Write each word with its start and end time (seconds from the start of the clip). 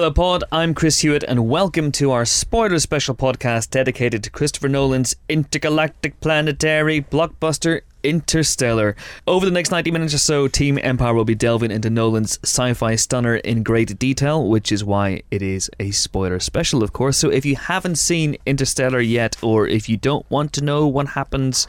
Hello, 0.00 0.10
Pod. 0.10 0.44
I'm 0.50 0.72
Chris 0.72 1.00
Hewitt, 1.00 1.24
and 1.28 1.46
welcome 1.46 1.92
to 1.92 2.10
our 2.10 2.24
spoiler 2.24 2.78
special 2.78 3.14
podcast 3.14 3.68
dedicated 3.68 4.24
to 4.24 4.30
Christopher 4.30 4.70
Nolan's 4.70 5.14
intergalactic 5.28 6.18
planetary 6.22 7.02
blockbuster 7.02 7.82
Interstellar. 8.02 8.96
Over 9.26 9.44
the 9.44 9.52
next 9.52 9.70
90 9.70 9.90
minutes 9.90 10.14
or 10.14 10.18
so, 10.18 10.48
Team 10.48 10.78
Empire 10.82 11.12
will 11.12 11.26
be 11.26 11.34
delving 11.34 11.70
into 11.70 11.90
Nolan's 11.90 12.38
sci 12.42 12.72
fi 12.72 12.94
stunner 12.94 13.36
in 13.36 13.62
great 13.62 13.98
detail, 13.98 14.48
which 14.48 14.72
is 14.72 14.82
why 14.82 15.20
it 15.30 15.42
is 15.42 15.70
a 15.78 15.90
spoiler 15.90 16.40
special, 16.40 16.82
of 16.82 16.94
course. 16.94 17.18
So 17.18 17.28
if 17.28 17.44
you 17.44 17.56
haven't 17.56 17.96
seen 17.96 18.38
Interstellar 18.46 19.00
yet, 19.00 19.36
or 19.42 19.68
if 19.68 19.86
you 19.86 19.98
don't 19.98 20.24
want 20.30 20.54
to 20.54 20.64
know 20.64 20.86
what 20.86 21.08
happens, 21.08 21.66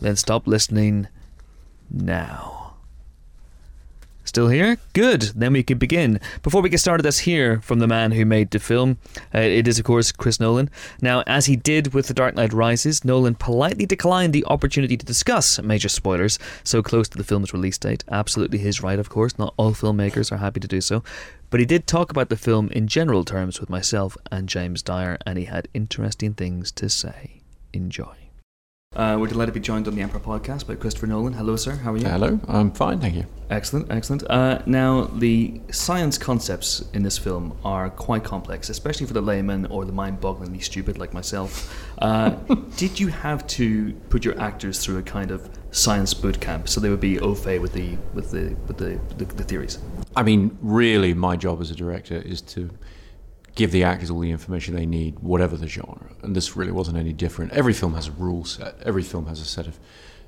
then 0.00 0.16
stop 0.16 0.46
listening 0.46 1.08
now. 1.90 2.53
Still 4.34 4.48
here? 4.48 4.78
Good. 4.94 5.30
Then 5.36 5.52
we 5.52 5.62
can 5.62 5.78
begin. 5.78 6.18
Before 6.42 6.60
we 6.60 6.68
get 6.68 6.80
started, 6.80 7.04
let's 7.04 7.20
hear 7.20 7.60
from 7.60 7.78
the 7.78 7.86
man 7.86 8.10
who 8.10 8.24
made 8.24 8.50
the 8.50 8.58
film. 8.58 8.98
Uh, 9.32 9.38
it 9.38 9.68
is, 9.68 9.78
of 9.78 9.84
course, 9.84 10.10
Chris 10.10 10.40
Nolan. 10.40 10.70
Now, 11.00 11.22
as 11.24 11.46
he 11.46 11.54
did 11.54 11.94
with 11.94 12.08
The 12.08 12.14
Dark 12.14 12.34
Knight 12.34 12.52
Rises, 12.52 13.04
Nolan 13.04 13.36
politely 13.36 13.86
declined 13.86 14.32
the 14.32 14.44
opportunity 14.46 14.96
to 14.96 15.06
discuss 15.06 15.62
major 15.62 15.88
spoilers 15.88 16.40
so 16.64 16.82
close 16.82 17.08
to 17.10 17.16
the 17.16 17.22
film's 17.22 17.52
release 17.52 17.78
date. 17.78 18.02
Absolutely 18.10 18.58
his 18.58 18.82
right, 18.82 18.98
of 18.98 19.08
course. 19.08 19.38
Not 19.38 19.54
all 19.56 19.70
filmmakers 19.70 20.32
are 20.32 20.38
happy 20.38 20.58
to 20.58 20.66
do 20.66 20.80
so. 20.80 21.04
But 21.50 21.60
he 21.60 21.66
did 21.66 21.86
talk 21.86 22.10
about 22.10 22.28
the 22.28 22.36
film 22.36 22.70
in 22.70 22.88
general 22.88 23.24
terms 23.24 23.60
with 23.60 23.70
myself 23.70 24.16
and 24.32 24.48
James 24.48 24.82
Dyer, 24.82 25.16
and 25.24 25.38
he 25.38 25.44
had 25.44 25.68
interesting 25.74 26.34
things 26.34 26.72
to 26.72 26.88
say. 26.88 27.42
Enjoy. 27.72 28.23
Uh, 28.96 29.16
we're 29.18 29.26
delighted 29.26 29.52
to 29.52 29.58
be 29.58 29.64
joined 29.64 29.88
on 29.88 29.94
the 29.96 30.02
Empire 30.02 30.20
podcast 30.20 30.68
by 30.68 30.74
Christopher 30.76 31.08
Nolan. 31.08 31.32
Hello, 31.32 31.56
sir. 31.56 31.72
How 31.74 31.92
are 31.92 31.96
you? 31.96 32.06
Hello, 32.06 32.38
I'm 32.46 32.70
fine, 32.70 33.00
thank 33.00 33.16
you. 33.16 33.26
Excellent, 33.50 33.90
excellent. 33.90 34.22
Uh, 34.30 34.62
now, 34.66 35.06
the 35.06 35.60
science 35.72 36.16
concepts 36.16 36.84
in 36.92 37.02
this 37.02 37.18
film 37.18 37.58
are 37.64 37.90
quite 37.90 38.22
complex, 38.22 38.68
especially 38.68 39.06
for 39.06 39.12
the 39.12 39.20
layman 39.20 39.66
or 39.66 39.84
the 39.84 39.92
mind-bogglingly 39.92 40.62
stupid 40.62 40.96
like 40.96 41.12
myself. 41.12 41.76
Uh, 41.98 42.30
did 42.76 43.00
you 43.00 43.08
have 43.08 43.44
to 43.48 43.94
put 44.10 44.24
your 44.24 44.40
actors 44.40 44.84
through 44.84 44.98
a 44.98 45.02
kind 45.02 45.32
of 45.32 45.50
science 45.72 46.14
boot 46.14 46.40
camp 46.40 46.68
so 46.68 46.80
they 46.80 46.88
would 46.88 47.00
be 47.00 47.18
au 47.18 47.34
fait 47.34 47.58
with 47.58 47.72
the 47.72 47.96
with 48.12 48.30
the 48.30 48.54
with 48.68 48.76
the, 48.76 49.00
the, 49.16 49.24
the 49.24 49.42
theories? 49.42 49.80
I 50.14 50.22
mean, 50.22 50.56
really, 50.62 51.14
my 51.14 51.34
job 51.34 51.60
as 51.60 51.72
a 51.72 51.74
director 51.74 52.18
is 52.18 52.40
to 52.42 52.70
give 53.54 53.70
the 53.70 53.84
actors 53.84 54.10
all 54.10 54.20
the 54.20 54.30
information 54.30 54.74
they 54.74 54.86
need, 54.86 55.18
whatever 55.20 55.56
the 55.56 55.68
genre. 55.68 56.10
And 56.22 56.34
this 56.34 56.56
really 56.56 56.72
wasn't 56.72 56.96
any 56.96 57.12
different. 57.12 57.52
Every 57.52 57.72
film 57.72 57.94
has 57.94 58.08
a 58.08 58.12
rule 58.12 58.44
set. 58.44 58.76
Every 58.82 59.02
film 59.02 59.26
has 59.26 59.40
a 59.40 59.44
set 59.44 59.66
of 59.66 59.78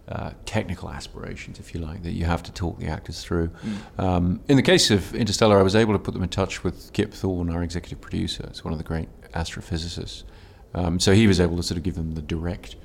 uh, 0.08 0.30
technical 0.44 0.88
aspirations, 0.88 1.58
if 1.58 1.74
you 1.74 1.80
like, 1.80 2.04
that 2.04 2.12
you 2.12 2.24
have 2.24 2.42
to 2.44 2.52
talk 2.52 2.78
the 2.78 2.86
actors 2.86 3.24
through. 3.24 3.48
Mm. 3.48 4.02
Um, 4.02 4.41
in 4.48 4.56
the 4.56 4.62
case 4.62 4.92
of 4.92 5.12
Interstellar, 5.14 5.58
I 5.58 5.62
was 5.62 5.74
able 5.74 5.92
to 5.94 5.98
put 5.98 6.14
them 6.14 6.22
in 6.22 6.28
touch 6.28 6.62
with 6.62 6.92
Kip 6.92 7.12
Thorne, 7.12 7.50
our 7.50 7.64
executive 7.64 8.00
producer. 8.00 8.44
It's 8.48 8.64
one 8.64 8.72
of 8.72 8.78
the 8.78 8.84
great 8.84 9.08
astrophysicists. 9.32 10.22
Um, 10.74 11.00
so 11.00 11.12
he 11.12 11.27
was 11.27 11.41
able 11.41 11.56
to 11.56 11.62
sort 11.62 11.78
of 11.78 11.82
give 11.82 11.97
them 11.97 12.12
the 12.12 12.22
direct 12.22 12.77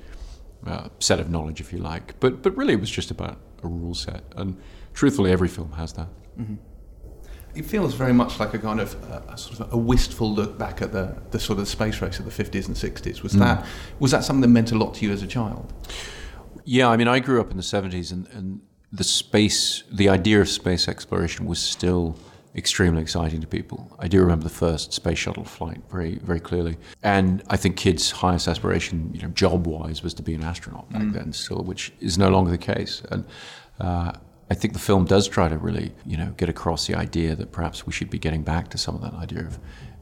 uh, 0.66 0.88
set 0.98 1.20
of 1.20 1.30
knowledge, 1.30 1.60
if 1.60 1.72
you 1.72 1.78
like. 1.78 2.18
But 2.18 2.42
but 2.42 2.56
really, 2.56 2.72
it 2.72 2.80
was 2.80 2.90
just 2.90 3.10
about 3.10 3.38
a 3.62 3.68
rule 3.68 3.94
set. 3.94 4.24
And 4.36 4.60
truthfully, 4.92 5.30
every 5.30 5.48
film 5.48 5.72
has 5.72 5.92
that. 5.92 6.08
Mm-hmm 6.38 6.54
it 7.54 7.64
feels 7.64 7.94
very 7.94 8.12
much 8.12 8.40
like 8.40 8.54
a 8.54 8.58
kind 8.58 8.80
of 8.80 8.94
uh, 9.10 9.20
a 9.28 9.38
sort 9.38 9.60
of 9.60 9.72
a 9.72 9.76
wistful 9.76 10.32
look 10.32 10.58
back 10.58 10.80
at 10.82 10.92
the, 10.92 11.16
the 11.30 11.38
sort 11.38 11.58
of 11.58 11.68
space 11.68 12.00
race 12.00 12.18
of 12.18 12.24
the 12.24 12.30
50s 12.30 12.66
and 12.66 12.76
60s. 12.76 13.22
Was 13.22 13.34
mm. 13.34 13.40
that 13.40 13.66
was 13.98 14.10
that 14.10 14.24
something 14.24 14.42
that 14.42 14.48
meant 14.48 14.72
a 14.72 14.76
lot 14.76 14.94
to 14.94 15.06
you 15.06 15.12
as 15.12 15.22
a 15.22 15.26
child? 15.26 15.72
Yeah, 16.64 16.88
I 16.88 16.96
mean, 16.96 17.08
I 17.08 17.18
grew 17.18 17.40
up 17.40 17.50
in 17.50 17.56
the 17.56 17.62
70s, 17.62 18.12
and, 18.12 18.28
and 18.28 18.60
the 18.92 19.04
space, 19.04 19.82
the 19.90 20.08
idea 20.08 20.40
of 20.40 20.48
space 20.48 20.86
exploration 20.86 21.46
was 21.46 21.58
still 21.58 22.16
extremely 22.54 23.00
exciting 23.00 23.40
to 23.40 23.46
people. 23.46 23.96
I 23.98 24.08
do 24.08 24.20
remember 24.20 24.44
the 24.44 24.50
first 24.50 24.92
space 24.92 25.18
shuttle 25.18 25.44
flight 25.44 25.82
very, 25.90 26.16
very 26.18 26.38
clearly, 26.38 26.76
and 27.02 27.42
I 27.48 27.56
think 27.56 27.76
kids' 27.76 28.10
highest 28.10 28.46
aspiration, 28.46 29.10
you 29.12 29.22
know, 29.22 29.28
job-wise, 29.28 30.02
was 30.02 30.14
to 30.14 30.22
be 30.22 30.34
an 30.34 30.42
astronaut 30.42 30.90
back 30.92 31.02
mm. 31.02 31.14
then, 31.14 31.32
still, 31.32 31.64
which 31.64 31.92
is 32.00 32.18
no 32.18 32.28
longer 32.28 32.50
the 32.50 32.58
case. 32.58 33.02
And 33.10 33.24
uh, 33.80 34.12
I 34.50 34.54
think 34.54 34.74
the 34.74 34.80
film 34.80 35.04
does 35.04 35.28
try 35.28 35.48
to 35.48 35.56
really, 35.56 35.92
you 36.04 36.16
know, 36.16 36.34
get 36.36 36.48
across 36.48 36.86
the 36.86 36.94
idea 36.94 37.34
that 37.34 37.52
perhaps 37.52 37.86
we 37.86 37.92
should 37.92 38.10
be 38.10 38.18
getting 38.18 38.42
back 38.42 38.68
to 38.70 38.78
some 38.78 38.94
of 38.94 39.00
that 39.02 39.14
idea 39.14 39.46
of 39.46 39.58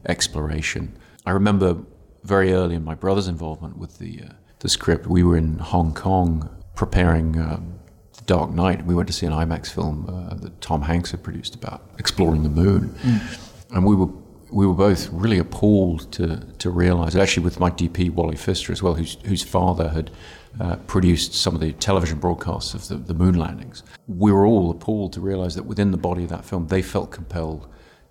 exploration. 0.07 0.97
I 1.25 1.31
remember 1.31 1.77
very 2.23 2.53
early 2.53 2.75
in 2.75 2.83
my 2.83 2.95
brother's 2.95 3.27
involvement 3.27 3.77
with 3.77 3.97
the 3.97 4.21
uh, 4.23 4.33
the 4.61 4.69
script, 4.69 5.07
we 5.07 5.23
were 5.23 5.37
in 5.37 5.57
Hong 5.57 5.93
Kong 5.93 6.47
preparing 6.75 7.39
um, 7.39 7.79
The 8.15 8.23
Dark 8.23 8.51
Knight. 8.51 8.85
We 8.85 8.93
went 8.93 9.07
to 9.07 9.13
see 9.13 9.25
an 9.25 9.33
IMAX 9.33 9.71
film 9.71 10.07
uh, 10.07 10.35
that 10.35 10.61
Tom 10.61 10.83
Hanks 10.83 11.11
had 11.11 11.23
produced 11.23 11.55
about 11.55 11.89
exploring 11.97 12.43
the 12.43 12.49
moon, 12.49 12.89
mm. 13.01 13.51
and 13.71 13.85
we 13.85 13.95
were 13.95 14.09
we 14.51 14.67
were 14.67 14.73
both 14.73 15.09
really 15.11 15.39
appalled 15.39 16.11
to 16.13 16.37
to 16.59 16.69
realise, 16.69 17.15
actually, 17.15 17.43
with 17.43 17.59
my 17.59 17.71
DP 17.71 18.11
Wally 18.11 18.35
Pfister 18.35 18.71
as 18.71 18.83
well, 18.83 18.93
whose 18.93 19.17
whose 19.25 19.43
father 19.43 19.89
had 19.89 20.11
uh, 20.59 20.75
produced 20.87 21.33
some 21.33 21.55
of 21.55 21.61
the 21.61 21.73
television 21.73 22.19
broadcasts 22.19 22.73
of 22.73 22.87
the, 22.87 22.95
the 22.95 23.13
moon 23.13 23.35
landings. 23.35 23.83
We 24.07 24.31
were 24.31 24.45
all 24.45 24.69
appalled 24.69 25.13
to 25.13 25.21
realise 25.21 25.55
that 25.55 25.63
within 25.63 25.91
the 25.91 25.97
body 25.97 26.23
of 26.23 26.29
that 26.29 26.45
film, 26.45 26.67
they 26.67 26.81
felt 26.81 27.11
compelled 27.11 27.67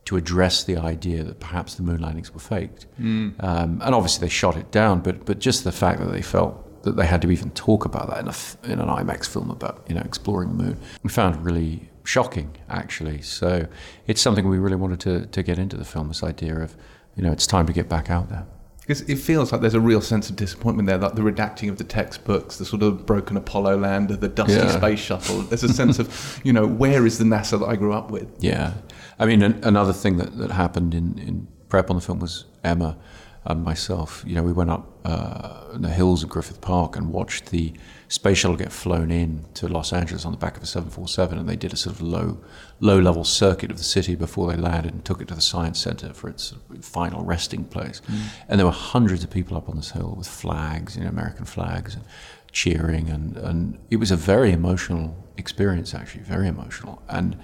to 0.07 0.17
address 0.17 0.65
the 0.65 0.77
idea 0.77 1.23
that 1.23 1.39
perhaps 1.39 1.75
the 1.75 1.83
moon 1.83 2.01
landings 2.01 2.33
were 2.33 2.41
faked. 2.41 2.87
Mm. 2.99 3.43
Um, 3.45 3.81
and 3.83 3.95
obviously, 3.95 4.27
they 4.27 4.31
shot 4.31 4.57
it 4.57 4.71
down, 4.71 5.01
but 5.01 5.25
but 5.27 5.39
just 5.39 5.65
the 5.65 5.73
fact 5.73 6.01
that 6.01 6.11
they 6.11 6.23
felt 6.23 6.83
that 6.83 6.97
they 6.97 7.07
had 7.07 7.21
to 7.23 7.31
even 7.31 7.51
talk 7.51 7.85
about 7.85 8.09
that 8.09 8.21
in, 8.21 8.29
a, 8.29 8.73
in 8.73 8.81
an 8.81 8.89
IMAX 8.89 9.29
film 9.29 9.51
about 9.51 9.85
you 9.89 9.95
know 9.95 10.01
exploring 10.01 10.57
the 10.57 10.65
moon, 10.65 10.79
we 11.03 11.11
found 11.11 11.45
really 11.45 11.91
shocking 12.05 12.57
actually. 12.69 13.21
So 13.21 13.67
it's 14.07 14.21
something 14.21 14.49
we 14.49 14.59
really 14.59 14.77
wanted 14.77 15.01
to 15.01 15.27
to 15.27 15.43
get 15.43 15.59
into 15.59 15.77
the 15.77 15.85
film. 15.85 16.09
This 16.09 16.23
idea 16.23 16.57
of 16.59 16.77
you 17.17 17.23
know 17.23 17.33
it's 17.33 17.47
time 17.47 17.67
to 17.67 17.73
get 17.73 17.89
back 17.89 18.11
out 18.11 18.31
there. 18.31 18.47
Because 18.91 19.09
it 19.09 19.21
feels 19.21 19.53
like 19.53 19.61
there's 19.61 19.75
a 19.75 19.81
real 19.81 20.01
sense 20.01 20.31
of 20.31 20.35
disappointment 20.35 20.89
there, 20.89 20.99
like 20.99 21.15
the 21.15 21.23
redacting 21.23 21.69
of 21.69 21.79
the 21.79 21.85
textbooks, 21.85 22.57
the 22.57 22.65
sort 22.65 22.83
of 22.83 23.07
broken 23.07 23.37
Apollo 23.37 23.79
lander, 23.79 24.17
the 24.17 24.27
dusty 24.27 24.55
yeah. 24.55 24.77
space 24.77 24.99
shuttle. 24.99 25.43
There's 25.43 25.63
a 25.63 25.73
sense 25.73 26.01
of, 26.01 26.41
you 26.45 26.53
know, 26.53 26.67
where 26.67 27.07
is 27.07 27.17
the 27.17 27.25
NASA 27.25 27.61
that 27.61 27.67
I 27.67 27.77
grew 27.77 27.93
up 27.93 28.11
with? 28.11 28.29
Yeah. 28.41 28.73
I 29.21 29.27
mean, 29.27 29.43
an, 29.43 29.61
another 29.63 29.93
thing 29.93 30.17
that, 30.17 30.37
that 30.39 30.51
happened 30.51 30.97
in, 30.97 31.17
in 31.21 31.47
prep 31.69 31.89
on 31.89 31.95
the 31.95 32.03
film 32.03 32.19
was 32.19 32.47
Emma 32.65 32.99
and 33.45 33.63
myself. 33.63 34.25
You 34.27 34.35
know, 34.35 34.43
we 34.43 34.53
went 34.53 34.71
up 34.71 34.91
uh, 35.05 35.67
in 35.73 35.83
the 35.83 35.91
hills 35.91 36.25
of 36.25 36.29
Griffith 36.29 36.61
Park 36.61 36.97
and 36.97 37.13
watched 37.13 37.51
the 37.51 37.73
space 38.11 38.39
shuttle 38.39 38.57
get 38.57 38.73
flown 38.73 39.13
in 39.13 39.47
to 39.55 39.69
Los 39.69 39.93
Angeles 39.93 40.25
on 40.25 40.33
the 40.33 40.39
back 40.39 40.57
of 40.57 40.63
a 40.65 40.67
747, 40.67 41.39
and 41.39 41.49
they 41.49 41.55
did 41.55 41.73
a 41.73 41.77
sort 41.77 41.95
of 41.95 42.03
low, 42.03 42.43
low-level 42.81 43.23
circuit 43.23 43.71
of 43.71 43.79
the 43.79 43.85
city 43.85 44.17
before 44.17 44.51
they 44.51 44.57
landed 44.57 44.93
and 44.93 45.05
took 45.05 45.23
it 45.23 45.29
to 45.29 45.35
the 45.35 45.41
science 45.41 45.79
center 45.79 46.13
for 46.13 46.29
its 46.29 46.53
final 46.83 47.25
resting 47.25 47.65
place. 47.65 48.03
Mm. 48.09 48.23
And 48.49 48.59
there 48.59 48.67
were 48.67 48.73
hundreds 48.73 49.23
of 49.23 49.31
people 49.31 49.57
up 49.57 49.69
on 49.69 49.77
this 49.77 49.93
hill 49.93 50.17
with 50.19 50.27
flags, 50.27 50.97
you 50.97 51.05
know, 51.05 51.09
American 51.09 51.45
flags, 51.45 51.95
and 51.95 52.05
cheering, 52.51 53.09
and 53.09 53.37
and 53.37 53.79
it 53.91 53.97
was 53.97 54.11
a 54.11 54.17
very 54.17 54.51
emotional 54.51 55.17
experience, 55.37 55.95
actually, 55.95 56.25
very 56.25 56.49
emotional. 56.49 57.01
And 57.09 57.39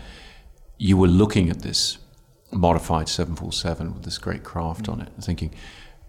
you 0.79 0.97
were 0.97 1.07
looking 1.07 1.49
at 1.49 1.61
this 1.61 1.99
modified 2.51 3.09
747 3.09 3.95
with 3.95 4.03
this 4.03 4.19
great 4.19 4.43
craft 4.43 4.87
mm. 4.87 4.95
on 4.95 5.01
it, 5.03 5.13
thinking, 5.21 5.55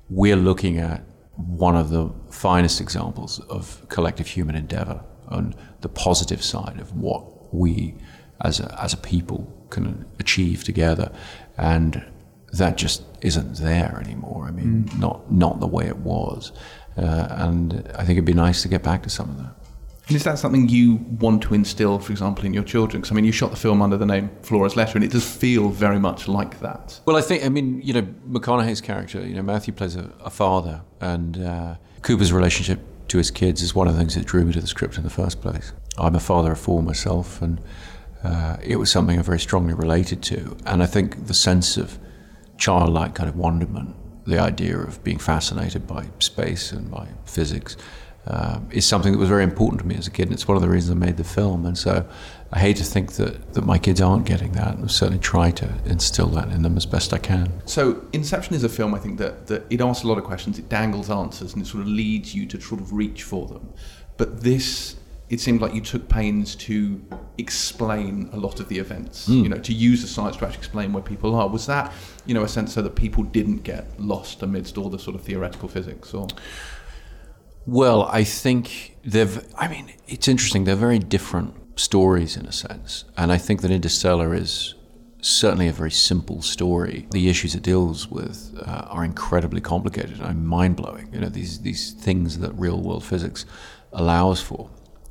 we're 0.09 0.35
looking 0.35 0.79
at 0.79 1.03
one 1.37 1.75
of 1.75 1.89
the 1.89 2.09
finest 2.31 2.81
examples 2.81 3.39
of 3.49 3.87
collective 3.89 4.27
human 4.27 4.55
endeavor 4.55 5.03
on 5.27 5.53
the 5.81 5.89
positive 5.89 6.43
side 6.43 6.79
of 6.79 6.95
what 6.95 7.53
we 7.53 7.95
as 8.41 8.59
a, 8.59 8.81
as 8.81 8.93
a 8.93 8.97
people 8.97 9.51
can 9.69 10.05
achieve 10.19 10.63
together. 10.63 11.11
And 11.57 12.03
that 12.53 12.77
just 12.77 13.03
isn't 13.21 13.57
there 13.57 14.01
anymore. 14.03 14.45
I 14.47 14.51
mean, 14.51 14.85
mm. 14.85 14.99
not, 14.99 15.31
not 15.31 15.59
the 15.59 15.67
way 15.67 15.85
it 15.85 15.97
was. 15.97 16.51
Uh, 16.97 17.27
and 17.29 17.87
I 17.93 17.99
think 17.99 18.11
it'd 18.11 18.25
be 18.25 18.33
nice 18.33 18.61
to 18.63 18.67
get 18.67 18.83
back 18.83 19.03
to 19.03 19.09
some 19.09 19.29
of 19.29 19.37
that. 19.37 19.55
Is 20.09 20.23
that 20.23 20.39
something 20.39 20.69
you 20.69 20.95
want 21.19 21.43
to 21.43 21.53
instill, 21.53 21.99
for 21.99 22.13
example, 22.13 22.45
in 22.45 22.53
your 22.53 22.63
children? 22.63 23.01
Because 23.01 23.11
I 23.11 23.15
mean, 23.15 23.25
you 23.25 23.33
shot 23.33 23.51
the 23.51 23.57
film 23.57 23.81
under 23.81 23.97
the 23.97 24.05
name 24.05 24.29
Flora's 24.41 24.77
Letter, 24.77 24.97
and 24.97 25.03
it 25.03 25.11
does 25.11 25.29
feel 25.29 25.67
very 25.67 25.99
much 25.99 26.29
like 26.29 26.61
that. 26.61 26.99
Well, 27.05 27.17
I 27.17 27.21
think, 27.21 27.43
I 27.45 27.49
mean, 27.49 27.81
you 27.81 27.93
know, 27.93 28.07
McConaughey's 28.29 28.79
character, 28.79 29.25
you 29.25 29.35
know, 29.35 29.41
Matthew 29.41 29.73
plays 29.73 29.97
a, 29.97 30.09
a 30.23 30.29
father, 30.29 30.81
and 31.01 31.37
uh, 31.37 31.75
Cooper's 32.03 32.31
relationship 32.31 32.79
to 33.09 33.17
his 33.17 33.31
kids 33.31 33.61
is 33.61 33.75
one 33.75 33.87
of 33.87 33.95
the 33.95 33.99
things 33.99 34.15
that 34.15 34.25
drew 34.25 34.45
me 34.45 34.53
to 34.53 34.61
the 34.61 34.67
script 34.67 34.97
in 34.97 35.03
the 35.03 35.09
first 35.09 35.41
place. 35.41 35.73
I'm 35.97 36.15
a 36.15 36.21
father 36.21 36.53
of 36.53 36.59
four 36.59 36.81
myself, 36.81 37.41
and 37.41 37.59
uh, 38.23 38.57
it 38.63 38.77
was 38.77 38.89
something 38.89 39.19
I 39.19 39.21
very 39.21 39.39
strongly 39.39 39.73
related 39.73 40.23
to. 40.23 40.55
And 40.65 40.81
I 40.81 40.85
think 40.85 41.27
the 41.27 41.33
sense 41.33 41.75
of 41.75 41.99
childlike 42.57 43.13
kind 43.15 43.29
of 43.29 43.35
wonderment, 43.35 43.95
the 44.25 44.39
idea 44.39 44.77
of 44.77 45.03
being 45.03 45.19
fascinated 45.19 45.85
by 45.85 46.07
space 46.19 46.71
and 46.71 46.89
by 46.89 47.07
physics 47.25 47.75
uh, 48.27 48.59
is 48.71 48.85
something 48.85 49.13
that 49.13 49.17
was 49.17 49.29
very 49.29 49.43
important 49.43 49.81
to 49.81 49.87
me 49.87 49.95
as 49.95 50.07
a 50.07 50.11
kid, 50.11 50.23
and 50.23 50.33
it's 50.33 50.47
one 50.47 50.57
of 50.57 50.61
the 50.61 50.69
reasons 50.69 50.91
I 50.91 51.05
made 51.05 51.17
the 51.17 51.23
film. 51.23 51.65
And 51.65 51.77
so 51.77 52.05
I 52.51 52.59
hate 52.59 52.75
to 52.77 52.83
think 52.83 53.13
that, 53.13 53.53
that 53.53 53.65
my 53.65 53.77
kids 53.77 54.01
aren't 54.01 54.25
getting 54.25 54.51
that, 54.53 54.75
and 54.75 54.83
I 54.83 54.87
certainly 54.87 55.19
try 55.19 55.51
to 55.51 55.73
instill 55.85 56.27
that 56.29 56.49
in 56.49 56.61
them 56.61 56.75
as 56.75 56.85
best 56.85 57.13
I 57.13 57.19
can. 57.19 57.51
So 57.65 58.05
Inception 58.13 58.55
is 58.55 58.63
a 58.63 58.69
film, 58.69 58.93
I 58.93 58.99
think, 58.99 59.17
that, 59.19 59.47
that 59.47 59.65
it 59.69 59.79
asks 59.79 60.03
a 60.03 60.07
lot 60.07 60.17
of 60.17 60.25
questions, 60.25 60.59
it 60.59 60.67
dangles 60.67 61.09
answers, 61.09 61.53
and 61.53 61.61
it 61.61 61.67
sort 61.67 61.81
of 61.81 61.87
leads 61.87 62.35
you 62.35 62.45
to 62.47 62.59
sort 62.59 62.81
of 62.81 62.91
reach 62.91 63.23
for 63.23 63.47
them. 63.47 63.73
But 64.17 64.41
this 64.41 64.97
it 65.29 65.41
seemed 65.41 65.59
like 65.59 65.73
you 65.73 65.81
took 65.81 66.07
pains 66.07 66.55
to 66.55 67.01
explain 67.37 68.29
a 68.31 68.37
lot 68.37 68.61
of 68.61 68.69
the 68.69 68.79
events, 68.79 69.27
mm. 69.27 69.43
you 69.43 69.49
know, 69.49 69.57
to 69.57 69.73
use 69.73 70.01
the 70.01 70.07
science 70.07 70.37
to 70.37 70.45
actually 70.45 70.59
explain 70.59 70.93
where 70.93 71.03
people 71.03 71.35
are. 71.35 71.49
Was 71.49 71.65
that, 71.65 71.91
you 72.25 72.33
know, 72.33 72.43
a 72.43 72.47
sense 72.47 72.73
so 72.73 72.81
that 72.81 72.95
people 72.95 73.23
didn't 73.23 73.63
get 73.63 73.87
lost 73.99 74.41
amidst 74.41 74.77
all 74.77 74.89
the 74.89 74.97
sort 74.97 75.15
of 75.15 75.23
theoretical 75.23 75.67
physics 75.67 76.13
or? 76.13 76.27
Well, 77.67 78.03
I 78.03 78.23
think 78.23 78.95
they've, 79.03 79.45
I 79.57 79.67
mean, 79.67 79.91
it's 80.07 80.29
interesting. 80.29 80.63
They're 80.63 80.77
very 80.77 80.99
different 80.99 81.53
stories 81.77 82.37
in 82.37 82.45
a 82.45 82.51
sense. 82.53 83.03
And 83.17 83.29
I 83.29 83.37
think 83.37 83.61
that 83.61 83.71
Interstellar 83.71 84.33
is 84.33 84.73
certainly 85.21 85.67
a 85.67 85.73
very 85.73 85.91
simple 85.91 86.41
story. 86.41 87.07
The 87.11 87.27
issues 87.27 87.55
it 87.55 87.63
deals 87.63 88.09
with 88.09 88.57
uh, 88.65 88.87
are 88.87 89.03
incredibly 89.03 89.59
complicated 89.59 90.21
and 90.21 90.47
mind 90.47 90.77
blowing. 90.77 91.09
You 91.13 91.19
know, 91.19 91.27
these, 91.27 91.59
these 91.59 91.91
things 91.91 92.39
that 92.39 92.53
real 92.53 92.81
world 92.81 93.03
physics 93.03 93.45
allows 93.91 94.41
for. 94.41 94.69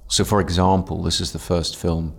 So, 0.09 0.25
for 0.25 0.41
example, 0.41 1.03
this 1.03 1.21
is 1.21 1.33
the 1.33 1.39
first 1.39 1.77
film 1.77 2.17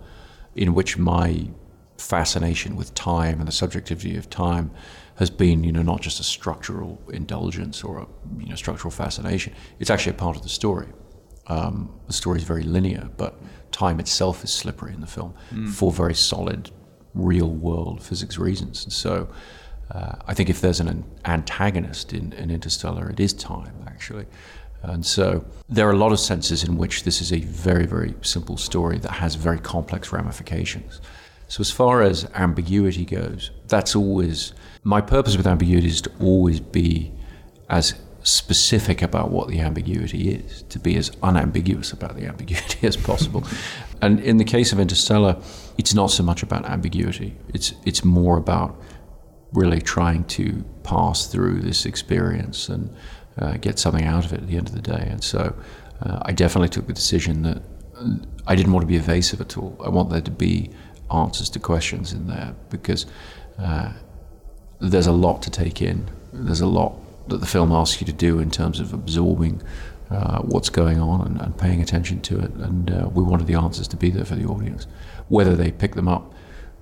in 0.54 0.72
which 0.72 0.96
my 0.96 1.48
fascination 1.96 2.76
with 2.76 2.94
time 2.94 3.40
and 3.40 3.48
the 3.48 3.52
subjectivity 3.52 4.16
of 4.16 4.30
time 4.30 4.70
has 5.18 5.30
been, 5.30 5.64
you 5.64 5.72
know, 5.72 5.82
not 5.82 6.00
just 6.00 6.20
a 6.20 6.22
structural 6.22 7.00
indulgence 7.12 7.82
or 7.82 7.98
a 7.98 8.06
you 8.38 8.48
know 8.48 8.54
structural 8.54 8.90
fascination. 8.90 9.52
It's 9.80 9.90
actually 9.90 10.12
a 10.12 10.18
part 10.18 10.36
of 10.36 10.42
the 10.42 10.48
story. 10.48 10.86
Um, 11.48 11.90
the 12.06 12.12
story 12.12 12.38
is 12.38 12.44
very 12.44 12.62
linear, 12.62 13.08
but 13.16 13.40
time 13.72 14.00
itself 14.00 14.44
is 14.44 14.52
slippery 14.52 14.92
in 14.92 15.00
the 15.00 15.06
film 15.06 15.34
mm. 15.52 15.68
for 15.68 15.90
very 15.90 16.14
solid, 16.14 16.70
real 17.14 17.50
world 17.50 18.02
physics 18.02 18.38
reasons. 18.38 18.84
And 18.84 18.92
so, 18.92 19.28
uh, 19.90 20.16
I 20.26 20.34
think 20.34 20.50
if 20.50 20.60
there's 20.60 20.80
an 20.80 21.04
antagonist 21.24 22.12
in, 22.12 22.32
in 22.34 22.50
Interstellar, 22.50 23.10
it 23.10 23.18
is 23.18 23.32
time 23.32 23.74
actually. 23.86 24.26
And 24.82 25.04
so 25.04 25.44
there 25.68 25.88
are 25.88 25.92
a 25.92 25.96
lot 25.96 26.12
of 26.12 26.20
senses 26.20 26.62
in 26.62 26.76
which 26.76 27.02
this 27.02 27.20
is 27.20 27.32
a 27.32 27.40
very, 27.40 27.86
very 27.86 28.14
simple 28.22 28.56
story 28.56 28.98
that 28.98 29.10
has 29.10 29.34
very 29.34 29.58
complex 29.58 30.12
ramifications. 30.12 31.00
So, 31.48 31.62
as 31.62 31.70
far 31.70 32.02
as 32.02 32.26
ambiguity 32.34 33.04
goes, 33.04 33.50
that's 33.66 33.96
always 33.96 34.52
my 34.88 35.02
purpose 35.02 35.36
with 35.36 35.46
ambiguity 35.46 35.86
is 35.86 36.00
to 36.00 36.10
always 36.18 36.60
be 36.60 37.12
as 37.68 37.94
specific 38.22 39.02
about 39.02 39.30
what 39.30 39.48
the 39.48 39.60
ambiguity 39.60 40.30
is, 40.30 40.62
to 40.62 40.78
be 40.78 40.96
as 40.96 41.10
unambiguous 41.22 41.92
about 41.92 42.16
the 42.16 42.24
ambiguity 42.32 42.86
as 42.86 42.96
possible. 42.96 43.44
and 44.00 44.18
in 44.20 44.38
the 44.38 44.44
case 44.44 44.72
of 44.72 44.80
Interstellar, 44.80 45.36
it's 45.76 45.92
not 45.92 46.10
so 46.10 46.22
much 46.22 46.42
about 46.42 46.64
ambiguity, 46.64 47.36
it's, 47.52 47.74
it's 47.84 48.02
more 48.02 48.38
about 48.38 48.80
really 49.52 49.78
trying 49.78 50.24
to 50.24 50.64
pass 50.84 51.26
through 51.26 51.60
this 51.60 51.84
experience 51.84 52.70
and 52.70 52.94
uh, 53.36 53.58
get 53.58 53.78
something 53.78 54.06
out 54.06 54.24
of 54.24 54.32
it 54.32 54.40
at 54.40 54.46
the 54.46 54.56
end 54.56 54.68
of 54.68 54.74
the 54.74 54.80
day. 54.80 55.06
And 55.10 55.22
so 55.22 55.54
uh, 56.00 56.20
I 56.22 56.32
definitely 56.32 56.70
took 56.70 56.86
the 56.86 56.94
decision 56.94 57.42
that 57.42 57.62
I 58.46 58.54
didn't 58.54 58.72
want 58.72 58.84
to 58.84 58.86
be 58.86 58.96
evasive 58.96 59.42
at 59.42 59.58
all. 59.58 59.76
I 59.84 59.90
want 59.90 60.08
there 60.08 60.22
to 60.22 60.30
be 60.30 60.70
answers 61.10 61.50
to 61.50 61.58
questions 61.58 62.14
in 62.14 62.26
there 62.26 62.54
because 62.70 63.04
uh, 63.58 63.92
there's 64.80 65.06
a 65.06 65.12
lot 65.12 65.42
to 65.42 65.50
take 65.50 65.82
in. 65.82 66.08
There's 66.32 66.60
a 66.60 66.66
lot 66.66 66.94
that 67.28 67.38
the 67.38 67.46
film 67.46 67.72
asks 67.72 68.00
you 68.00 68.06
to 68.06 68.12
do 68.12 68.38
in 68.38 68.50
terms 68.50 68.80
of 68.80 68.92
absorbing 68.92 69.60
uh, 70.10 70.40
what's 70.40 70.70
going 70.70 70.98
on 71.00 71.26
and, 71.26 71.40
and, 71.40 71.58
paying 71.58 71.82
attention 71.82 72.20
to 72.22 72.38
it. 72.38 72.50
And 72.52 72.90
uh, 72.90 73.10
we 73.12 73.22
wanted 73.22 73.46
the 73.46 73.54
answers 73.54 73.86
to 73.88 73.96
be 73.96 74.10
there 74.10 74.24
for 74.24 74.36
the 74.36 74.46
audience, 74.46 74.86
whether 75.28 75.54
they 75.54 75.70
pick 75.70 75.94
them 75.94 76.08
up 76.08 76.32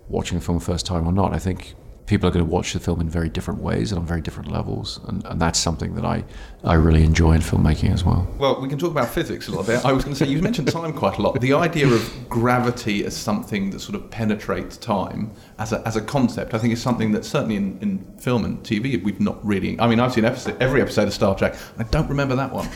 watching 0.08 0.38
the 0.38 0.44
film 0.44 0.60
first 0.60 0.87
time 0.87 1.06
or 1.08 1.12
not. 1.12 1.32
I 1.32 1.38
think 1.38 1.75
people 2.06 2.28
are 2.28 2.32
going 2.32 2.44
to 2.44 2.50
watch 2.50 2.72
the 2.72 2.80
film 2.80 3.00
in 3.00 3.10
very 3.10 3.28
different 3.28 3.60
ways 3.60 3.90
and 3.92 3.98
on 3.98 4.06
very 4.06 4.20
different 4.20 4.50
levels, 4.50 5.00
and, 5.08 5.24
and, 5.26 5.40
that's 5.40 5.58
something 5.58 5.94
that 5.96 6.04
I, 6.04 6.24
I 6.64 6.74
really 6.74 7.02
enjoy 7.02 7.32
in 7.32 7.40
filmmaking 7.40 7.92
as 7.92 8.04
well. 8.04 8.26
Well, 8.38 8.60
we 8.60 8.68
can 8.68 8.78
talk 8.78 8.90
about 8.90 9.08
physics 9.08 9.48
a 9.48 9.50
little 9.50 9.66
bit. 9.66 9.84
I 9.84 9.92
was 9.92 10.04
going 10.04 10.16
to 10.16 10.24
say 10.24 10.30
you 10.30 10.40
mentioned 10.40 10.70
time 10.70 10.92
quite 10.92 11.18
a 11.18 11.22
lot. 11.22 11.40
The 11.40 11.52
idea 11.52 11.88
of 11.88 12.28
gravity 12.28 13.04
as 13.04 13.16
something 13.16 13.70
that 13.70 13.80
sort 13.80 13.96
of 13.96 14.10
penetrates 14.10 14.76
time 14.76 15.32
as 15.58 15.72
a, 15.72 15.86
as 15.86 15.96
a 15.96 16.00
concept, 16.00 16.54
I 16.54 16.58
think, 16.58 16.72
is 16.72 16.80
something 16.80 17.12
that 17.12 17.24
certainly 17.24 17.56
in, 17.56 17.78
in 17.80 18.04
film 18.18 18.44
and 18.44 18.62
TV 18.62 19.02
we've 19.02 19.20
not 19.20 19.44
really. 19.44 19.78
I 19.80 19.86
mean, 19.88 20.00
I've 20.00 20.12
seen 20.12 20.24
episode, 20.24 20.60
every 20.62 20.80
episode 20.80 21.08
of 21.08 21.14
Star 21.14 21.36
Trek. 21.36 21.56
I 21.78 21.82
don't 21.84 22.08
remember 22.08 22.36
that 22.36 22.52
one. 22.52 22.68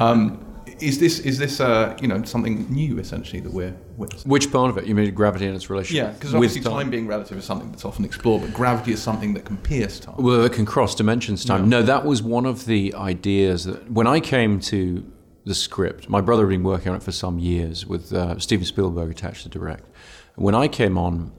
Um, 0.00 0.47
is 0.80 0.98
this 0.98 1.18
is 1.20 1.38
this 1.38 1.60
uh, 1.60 1.96
you 2.00 2.08
know 2.08 2.22
something 2.24 2.70
new 2.70 2.98
essentially 2.98 3.40
that 3.40 3.52
we're 3.52 3.74
witnessing? 3.96 4.30
Which 4.30 4.50
part 4.52 4.70
of 4.70 4.78
it? 4.78 4.86
You 4.86 4.94
mean 4.94 5.12
gravity 5.14 5.46
and 5.46 5.54
its 5.54 5.70
relationship? 5.70 6.06
Yeah, 6.06 6.12
because 6.12 6.34
obviously 6.34 6.60
time. 6.60 6.72
time. 6.72 6.90
being 6.90 7.06
relative 7.06 7.38
is 7.38 7.44
something 7.44 7.70
that's 7.70 7.84
often 7.84 8.04
explored, 8.04 8.42
but 8.42 8.52
gravity 8.52 8.92
is 8.92 9.02
something 9.02 9.34
that 9.34 9.44
can 9.44 9.56
pierce 9.58 10.00
time. 10.00 10.16
Well, 10.18 10.44
it 10.44 10.52
can 10.52 10.66
cross 10.66 10.94
dimensions 10.94 11.44
time. 11.44 11.64
Yeah. 11.64 11.80
No, 11.80 11.82
that 11.82 12.04
was 12.04 12.22
one 12.22 12.46
of 12.46 12.66
the 12.66 12.94
ideas 12.94 13.64
that 13.64 13.90
when 13.90 14.06
I 14.06 14.20
came 14.20 14.60
to 14.60 15.04
the 15.44 15.54
script, 15.54 16.08
my 16.08 16.20
brother 16.20 16.44
had 16.44 16.50
been 16.50 16.62
working 16.62 16.90
on 16.90 16.96
it 16.96 17.02
for 17.02 17.12
some 17.12 17.38
years 17.38 17.86
with 17.86 18.12
uh, 18.12 18.38
Steven 18.38 18.64
Spielberg 18.64 19.10
attached 19.10 19.44
to 19.44 19.48
direct. 19.48 19.88
When 20.36 20.54
I 20.54 20.68
came 20.68 20.98
on 20.98 21.32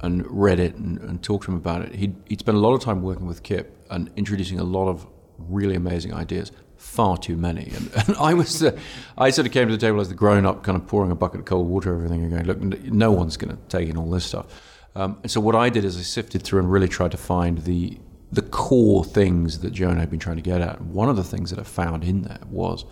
and 0.00 0.26
read 0.28 0.58
it 0.58 0.74
and, 0.74 0.98
and 0.98 1.22
talked 1.22 1.44
to 1.44 1.52
him 1.52 1.56
about 1.56 1.82
it, 1.82 1.94
he'd, 1.94 2.16
he'd 2.26 2.40
spent 2.40 2.56
a 2.56 2.60
lot 2.60 2.74
of 2.74 2.80
time 2.80 3.02
working 3.02 3.26
with 3.26 3.42
Kip 3.42 3.86
and 3.88 4.10
introducing 4.16 4.58
a 4.58 4.64
lot 4.64 4.88
of 4.88 5.06
really 5.38 5.74
amazing 5.74 6.12
ideas 6.12 6.52
far 6.92 7.16
too 7.16 7.36
many. 7.36 7.72
And, 7.74 7.90
and 8.06 8.16
I 8.16 8.34
was, 8.34 8.62
uh, 8.62 8.78
I 9.16 9.30
sort 9.30 9.46
of 9.46 9.52
came 9.52 9.68
to 9.68 9.74
the 9.74 9.80
table 9.80 10.00
as 10.00 10.08
the 10.08 10.14
grown 10.14 10.46
up, 10.46 10.62
kind 10.62 10.76
of 10.76 10.86
pouring 10.86 11.10
a 11.10 11.14
bucket 11.14 11.40
of 11.40 11.46
cold 11.46 11.68
water, 11.68 11.94
everything, 11.94 12.22
and 12.22 12.30
going, 12.30 12.44
look, 12.44 12.60
no 12.84 13.10
one's 13.10 13.36
going 13.36 13.56
to 13.56 13.62
take 13.68 13.88
in 13.88 13.96
all 13.96 14.10
this 14.10 14.24
stuff. 14.24 14.46
Um, 14.94 15.18
and 15.22 15.30
so 15.30 15.40
what 15.40 15.54
I 15.54 15.70
did 15.70 15.84
is 15.84 15.96
I 15.96 16.02
sifted 16.02 16.42
through 16.42 16.60
and 16.60 16.70
really 16.70 16.88
tried 16.88 17.12
to 17.12 17.16
find 17.16 17.58
the 17.58 17.98
the 18.30 18.42
core 18.42 19.04
things 19.04 19.58
that 19.58 19.72
Jonah 19.72 20.00
had 20.00 20.08
been 20.08 20.18
trying 20.18 20.36
to 20.36 20.42
get 20.42 20.62
at. 20.62 20.78
And 20.78 20.94
one 20.94 21.10
of 21.10 21.16
the 21.16 21.24
things 21.24 21.50
that 21.50 21.58
I 21.58 21.64
found 21.64 22.02
in 22.02 22.22
there 22.22 22.40
was 22.48 22.86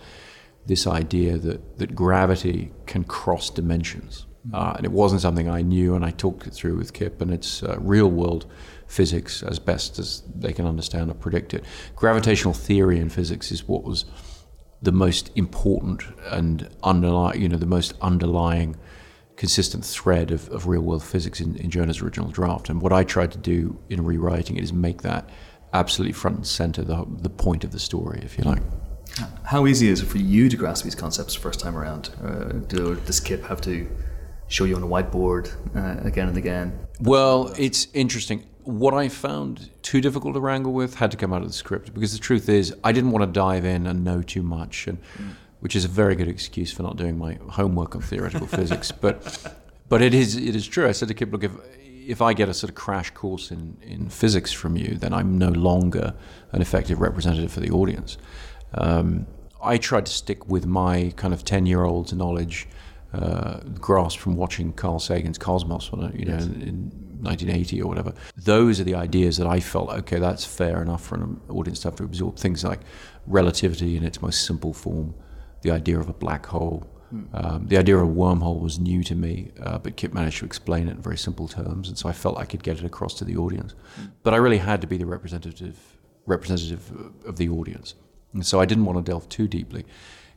this 0.67 0.85
idea 0.85 1.39
that 1.39 1.79
that 1.79 1.95
gravity 1.95 2.71
can 2.85 3.03
cross 3.03 3.49
dimensions. 3.49 4.27
Mm. 4.47 4.53
Uh, 4.53 4.73
and 4.77 4.85
it 4.85 4.91
wasn't 4.91 5.21
something 5.21 5.49
I 5.49 5.61
knew, 5.63 5.95
and 5.95 6.05
I 6.05 6.11
talked 6.11 6.45
it 6.45 6.53
through 6.53 6.77
with 6.77 6.93
Kip, 6.93 7.21
and 7.21 7.31
it's 7.31 7.63
uh, 7.63 7.75
real 7.79 8.07
world 8.07 8.45
physics 8.91 9.41
as 9.41 9.57
best 9.57 9.97
as 9.99 10.21
they 10.35 10.51
can 10.51 10.65
understand 10.65 11.09
or 11.09 11.13
predict 11.13 11.53
it. 11.53 11.63
Gravitational 11.95 12.53
theory 12.53 12.99
in 12.99 13.09
physics 13.09 13.51
is 13.51 13.65
what 13.65 13.83
was 13.83 14.03
the 14.81 14.91
most 14.91 15.31
important 15.35 16.03
and 16.29 16.69
underlying, 16.83 17.41
you 17.41 17.47
know, 17.47 17.57
the 17.57 17.65
most 17.65 17.93
underlying 18.01 18.75
consistent 19.37 19.85
thread 19.85 20.29
of, 20.29 20.49
of 20.49 20.67
real 20.67 20.81
world 20.81 21.03
physics 21.03 21.39
in, 21.39 21.55
in 21.55 21.69
Jonah's 21.69 22.01
original 22.01 22.29
draft. 22.29 22.69
And 22.69 22.81
what 22.81 22.91
I 22.91 23.05
tried 23.05 23.31
to 23.31 23.37
do 23.37 23.79
in 23.89 24.03
rewriting 24.03 24.57
it 24.57 24.63
is 24.63 24.73
make 24.73 25.03
that 25.03 25.29
absolutely 25.73 26.13
front 26.13 26.35
and 26.37 26.47
center, 26.47 26.83
the, 26.83 27.05
the 27.21 27.29
point 27.29 27.63
of 27.63 27.71
the 27.71 27.79
story, 27.79 28.19
if 28.23 28.37
you 28.37 28.43
like. 28.43 28.61
How 29.43 29.67
easy 29.67 29.87
is 29.87 30.01
it 30.01 30.07
for 30.07 30.17
you 30.17 30.49
to 30.49 30.57
grasp 30.57 30.83
these 30.83 30.95
concepts 30.95 31.33
the 31.35 31.39
first 31.39 31.61
time 31.61 31.77
around? 31.77 32.09
Uh, 32.21 32.59
does 33.05 33.21
Kip 33.21 33.43
have 33.45 33.61
to 33.61 33.89
show 34.47 34.65
you 34.65 34.75
on 34.75 34.83
a 34.83 34.87
whiteboard 34.87 35.49
uh, 35.75 36.05
again 36.05 36.27
and 36.27 36.37
again? 36.37 36.77
Well, 36.99 37.53
it's 37.57 37.87
interesting 37.93 38.45
what 38.63 38.93
I 38.93 39.09
found 39.09 39.69
too 39.81 40.01
difficult 40.01 40.33
to 40.35 40.39
wrangle 40.39 40.73
with 40.73 40.95
had 40.95 41.11
to 41.11 41.17
come 41.17 41.33
out 41.33 41.41
of 41.41 41.47
the 41.47 41.53
script 41.53 41.93
because 41.93 42.13
the 42.13 42.19
truth 42.19 42.49
is 42.49 42.73
I 42.83 42.91
didn't 42.91 43.11
want 43.11 43.23
to 43.25 43.31
dive 43.31 43.65
in 43.65 43.87
and 43.87 44.03
know 44.03 44.21
too 44.21 44.43
much, 44.43 44.87
and 44.87 45.01
mm. 45.17 45.33
which 45.59 45.75
is 45.75 45.85
a 45.85 45.87
very 45.87 46.15
good 46.15 46.27
excuse 46.27 46.71
for 46.71 46.83
not 46.83 46.97
doing 46.97 47.17
my 47.17 47.37
homework 47.49 47.95
on 47.95 48.01
theoretical 48.01 48.47
physics. 48.57 48.91
But 48.91 49.55
but 49.89 50.01
it 50.01 50.13
is 50.13 50.35
it 50.35 50.55
is 50.55 50.67
true. 50.67 50.87
I 50.87 50.91
said 50.91 51.07
to 51.07 51.13
Kip, 51.13 51.31
look, 51.31 51.43
if 51.43 51.51
if 52.07 52.21
I 52.21 52.33
get 52.33 52.49
a 52.49 52.53
sort 52.53 52.69
of 52.69 52.75
crash 52.75 53.11
course 53.11 53.51
in, 53.51 53.77
in 53.81 54.09
physics 54.09 54.51
from 54.51 54.75
you, 54.75 54.95
then 54.95 55.13
I'm 55.13 55.37
no 55.37 55.49
longer 55.49 56.13
an 56.51 56.61
effective 56.61 56.99
representative 56.99 57.51
for 57.51 57.59
the 57.59 57.71
audience. 57.71 58.17
Um, 58.73 59.27
I 59.63 59.77
tried 59.77 60.07
to 60.07 60.11
stick 60.11 60.47
with 60.47 60.65
my 60.65 61.13
kind 61.15 61.33
of 61.33 61.43
ten 61.45 61.65
year 61.65 61.83
old 61.83 62.15
knowledge. 62.15 62.67
Uh, 63.13 63.59
grasp 63.79 64.19
from 64.19 64.37
watching 64.37 64.71
Carl 64.71 64.97
Sagan's 64.97 65.37
Cosmos, 65.37 65.89
you 65.91 66.23
know, 66.23 66.33
yes. 66.33 66.45
in 66.45 66.91
1980 67.21 67.81
or 67.81 67.87
whatever. 67.87 68.13
Those 68.37 68.79
are 68.79 68.85
the 68.85 68.95
ideas 68.95 69.35
that 69.37 69.47
I 69.47 69.59
felt, 69.59 69.89
okay, 69.89 70.17
that's 70.17 70.45
fair 70.45 70.81
enough 70.81 71.03
for 71.03 71.15
an 71.15 71.41
audience 71.49 71.79
to 71.81 71.89
have 71.89 71.95
to 71.97 72.03
absorb. 72.03 72.37
Things 72.37 72.63
like 72.63 72.79
relativity 73.27 73.97
in 73.97 74.03
its 74.03 74.21
most 74.21 74.45
simple 74.45 74.73
form, 74.73 75.13
the 75.61 75.71
idea 75.71 75.99
of 75.99 76.07
a 76.07 76.13
black 76.13 76.45
hole. 76.45 76.89
Hmm. 77.09 77.23
Um, 77.33 77.67
the 77.67 77.77
idea 77.77 77.97
of 77.97 78.03
a 78.03 78.11
wormhole 78.11 78.61
was 78.61 78.79
new 78.79 79.03
to 79.03 79.13
me, 79.13 79.51
uh, 79.61 79.77
but 79.77 79.97
Kip 79.97 80.13
managed 80.13 80.39
to 80.39 80.45
explain 80.45 80.87
it 80.87 80.91
in 80.91 81.01
very 81.01 81.17
simple 81.17 81.49
terms, 81.49 81.89
and 81.89 81.97
so 81.97 82.07
I 82.07 82.13
felt 82.13 82.37
I 82.37 82.45
could 82.45 82.63
get 82.63 82.79
it 82.79 82.85
across 82.85 83.13
to 83.15 83.25
the 83.25 83.35
audience. 83.35 83.75
Hmm. 83.95 84.05
But 84.23 84.33
I 84.33 84.37
really 84.37 84.59
had 84.59 84.79
to 84.81 84.87
be 84.87 84.97
the 84.97 85.05
representative 85.05 85.77
representative 86.25 86.91
of 87.25 87.35
the 87.35 87.49
audience, 87.49 87.95
and 88.33 88.45
so 88.45 88.61
I 88.61 88.65
didn't 88.65 88.85
want 88.85 89.03
to 89.03 89.11
delve 89.11 89.27
too 89.27 89.49
deeply 89.49 89.85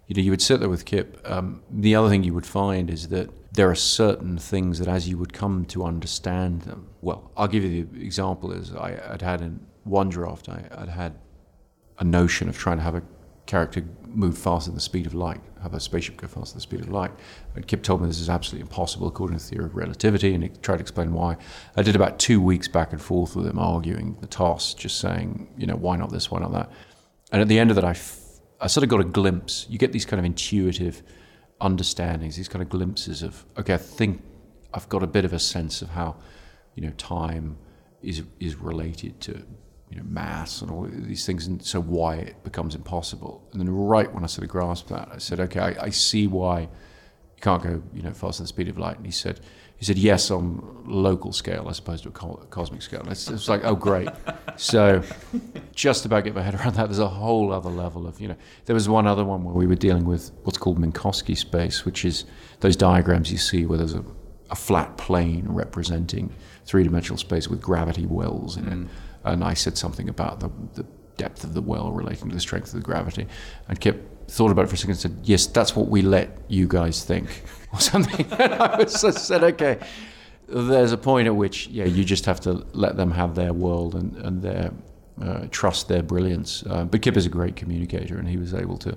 you 0.07 0.15
know, 0.17 0.23
you 0.23 0.31
would 0.31 0.43
sit 0.43 0.61
there 0.61 0.69
with 0.69 0.85
Kip. 0.85 1.21
Um, 1.25 1.63
the 1.71 1.95
other 1.95 2.09
thing 2.09 2.25
you 2.25 2.35
would 2.35 2.47
find 2.47 2.91
is 2.91 3.09
that 3.09 3.31
there 3.55 3.71
are 3.71 3.75
certain 3.75 4.37
things 4.37 4.79
that, 4.79 4.89
as 4.89 5.09
you 5.09 5.17
would 5.17 5.33
come 5.33 5.65
to 5.67 5.85
understand 5.85 6.63
them, 6.63 6.89
well, 7.01 7.31
I'll 7.37 7.49
give 7.49 7.65
you 7.65 7.85
the 7.85 8.05
example. 8.05 8.53
Is 8.53 8.73
I, 8.75 9.01
would 9.11 9.23
had 9.23 9.41
in 9.41 9.65
one 9.85 10.09
draft, 10.09 10.49
I, 10.49 10.67
would 10.79 10.89
had 10.89 11.15
a 11.99 12.05
notion 12.05 12.49
of 12.49 12.59
trying 12.59 12.79
to 12.79 12.83
have 12.83 12.97
a 12.97 13.03
character 13.47 13.85
move 14.07 14.37
faster 14.39 14.71
than 14.71 14.75
the 14.75 14.81
speed 14.81 15.07
of 15.07 15.15
light, 15.15 15.41
have 15.63 15.75
a 15.75 15.81
spaceship 15.81 16.17
go 16.17 16.27
faster 16.27 16.53
than 16.53 16.59
the 16.59 16.63
speed 16.63 16.81
of 16.81 16.89
light. 16.89 17.11
And 17.55 17.67
Kip 17.67 17.83
told 17.83 18.01
me 18.01 18.07
this 18.07 18.21
is 18.21 18.31
absolutely 18.31 18.63
impossible 18.63 19.07
according 19.07 19.39
to 19.39 19.45
the 19.45 19.51
theory 19.51 19.67
of 19.67 19.77
relativity, 19.77 20.35
and 20.35 20.43
he 20.43 20.51
tried 20.63 20.77
to 20.77 20.83
explain 20.83 21.13
why. 21.13 21.37
I 21.77 21.83
did 21.83 21.97
about 21.97 22.19
two 22.19 22.41
weeks 22.41 22.69
back 22.69 22.93
and 22.93 23.01
forth 23.01 23.37
with 23.37 23.47
him, 23.47 23.59
arguing 23.59 24.17
the 24.21 24.27
toss, 24.27 24.75
just 24.75 24.99
saying, 24.99 25.49
you 25.57 25.67
know, 25.67 25.77
why 25.77 25.97
not 25.97 26.11
this, 26.11 26.31
why 26.31 26.41
not 26.41 26.53
that. 26.53 26.71
And 27.33 27.43
at 27.43 27.49
the 27.49 27.59
end 27.59 27.71
of 27.71 27.77
that, 27.77 27.85
I 27.85 27.95
I 28.65 28.67
sort 28.67 28.83
of 28.83 28.89
got 28.89 29.01
a 29.01 29.05
glimpse. 29.05 29.67
You 29.69 29.79
get 29.79 29.93
these 29.93 30.07
kind 30.07 30.19
of 30.19 30.25
intuitive 30.25 31.03
understandings, 31.61 32.37
these 32.37 32.49
kind 32.49 32.63
of 32.63 32.71
glimpses 32.71 33.23
of 33.23 33.45
okay, 33.59 33.75
I 33.75 33.77
think 33.77 34.23
I've 34.73 34.89
got 34.89 35.03
a 35.03 35.07
bit 35.07 35.27
of 35.27 35.35
a 35.35 35.39
sense 35.39 35.83
of 35.83 35.91
how 35.91 36.17
you 36.75 36.83
know 36.83 36.93
time 36.93 37.59
is 38.01 38.23
is 38.41 38.57
related 38.57 39.21
to 39.21 39.33
you 39.91 39.99
know 39.99 40.03
mass 40.05 40.63
and 40.63 40.71
all 40.71 40.89
these 40.91 41.27
things, 41.27 41.47
and 41.47 41.63
so 41.63 41.79
why 41.79 42.17
it 42.17 42.43
becomes 42.43 42.75
impossible. 42.75 43.47
And 43.53 43.61
then 43.61 43.69
right 43.69 44.11
when 44.11 44.25
I 44.25 44.29
sort 44.29 44.45
of 44.45 44.51
grasped 44.51 44.89
that, 44.89 45.11
I 45.13 45.19
said, 45.19 45.41
okay, 45.41 45.61
I, 45.61 45.85
I 45.85 45.91
see 45.91 46.27
why 46.27 46.61
you 46.63 47.43
can't 47.43 47.63
go 47.63 47.83
you 47.93 48.01
know 48.01 48.13
faster 48.13 48.39
than 48.41 48.45
the 48.45 48.49
speed 48.49 48.69
of 48.71 48.79
light. 48.79 48.97
And 48.97 49.05
he 49.05 49.13
said. 49.13 49.41
He 49.85 49.87
said, 49.87 49.99
"Yes, 49.99 50.31
on 50.31 50.83
local 50.87 51.31
scale, 51.35 51.69
as 51.69 51.79
opposed 51.79 52.05
to 52.05 52.09
a 52.09 52.13
co- 52.13 52.47
cosmic 52.49 52.81
scale." 52.81 53.01
And 53.01 53.11
It's, 53.11 53.29
it's 53.29 53.51
like, 53.51 53.65
oh, 53.65 53.75
great. 53.75 54.09
So, 54.57 55.03
just 55.75 56.07
about 56.07 56.25
get 56.25 56.35
my 56.35 56.41
head 56.41 56.55
around 56.55 56.77
that. 56.77 56.87
There's 56.87 57.01
a 57.01 57.07
whole 57.07 57.53
other 57.53 57.69
level 57.69 58.07
of, 58.07 58.19
you 58.19 58.29
know, 58.29 58.37
there 58.65 58.73
was 58.73 58.89
one 58.89 59.07
other 59.07 59.27
one 59.27 59.45
where 59.45 59.53
we 59.53 59.67
were 59.67 59.75
dealing 59.75 60.07
with 60.07 60.33
what's 60.45 60.57
called 60.57 60.79
Minkowski 60.79 61.37
space, 61.37 61.85
which 61.85 62.07
is 62.07 62.25
those 62.61 62.77
diagrams 62.77 63.31
you 63.31 63.37
see 63.37 63.67
where 63.67 63.77
there's 63.77 63.93
a, 63.95 64.03
a 64.51 64.57
flat 64.57 64.97
plane 64.97 65.45
representing 65.49 66.33
three-dimensional 66.65 67.19
space 67.19 67.49
with 67.49 67.61
gravity 67.61 68.07
wells 68.07 68.57
in 68.57 68.67
it. 68.67 68.79
Mm. 68.79 68.89
And 69.25 69.45
I 69.45 69.53
said 69.53 69.77
something 69.77 70.09
about 70.09 70.41
the, 70.41 70.51
the 70.73 70.87
depth 71.19 71.45
of 71.45 71.53
the 71.53 71.61
well 71.61 71.93
relating 71.93 72.31
to 72.31 72.35
the 72.35 72.41
strength 72.41 72.69
of 72.69 72.81
the 72.81 72.87
gravity, 72.87 73.27
and 73.69 73.79
Kip 73.79 74.29
thought 74.29 74.51
about 74.51 74.65
it 74.65 74.69
for 74.69 74.77
a 74.77 74.79
second 74.79 74.93
and 74.93 75.01
said, 75.01 75.19
"Yes, 75.25 75.47
that's 75.47 75.77
what 75.77 75.89
we 75.89 76.01
let 76.01 76.39
you 76.49 76.67
guys 76.67 77.05
think," 77.05 77.43
or 77.75 77.81
something. 77.81 78.27
and 78.39 78.55
I 78.55 78.77
was 78.79 79.01
just 79.01 79.27
said, 79.27 79.45
"Okay." 79.45 79.79
There's 80.47 80.93
a 80.93 80.99
point 80.99 81.27
at 81.27 81.35
which, 81.35 81.69
yeah, 81.69 81.87
you 81.87 82.05
just 82.05 82.27
have 82.27 82.39
to 82.41 82.67
let 82.75 82.97
them 82.99 83.13
have 83.13 83.35
their 83.35 83.53
world 83.53 83.95
and 83.95 84.15
and 84.19 84.43
their 84.43 84.73
uh, 85.21 85.47
trust 85.51 85.89
their 85.89 86.03
brilliance. 86.03 86.65
Uh, 86.69 86.85
but 86.85 87.03
Kip 87.03 87.17
is 87.17 87.27
a 87.27 87.31
great 87.31 87.57
communicator, 87.57 88.19
and 88.19 88.29
he 88.29 88.37
was 88.37 88.53
able 88.55 88.77
to 88.79 88.97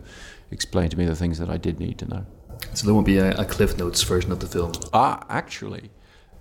explain 0.51 0.89
to 0.89 0.97
me 0.97 1.05
the 1.05 1.15
things 1.15 1.39
that 1.39 1.49
I 1.49 1.57
did 1.57 1.79
need 1.79 1.97
to 1.99 2.05
know. 2.05 2.25
So 2.73 2.85
there 2.85 2.93
won't 2.93 3.05
be 3.05 3.17
a, 3.17 3.31
a 3.37 3.45
Cliff 3.45 3.77
Notes 3.77 4.01
version 4.03 4.31
of 4.31 4.39
the 4.39 4.47
film. 4.47 4.73
Ah, 4.93 5.25
actually, 5.29 5.91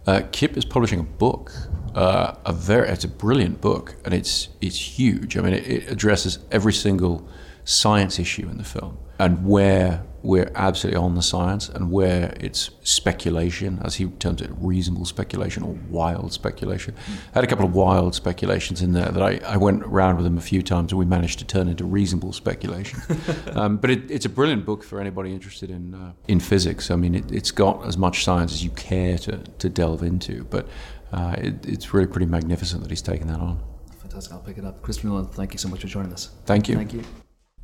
uh, 0.07 0.23
Kip 0.33 0.57
is 0.57 0.65
publishing 0.65 1.01
a 1.01 1.05
book. 1.05 1.53
Uh, 1.95 2.35
a 2.45 2.53
very, 2.53 2.89
it's 2.89 3.05
a 3.05 3.09
brilliant 3.09 3.61
book, 3.61 3.97
and 4.05 4.15
it's 4.15 4.49
it's 4.61 4.99
huge. 4.99 5.37
I 5.37 5.41
mean, 5.41 5.55
it, 5.55 5.67
it 5.67 5.91
addresses 5.91 6.39
every 6.51 6.73
single 6.73 7.29
science 7.67 8.19
issue 8.19 8.49
in 8.49 8.57
the 8.57 8.65
film, 8.65 8.97
and 9.19 9.45
where 9.45 10.05
we're 10.23 10.51
absolutely 10.55 10.99
on 10.99 11.15
the 11.15 11.23
science, 11.23 11.69
and 11.69 11.91
where 11.91 12.35
it's 12.41 12.71
speculation, 12.83 13.81
as 13.85 13.97
he 13.97 14.07
terms 14.07 14.41
it, 14.41 14.51
reasonable 14.59 15.05
speculation 15.05 15.63
or 15.63 15.79
wild 15.89 16.33
speculation. 16.33 16.95
I 17.09 17.35
had 17.35 17.45
a 17.45 17.47
couple 17.47 17.65
of 17.65 17.75
wild 17.75 18.15
speculations 18.15 18.83
in 18.83 18.93
there 18.93 19.11
that 19.11 19.23
I, 19.23 19.41
I 19.47 19.57
went 19.57 19.85
around 19.85 20.17
with 20.17 20.27
him 20.27 20.39
a 20.39 20.41
few 20.41 20.63
times, 20.63 20.91
and 20.93 20.99
we 20.99 21.05
managed 21.05 21.39
to 21.41 21.45
turn 21.45 21.69
into 21.69 21.85
reasonable 21.85 22.33
speculation. 22.33 23.01
um, 23.53 23.77
but 23.77 23.91
it, 23.91 24.11
it's 24.11 24.25
a 24.25 24.29
brilliant 24.29 24.65
book 24.65 24.83
for 24.83 25.01
anybody 25.01 25.33
interested 25.33 25.71
in 25.71 25.95
uh, 25.95 26.13
in 26.29 26.41
physics. 26.41 26.91
I 26.91 26.97
mean, 26.97 27.15
it, 27.15 27.31
it's 27.31 27.51
got 27.51 27.87
as 27.87 27.99
much 27.99 28.25
science 28.25 28.53
as 28.53 28.65
you 28.65 28.71
care 28.71 29.19
to 29.19 29.39
to 29.39 29.69
delve 29.69 30.03
into, 30.03 30.45
but 30.45 30.67
uh, 31.13 31.35
it, 31.39 31.67
it's 31.67 31.93
really 31.95 32.07
pretty 32.07 32.27
magnificent 32.27 32.83
that 32.83 32.91
he's 32.91 33.03
taken 33.03 33.29
that 33.29 33.41
on. 33.41 33.63
Fantastic. 34.01 34.33
I'll 34.33 34.41
pick 34.41 34.59
it 34.59 34.65
up. 34.65 34.83
Chris 34.83 35.03
Nolan, 35.05 35.27
thank 35.27 35.53
you 35.53 35.59
so 35.59 35.69
much 35.69 35.81
for 35.81 35.89
joining 35.89 36.13
us. 36.13 36.31
Thank 36.47 36.69
you. 36.69 36.77
Thank 36.77 36.93
you. 36.93 37.05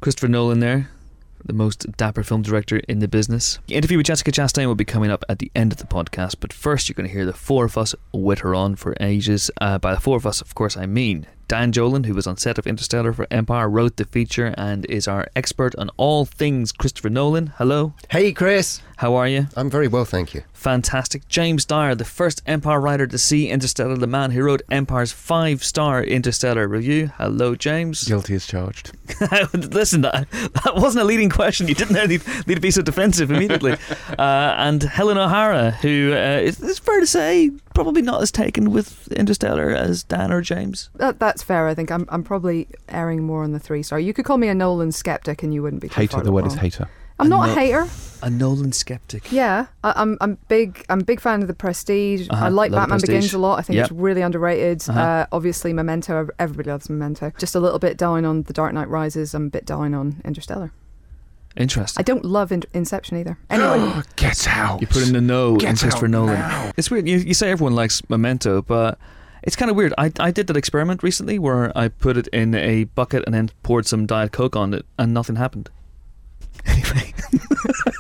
Christopher 0.02 0.26
Nolan 0.26 0.58
there, 0.58 0.88
the 1.44 1.52
most 1.52 1.86
dapper 1.96 2.24
film 2.24 2.42
director 2.42 2.78
in 2.88 2.98
the 2.98 3.06
business. 3.06 3.60
The 3.68 3.76
interview 3.76 3.98
with 3.98 4.06
Jessica 4.06 4.32
Chastain 4.32 4.66
will 4.66 4.74
be 4.74 4.84
coming 4.84 5.12
up 5.12 5.24
at 5.28 5.38
the 5.38 5.52
end 5.54 5.70
of 5.70 5.78
the 5.78 5.86
podcast, 5.86 6.36
but 6.40 6.52
first 6.52 6.88
you're 6.88 6.94
going 6.94 7.06
to 7.06 7.12
hear 7.12 7.24
the 7.24 7.32
four 7.32 7.66
of 7.66 7.78
us 7.78 7.94
with 8.12 8.40
her 8.40 8.52
on 8.52 8.74
for 8.74 8.96
ages. 8.98 9.48
Uh, 9.60 9.78
by 9.78 9.94
the 9.94 10.00
four 10.00 10.16
of 10.16 10.26
us, 10.26 10.40
of 10.40 10.56
course, 10.56 10.76
I 10.76 10.86
mean 10.86 11.28
Dan 11.52 11.70
Jolin, 11.70 12.06
who 12.06 12.14
was 12.14 12.26
on 12.26 12.38
set 12.38 12.56
of 12.56 12.66
Interstellar 12.66 13.12
for 13.12 13.26
Empire, 13.30 13.68
wrote 13.68 13.98
the 13.98 14.06
feature, 14.06 14.54
and 14.56 14.86
is 14.86 15.06
our 15.06 15.28
expert 15.36 15.74
on 15.76 15.90
all 15.98 16.24
things 16.24 16.72
Christopher 16.72 17.10
Nolan. 17.10 17.48
Hello, 17.58 17.92
Hey, 18.08 18.32
Chris. 18.32 18.80
how 18.96 19.14
are 19.16 19.28
you? 19.28 19.48
I'm 19.54 19.68
very 19.68 19.86
well, 19.86 20.06
thank 20.06 20.32
you. 20.32 20.44
Fantastic. 20.54 21.28
James 21.28 21.66
Dyer, 21.66 21.94
the 21.94 22.06
first 22.06 22.40
Empire 22.46 22.80
writer 22.80 23.06
to 23.06 23.18
see 23.18 23.50
Interstellar, 23.50 23.98
the 23.98 24.06
man 24.06 24.30
who 24.30 24.42
wrote 24.42 24.62
Empire's 24.70 25.12
five 25.12 25.62
star 25.62 26.02
Interstellar 26.02 26.66
review. 26.66 27.10
Hello, 27.18 27.54
James. 27.54 28.04
Guilty 28.04 28.34
as 28.36 28.46
charged. 28.46 28.92
Listen, 29.52 30.00
that, 30.02 30.30
that 30.30 30.76
wasn't 30.76 31.02
a 31.02 31.04
leading 31.04 31.28
question. 31.28 31.68
You 31.68 31.74
didn't 31.74 32.08
need, 32.08 32.22
need 32.46 32.54
to 32.54 32.60
be 32.60 32.70
so 32.70 32.80
defensive 32.80 33.30
immediately. 33.30 33.72
uh, 34.18 34.54
and 34.56 34.82
Helen 34.82 35.18
O'Hara, 35.18 35.72
who 35.72 36.12
uh, 36.14 36.38
is, 36.40 36.62
it's 36.62 36.78
fair 36.78 37.00
to 37.00 37.06
say, 37.06 37.50
probably 37.74 38.02
not 38.02 38.22
as 38.22 38.30
taken 38.30 38.70
with 38.72 39.10
Interstellar 39.12 39.70
as 39.70 40.02
Dan 40.04 40.32
or 40.32 40.40
James. 40.40 40.90
That, 40.96 41.18
that's 41.18 41.42
fair. 41.42 41.66
I 41.68 41.74
think 41.74 41.90
I'm 41.90 42.06
I'm 42.08 42.22
probably 42.22 42.68
erring 42.88 43.22
more 43.24 43.42
on 43.44 43.52
the 43.52 43.58
three 43.58 43.82
star. 43.82 43.98
You 44.00 44.12
could 44.14 44.24
call 44.24 44.38
me 44.38 44.48
a 44.48 44.54
Nolan 44.54 44.92
skeptic, 44.92 45.42
and 45.42 45.52
you 45.54 45.62
wouldn't 45.62 45.82
be 45.82 45.88
too 45.88 46.00
Hater. 46.00 46.20
The 46.22 46.32
word 46.32 46.46
is 46.46 46.54
hater. 46.54 46.88
I'm 47.18 47.28
not 47.28 47.46
No- 47.46 47.52
a 47.52 47.54
hater. 47.54 47.86
A 48.24 48.30
Nolan 48.30 48.70
skeptic. 48.72 49.30
Yeah, 49.32 49.66
I, 49.82 49.92
I'm 49.96 50.16
I'm 50.20 50.38
big 50.48 50.84
I'm 50.88 51.00
a 51.00 51.04
big 51.04 51.20
fan 51.20 51.42
of 51.42 51.48
the 51.48 51.54
Prestige. 51.54 52.28
Uh-huh, 52.30 52.46
I 52.46 52.48
like 52.48 52.70
Batman 52.70 52.98
Prestige. 53.00 53.08
Begins 53.08 53.34
a 53.34 53.38
lot. 53.38 53.58
I 53.58 53.62
think 53.62 53.76
Yep. 53.76 53.84
it's 53.84 53.92
really 53.92 54.22
underrated. 54.22 54.88
Uh-huh. 54.88 55.00
Uh, 55.00 55.26
obviously, 55.32 55.72
Memento. 55.72 56.28
Everybody 56.38 56.70
loves 56.70 56.88
Memento. 56.88 57.32
Just 57.38 57.54
a 57.56 57.60
little 57.60 57.78
bit 57.80 57.96
down 57.96 58.24
on 58.24 58.44
The 58.44 58.52
Dark 58.52 58.72
Knight 58.74 58.88
Rises. 58.88 59.34
I'm 59.34 59.46
a 59.46 59.50
bit 59.50 59.66
down 59.66 59.92
on 59.94 60.20
Interstellar. 60.24 60.72
Interesting. 61.56 62.00
I 62.00 62.02
don't 62.02 62.24
love 62.24 62.50
In- 62.52 62.62
Inception 62.72 63.18
either. 63.18 63.38
Anyway, 63.50 64.02
Get 64.16 64.46
out. 64.48 64.80
You 64.80 64.86
put 64.86 65.06
in 65.06 65.12
the 65.12 65.20
no 65.20 65.56
Get 65.56 65.70
in 65.70 65.76
Christopher 65.76 66.06
out 66.06 66.10
Nolan. 66.10 66.34
now. 66.38 66.72
It's 66.76 66.90
weird. 66.90 67.06
You, 67.08 67.18
you 67.18 67.34
say 67.34 67.50
everyone 67.50 67.74
likes 67.74 68.00
Memento, 68.08 68.62
but 68.62 68.98
it's 69.42 69.56
kind 69.56 69.70
of 69.70 69.76
weird. 69.76 69.92
I, 69.98 70.10
I 70.18 70.30
did 70.30 70.46
that 70.46 70.56
experiment 70.56 71.02
recently 71.02 71.38
where 71.38 71.76
I 71.76 71.88
put 71.88 72.16
it 72.16 72.28
in 72.28 72.54
a 72.54 72.84
bucket 72.84 73.24
and 73.26 73.34
then 73.34 73.50
poured 73.62 73.86
some 73.86 74.06
Diet 74.06 74.32
Coke 74.32 74.56
on 74.56 74.72
it, 74.72 74.86
and 74.98 75.12
nothing 75.12 75.36
happened. 75.36 75.68
Anyway. 76.66 77.12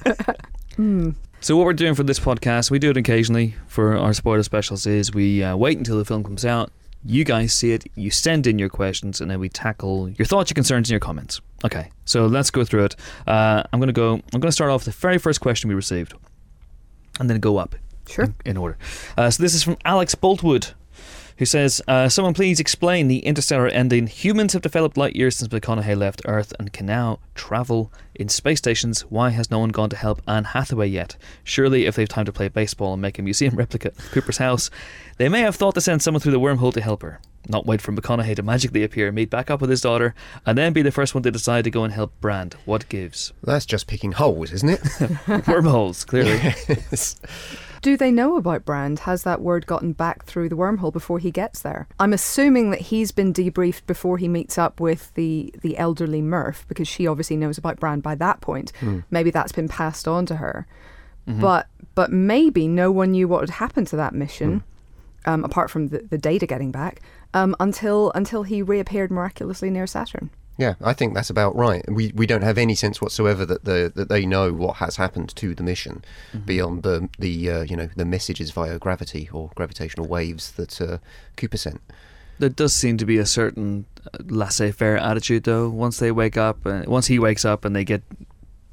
hmm. 0.76 1.10
So 1.40 1.56
what 1.56 1.66
we're 1.66 1.72
doing 1.72 1.94
for 1.94 2.04
this 2.04 2.20
podcast, 2.20 2.70
we 2.70 2.78
do 2.78 2.90
it 2.90 2.96
occasionally 2.96 3.56
for 3.66 3.96
our 3.96 4.12
spoiler 4.12 4.42
specials, 4.44 4.86
is 4.86 5.12
we 5.12 5.42
uh, 5.42 5.56
wait 5.56 5.76
until 5.78 5.98
the 5.98 6.04
film 6.04 6.22
comes 6.22 6.44
out. 6.44 6.70
You 7.04 7.24
guys 7.24 7.52
see 7.52 7.72
it, 7.72 7.84
you 7.96 8.10
send 8.10 8.46
in 8.46 8.58
your 8.58 8.68
questions, 8.68 9.20
and 9.20 9.30
then 9.30 9.40
we 9.40 9.48
tackle 9.48 10.10
your 10.10 10.26
thoughts, 10.26 10.50
your 10.50 10.54
concerns, 10.54 10.88
and 10.88 10.92
your 10.92 11.00
comments. 11.00 11.40
Okay, 11.64 11.90
so 12.04 12.26
let's 12.26 12.50
go 12.50 12.64
through 12.64 12.84
it. 12.84 12.96
Uh, 13.26 13.62
I'm 13.72 13.80
gonna 13.80 13.92
go. 13.92 14.20
I'm 14.32 14.40
gonna 14.40 14.52
start 14.52 14.70
off 14.70 14.86
with 14.86 14.94
the 14.94 15.00
very 15.00 15.18
first 15.18 15.40
question 15.40 15.68
we 15.68 15.74
received, 15.74 16.14
and 17.18 17.28
then 17.28 17.40
go 17.40 17.56
up 17.56 17.74
sure. 18.08 18.26
in, 18.26 18.34
in 18.44 18.56
order. 18.56 18.78
Uh, 19.16 19.30
so 19.30 19.42
this 19.42 19.54
is 19.54 19.62
from 19.62 19.76
Alex 19.84 20.14
Boltwood, 20.14 20.74
who 21.42 21.46
says, 21.46 21.82
uh, 21.88 22.08
"Someone 22.08 22.34
please 22.34 22.60
explain 22.60 23.08
the 23.08 23.18
interstellar 23.18 23.66
ending. 23.66 24.06
Humans 24.06 24.52
have 24.52 24.62
developed 24.62 24.96
light 24.96 25.16
years 25.16 25.36
since 25.36 25.52
McConaughey 25.52 25.96
left 25.96 26.22
Earth 26.24 26.52
and 26.56 26.72
can 26.72 26.86
now 26.86 27.18
travel 27.34 27.92
in 28.14 28.28
space 28.28 28.58
stations. 28.58 29.00
Why 29.10 29.30
has 29.30 29.50
no 29.50 29.58
one 29.58 29.70
gone 29.70 29.90
to 29.90 29.96
help 29.96 30.22
Anne 30.28 30.44
Hathaway 30.44 30.86
yet? 30.86 31.16
Surely, 31.42 31.86
if 31.86 31.96
they've 31.96 32.08
time 32.08 32.26
to 32.26 32.32
play 32.32 32.46
baseball 32.46 32.92
and 32.92 33.02
make 33.02 33.18
a 33.18 33.22
museum 33.22 33.56
replica 33.56 33.88
of 33.88 34.10
Cooper's 34.12 34.38
house, 34.38 34.70
they 35.16 35.28
may 35.28 35.40
have 35.40 35.56
thought 35.56 35.74
to 35.74 35.80
send 35.80 36.00
someone 36.00 36.20
through 36.20 36.30
the 36.30 36.38
wormhole 36.38 36.72
to 36.74 36.80
help 36.80 37.02
her." 37.02 37.18
Not 37.48 37.66
wait 37.66 37.80
for 37.82 37.90
McConaughey 37.90 38.36
to 38.36 38.44
magically 38.44 38.84
appear, 38.84 39.10
meet 39.10 39.28
back 39.28 39.50
up 39.50 39.60
with 39.60 39.70
his 39.70 39.80
daughter, 39.80 40.14
and 40.46 40.56
then 40.56 40.72
be 40.72 40.82
the 40.82 40.92
first 40.92 41.12
one 41.12 41.24
to 41.24 41.32
decide 41.32 41.64
to 41.64 41.72
go 41.72 41.82
and 41.82 41.92
help 41.92 42.12
Brand. 42.20 42.54
What 42.66 42.88
gives? 42.88 43.32
That's 43.42 43.66
just 43.66 43.88
picking 43.88 44.12
holes, 44.12 44.52
isn't 44.52 44.68
it? 44.68 45.48
Wormholes, 45.48 46.04
clearly. 46.04 46.54
Do 47.82 47.96
they 47.96 48.12
know 48.12 48.36
about 48.36 48.64
Brand? 48.64 49.00
Has 49.00 49.24
that 49.24 49.40
word 49.40 49.66
gotten 49.66 49.92
back 49.92 50.24
through 50.24 50.48
the 50.48 50.56
wormhole 50.56 50.92
before 50.92 51.18
he 51.18 51.32
gets 51.32 51.60
there? 51.62 51.88
I'm 51.98 52.12
assuming 52.12 52.70
that 52.70 52.80
he's 52.80 53.10
been 53.10 53.32
debriefed 53.32 53.86
before 53.86 54.18
he 54.18 54.28
meets 54.28 54.56
up 54.56 54.78
with 54.78 55.12
the, 55.14 55.52
the 55.62 55.76
elderly 55.76 56.22
Murph 56.22 56.64
because 56.68 56.86
she 56.86 57.08
obviously 57.08 57.36
knows 57.36 57.58
about 57.58 57.80
Brand 57.80 58.02
by 58.04 58.14
that 58.14 58.40
point. 58.40 58.72
Maybe 59.10 59.30
that's 59.30 59.50
been 59.52 59.68
passed 59.68 60.06
on 60.06 60.26
to 60.26 60.36
her. 60.36 60.66
But 61.26 61.68
but 61.94 62.10
maybe 62.10 62.66
no 62.68 62.90
one 62.90 63.10
knew 63.12 63.28
what 63.28 63.40
had 63.40 63.50
happened 63.50 63.86
to 63.88 63.96
that 63.96 64.14
mission, 64.14 64.64
um, 65.24 65.44
apart 65.44 65.70
from 65.70 65.88
the, 65.88 65.98
the 65.98 66.18
data 66.18 66.46
getting 66.46 66.70
back, 66.72 67.00
um, 67.34 67.54
until 67.60 68.10
until 68.14 68.42
he 68.44 68.62
reappeared 68.62 69.10
miraculously 69.10 69.70
near 69.70 69.86
Saturn. 69.86 70.30
Yeah, 70.58 70.74
I 70.82 70.92
think 70.92 71.14
that's 71.14 71.30
about 71.30 71.56
right. 71.56 71.84
We 71.88 72.12
we 72.14 72.26
don't 72.26 72.42
have 72.42 72.58
any 72.58 72.74
sense 72.74 73.00
whatsoever 73.00 73.46
that 73.46 73.64
the 73.64 73.90
that 73.94 74.08
they 74.08 74.26
know 74.26 74.52
what 74.52 74.76
has 74.76 74.96
happened 74.96 75.34
to 75.36 75.54
the 75.54 75.62
mission 75.62 76.04
beyond 76.44 76.82
the 76.82 77.08
the 77.18 77.50
uh, 77.50 77.62
you 77.62 77.76
know 77.76 77.88
the 77.96 78.04
messages 78.04 78.50
via 78.50 78.78
gravity 78.78 79.28
or 79.32 79.50
gravitational 79.54 80.06
waves 80.06 80.52
that 80.52 80.80
uh, 80.80 80.98
Cooper 81.36 81.56
sent. 81.56 81.80
There 82.38 82.48
does 82.48 82.74
seem 82.74 82.96
to 82.98 83.06
be 83.06 83.18
a 83.18 83.26
certain 83.26 83.86
uh, 84.06 84.18
laissez-faire 84.24 84.96
attitude, 84.98 85.44
though. 85.44 85.68
Once 85.68 85.98
they 85.98 86.10
wake 86.10 86.36
up, 86.36 86.66
uh, 86.66 86.82
once 86.86 87.06
he 87.06 87.18
wakes 87.18 87.44
up, 87.44 87.64
and 87.64 87.74
they 87.74 87.84
get 87.84 88.02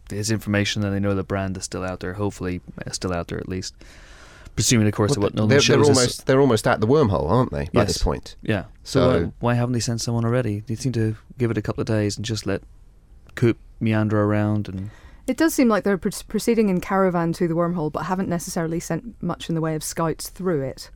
his 0.09 0.31
information, 0.31 0.83
and 0.83 0.93
they 0.93 0.99
know 0.99 1.13
the 1.13 1.23
brand 1.23 1.55
is 1.55 1.65
still 1.65 1.83
out 1.83 1.99
there. 1.99 2.13
Hopefully, 2.13 2.61
uh, 2.85 2.91
still 2.91 3.13
out 3.13 3.27
there 3.27 3.37
at 3.37 3.47
least. 3.47 3.73
Presuming, 4.59 4.87
of 4.87 4.93
course, 4.93 5.11
Well, 5.15 5.23
what 5.23 5.33
Nolan 5.35 5.49
they're, 5.49 5.61
shows 5.61 5.85
they're 5.85 5.91
us. 5.91 5.97
almost 5.97 6.25
they're 6.25 6.41
almost 6.41 6.67
at 6.67 6.81
the 6.81 6.87
wormhole, 6.87 7.29
aren't 7.29 7.51
they? 7.51 7.69
By 7.73 7.81
Yes. 7.81 7.87
this 7.93 8.03
point. 8.03 8.35
Yeah. 8.41 8.65
So, 8.83 8.99
So- 8.99 9.23
why, 9.25 9.31
why 9.39 9.53
haven't 9.53 9.71
they 9.71 9.79
sent 9.79 10.01
someone 10.01 10.25
already? 10.25 10.63
They 10.67 10.75
seem 10.75 10.91
to 10.93 11.15
give 11.37 11.49
it 11.49 11.57
a 11.57 11.61
couple 11.61 11.79
of 11.81 11.87
days 11.87 12.17
and 12.17 12.25
just 12.25 12.45
let 12.45 12.61
Coop 13.35 13.57
meander 13.79 14.21
around 14.21 14.67
and. 14.67 14.89
It 15.27 15.37
does 15.37 15.53
seem 15.53 15.69
like 15.69 15.83
they're 15.85 15.97
pr- 15.97 16.09
proceeding 16.27 16.67
in 16.69 16.81
caravan 16.81 17.31
to 17.33 17.47
the 17.47 17.53
wormhole, 17.53 17.91
but 17.91 18.03
haven't 18.03 18.27
necessarily 18.27 18.79
sent 18.81 19.21
much 19.21 19.47
in 19.47 19.55
the 19.55 19.61
way 19.61 19.75
of 19.75 19.83
scouts 19.83 20.29
through 20.29 20.63
it. 20.63 20.89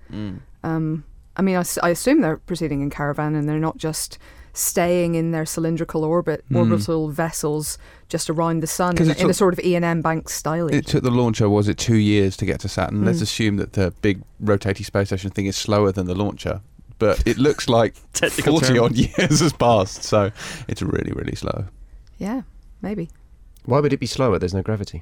Um, 0.64 1.04
I 1.38 1.42
mean, 1.42 1.56
I 1.56 1.90
assume 1.90 2.22
they're 2.22 2.38
proceeding 2.38 2.82
in 2.82 2.90
caravan 2.90 3.36
and 3.36 3.48
they're 3.48 3.60
not 3.60 3.78
just 3.78 4.18
staying 4.54 5.16
in 5.16 5.32
their 5.32 5.46
cylindrical 5.46 6.04
orbit, 6.04 6.46
orbital 6.54 7.10
vessels 7.10 7.78
just 8.08 8.30
around 8.30 8.60
the 8.62 8.68
sun 8.68 8.96
in, 8.98 9.10
it 9.10 9.20
in 9.20 9.30
a 9.30 9.34
sort 9.34 9.54
of 9.54 9.60
E 9.66 9.76
and 9.76 9.84
M 9.84 10.02
Bank 10.02 10.30
style. 10.30 10.68
It 10.68 10.86
took 10.86 11.04
the 11.04 11.10
launcher, 11.12 11.50
was 11.50 11.68
it 11.68 11.78
two 11.78 11.96
years 11.98 12.38
to 12.38 12.46
get 12.46 12.60
to 12.62 12.70
Saturn? 12.70 13.04
Let's 13.04 13.20
Mm. 13.20 13.24
assume 13.24 13.58
that 13.58 13.74
the 13.74 13.92
big 14.02 14.22
rotating 14.40 14.86
space 14.86 15.08
station 15.08 15.32
thing 15.32 15.48
is 15.48 15.56
slower 15.56 15.92
than 15.92 16.06
the 16.06 16.16
launcher. 16.16 16.62
But 17.00 17.26
it 17.28 17.38
looks 17.38 17.68
like 17.68 17.96
Technical 18.14 18.60
40 18.60 18.74
term. 18.76 18.84
odd 18.86 18.96
years 18.96 19.40
has 19.40 19.52
passed, 19.54 20.04
so 20.04 20.32
it's 20.68 20.82
really, 20.82 21.12
really 21.12 21.36
slow. 21.36 21.66
yeah, 22.20 22.44
maybe. 22.82 23.10
Why 23.66 23.80
would 23.80 23.92
it 23.94 24.00
be 24.00 24.06
slower? 24.06 24.38
There's 24.40 24.54
no 24.54 24.62
gravity. 24.62 25.02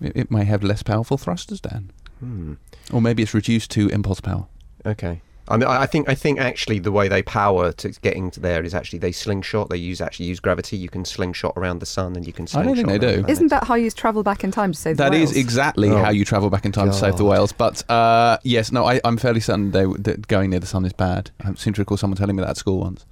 It, 0.00 0.12
it 0.16 0.30
may 0.30 0.44
have 0.44 0.62
less 0.62 0.82
powerful 0.82 1.18
thrusters, 1.18 1.60
Dan. 1.60 1.90
Hmm. 2.20 2.54
Or 2.92 3.02
maybe 3.02 3.22
it's 3.22 3.34
reduced 3.34 3.70
to 3.72 3.88
impulse 3.88 4.20
power. 4.20 4.46
Okay. 4.86 5.20
I 5.48 5.56
mean, 5.56 5.68
I 5.68 5.82
I 5.82 5.86
think 5.86 6.08
I 6.08 6.14
think 6.14 6.40
actually 6.40 6.78
the 6.80 6.90
way 6.92 7.08
they 7.08 7.22
power 7.22 7.72
to 7.72 7.88
getting 8.02 8.30
to 8.32 8.40
there 8.40 8.64
is 8.64 8.74
actually 8.74 8.98
they 8.98 9.12
slingshot. 9.12 9.68
They 9.70 9.76
use 9.76 10.00
actually 10.00 10.26
use 10.26 10.40
gravity. 10.40 10.76
You 10.76 10.88
can 10.88 11.04
slingshot 11.04 11.52
around 11.56 11.78
the 11.78 11.86
sun, 11.86 12.16
and 12.16 12.26
you 12.26 12.32
can. 12.32 12.44
I 12.44 12.46
Slingshot 12.46 12.64
don't 12.66 12.76
think 12.76 12.86
they 12.88 12.92
around 12.94 13.00
do. 13.00 13.06
the 13.06 13.12
planet. 13.22 13.30
Isn't 13.30 13.48
that 13.48 13.64
how 13.64 13.74
you 13.74 13.90
travel 13.90 14.22
back 14.22 14.42
in 14.44 14.50
time 14.50 14.72
to 14.72 14.78
save 14.78 14.96
That 14.96 15.10
the 15.12 15.18
is 15.18 15.30
whales? 15.30 15.36
exactly 15.36 15.90
Oh. 15.90 15.98
how 16.02 16.10
you 16.10 16.24
travel 16.24 16.50
back 16.50 16.64
in 16.64 16.72
time 16.72 16.88
to 16.88 16.92
save 16.92 17.12
the 17.16 17.24
God. 17.24 17.30
whales. 17.30 17.52
But 17.52 17.88
uh, 17.90 18.38
yes, 18.42 18.72
no, 18.72 18.84
I, 18.86 19.00
I'm 19.04 19.16
fairly 19.18 19.40
certain 19.40 19.70
they, 19.70 19.84
that 19.84 20.26
going 20.28 20.50
near 20.50 20.60
the 20.60 20.66
sun 20.66 20.84
is 20.84 20.92
bad. 20.92 21.30
I 21.44 21.54
seem 21.54 21.72
to 21.74 21.80
recall 21.80 21.96
someone 21.96 22.16
telling 22.16 22.36
me 22.36 22.42
that 22.42 22.50
at 22.50 22.56
school 22.56 22.80
once. 22.80 23.04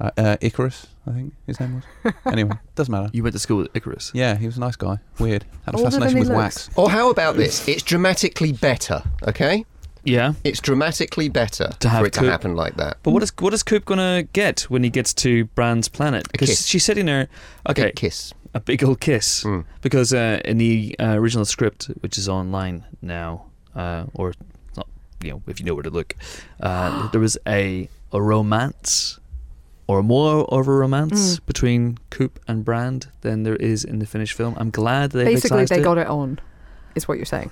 Uh, 0.00 0.10
uh, 0.16 0.36
Icarus, 0.40 0.86
I 1.06 1.12
think 1.12 1.34
his 1.46 1.60
name 1.60 1.82
was. 2.04 2.14
anyway, 2.26 2.52
doesn't 2.74 2.90
matter. 2.90 3.10
You 3.12 3.22
went 3.22 3.34
to 3.34 3.38
school 3.38 3.58
with 3.58 3.68
Icarus. 3.76 4.10
Yeah, 4.14 4.36
he 4.36 4.46
was 4.46 4.56
a 4.56 4.60
nice 4.60 4.74
guy. 4.74 4.98
Weird. 5.20 5.44
Had 5.66 5.74
a 5.74 5.78
Older 5.78 5.90
fascination 5.90 6.18
with 6.18 6.28
looks. 6.28 6.38
wax. 6.68 6.70
Or 6.76 6.90
how 6.90 7.10
about 7.10 7.36
this? 7.36 7.68
It's 7.68 7.82
dramatically 7.84 8.52
better. 8.52 9.02
Okay, 9.28 9.64
Yeah. 10.04 10.32
it's 10.44 10.60
dramatically 10.60 11.28
better 11.28 11.70
To 11.80 11.88
have 11.88 12.00
for 12.00 12.06
it 12.06 12.12
to 12.14 12.24
happen 12.30 12.54
like 12.56 12.76
that. 12.76 12.98
But 13.02 13.12
what 13.12 13.22
is 13.22 13.32
what 13.38 13.54
is 13.54 13.62
Coop 13.62 13.84
gonna 13.84 14.24
get 14.32 14.62
when 14.62 14.82
he 14.82 14.90
gets 14.90 15.14
to 15.14 15.44
Brand's 15.54 15.88
planet? 15.88 16.26
Because 16.32 16.48
kiss. 16.50 16.66
she's 16.66 16.84
sitting 16.84 17.06
there. 17.06 17.28
Okay, 17.68 17.84
Big 17.86 17.96
kiss. 17.96 18.34
a 18.54 18.60
big 18.60 18.82
old 18.84 19.00
kiss. 19.00 19.44
Mm. 19.44 19.64
Because 19.80 20.12
uh, 20.12 20.40
in 20.44 20.58
the 20.58 20.96
uh, 20.98 21.14
original 21.18 21.44
script, 21.44 21.84
which 22.00 22.18
is 22.18 22.28
online 22.28 22.84
now, 23.00 23.46
uh, 23.76 24.04
or 24.14 24.34
not, 24.76 24.88
you 25.22 25.30
know, 25.30 25.42
if 25.46 25.60
you 25.60 25.66
know 25.66 25.74
where 25.74 25.84
to 25.84 25.90
look, 25.90 26.16
uh, 26.60 27.08
there 27.12 27.20
was 27.20 27.38
a 27.46 27.88
a 28.12 28.20
romance, 28.20 29.18
or 29.86 30.02
more 30.02 30.44
of 30.52 30.66
a 30.68 30.72
romance 30.72 31.36
Mm. 31.38 31.46
between 31.46 31.98
Coop 32.10 32.38
and 32.48 32.64
Brand 32.64 33.06
than 33.22 33.44
there 33.44 33.56
is 33.56 33.84
in 33.84 34.00
the 34.00 34.06
finished 34.06 34.34
film. 34.36 34.54
I'm 34.58 34.70
glad 34.70 35.12
they 35.12 35.24
Basically, 35.24 35.64
they 35.64 35.78
it. 35.80 35.84
got 35.84 35.96
it 35.98 36.08
on, 36.08 36.38
is 36.94 37.06
what 37.08 37.16
you're 37.18 37.24
saying. 37.24 37.50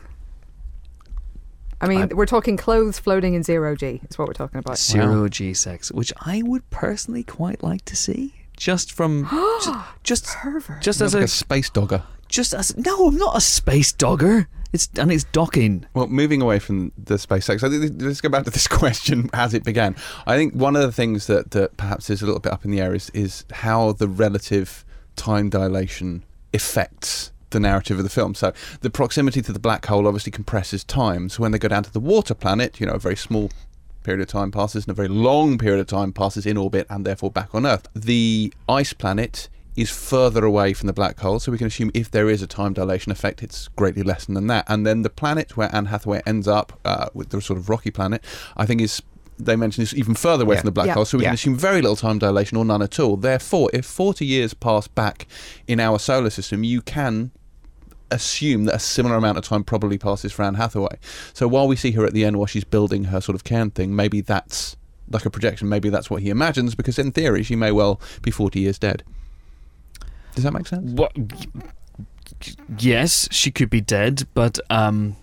I 1.81 1.89
mean, 1.89 2.03
I- 2.03 2.15
we're 2.15 2.27
talking 2.27 2.57
clothes 2.57 2.99
floating 2.99 3.35
in 3.35 3.43
zero 3.43 3.75
G, 3.75 4.01
is 4.09 4.19
what 4.19 4.29
we're 4.29 4.35
talking 4.35 4.59
about. 4.59 4.79
zero 4.79 5.29
G 5.29 5.55
sex, 5.55 5.91
which 5.91 6.13
I 6.21 6.43
would 6.45 6.69
personally 6.71 7.23
quite 7.23 7.63
like 7.63 7.85
to 7.87 7.97
see. 7.97 8.35
Just 8.57 8.93
from 8.93 9.27
just 9.65 9.71
just, 10.03 10.27
Pervert. 10.27 10.83
just 10.83 10.99
He 10.99 11.05
as 11.07 11.15
like 11.15 11.23
a 11.23 11.25
a 11.25 11.29
space 11.29 11.71
dogger. 11.71 12.03
just 12.29 12.53
as 12.53 12.77
no, 12.77 13.07
I'm 13.09 13.17
not 13.17 13.37
a 13.37 13.41
space 13.41 13.93
dogger. 13.93 14.49
It's 14.73 14.89
and 14.99 15.11
it's 15.11 15.25
docking. 15.25 15.87
Well, 15.95 16.07
moving 16.07 16.41
away 16.43 16.59
from 16.61 16.93
the 16.97 17.19
space 17.19 17.47
sex, 17.47 17.65
I 17.65 17.69
think 17.71 18.01
let's 18.01 18.21
go 18.21 18.29
back 18.29 18.45
to 18.45 18.51
this 18.51 18.69
question 18.81 19.29
as 19.33 19.53
it 19.55 19.65
began. 19.65 19.97
I 20.27 20.37
think 20.37 20.55
one 20.55 20.77
of 20.77 20.83
the 20.83 20.93
things 20.93 21.27
that, 21.27 21.51
that 21.53 21.77
perhaps 21.77 22.09
is 22.09 22.23
a 22.23 22.27
little 22.27 22.39
bit 22.41 22.53
up 22.53 22.65
in 22.65 22.71
the 22.71 22.81
air 22.81 22.95
is, 22.95 23.11
is 23.11 23.45
how 23.51 23.91
the 23.93 24.07
relative 24.07 24.85
time 25.17 25.49
dilation 25.51 26.23
affects 26.55 27.33
the 27.51 27.61
narrative 27.61 27.99
of 27.99 28.05
the 28.05 28.11
film. 28.11 28.35
So 28.35 28.53
the 28.81 28.91
proximity 28.91 29.43
to 29.43 29.53
the 29.53 29.59
black 29.59 29.87
hole 29.87 30.07
obviously 30.07 30.33
compresses 30.33 30.85
time. 30.85 31.29
So 31.29 31.43
when 31.43 31.53
they 31.53 31.59
go 31.59 31.69
down 31.69 31.83
to 31.85 31.93
the 31.93 32.01
water 32.01 32.35
planet, 32.35 32.81
you 32.81 32.87
know, 32.87 32.93
a 32.95 32.99
very 32.99 33.17
small 33.17 33.51
period 34.03 34.23
of 34.23 34.29
time 34.29 34.51
passes 34.51 34.85
and 34.85 34.91
a 34.91 34.95
very 34.95 35.09
long 35.09 35.59
period 35.59 35.81
of 35.81 35.87
time 35.87 36.13
passes 36.13 36.47
in 36.47 36.57
orbit 36.57 36.87
and 36.89 37.05
therefore 37.05 37.31
back 37.31 37.55
on 37.55 37.67
Earth. 37.67 37.87
The 37.95 38.53
ice 38.69 38.93
planet 38.93 39.49
is 39.77 39.91
further 39.91 40.45
away 40.45 40.73
from 40.73 40.89
the 40.89 40.93
black 40.93 41.19
hole, 41.21 41.39
so 41.39 41.53
we 41.53 41.59
can 41.59 41.67
assume 41.67 41.91
if 41.95 42.11
there 42.11 42.29
is 42.29 42.43
a 42.43 42.47
time 42.47 42.73
dilation 42.73 43.13
effect, 43.13 43.43
it's 43.43 43.69
greatly 43.69 44.03
less 44.03 44.25
than 44.27 44.47
that. 44.49 44.65
And 44.69 44.87
then 44.87 45.03
the 45.03 45.11
planet 45.11 45.57
where 45.57 45.75
Anne 45.75 45.87
Hathaway 45.87 46.23
ends 46.27 46.49
up, 46.49 46.79
uh, 46.85 47.07
with 47.15 47.29
the 47.29 47.41
sort 47.41 47.59
of 47.59 47.69
rocky 47.69 47.91
planet, 47.91 48.23
I 48.57 48.67
think 48.67 48.81
is 48.81 49.01
they 49.39 49.57
mentioned 49.57 49.85
is 49.85 49.95
even 49.95 50.15
further 50.15 50.45
away 50.45 50.57
Yeah. 50.57 50.61
from 50.61 50.67
the 50.69 50.73
black 50.73 50.87
Yeah. 50.89 50.95
hole, 50.95 51.05
so 51.07 51.17
we 51.17 51.25
Yeah. 51.25 51.31
can 51.31 51.35
assume 51.35 51.57
very 51.57 51.81
little 51.81 51.97
time 51.97 52.19
dilation 52.19 52.59
or 52.59 52.65
none 52.65 52.83
at 52.83 52.99
all. 53.01 53.17
Therefore, 53.17 53.71
if 53.73 53.87
40 53.87 54.27
years 54.27 54.53
pass 54.53 54.87
back 54.87 55.27
in 55.67 55.81
our 55.81 55.99
solar 55.99 56.29
system, 56.29 56.63
you 56.63 56.83
can 56.83 57.31
assume 58.11 58.65
that 58.65 58.75
a 58.75 58.79
similar 58.79 59.17
amount 59.17 59.39
of 59.39 59.45
time 59.45 59.65
probably 59.65 59.99
passes 59.99 60.33
for 60.33 60.43
Anne 60.43 60.55
Hathaway. 60.55 60.99
So 61.33 61.49
while 61.49 61.69
we 61.69 61.77
see 61.77 61.93
her 61.93 62.05
at 62.05 62.13
the 62.13 62.25
end 62.25 62.37
while 62.37 62.47
she's 62.47 62.65
building 62.65 63.05
her 63.05 63.21
sort 63.21 63.35
of 63.35 63.45
cairn 63.45 63.71
thing, 63.71 63.95
maybe 63.95 64.21
that's 64.21 64.77
like 65.11 65.27
a 65.27 65.31
projection, 65.31 65.69
maybe 65.69 65.89
that's 65.89 66.11
what 66.11 66.23
he 66.23 66.31
imagines, 66.31 66.75
because 66.75 66.99
in 66.99 67.13
theory 67.13 67.43
she 67.43 67.57
may 67.57 67.73
well 67.73 68.01
be 68.23 68.31
40 68.31 68.61
years 68.61 68.79
dead. 68.79 69.03
Does 70.35 70.45
that 70.45 70.53
make 70.53 70.67
sense? 70.67 70.93
What? 70.93 71.13
Yes, 72.79 73.29
she 73.31 73.51
could 73.51 73.69
be 73.69 73.81
dead, 73.81 74.27
but 74.35 74.59
um, 74.71 75.17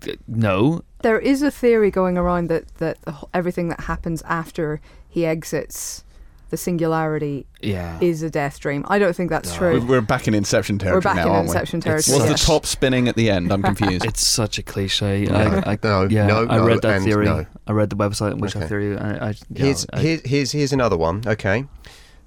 th- 0.00 0.18
no. 0.26 0.82
There 1.02 1.18
is 1.18 1.42
a 1.42 1.50
theory 1.50 1.90
going 1.90 2.18
around 2.18 2.48
that 2.48 2.74
that 2.76 2.98
everything 3.32 3.68
that 3.68 3.80
happens 3.80 4.22
after 4.22 4.80
he 5.08 5.24
exits 5.24 6.04
the 6.52 6.58
singularity 6.58 7.46
Yeah. 7.62 7.96
is 8.02 8.22
a 8.22 8.28
death 8.28 8.60
dream. 8.60 8.84
I 8.86 8.98
don't 8.98 9.16
think 9.16 9.30
that's 9.30 9.50
No. 9.52 9.56
true. 9.58 9.80
We're, 9.80 9.86
we're 9.86 10.00
back 10.02 10.28
in 10.28 10.34
Inception 10.34 10.78
territory 10.78 11.00
back 11.00 11.16
now, 11.16 11.22
in 11.22 11.28
aren't 11.30 11.48
we? 11.48 11.52
Inception 11.52 11.78
It's- 11.78 12.04
territory, 12.04 12.28
What's 12.28 12.30
yeah. 12.42 12.46
the 12.46 12.52
top 12.52 12.66
spinning 12.66 13.08
at 13.08 13.16
the 13.16 13.30
end? 13.30 13.50
I'm 13.50 13.62
confused. 13.72 14.04
It's 14.04 14.24
such 14.26 14.58
a 14.58 14.62
cliche. 14.62 15.24
No, 15.32 15.34
I, 15.34 15.72
I, 15.72 15.78
no, 15.82 16.06
yeah, 16.10 16.26
no, 16.26 16.46
I 16.46 16.58
read 16.58 16.82
that 16.82 17.00
theory. 17.02 17.24
no. 17.24 17.46
I 17.66 17.72
read 17.72 17.88
the 17.88 17.96
website 17.96 18.32
in 18.32 18.38
which 18.38 18.50
Okay. 18.54 18.60
that 18.60 18.68
theory. 18.68 18.98
I, 18.98 19.28
I, 19.28 19.34
yeah, 19.48 19.64
Here's, 19.64 19.86
I- 19.94 20.00
here- 20.00 20.20
here's, 20.26 20.52
here's 20.52 20.72
another 20.74 20.98
one. 20.98 21.22
Okay. 21.26 21.64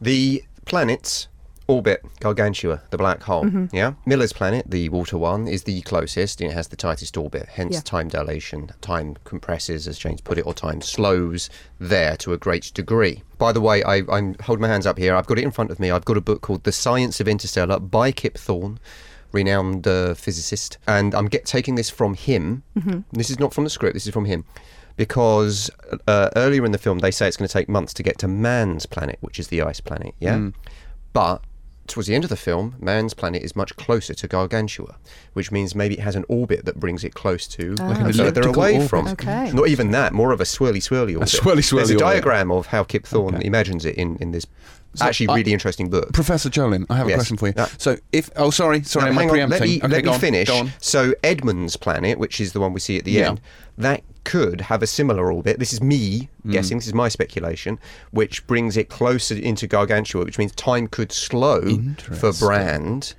The 0.01 0.43
planets 0.65 1.27
orbit 1.67 2.04
Gargantua, 2.19 2.82
the 2.91 2.97
black 2.97 3.23
hole. 3.23 3.43
Mm-hmm. 3.43 3.75
Yeah. 3.75 3.93
Miller's 4.06 4.34
planet, 4.34 4.65
the 4.69 4.89
water 4.89 5.17
one, 5.17 5.47
is 5.47 5.63
the 5.63 5.82
closest 5.82 6.41
and 6.41 6.51
it 6.51 6.54
has 6.54 6.67
the 6.67 6.75
tightest 6.75 7.17
orbit. 7.17 7.47
Hence, 7.51 7.73
Yeah. 7.75 7.82
time 7.82 8.08
dilation. 8.08 8.71
Time 8.82 9.15
compresses, 9.23 9.88
as 9.88 9.97
James 9.97 10.21
put 10.21 10.38
it, 10.38 10.45
or 10.45 10.54
time 10.54 10.82
slows 10.82 11.49
there 11.80 12.15
to 12.17 12.34
a 12.34 12.38
great 12.38 12.71
degree. 12.73 13.23
By 13.38 13.51
the 13.51 13.62
way, 13.62 13.84
I, 13.84 14.04
I'm 14.10 14.36
holding 14.43 14.62
my 14.62 14.67
hands 14.67 14.86
up 14.86 14.97
here. 14.97 15.15
I've 15.15 15.25
got 15.28 15.39
it 15.39 15.43
in 15.43 15.51
front 15.51 15.71
of 15.71 15.80
me. 15.80 15.89
I've 15.91 16.06
got 16.06 16.17
a 16.17 16.21
book 16.21 16.41
called 16.41 16.63
The 16.63 16.71
Science 16.71 17.19
of 17.19 17.28
Interstellar 17.28 17.80
by 17.80 18.12
Kip 18.12 18.38
Thorne. 18.38 18.80
Renowned 19.32 19.86
uh, 19.86 20.13
physicist, 20.13 20.78
and 20.88 21.13
I'm 21.13 21.25
get, 21.28 21.45
taking 21.45 21.75
this 21.75 21.89
from 21.89 22.13
him. 22.13 22.63
This 23.12 23.30
is 23.30 23.38
not 23.38 23.54
from 23.54 23.65
the 23.65 23.69
script. 23.69 23.93
This 23.93 24.08
is 24.08 24.13
from 24.13 24.23
him 24.23 24.45
because 24.95 25.69
uh, 26.08 26.30
earlier 26.38 26.65
in 26.65 26.71
the 26.71 26.78
film 26.78 26.99
they 26.99 27.12
say 27.12 27.28
it's 27.28 27.36
going 27.36 27.47
to 27.47 27.51
take 27.51 27.67
months 27.67 27.93
to 27.95 28.04
get 28.04 28.17
to 28.19 28.30
Mann's 28.30 28.86
planet, 28.86 29.17
which 29.19 29.38
is 29.38 29.49
the 29.49 29.62
ice 29.62 29.82
planet. 29.82 30.15
Yeah, 30.19 30.51
but 31.12 31.43
towards 31.87 32.07
the 32.07 32.15
end 32.15 32.23
of 32.23 32.29
the 32.29 32.35
film, 32.35 32.75
Mann's 32.79 33.13
planet 33.13 33.43
is 33.43 33.55
much 33.55 33.75
closer 33.75 34.13
to 34.13 34.27
Gargantua, 34.27 34.95
which 35.33 35.51
means 35.51 35.75
maybe 35.75 35.95
it 35.95 36.01
has 36.01 36.15
an 36.15 36.25
orbit 36.27 36.65
that 36.65 36.79
brings 36.79 37.03
it 37.03 37.13
close 37.13 37.45
to 37.47 37.75
ah. 37.79 37.87
Like 37.89 37.99
an 37.99 38.13
further 38.13 38.47
away 38.47 38.73
orbit. 38.75 38.89
from. 38.89 39.07
Okay. 39.09 39.51
Not 39.51 39.67
even 39.67 39.91
that, 39.91 40.11
more 40.13 40.31
of 40.31 40.41
a 40.41 40.45
swirly 40.45 40.77
swirly 40.77 41.13
orbit. 41.13 41.29
swirly, 41.29 41.57
swirly 41.59 41.75
There's 41.77 41.89
a 41.91 41.93
orbit. 41.93 41.99
diagram 41.99 42.51
of 42.51 42.67
how 42.67 42.83
Kip 42.83 43.05
Thorne 43.05 43.35
Okay. 43.35 43.45
imagines 43.47 43.85
it 43.85 43.95
in, 43.95 44.17
in 44.17 44.31
this 44.31 44.45
So 44.95 45.05
actually 45.05 45.27
I- 45.29 45.35
really 45.35 45.53
interesting 45.53 45.89
book. 45.89 46.11
Professor 46.13 46.49
Jolin, 46.49 46.85
I 46.89 46.97
have 46.97 47.07
a 47.07 47.09
Yes. 47.11 47.17
question 47.19 47.37
for 47.37 47.47
you. 47.47 47.53
Yeah. 47.55 47.67
So 47.77 47.97
if 48.11 48.29
oh 48.35 48.49
sorry, 48.49 48.81
sorry, 48.83 49.05
Now, 49.05 49.09
I'm 49.11 49.15
hang 49.17 49.27
on, 49.29 49.29
preempting. 49.31 49.59
let 49.59 49.67
me, 49.67 49.77
okay, 49.77 49.87
let 49.87 50.03
go 50.03 50.09
me 50.11 50.15
on, 50.15 50.19
finish. 50.21 50.47
Go 50.47 50.57
on. 50.57 50.71
So 50.79 51.13
Edmund's 51.23 51.75
planet, 51.77 52.17
which 52.17 52.39
is 52.41 52.53
the 52.53 52.59
one 52.59 52.73
we 52.73 52.79
see 52.79 52.97
at 52.97 53.03
the 53.05 53.11
Yeah. 53.11 53.29
end, 53.29 53.41
that 53.77 54.03
could 54.25 54.59
have 54.61 54.83
a 54.83 54.88
similar 54.88 55.31
orbit. 55.31 55.59
This 55.59 55.71
is 55.71 55.81
me 55.81 56.29
Hmm. 56.43 56.51
guessing. 56.51 56.77
This 56.77 56.88
is 56.88 56.93
my 56.93 57.07
speculation, 57.07 57.79
which 58.11 58.45
brings 58.47 58.75
it 58.75 58.89
closer 58.89 59.35
into 59.35 59.65
Gargantua, 59.67 60.25
which 60.25 60.38
means 60.38 60.51
time 60.53 60.88
could 60.88 61.11
slow 61.13 61.61
for 62.19 62.33
Brand. 62.33 63.13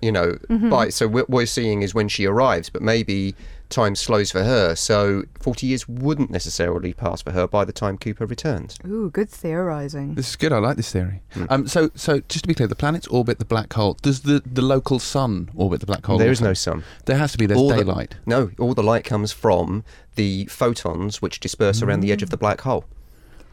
You 0.00 0.12
know, 0.12 0.38
by 0.70 0.88
so 0.90 1.06
what 1.08 1.28
we're 1.28 1.44
seeing 1.46 1.82
is 1.82 1.92
when 1.94 2.08
she 2.08 2.24
arrives, 2.26 2.70
but 2.70 2.80
maybe 2.82 3.34
time 3.68 3.94
slows 3.96 4.30
for 4.30 4.42
her. 4.44 4.74
So 4.74 5.24
forty 5.40 5.66
years 5.66 5.88
wouldn't 5.88 6.30
necessarily 6.30 6.92
pass 6.92 7.22
for 7.22 7.32
her 7.32 7.46
by 7.46 7.64
the 7.64 7.72
time 7.72 7.98
Cooper 7.98 8.26
returns. 8.26 8.78
Ooh, 8.86 9.10
good 9.10 9.28
theorizing. 9.28 10.14
This 10.14 10.30
is 10.30 10.36
good. 10.36 10.52
I 10.52 10.58
like 10.58 10.76
this 10.76 10.92
theory. 10.92 11.22
Hmm. 11.32 11.44
Um, 11.50 11.66
so, 11.68 11.90
so 11.94 12.20
just 12.28 12.44
to 12.44 12.48
be 12.48 12.54
clear, 12.54 12.68
the 12.68 12.74
planets 12.76 13.06
orbit 13.08 13.38
the 13.38 13.44
black 13.44 13.72
hole. 13.72 13.96
Does 14.02 14.22
the, 14.22 14.42
the 14.44 14.62
local 14.62 14.98
sun 14.98 15.50
orbit 15.54 15.80
the 15.80 15.86
black 15.86 16.04
hole? 16.06 16.18
There 16.18 16.30
is 16.30 16.40
also? 16.40 16.48
no 16.50 16.54
sun. 16.54 16.84
There 17.06 17.16
has 17.18 17.32
to 17.32 17.38
be. 17.38 17.46
There's 17.46 17.58
All 17.60 17.68
the- 17.68 17.76
daylight. 17.76 18.16
no, 18.26 18.50
all 18.58 18.74
the 18.74 18.82
light 18.82 19.04
comes 19.04 19.32
from 19.32 19.84
the 20.14 20.46
photons 20.46 21.20
which 21.20 21.40
disperse 21.40 21.82
around 21.82 22.00
the 22.00 22.12
edge 22.12 22.22
of 22.22 22.30
the 22.30 22.36
black 22.36 22.62
hole. 22.62 22.84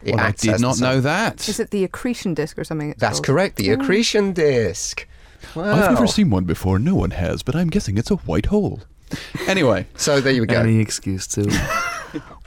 It 0.04 0.16
Well, 0.16 0.26
I 0.26 0.32
did 0.32 0.60
not 0.60 0.80
know 0.80 1.00
that. 1.02 1.48
Is 1.48 1.60
it 1.60 1.72
the 1.72 1.84
accretion 1.86 2.34
disk 2.34 2.58
or 2.60 2.64
something? 2.66 2.94
That's 2.98 3.20
called? 3.20 3.26
correct, 3.26 3.56
the 3.56 3.70
accretion 3.70 4.34
disk. 4.34 5.08
Wow. 5.56 5.74
I've 5.74 5.94
never 5.94 6.08
seen 6.08 6.30
one 6.30 6.46
before. 6.46 6.80
No 6.80 6.96
one 6.96 7.12
has, 7.12 7.44
but 7.44 7.56
I'm 7.56 7.70
guessing 7.70 7.98
it's 7.98 8.12
a 8.12 8.16
white 8.16 8.48
hole. 8.48 8.82
Anyway, 9.48 9.86
So 9.96 10.22
there 10.22 10.34
you 10.34 10.46
go. 10.46 10.60
any 10.60 10.80
excuse 10.80 11.28
to. 11.28 11.42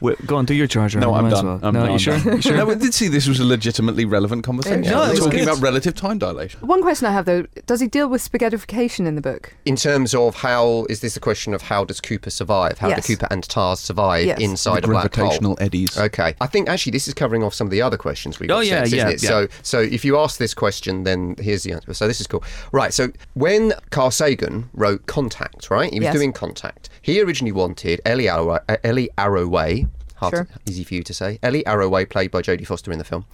Wait, 0.00 0.26
go 0.26 0.36
on, 0.36 0.44
do 0.44 0.54
your 0.54 0.66
charger. 0.66 1.00
No, 1.00 1.14
I 1.14 1.18
I'm 1.18 1.24
might 1.24 1.30
done. 1.30 1.46
well. 1.46 1.60
I'm 1.62 1.74
no, 1.74 1.82
done. 1.84 1.92
you 1.92 1.98
sure? 1.98 2.16
You 2.36 2.42
sure? 2.42 2.56
No, 2.56 2.66
we 2.66 2.74
did 2.74 2.92
see 2.92 3.08
this 3.08 3.26
was 3.26 3.40
a 3.40 3.44
legitimately 3.44 4.04
relevant 4.04 4.44
conversation. 4.44 4.84
Yeah, 4.84 5.08
We're 5.08 5.14
talking 5.16 5.30
good. 5.38 5.42
about 5.48 5.60
relative 5.60 5.94
time 5.94 6.18
dilation. 6.18 6.60
One 6.60 6.82
question 6.82 7.06
I 7.06 7.12
have 7.12 7.24
though: 7.24 7.46
Does 7.66 7.80
he 7.80 7.88
deal 7.88 8.08
with 8.08 8.20
spaghettification 8.22 9.06
in 9.06 9.14
the 9.14 9.22
book? 9.22 9.54
In 9.64 9.76
terms 9.76 10.14
of 10.14 10.34
how 10.36 10.86
is 10.90 11.00
this 11.00 11.16
a 11.16 11.20
question 11.20 11.54
of 11.54 11.62
how 11.62 11.84
does 11.84 12.00
Cooper 12.00 12.30
survive? 12.30 12.78
How 12.78 12.88
Yes. 12.88 13.06
do 13.06 13.14
Cooper 13.16 13.28
and 13.30 13.42
Tars 13.44 13.80
survive 13.80 14.26
Yes. 14.26 14.38
inside 14.40 14.82
The 14.82 14.88
a 14.88 14.90
black 14.90 15.14
hole? 15.14 15.24
gravitational 15.24 15.56
eddies. 15.60 15.96
Okay, 15.98 16.34
I 16.40 16.46
think 16.46 16.68
actually 16.68 16.92
this 16.92 17.08
is 17.08 17.14
covering 17.14 17.42
off 17.42 17.54
some 17.54 17.66
of 17.66 17.70
the 17.70 17.80
other 17.82 17.96
questions 17.96 18.38
we've 18.38 18.50
Oh, 18.50 18.56
got 18.56 18.66
yeah, 18.66 18.74
sent, 18.84 18.86
isn't 18.88 18.98
yeah, 18.98 19.08
it? 19.08 19.22
yeah. 19.22 19.28
So, 19.30 19.48
so 19.62 19.80
if 19.80 20.04
you 20.04 20.18
ask 20.18 20.38
this 20.38 20.52
question, 20.52 21.04
then 21.04 21.36
here's 21.38 21.62
the 21.62 21.72
answer. 21.72 21.94
So 21.94 22.06
this 22.06 22.20
is 22.20 22.26
cool, 22.26 22.44
right? 22.72 22.92
So 22.92 23.08
when 23.34 23.72
Carl 23.90 24.10
Sagan 24.10 24.68
wrote 24.74 25.06
Contact, 25.06 25.70
right? 25.70 25.90
He 25.92 26.00
was 26.00 26.04
Yes. 26.04 26.14
doing 26.14 26.32
Contact. 26.34 26.90
He 27.02 27.20
originally 27.22 27.52
wanted 27.52 28.00
Ellie 28.04 28.24
Arroway, 28.24 28.60
Ellie 28.84 29.08
Arroway 29.16 29.85
hard 30.16 30.34
Sure. 30.34 30.44
to- 30.44 30.70
easy 30.70 30.84
for 30.84 30.94
you 30.94 31.02
to 31.02 31.14
say, 31.14 31.38
Ellie 31.42 31.64
Arroway, 31.64 32.08
played 32.08 32.30
by 32.30 32.42
Jodie 32.42 32.66
Foster 32.66 32.92
in 32.92 32.98
the 32.98 33.04
film, 33.04 33.24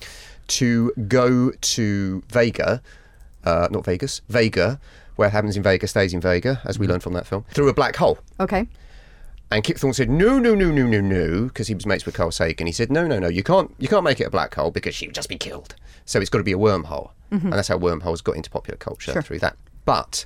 to 0.49 0.92
go 1.09 1.51
to 1.61 2.23
Vega, 2.29 2.83
uh, 3.45 3.68
not 3.71 3.85
Vegas, 3.85 4.21
Vega. 4.29 4.79
Where 5.16 5.29
it 5.29 5.33
happens 5.33 5.57
in 5.59 5.62
Vega 5.62 5.87
stays 5.87 6.14
in 6.14 6.21
Vega, 6.23 6.61
as 6.64 6.75
Mm-hmm. 6.77 6.81
we 6.81 6.88
learned 6.88 7.03
from 7.03 7.12
that 7.12 7.27
film, 7.27 7.45
through 7.53 7.68
a 7.68 7.75
black 7.75 7.97
hole. 7.97 8.18
Okay. 8.40 8.66
And 9.51 9.62
Kip 9.62 9.77
Thorne 9.77 9.92
said, 9.92 10.09
"No, 10.09 10.38
no, 10.38 10.55
no, 10.55 10.71
no, 10.71 10.87
no, 10.87 11.01
no," 11.03 11.45
because 11.45 11.68
he 11.68 11.75
was 11.75 11.85
mates 11.85 12.07
with 12.07 12.14
Carl 12.14 12.31
Sagan. 12.31 12.66
He 12.66 12.73
said, 12.73 12.90
"No, 12.90 13.07
no, 13.07 13.18
no, 13.18 13.29
you 13.29 13.42
can't, 13.42 13.75
you 13.79 13.88
can't 13.88 14.05
make 14.05 14.18
it 14.21 14.25
a 14.25 14.31
black 14.31 14.55
hole 14.55 14.71
because 14.71 14.95
she 14.95 15.07
would 15.07 15.14
just 15.14 15.29
be 15.29 15.37
killed. 15.37 15.75
So 16.07 16.18
it's 16.21 16.31
got 16.31 16.38
to 16.38 16.45
be 16.45 16.53
a 16.53 16.57
wormhole." 16.59 17.11
And 17.31 17.53
that's 17.53 17.68
how 17.68 17.77
wormholes 17.79 18.21
got 18.23 18.37
into 18.37 18.49
popular 18.51 18.77
culture 18.79 19.12
Sure. 19.12 19.23
through 19.23 19.38
that. 19.40 19.57
But 19.87 20.25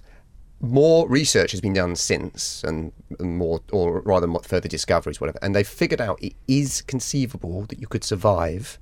more 0.61 1.09
research 1.09 1.51
has 1.53 1.61
been 1.61 1.73
done 1.75 1.97
since, 1.97 2.64
and 2.64 2.92
and 3.19 3.37
more, 3.37 3.61
or 3.73 4.01
rather, 4.01 4.27
more 4.27 4.42
further 4.42 4.69
discoveries, 4.69 5.21
whatever. 5.21 5.38
And 5.42 5.55
they've 5.55 5.66
figured 5.66 6.01
out 6.01 6.23
it 6.23 6.35
is 6.49 6.83
conceivable 6.83 7.62
that 7.66 7.79
you 7.79 7.87
could 7.87 8.05
survive 8.05 8.79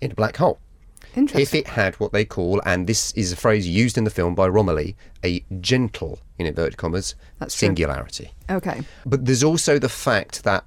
in 0.00 0.12
a 0.12 0.14
black 0.14 0.36
hole 0.38 0.58
Interesting. 1.14 1.40
if 1.42 1.54
it 1.54 1.68
had 1.68 1.94
what 1.96 2.12
they 2.12 2.24
call, 2.24 2.62
and 2.64 2.86
this 2.86 3.12
is 3.12 3.32
a 3.32 3.36
phrase 3.36 3.66
used 3.68 3.98
in 3.98 4.04
the 4.04 4.10
film 4.10 4.34
by 4.34 4.46
Romilly, 4.48 4.96
a 5.24 5.44
gentle, 5.60 6.20
in 6.38 6.46
inverted 6.46 6.76
commas, 6.76 7.14
That's 7.38 7.54
true. 7.54 7.66
singularity. 7.66 8.32
Okay. 8.48 8.82
But 9.04 9.24
there's 9.26 9.42
also 9.42 9.78
the 9.78 9.88
fact 9.88 10.44
that 10.44 10.64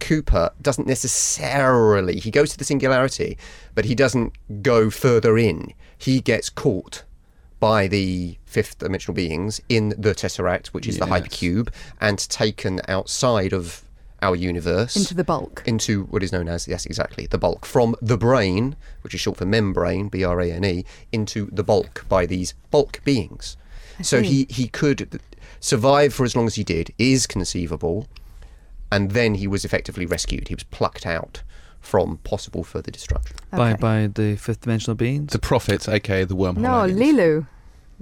Cooper 0.00 0.50
doesn't 0.62 0.86
necessarily 0.86 2.18
he 2.20 2.30
goes 2.30 2.50
to 2.50 2.58
the 2.58 2.64
singularity, 2.64 3.36
but 3.74 3.84
he 3.84 3.94
doesn't 3.94 4.32
go 4.62 4.90
further 4.90 5.36
in. 5.38 5.72
He 5.96 6.20
gets 6.20 6.50
caught 6.50 7.04
by 7.60 7.88
the 7.88 8.37
fifth 8.48 8.78
dimensional 8.78 9.14
beings 9.14 9.60
in 9.68 9.90
the 9.90 10.14
Tesseract, 10.14 10.68
which 10.68 10.86
is 10.88 10.98
the 10.98 11.04
hypercube, 11.06 11.68
and 12.00 12.18
taken 12.30 12.80
outside 12.88 13.52
of 13.52 13.82
our 14.20 14.34
universe 14.34 14.96
Into 14.96 15.14
the 15.14 15.22
bulk. 15.22 15.62
into 15.64 16.04
what 16.06 16.24
is 16.24 16.32
known 16.32 16.48
as 16.48 16.66
yes 16.66 16.84
exactly 16.86 17.28
the 17.28 17.38
bulk 17.38 17.64
from 17.64 17.94
the 18.02 18.16
brane 18.18 18.74
which 19.02 19.14
is 19.14 19.20
short 19.20 19.36
for 19.36 19.46
membrane 19.46 20.08
b-r-a-n-e 20.08 20.84
into 21.12 21.48
the 21.52 21.62
bulk 21.62 22.04
by 22.08 22.26
these 22.26 22.52
bulk 22.72 23.00
beings 23.04 23.56
so 24.02 24.20
he 24.20 24.46
he 24.50 24.66
could 24.66 25.20
survive 25.60 26.12
for 26.12 26.24
as 26.24 26.34
long 26.34 26.46
as 26.48 26.56
he 26.56 26.64
did 26.64 26.92
is 26.98 27.28
conceivable 27.28 28.08
and 28.90 29.12
then 29.12 29.36
he 29.36 29.46
was 29.46 29.64
effectively 29.64 30.04
rescued 30.04 30.48
he 30.48 30.54
was 30.56 30.64
plucked 30.64 31.06
out 31.06 31.42
from 31.78 32.16
possible 32.24 32.64
further 32.64 32.90
destruction 32.90 33.36
By 33.52 33.70
Okay. 33.74 33.80
by 33.80 34.06
the 34.12 34.34
fifth 34.34 34.62
dimensional 34.62 34.96
beings. 34.96 35.32
The 35.32 35.38
prophets, 35.38 35.88
aka 35.88 36.24
the 36.24 36.34
wormhole. 36.34 36.56
No, 36.58 36.82
aliens. 36.86 37.00
Leeloo. 37.00 37.46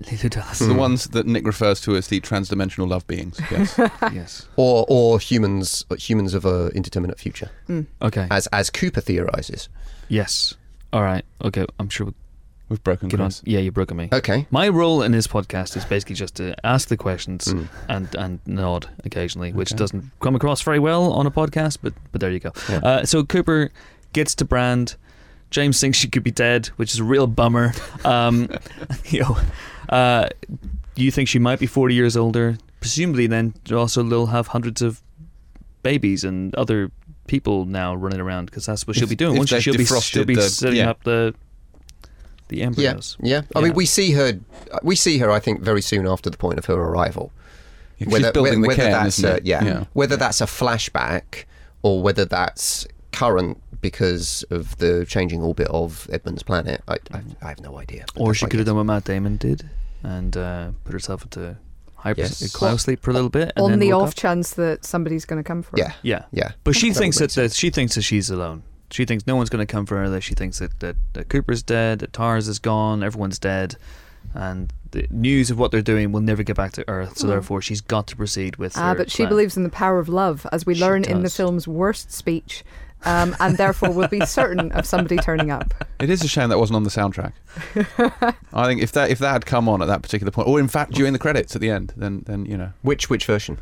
Leeloo 0.01 0.29
Dallas. 0.31 0.59
The 0.59 0.75
ones 0.75 1.05
that 1.09 1.27
Nick 1.27 1.47
refers 1.47 1.81
to 1.83 1.97
as 1.97 2.09
the 2.09 2.21
transdimensional 2.21 2.89
love 2.89 3.07
beings. 3.07 3.41
Yes. 3.51 3.79
yes. 4.13 4.49
or 4.57 4.85
or 4.89 5.19
humans 5.19 5.85
humans 5.99 6.35
of 6.35 6.45
a 6.45 6.69
indeterminate 6.75 7.19
future 7.19 7.51
Okay. 8.03 8.27
as 8.31 8.47
as 8.49 8.69
cooper 8.71 9.01
theorizes 9.01 9.69
yes. 10.09 10.55
All 10.93 11.03
right. 11.03 11.25
Okay. 11.43 11.65
I'm 11.79 11.89
sure 11.89 12.07
we'll 12.07 12.15
We've 12.69 12.83
broken 12.83 13.09
get 13.09 13.21
on. 13.21 13.27
Chris. 13.29 13.43
Yeah, 13.45 13.61
you've 13.61 13.75
broken 13.75 13.97
me. 13.97 14.09
okay 14.13 14.47
My 14.51 14.69
role 14.69 15.01
in 15.03 15.13
this 15.13 15.27
podcast 15.29 15.77
is 15.77 15.85
basically 15.85 16.17
just 16.17 16.35
to 16.37 16.55
ask 16.67 16.89
the 16.89 16.97
questions 16.97 17.45
Mm. 17.47 17.69
and, 17.89 18.15
and 18.17 18.41
nod 18.45 18.89
occasionally, 19.05 19.53
which 19.53 19.71
Okay. 19.73 19.79
doesn't 19.79 20.11
come 20.21 20.35
across 20.35 20.63
very 20.63 20.81
well 20.81 21.13
on 21.13 21.27
a 21.27 21.31
podcast, 21.31 21.79
but 21.81 21.95
but 22.13 22.21
there 22.21 22.31
you 22.33 22.41
go. 22.41 22.51
Yeah. 22.69 22.79
Uh, 22.79 23.05
so 23.07 23.23
Cooper 23.25 23.71
gets 24.13 24.35
to 24.37 24.45
Brand. 24.45 24.97
James 25.51 25.81
thinks 25.81 25.97
she 25.97 26.09
could 26.09 26.25
be 26.25 26.33
dead, 26.33 26.67
which 26.77 26.93
is 26.93 26.99
a 26.99 27.05
real 27.05 27.27
bummer. 27.29 27.73
Um, 28.05 28.49
you 29.07 29.21
know, 29.21 29.37
uh, 29.89 30.29
you 30.97 31.11
think 31.11 31.29
she 31.29 31.39
might 31.39 31.59
be 31.59 31.67
forty 31.67 31.95
years 31.95 32.17
older? 32.17 32.59
Presumably, 32.81 33.27
then 33.27 33.55
also 33.73 34.03
they'll 34.03 34.27
have 34.27 34.49
hundreds 34.49 34.83
of 34.83 35.03
babies 35.83 36.25
and 36.25 36.55
other 36.57 36.91
people 37.27 37.65
now 37.65 37.95
running 37.95 38.21
around 38.21 38.47
because 38.47 38.67
that's 38.67 38.87
what 38.87 38.97
she'll 38.97 39.09
be 39.09 39.17
doing. 39.17 39.33
if 39.35 39.39
Won't 39.39 39.49
she? 39.49 39.61
she'll, 39.61 39.77
be 39.77 39.85
she'll 39.85 40.25
be 40.25 40.35
the- 40.37 40.43
setting 40.49 40.79
yeah. 40.79 40.91
up 40.91 41.03
the 41.05 41.35
the 42.49 42.59
yeah 42.59 42.65
embryos. 42.67 43.17
yeah 43.21 43.29
yeah. 43.29 43.43
i 43.57 43.59
Yeah. 43.59 43.65
mean 43.65 43.75
we 43.75 43.87
see 43.87 44.13
her 44.13 44.39
we 44.85 44.95
see 44.95 45.19
her 45.19 45.33
i 45.33 45.41
think 45.41 45.63
very 45.63 45.83
soon 45.83 46.07
after 46.07 46.31
the 46.31 46.37
point 46.37 46.59
of 46.61 46.67
her 46.67 46.75
arrival 46.75 47.33
Yeah, 47.99 48.07
'cause 48.07 48.19
she's 48.19 48.31
building 48.31 48.61
the 48.61 48.69
whether 48.69 48.83
cairn, 48.83 48.93
that's 48.93 49.19
isn't 49.19 49.29
a, 49.33 49.37
it? 49.39 49.47
yeah, 49.47 49.85
whether 49.95 50.17
that's 50.17 50.41
a 50.41 50.45
flashback 50.47 51.45
or 51.83 52.01
whether 52.05 52.25
that's 52.25 52.87
current 53.11 53.61
because 53.81 54.45
of 54.51 54.77
the 54.79 55.05
changing 55.09 55.43
orbit 55.43 55.67
of 55.69 56.09
Edmund's 56.13 56.43
planet, 56.43 56.83
I, 56.89 56.95
I, 57.13 57.23
I 57.43 57.49
have 57.49 57.61
no 57.61 57.79
idea. 57.79 58.05
Or 58.17 58.35
she 58.35 58.47
could 58.47 58.59
have 58.59 58.67
done 58.67 58.77
what 58.77 58.85
Matt 58.85 59.05
Damon 59.05 59.37
did 59.37 59.69
and 60.03 60.37
uh, 60.37 60.71
put 60.85 60.93
herself 60.93 61.23
into 61.25 61.57
hyper 61.97 62.21
Yes. 62.23 62.53
cloud 62.53 62.81
sleep 62.81 63.01
for 63.03 63.11
a 63.11 63.15
little 63.15 63.31
bit. 63.31 63.53
And 63.57 63.65
On 63.65 63.71
then 63.71 63.79
the 63.81 63.93
off 63.93 64.09
up. 64.11 64.15
chance 64.15 64.55
that 64.55 64.85
somebody's 64.85 65.25
going 65.25 65.43
to 65.43 65.47
come 65.47 65.63
for 65.63 65.71
her. 65.73 65.79
Yeah, 65.79 65.93
Yeah. 66.03 66.25
yeah. 66.33 66.53
But 66.65 66.77
she 66.77 66.91
That 66.91 66.99
thinks 66.99 67.19
that, 67.19 67.31
that 67.33 67.53
she 67.53 67.71
thinks 67.71 67.95
that 67.95 68.03
she's 68.03 68.31
alone. 68.31 68.63
She 68.91 69.05
thinks 69.05 69.27
no 69.27 69.35
one's 69.35 69.51
going 69.51 69.67
to 69.67 69.71
come 69.71 69.85
for 69.87 69.97
her. 69.97 70.09
That 70.09 70.21
she 70.23 70.35
thinks 70.35 70.61
that, 70.61 70.79
that, 70.81 70.97
that 71.15 71.29
Cooper's 71.29 71.63
dead, 71.63 71.99
that 72.01 72.13
Tars 72.13 72.47
is 72.47 72.61
gone, 72.61 73.03
everyone's 73.03 73.39
dead, 73.41 73.75
and 74.33 74.73
the 74.93 75.09
news 75.11 75.51
of 75.51 75.59
what 75.59 75.73
they're 75.73 75.83
doing 75.83 76.13
will 76.13 76.21
never 76.21 76.45
get 76.45 76.55
back 76.57 76.71
to 76.73 76.89
Earth. 76.89 77.19
So 77.19 77.27
therefore, 77.27 77.61
she's 77.61 77.81
got 77.81 78.07
to 78.09 78.17
proceed 78.17 78.57
with. 78.57 78.77
Ah, 78.79 78.91
her 78.91 78.95
but 78.95 79.11
she 79.11 79.27
believes 79.27 79.57
in 79.57 79.65
the 79.65 79.69
power 79.71 79.99
of 79.99 80.09
love, 80.09 80.47
as 80.53 80.65
we 80.65 80.75
She 80.75 80.81
learn 80.81 81.03
in 81.05 81.23
the 81.25 81.31
film's 81.31 81.67
worst 81.67 82.13
speech, 82.13 82.65
um, 83.07 83.35
and 83.41 83.57
therefore 83.57 83.91
will 83.91 84.09
be 84.09 84.21
certain 84.27 84.71
of 84.73 84.85
somebody 84.85 85.17
turning 85.17 85.51
up. 85.51 85.73
It 86.01 86.11
is 86.11 86.23
a 86.23 86.29
shame 86.29 86.49
that 86.51 86.59
wasn't 86.59 86.77
on 86.77 86.83
the 86.85 86.91
soundtrack. 86.91 87.33
I 88.53 88.67
think 88.67 88.83
if 88.83 88.93
that 88.93 89.11
if 89.11 89.19
that 89.21 89.33
had 89.33 89.47
come 89.47 89.69
on 89.69 89.81
at 89.83 89.87
that 89.89 90.03
particular 90.03 90.31
point, 90.31 90.49
or 90.49 90.61
in 90.61 90.69
fact 90.69 90.93
during 90.93 91.13
the 91.13 91.19
credits 91.19 91.55
at 91.55 91.61
the 91.61 91.71
end, 91.71 91.93
then 91.97 92.23
then 92.27 92.45
you 92.47 92.57
know, 92.57 92.73
Which 92.83 93.09
which 93.09 93.25
version? 93.25 93.59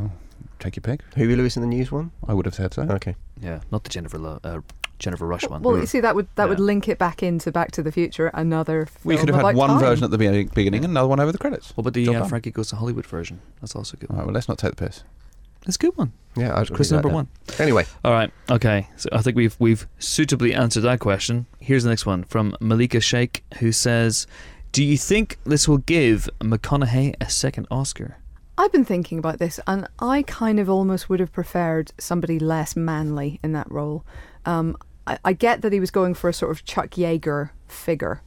Oh, 0.00 0.10
take 0.58 0.76
your 0.76 0.82
pick. 0.82 1.00
Huey 1.14 1.36
Lewis 1.36 1.56
and 1.56 1.62
the 1.62 1.68
News 1.68 1.92
one? 1.92 2.10
I 2.26 2.32
would 2.34 2.46
have 2.46 2.54
said 2.54 2.72
so. 2.74 2.82
Okay. 2.82 3.14
Yeah, 3.40 3.60
not 3.70 3.84
the 3.84 3.90
Jennifer 3.90 4.18
Lo- 4.18 4.40
uh, 4.42 4.60
Jennifer 4.98 5.26
Rush 5.26 5.46
one. 5.48 5.60
Well, 5.62 5.76
you 5.78 5.86
see, 5.86 6.00
that 6.00 6.14
would 6.14 6.28
that 6.36 6.48
would 6.48 6.58
Yeah. 6.58 6.64
link 6.64 6.88
it 6.88 6.98
back 6.98 7.22
into 7.22 7.50
Back 7.52 7.72
to 7.72 7.82
the 7.82 7.92
Future, 7.92 8.28
another. 8.32 8.86
We 9.02 9.16
could 9.16 9.28
have 9.28 9.34
had 9.36 9.42
about 9.44 9.54
one 9.56 9.68
time. 9.70 9.80
version 9.80 10.04
at 10.04 10.10
the 10.10 10.18
beginning, 10.18 10.50
beginning 10.54 10.84
and 10.84 10.92
another 10.92 11.08
one 11.08 11.20
over 11.20 11.32
the 11.32 11.38
credits. 11.38 11.76
What 11.76 11.82
about 11.82 11.94
the 11.94 12.04
Job 12.06 12.14
uh, 12.16 12.18
done. 12.20 12.28
Frankie 12.28 12.50
Goes 12.52 12.68
to 12.70 12.76
Hollywood 12.76 13.04
version? 13.06 13.40
That's 13.60 13.74
also 13.76 13.96
good. 13.96 14.10
All 14.10 14.16
right, 14.18 14.24
well, 14.26 14.34
let's 14.34 14.48
not 14.48 14.58
take 14.58 14.76
the 14.76 14.86
piss. 14.86 15.02
It's 15.66 15.76
a 15.76 15.78
good 15.78 15.96
one. 15.96 16.12
Yeah, 16.36 16.58
I'd 16.58 16.70
Chris 16.72 16.90
really 16.90 17.02
number 17.02 17.14
one. 17.14 17.28
Anyway, 17.58 17.84
All 18.04 18.12
right. 18.12 18.30
Okay. 18.50 18.88
So 18.96 19.08
I 19.12 19.22
think 19.22 19.36
we've 19.36 19.56
we've 19.58 19.86
suitably 19.98 20.52
answered 20.54 20.82
that 20.82 21.00
question. 21.00 21.46
Here's 21.60 21.84
the 21.84 21.90
next 21.90 22.06
one 22.06 22.24
from 22.24 22.56
Malika 22.60 23.00
Sheikh, 23.00 23.44
who 23.58 23.72
says, 23.72 24.26
"Do 24.72 24.84
you 24.84 24.98
think 24.98 25.38
this 25.44 25.68
will 25.68 25.78
give 25.78 26.28
McConaughey 26.40 27.14
a 27.20 27.30
second 27.30 27.66
Oscar?" 27.70 28.18
I've 28.56 28.72
been 28.72 28.84
thinking 28.84 29.18
about 29.18 29.38
this, 29.38 29.58
and 29.66 29.88
I 29.98 30.22
kind 30.22 30.60
of 30.60 30.70
almost 30.70 31.08
would 31.08 31.18
have 31.20 31.32
preferred 31.32 31.92
somebody 31.98 32.38
less 32.38 32.76
manly 32.76 33.40
in 33.42 33.52
that 33.52 33.70
role. 33.70 34.04
Um, 34.44 34.76
I, 35.06 35.18
I 35.24 35.32
get 35.32 35.62
that 35.62 35.72
he 35.72 35.80
was 35.80 35.90
going 35.90 36.14
for 36.14 36.28
a 36.28 36.32
sort 36.32 36.52
of 36.52 36.64
Chuck 36.64 36.90
Yeager 36.90 37.50
figure. 37.66 38.22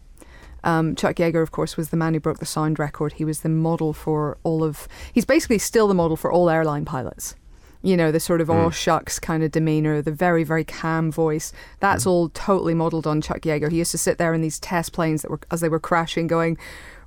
Um, 0.64 0.96
Chuck 0.96 1.16
Yeager, 1.18 1.42
of 1.42 1.52
course, 1.52 1.78
was 1.78 1.90
the 1.90 1.98
man 1.98 2.14
who 2.14 2.20
broke 2.20 2.40
the 2.40 2.46
sound 2.46 2.80
record. 2.80 3.14
He 3.14 3.26
was 3.26 3.42
the 3.42 3.50
model 3.50 3.94
for 3.94 4.38
all 4.44 4.64
of. 4.64 4.88
He's 5.14 5.26
basically 5.26 5.60
still 5.60 5.88
the 5.88 5.94
model 5.94 6.18
for 6.18 6.32
all 6.32 6.50
airline 6.50 6.86
pilots. 6.86 7.36
You 7.84 7.96
know, 7.96 8.12
the 8.12 8.20
sort 8.20 8.42
of 8.42 8.50
all 8.50 8.72
shucks 8.72 9.20
kind 9.20 9.44
of 9.44 9.52
demeanor, 9.52 10.02
the 10.02 10.12
very, 10.12 10.44
very 10.44 10.64
calm 10.66 11.12
voice. 11.12 11.54
That's 11.80 12.06
all 12.08 12.28
totally 12.30 12.74
modeled 12.74 13.06
on 13.06 13.22
Chuck 13.22 13.42
Yeager. 13.42 13.72
He 13.72 13.78
used 13.78 13.92
to 13.92 14.00
sit 14.00 14.18
there 14.18 14.34
in 14.34 14.42
these 14.42 14.60
test 14.60 14.94
planes 14.94 15.22
that 15.22 15.30
were, 15.30 15.40
as 15.52 15.62
they 15.62 15.70
were 15.70 15.80
crashing, 15.80 16.26
going, 16.28 16.58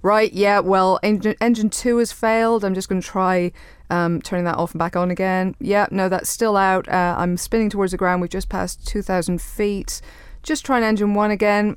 right, 0.01 0.33
yeah, 0.33 0.61
well, 0.61 0.99
engine, 1.03 1.35
engine 1.41 1.71
two 1.71 1.99
has 1.99 2.13
failed. 2.13 2.65
I'm 2.65 2.75
just 2.75 2.89
going 2.89 3.01
to 3.01 3.07
try 3.07 3.53
um, 3.91 4.23
turning 4.23 4.45
that 4.45 4.57
off 4.57 4.73
and 4.73 4.79
back 4.79 4.97
on 4.97 5.11
again. 5.11 5.55
Yeah, 5.59 5.87
no, 5.91 6.09
that's 6.09 6.31
still 6.31 6.57
out. 6.57 6.89
Uh, 6.89 7.17
I'm 7.19 7.37
spinning 7.37 7.69
towards 7.69 7.93
the 7.93 7.99
ground. 7.99 8.23
We've 8.23 8.31
just 8.31 8.49
passed 8.49 8.87
2,000 8.87 9.43
feet. 9.43 10.01
Just 10.43 10.65
trying 10.65 10.85
engine 10.85 11.15
one 11.15 11.31
again. 11.31 11.77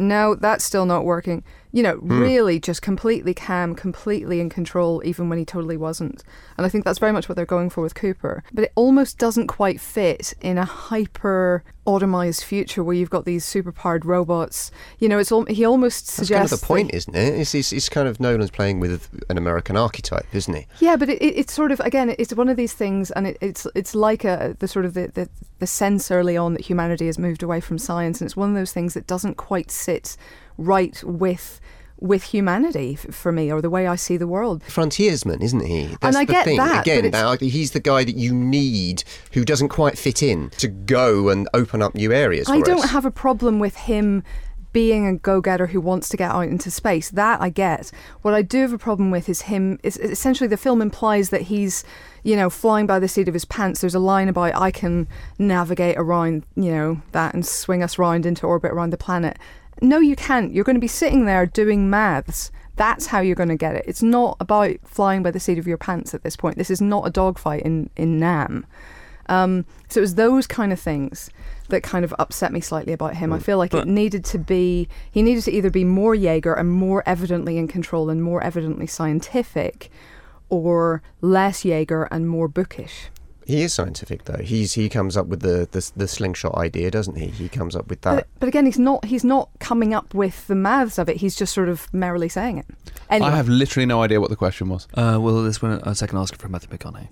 No, 0.00 0.34
that's 0.34 0.64
still 0.64 0.86
not 0.86 1.04
working. 1.04 1.44
You 1.72 1.82
know, 1.82 1.96
hmm. 1.96 2.20
really 2.20 2.58
just 2.58 2.82
completely 2.82 3.34
calm, 3.34 3.74
completely 3.74 4.40
in 4.40 4.50
control, 4.50 5.02
even 5.04 5.28
when 5.28 5.38
he 5.38 5.44
totally 5.44 5.76
wasn't. 5.76 6.22
And 6.56 6.66
I 6.66 6.68
think 6.68 6.84
that's 6.84 6.98
very 6.98 7.12
much 7.12 7.28
what 7.28 7.36
they're 7.36 7.46
going 7.46 7.70
for 7.70 7.82
with 7.82 7.94
Cooper. 7.94 8.42
But 8.52 8.64
it 8.64 8.72
almost 8.74 9.18
doesn't 9.18 9.46
quite 9.46 9.80
fit 9.80 10.34
in 10.40 10.58
a 10.58 10.64
hyper 10.64 11.62
automized 11.86 12.44
future 12.44 12.84
where 12.84 12.94
you've 12.94 13.10
got 13.10 13.24
these 13.24 13.44
superpowered 13.44 14.04
robots. 14.04 14.70
You 14.98 15.08
know, 15.08 15.18
it's 15.18 15.32
al- 15.32 15.46
he 15.46 15.64
almost 15.64 16.06
suggests. 16.06 16.28
That's 16.28 16.38
kind 16.38 16.52
of 16.52 16.60
the 16.60 16.66
point, 16.66 16.94
isn't 16.94 17.14
it? 17.14 17.40
It's, 17.40 17.54
it's, 17.54 17.72
it's 17.72 17.88
kind 17.88 18.06
of 18.06 18.20
Nolan's 18.20 18.50
playing 18.50 18.80
with 18.80 19.08
an 19.28 19.38
American 19.38 19.76
archetype, 19.76 20.26
isn't 20.32 20.54
he? 20.54 20.66
Yeah, 20.78 20.96
but 20.96 21.08
it, 21.08 21.20
it, 21.22 21.38
it's 21.38 21.52
sort 21.52 21.72
of 21.72 21.80
again, 21.80 22.14
it's 22.18 22.34
one 22.34 22.48
of 22.48 22.56
these 22.56 22.74
things, 22.74 23.10
and 23.12 23.26
it, 23.26 23.38
it's 23.40 23.66
it's 23.74 23.94
like 23.94 24.24
a 24.24 24.56
the 24.58 24.68
sort 24.68 24.84
of 24.84 24.94
the, 24.94 25.08
the 25.08 25.28
the 25.58 25.66
sense 25.66 26.10
early 26.10 26.36
on 26.36 26.54
that 26.54 26.62
humanity 26.62 27.06
has 27.06 27.18
moved 27.18 27.42
away 27.42 27.60
from 27.60 27.78
science, 27.78 28.20
and 28.20 28.26
it's 28.26 28.36
one 28.36 28.50
of 28.50 28.54
those 28.54 28.72
things 28.72 28.94
that 28.94 29.06
doesn't 29.06 29.36
quite 29.36 29.70
sit 29.70 30.16
right 30.60 31.02
with 31.04 31.60
with 32.02 32.22
humanity 32.22 32.94
for 32.96 33.30
me, 33.30 33.52
or 33.52 33.60
the 33.60 33.68
way 33.68 33.86
I 33.86 33.94
see 33.94 34.16
the 34.16 34.26
world. 34.26 34.62
Frontiersman, 34.64 35.42
isn't 35.42 35.66
he? 35.66 35.96
That's 36.00 36.16
I 36.16 36.24
the 36.24 36.32
get 36.32 36.44
thing. 36.46 36.56
that, 36.56 36.80
Again, 36.80 37.10
that- 37.10 37.40
he's 37.42 37.72
the 37.72 37.80
guy 37.80 38.04
that 38.04 38.16
you 38.16 38.32
need 38.32 39.04
who 39.34 39.44
doesn't 39.44 39.68
quite 39.68 39.98
fit 39.98 40.22
in 40.22 40.48
to 40.56 40.68
go 40.68 41.28
and 41.28 41.46
open 41.52 41.82
up 41.82 41.94
new 41.94 42.10
areas. 42.10 42.48
I 42.48 42.62
don't 42.62 42.84
us. 42.84 42.90
have 42.92 43.04
a 43.04 43.10
problem 43.10 43.58
with 43.58 43.76
him 43.76 44.22
being 44.72 45.06
a 45.06 45.14
go-getter 45.14 45.66
who 45.66 45.80
wants 45.80 46.08
to 46.08 46.16
get 46.16 46.30
out 46.30 46.46
into 46.48 46.70
space. 46.70 47.10
That 47.10 47.42
I 47.42 47.50
get. 47.50 47.90
What 48.22 48.32
I 48.32 48.40
do 48.40 48.60
have 48.62 48.72
a 48.72 48.78
problem 48.78 49.10
with 49.10 49.28
is 49.28 49.42
him. 49.42 49.78
Is 49.82 49.98
essentially 49.98 50.48
the 50.48 50.56
film 50.56 50.80
implies 50.80 51.28
that 51.30 51.42
he's, 51.42 51.84
you 52.22 52.34
know, 52.34 52.48
flying 52.48 52.86
by 52.86 52.98
the 52.98 53.08
seat 53.08 53.28
of 53.28 53.34
his 53.34 53.44
pants. 53.44 53.82
There's 53.82 53.94
a 53.94 53.98
line 53.98 54.30
about 54.30 54.54
I 54.54 54.70
can 54.70 55.06
navigate 55.38 55.96
around, 55.98 56.44
you 56.56 56.70
know, 56.70 57.02
that 57.12 57.34
and 57.34 57.44
swing 57.44 57.82
us 57.82 57.98
round 57.98 58.24
into 58.24 58.46
orbit 58.46 58.70
around 58.70 58.88
the 58.90 58.96
planet. 58.96 59.36
No, 59.82 59.98
you 59.98 60.16
can't. 60.16 60.52
You're 60.52 60.64
going 60.64 60.76
to 60.76 60.80
be 60.80 60.88
sitting 60.88 61.24
there 61.24 61.46
doing 61.46 61.88
maths. 61.88 62.50
That's 62.76 63.06
how 63.06 63.20
you're 63.20 63.36
going 63.36 63.48
to 63.50 63.56
get 63.56 63.76
it. 63.76 63.84
It's 63.86 64.02
not 64.02 64.36
about 64.40 64.76
flying 64.84 65.22
by 65.22 65.30
the 65.30 65.40
seat 65.40 65.58
of 65.58 65.66
your 65.66 65.76
pants 65.78 66.14
at 66.14 66.22
this 66.22 66.36
point. 66.36 66.56
This 66.56 66.70
is 66.70 66.80
not 66.80 67.06
a 67.06 67.10
dogfight 67.10 67.62
in 67.62 67.90
in 67.96 68.18
Nam. 68.18 68.66
Um, 69.26 69.64
so 69.88 70.00
it 70.00 70.02
was 70.02 70.16
those 70.16 70.46
kind 70.46 70.72
of 70.72 70.80
things 70.80 71.30
that 71.68 71.82
kind 71.84 72.04
of 72.04 72.12
upset 72.18 72.52
me 72.52 72.60
slightly 72.60 72.92
about 72.92 73.14
him. 73.16 73.32
I 73.32 73.38
feel 73.38 73.58
like 73.58 73.70
But- 73.70 73.86
it 73.86 73.88
needed 73.88 74.24
to 74.26 74.38
be 74.38 74.88
he 75.10 75.22
needed 75.22 75.44
to 75.44 75.52
either 75.52 75.70
be 75.70 75.84
more 75.84 76.14
Yeager 76.16 76.58
and 76.58 76.70
more 76.70 77.02
evidently 77.06 77.56
in 77.58 77.68
control 77.68 78.10
and 78.10 78.22
more 78.22 78.42
evidently 78.42 78.86
scientific, 78.88 79.88
or 80.48 81.00
less 81.20 81.62
Yeager 81.62 82.08
and 82.10 82.28
more 82.28 82.48
bookish. 82.48 83.10
He 83.50 83.62
is 83.62 83.74
scientific, 83.74 84.24
though. 84.24 84.42
He's 84.42 84.74
he 84.74 84.88
comes 84.88 85.16
up 85.16 85.26
with 85.26 85.40
the, 85.40 85.68
the 85.72 85.90
the 85.96 86.06
slingshot 86.06 86.54
idea, 86.54 86.90
doesn't 86.90 87.16
he? 87.16 87.26
He 87.26 87.48
comes 87.48 87.74
up 87.74 87.88
with 87.88 88.02
that. 88.02 88.14
But, 88.14 88.26
but 88.38 88.48
again, 88.48 88.64
he's 88.64 88.78
not 88.78 89.04
he's 89.04 89.24
not 89.24 89.50
coming 89.58 89.92
up 89.92 90.14
with 90.14 90.46
the 90.46 90.54
maths 90.54 90.98
of 90.98 91.08
it. 91.08 91.16
He's 91.16 91.34
just 91.34 91.52
sort 91.52 91.68
of 91.68 91.92
merrily 91.92 92.28
saying 92.28 92.58
it. 92.58 92.66
Anyway, 93.08 93.28
I 93.28 93.36
have 93.36 93.48
literally 93.48 93.86
no 93.86 94.02
idea 94.02 94.20
what 94.20 94.30
the 94.30 94.36
question 94.36 94.68
was. 94.68 94.86
Uh, 94.94 95.18
will 95.20 95.42
this 95.42 95.60
win 95.60 95.72
a 95.82 95.94
second 95.96 96.18
Oscar 96.18 96.38
for 96.38 96.48
Matthew 96.48 96.68
McConaughey? 96.70 97.08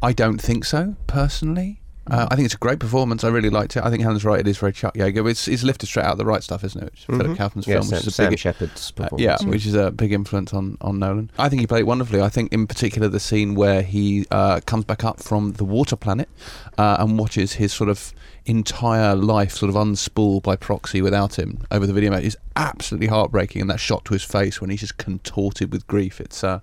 I 0.00 0.14
don't 0.14 0.38
think 0.40 0.64
so, 0.64 0.96
personally. 1.06 1.81
Uh, 2.10 2.26
I 2.30 2.34
think 2.34 2.46
it's 2.46 2.54
a 2.54 2.58
great 2.58 2.80
performance. 2.80 3.22
I 3.22 3.28
really 3.28 3.48
liked 3.50 3.76
it. 3.76 3.84
I 3.84 3.90
think 3.90 4.02
Helen's 4.02 4.24
right. 4.24 4.40
It 4.40 4.48
is 4.48 4.58
very 4.58 4.72
Chuck 4.72 4.94
Yeager. 4.94 5.30
It's, 5.30 5.46
it's 5.46 5.62
lifted 5.62 5.86
straight 5.86 6.04
out 6.04 6.12
of 6.12 6.18
the 6.18 6.24
right 6.24 6.42
stuff, 6.42 6.64
isn't 6.64 6.82
it? 6.82 6.92
It's 6.94 7.04
Philip 7.04 7.28
Mhm. 7.28 7.36
Kaufman's 7.36 7.66
yeah, 7.66 7.74
film, 7.76 7.84
Sam, 7.86 7.96
which 7.98 8.02
is 8.02 8.06
a 8.08 8.10
Sam 8.10 8.30
big, 8.30 8.38
Shepard's 8.40 8.90
uh, 8.98 9.02
performance. 9.02 9.22
yeah, 9.42 9.48
which 9.48 9.66
is 9.66 9.74
a 9.74 9.90
big 9.92 10.12
influence 10.12 10.52
on, 10.52 10.76
on 10.80 10.98
Nolan. 10.98 11.30
I 11.38 11.48
think 11.48 11.60
he 11.60 11.66
played 11.66 11.80
it 11.80 11.86
wonderfully. 11.86 12.20
I 12.20 12.28
think, 12.28 12.52
in 12.52 12.66
particular, 12.66 13.06
the 13.08 13.20
scene 13.20 13.54
where 13.54 13.82
he 13.82 14.26
uh, 14.32 14.60
comes 14.66 14.84
back 14.84 15.04
up 15.04 15.20
from 15.22 15.52
the 15.52 15.64
water 15.64 15.94
planet 15.94 16.28
uh, 16.76 16.96
and 16.98 17.18
watches 17.18 17.52
his 17.54 17.72
sort 17.72 17.88
of 17.88 18.12
entire 18.46 19.14
life 19.14 19.52
sort 19.52 19.70
of 19.70 19.76
unspool 19.76 20.42
by 20.42 20.56
proxy 20.56 21.00
without 21.00 21.38
him 21.38 21.58
over 21.70 21.86
the 21.86 21.92
video 21.92 22.10
mate 22.10 22.24
is 22.24 22.36
absolutely 22.56 23.06
heartbreaking. 23.06 23.60
And 23.60 23.70
that 23.70 23.80
shot 23.80 24.04
to 24.06 24.12
his 24.14 24.22
face 24.22 24.60
when 24.60 24.70
he's 24.70 24.80
just 24.80 24.98
contorted 24.98 25.72
with 25.72 25.86
grief. 25.86 26.20
It's, 26.20 26.42
uh, 26.42 26.60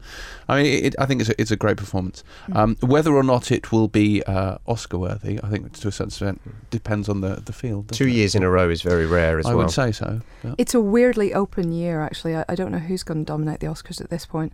I 0.47 0.61
mean, 0.61 0.85
it, 0.85 0.95
I 0.99 1.05
think 1.05 1.21
it's 1.21 1.29
a, 1.29 1.41
it's 1.41 1.51
a 1.51 1.55
great 1.55 1.77
performance. 1.77 2.23
Um, 2.53 2.75
whether 2.81 3.13
or 3.13 3.23
not 3.23 3.51
it 3.51 3.71
will 3.71 3.87
be 3.87 4.21
uh, 4.23 4.57
Oscar 4.67 4.97
worthy, 4.97 5.39
I 5.41 5.49
think 5.49 5.73
to 5.79 5.87
a 5.87 5.91
certain 5.91 6.07
extent 6.09 6.41
depends 6.69 7.09
on 7.09 7.21
the 7.21 7.35
the 7.45 7.53
field. 7.53 7.91
Two 7.91 8.07
it? 8.07 8.11
years 8.13 8.35
in 8.35 8.43
a 8.43 8.49
row 8.49 8.69
is 8.69 8.81
very 8.81 9.05
rare 9.05 9.39
as 9.39 9.45
I 9.45 9.49
well. 9.49 9.61
I 9.61 9.63
would 9.65 9.73
say 9.73 9.91
so. 9.91 10.21
yeah. 10.43 10.55
it's 10.57 10.73
a 10.73 10.81
weirdly 10.81 11.33
open 11.33 11.71
year. 11.71 12.01
Actually, 12.01 12.35
I, 12.35 12.45
I 12.49 12.55
don't 12.55 12.71
know 12.71 12.79
who's 12.79 13.03
going 13.03 13.25
to 13.25 13.25
dominate 13.25 13.59
the 13.61 13.67
Oscars 13.67 14.01
at 14.01 14.09
this 14.09 14.25
point. 14.25 14.53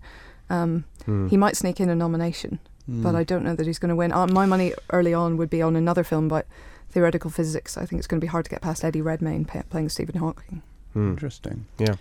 Um, 0.49 0.85
Hmm. 1.05 1.27
He 1.27 1.37
might 1.37 1.55
sneak 1.55 1.79
in 1.79 1.89
a 1.89 1.95
nomination. 1.95 2.59
but 2.87 3.13
Mm. 3.13 3.15
I 3.15 3.23
don't 3.23 3.43
know 3.43 3.55
that 3.55 3.65
he's 3.65 3.79
going 3.79 3.89
to 3.89 3.95
win. 3.95 4.11
Uh, 4.11 4.27
my 4.27 4.45
money 4.45 4.73
early 4.91 5.13
on 5.13 5.37
would 5.37 5.49
be 5.49 5.61
on 5.61 5.75
another 5.75 6.03
film 6.03 6.25
about 6.25 6.45
theoretical 6.95 7.29
physics. 7.29 7.77
I 7.77 7.85
think 7.85 7.99
it's 7.99 8.07
going 8.07 8.21
to 8.21 8.25
be 8.25 8.29
hard 8.29 8.45
to 8.45 8.49
get 8.49 8.61
past 8.61 8.85
Eddie 8.85 9.01
Redmayne 9.01 9.43
pa- 9.43 9.63
playing 9.69 9.89
Stephen 9.89 10.15
Hawking. 10.15 10.61
Hmm. 10.93 11.09
Interesting. 11.11 11.65
Yeah. 11.77 11.95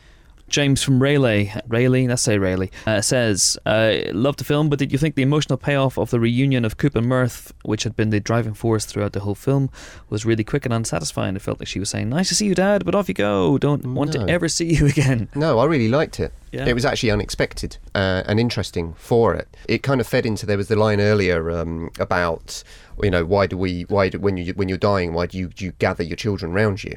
James 0.48 0.82
from 0.82 1.02
Rayleigh, 1.02 1.60
Rayleigh, 1.66 2.06
let's 2.08 2.22
say 2.22 2.38
Rayleigh, 2.38 2.68
uh, 2.86 3.00
says, 3.00 3.58
uh, 3.66 3.94
"Loved 4.12 4.38
the 4.38 4.44
film, 4.44 4.68
but 4.68 4.78
did 4.78 4.92
you 4.92 4.98
think 4.98 5.14
the 5.14 5.22
emotional 5.22 5.56
payoff 5.56 5.98
of 5.98 6.10
the 6.10 6.20
reunion 6.20 6.64
of 6.64 6.76
Coop 6.76 6.94
and 6.94 7.06
Murph, 7.06 7.52
which 7.62 7.84
had 7.84 7.96
been 7.96 8.10
the 8.10 8.20
driving 8.20 8.54
force 8.54 8.84
throughout 8.84 9.12
the 9.12 9.20
whole 9.20 9.34
film, 9.34 9.70
was 10.10 10.24
really 10.24 10.44
quick 10.44 10.64
and 10.64 10.74
unsatisfying? 10.74 11.34
It 11.36 11.42
felt 11.42 11.60
like 11.60 11.68
she 11.68 11.80
was 11.80 11.90
saying, 11.90 12.08
"Nice 12.08 12.28
to 12.28 12.34
see 12.34 12.46
you, 12.46 12.54
Dad, 12.54 12.84
but 12.84 12.94
off 12.94 13.08
you 13.08 13.14
go. 13.14 13.58
Don't 13.58 13.84
want 13.94 14.12
to 14.12 14.28
ever 14.28 14.48
see 14.48 14.74
you 14.74 14.86
again." 14.94 15.28
No, 15.34 15.58
I 15.58 15.64
really 15.64 15.88
liked 15.88 16.20
it. 16.20 16.32
Yeah. 16.52 16.66
It 16.66 16.74
was 16.74 16.84
actually 16.84 17.10
unexpected 17.10 17.78
uh, 17.94 18.22
and 18.26 18.38
interesting 18.38 18.94
for 18.94 19.34
it. 19.34 19.48
It 19.66 19.82
kind 19.82 20.00
of 20.00 20.06
fed 20.06 20.24
into 20.24 20.46
there 20.46 20.56
was 20.56 20.68
the 20.68 20.76
line 20.76 21.00
earlier 21.00 21.50
um, 21.50 21.90
about 21.98 22.62
you 23.02 23.10
know 23.10 23.24
why 23.24 23.46
do 23.46 23.56
we 23.56 23.82
why 23.82 24.08
do, 24.08 24.20
when 24.20 24.36
you 24.36 24.52
when 24.54 24.68
you're 24.68 24.78
dying 24.78 25.14
why 25.14 25.26
do 25.26 25.36
you, 25.36 25.48
do 25.48 25.64
you 25.64 25.72
gather 25.80 26.04
your 26.04 26.16
children 26.16 26.52
round 26.52 26.84
you, 26.84 26.96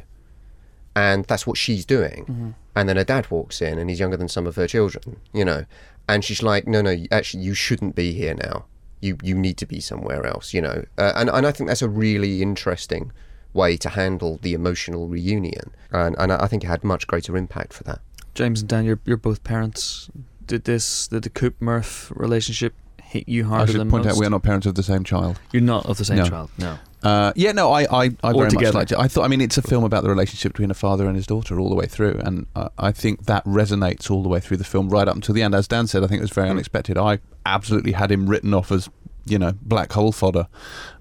and 0.95 1.25
that's 1.25 1.47
what 1.47 1.57
she's 1.57 1.85
doing. 1.85 2.25
Mm-hmm. 2.25 2.49
And 2.77 2.87
then 2.87 2.97
her 2.97 3.03
dad 3.03 3.31
walks 3.31 3.59
in 3.59 3.79
and 3.79 3.89
he's 3.89 3.99
younger 3.99 4.17
than 4.17 4.27
some 4.27 4.45
of 4.45 4.55
her 4.55 4.67
children, 4.67 5.19
you 5.33 5.43
know, 5.43 5.65
and 6.07 6.23
she's 6.23 6.43
like, 6.43 6.67
no, 6.67 6.83
no, 6.83 6.95
actually 7.11 7.41
you 7.41 7.55
shouldn't 7.55 7.95
be 7.95 8.13
here 8.13 8.35
now. 8.35 8.65
You 9.01 9.17
you 9.23 9.33
need 9.35 9.57
to 9.57 9.65
be 9.65 9.79
somewhere 9.79 10.23
else, 10.27 10.53
you 10.53 10.61
know. 10.61 10.85
Uh, 10.95 11.13
and 11.15 11.27
and 11.27 11.47
I 11.47 11.51
think 11.51 11.69
that's 11.69 11.81
a 11.81 11.89
really 11.89 12.43
interesting 12.43 13.11
way 13.51 13.77
to 13.77 13.89
handle 13.89 14.37
the 14.43 14.53
emotional 14.53 15.07
reunion, 15.07 15.71
and 15.89 16.15
and 16.19 16.31
I 16.31 16.45
think 16.45 16.63
it 16.63 16.67
had 16.67 16.83
much 16.83 17.07
greater 17.07 17.35
impact 17.35 17.73
for 17.73 17.83
that. 17.85 17.99
James 18.35 18.61
and 18.61 18.69
Dan, 18.69 18.85
you're, 18.85 18.99
you're 19.05 19.17
both 19.17 19.43
parents. 19.43 20.11
Did 20.45 20.65
this, 20.65 21.07
did 21.07 21.23
the 21.23 21.31
Coop 21.31 21.59
Murph 21.59 22.11
relationship 22.15 22.75
hit 23.07 23.27
you 23.27 23.45
harder 23.45 23.63
I 23.63 23.65
should 23.73 23.89
point 23.89 24.05
most? 24.05 24.15
out 24.15 24.19
we 24.19 24.25
are 24.25 24.29
not 24.29 24.43
parents 24.43 24.65
of 24.67 24.75
the 24.75 24.83
same 24.83 25.03
child. 25.03 25.39
You're 25.51 25.61
not 25.61 25.85
of 25.85 25.97
the 25.97 26.05
same 26.05 26.17
No. 26.17 26.25
child. 26.29 26.49
No. 26.57 26.77
Uh, 27.03 27.31
yeah, 27.35 27.51
no, 27.51 27.71
I, 27.71 27.83
I, 27.83 28.03
I 28.23 28.31
very 28.33 28.37
much 28.45 28.49
together. 28.51 28.77
liked 28.79 28.91
it. 28.91 28.97
I 28.97 29.07
thought, 29.07 29.23
I 29.23 29.27
mean, 29.27 29.39
it's 29.39 29.57
a 29.57 29.61
film 29.61 29.83
about 29.83 30.03
the 30.03 30.09
relationship 30.09 30.53
between 30.53 30.71
a 30.71 30.73
father 30.73 31.05
and 31.07 31.15
his 31.15 31.27
daughter 31.27 31.59
all 31.59 31.69
the 31.69 31.75
way 31.75 31.85
through, 31.85 32.19
and 32.25 32.47
uh, 32.55 32.69
I 32.77 32.91
think 32.91 33.25
that 33.25 33.45
resonates 33.45 34.09
all 34.09 34.23
the 34.23 34.29
way 34.29 34.39
through 34.39 34.57
the 34.57 34.63
film, 34.63 34.89
right 34.89 35.07
up 35.07 35.15
until 35.15 35.35
the 35.35 35.43
end. 35.43 35.53
As 35.53 35.67
Dan 35.67 35.85
said, 35.87 36.03
I 36.03 36.07
think 36.07 36.19
it 36.19 36.23
was 36.23 36.31
very 36.31 36.49
unexpected. 36.49 36.97
I 36.97 37.19
absolutely 37.45 37.91
had 37.93 38.11
him 38.11 38.27
written 38.27 38.53
off 38.53 38.71
as, 38.71 38.89
you 39.25 39.37
know, 39.37 39.53
black 39.61 39.91
hole 39.93 40.11
fodder. 40.11 40.47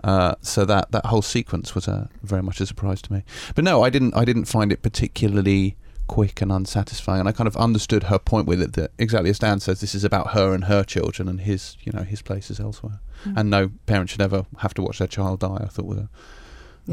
Uh, 0.04 0.34
so 0.42 0.64
that 0.66 0.92
that 0.92 1.06
whole 1.06 1.22
sequence 1.22 1.74
was 1.74 1.88
uh, 1.88 2.08
very 2.22 2.42
much 2.42 2.60
a 2.60 2.66
surprise 2.66 3.00
to 3.02 3.12
me. 3.12 3.24
But 3.54 3.64
no, 3.64 3.82
I 3.82 3.88
didn't. 3.90 4.14
I 4.14 4.24
didn't 4.26 4.44
find 4.44 4.70
it 4.70 4.82
particularly 4.82 5.76
quick 6.06 6.40
and 6.40 6.52
unsatisfying 6.52 7.20
and 7.20 7.28
I 7.28 7.32
kind 7.32 7.48
of 7.48 7.56
understood 7.56 8.04
her 8.04 8.18
point 8.18 8.46
with 8.46 8.60
it 8.62 8.74
that 8.74 8.92
exactly 8.98 9.30
as 9.30 9.38
Dan 9.38 9.58
says 9.60 9.80
this 9.80 9.94
is 9.94 10.04
about 10.04 10.32
her 10.34 10.54
and 10.54 10.64
her 10.64 10.84
children 10.84 11.28
and 11.28 11.40
his 11.40 11.76
you 11.82 11.92
know 11.92 12.02
his 12.02 12.22
place 12.22 12.50
is 12.50 12.60
elsewhere 12.60 13.00
and 13.34 13.50
no 13.50 13.70
parent 13.86 14.08
should 14.10 14.20
ever 14.20 14.46
have 14.58 14.72
to 14.74 14.82
watch 14.82 14.98
their 14.98 15.08
child 15.08 15.40
die 15.40 15.58
I 15.60 15.66
thought 15.66 15.86
was 15.86 15.98
a, 15.98 16.08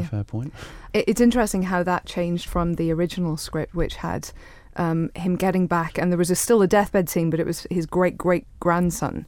a 0.00 0.04
fair 0.04 0.24
point 0.24 0.52
It, 0.92 1.04
it's 1.06 1.20
interesting 1.20 1.62
how 1.64 1.82
that 1.84 2.06
changed 2.06 2.48
from 2.48 2.74
the 2.74 2.90
original 2.92 3.36
script, 3.36 3.74
which 3.74 3.96
had 3.96 4.30
um, 4.76 5.10
him 5.14 5.36
getting 5.36 5.68
back, 5.68 5.98
and 5.98 6.10
there 6.10 6.18
was 6.18 6.32
a, 6.32 6.34
still 6.34 6.60
a 6.60 6.66
deathbed 6.66 7.08
scene, 7.08 7.30
but 7.30 7.38
it 7.38 7.46
was 7.46 7.64
his 7.70 7.86
great 7.86 8.18
great 8.18 8.44
grandson. 8.58 9.26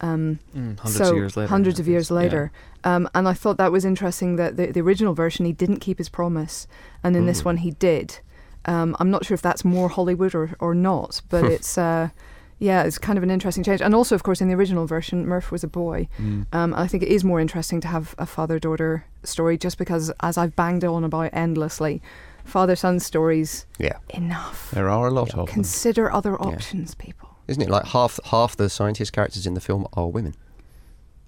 Um, 0.00 0.38
Mm, 0.56 0.78
hundreds 0.78 0.96
so 0.96 1.10
of 1.10 1.16
years 1.16 1.36
later. 1.36 1.48
hundreds 1.48 1.78
I 1.78 1.82
of 1.82 1.86
think. 1.86 1.92
years 1.94 2.10
Yeah. 2.10 2.16
later, 2.16 2.52
um, 2.84 3.08
and 3.14 3.26
I 3.26 3.32
thought 3.34 3.56
that 3.58 3.72
was 3.72 3.84
interesting 3.84 4.36
that 4.36 4.56
the, 4.56 4.66
the 4.70 4.80
original 4.80 5.14
version 5.14 5.44
he 5.46 5.52
didn't 5.52 5.80
keep 5.80 5.98
his 5.98 6.08
promise, 6.08 6.68
and 7.02 7.16
in 7.16 7.26
this 7.26 7.42
Mm. 7.42 7.46
one 7.46 7.56
he 7.56 7.72
did. 7.72 8.20
Um, 8.68 8.94
I'm 9.00 9.10
not 9.10 9.24
sure 9.24 9.34
if 9.34 9.42
that's 9.42 9.64
more 9.64 9.88
Hollywood 9.88 10.34
or 10.34 10.50
or 10.60 10.74
not, 10.74 11.22
but 11.30 11.44
it's 11.44 11.78
uh, 11.78 12.08
yeah, 12.58 12.82
it's 12.86 12.98
kind 12.98 13.16
of 13.18 13.22
an 13.22 13.30
interesting 13.30 13.64
change. 13.64 13.80
And 13.80 13.94
also, 13.94 14.14
of 14.14 14.22
course, 14.22 14.40
in 14.40 14.48
the 14.48 14.54
original 14.54 14.86
version, 14.86 15.26
Murph 15.26 15.50
was 15.50 15.62
a 15.64 15.68
boy. 15.68 16.08
Mm. 16.18 16.46
Um, 16.52 16.74
I 16.74 16.86
think 16.88 17.02
it 17.02 17.08
is 17.08 17.22
more 17.24 17.40
interesting 17.40 17.80
to 17.82 17.88
have 17.88 18.14
a 18.18 18.26
father 18.26 18.58
daughter 18.58 19.04
story, 19.24 19.56
just 19.56 19.78
because, 19.78 20.12
as 20.20 20.36
I've 20.36 20.54
banged 20.56 20.84
on 20.84 21.04
about 21.04 21.30
endlessly, 21.32 22.02
father 22.44 22.76
son 22.76 22.98
stories 23.00 23.66
Yeah, 23.78 23.98
enough. 24.10 24.70
there 24.72 24.88
are 24.90 25.06
a 25.06 25.10
lot 25.10 25.30
of 25.30 25.36
them 25.36 25.46
Consider 25.46 26.10
other 26.12 26.34
options, 26.40 26.94
people. 26.94 27.28
isn't 27.46 27.62
it? 27.62 27.70
Like 27.70 27.86
half 27.86 28.18
half 28.24 28.56
the 28.56 28.68
scientist 28.68 29.12
characters 29.12 29.46
in 29.46 29.54
the 29.54 29.60
film 29.60 29.86
are 29.94 30.08
women, 30.08 30.34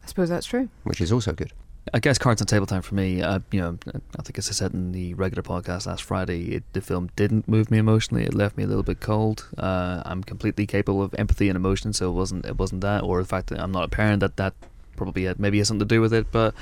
I 0.03 0.07
suppose 0.09 0.29
that's 0.29 0.47
true. 0.47 0.69
which 0.85 1.01
is 1.01 1.13
also 1.13 1.33
good. 1.33 1.53
I 1.93 1.99
guess 1.99 2.19
cards 2.19 2.41
on 2.41 2.47
table 2.47 2.67
time 2.67 2.83
for 2.83 2.95
me. 2.95 3.21
Uh, 3.21 3.41
you 3.51 3.61
know, 3.61 3.79
I 4.19 4.23
think 4.23 4.39
as 4.39 4.49
I 4.49 4.53
said 4.53 4.73
in 4.73 4.93
the 4.93 5.15
regular 5.15 5.43
podcast 5.43 5.87
last 5.87 6.03
Friday, 6.03 6.55
it, 6.55 6.65
the 6.73 6.81
film 6.81 7.11
didn't 7.17 7.49
move 7.49 7.71
me 7.71 7.79
emotionally. 7.79 8.25
It 8.25 8.35
left 8.35 8.57
me 8.57 8.63
a 8.65 8.67
little 8.67 8.83
bit 8.83 9.01
cold. 9.01 9.49
Uh, 9.59 10.03
I'm 10.05 10.23
completely 10.23 10.67
capable 10.67 11.03
of 11.03 11.15
empathy 11.19 11.49
and 11.49 11.57
emotion, 11.57 11.93
so 11.93 12.09
it 12.09 12.15
wasn't 12.15 12.47
it 12.47 12.59
wasn't 12.59 12.83
that, 12.83 13.03
or 13.03 13.21
the 13.21 13.29
fact 13.29 13.49
that 13.49 13.61
I'm 13.61 13.73
not 13.73 13.85
a 13.85 13.89
parent 13.89 14.21
that 14.21 14.37
that 14.37 14.55
probably 14.97 15.25
had, 15.25 15.41
maybe 15.41 15.59
has 15.59 15.69
something 15.69 15.87
to 15.89 15.95
do 15.95 16.01
with 16.01 16.15
it. 16.15 16.31
But 16.31 16.55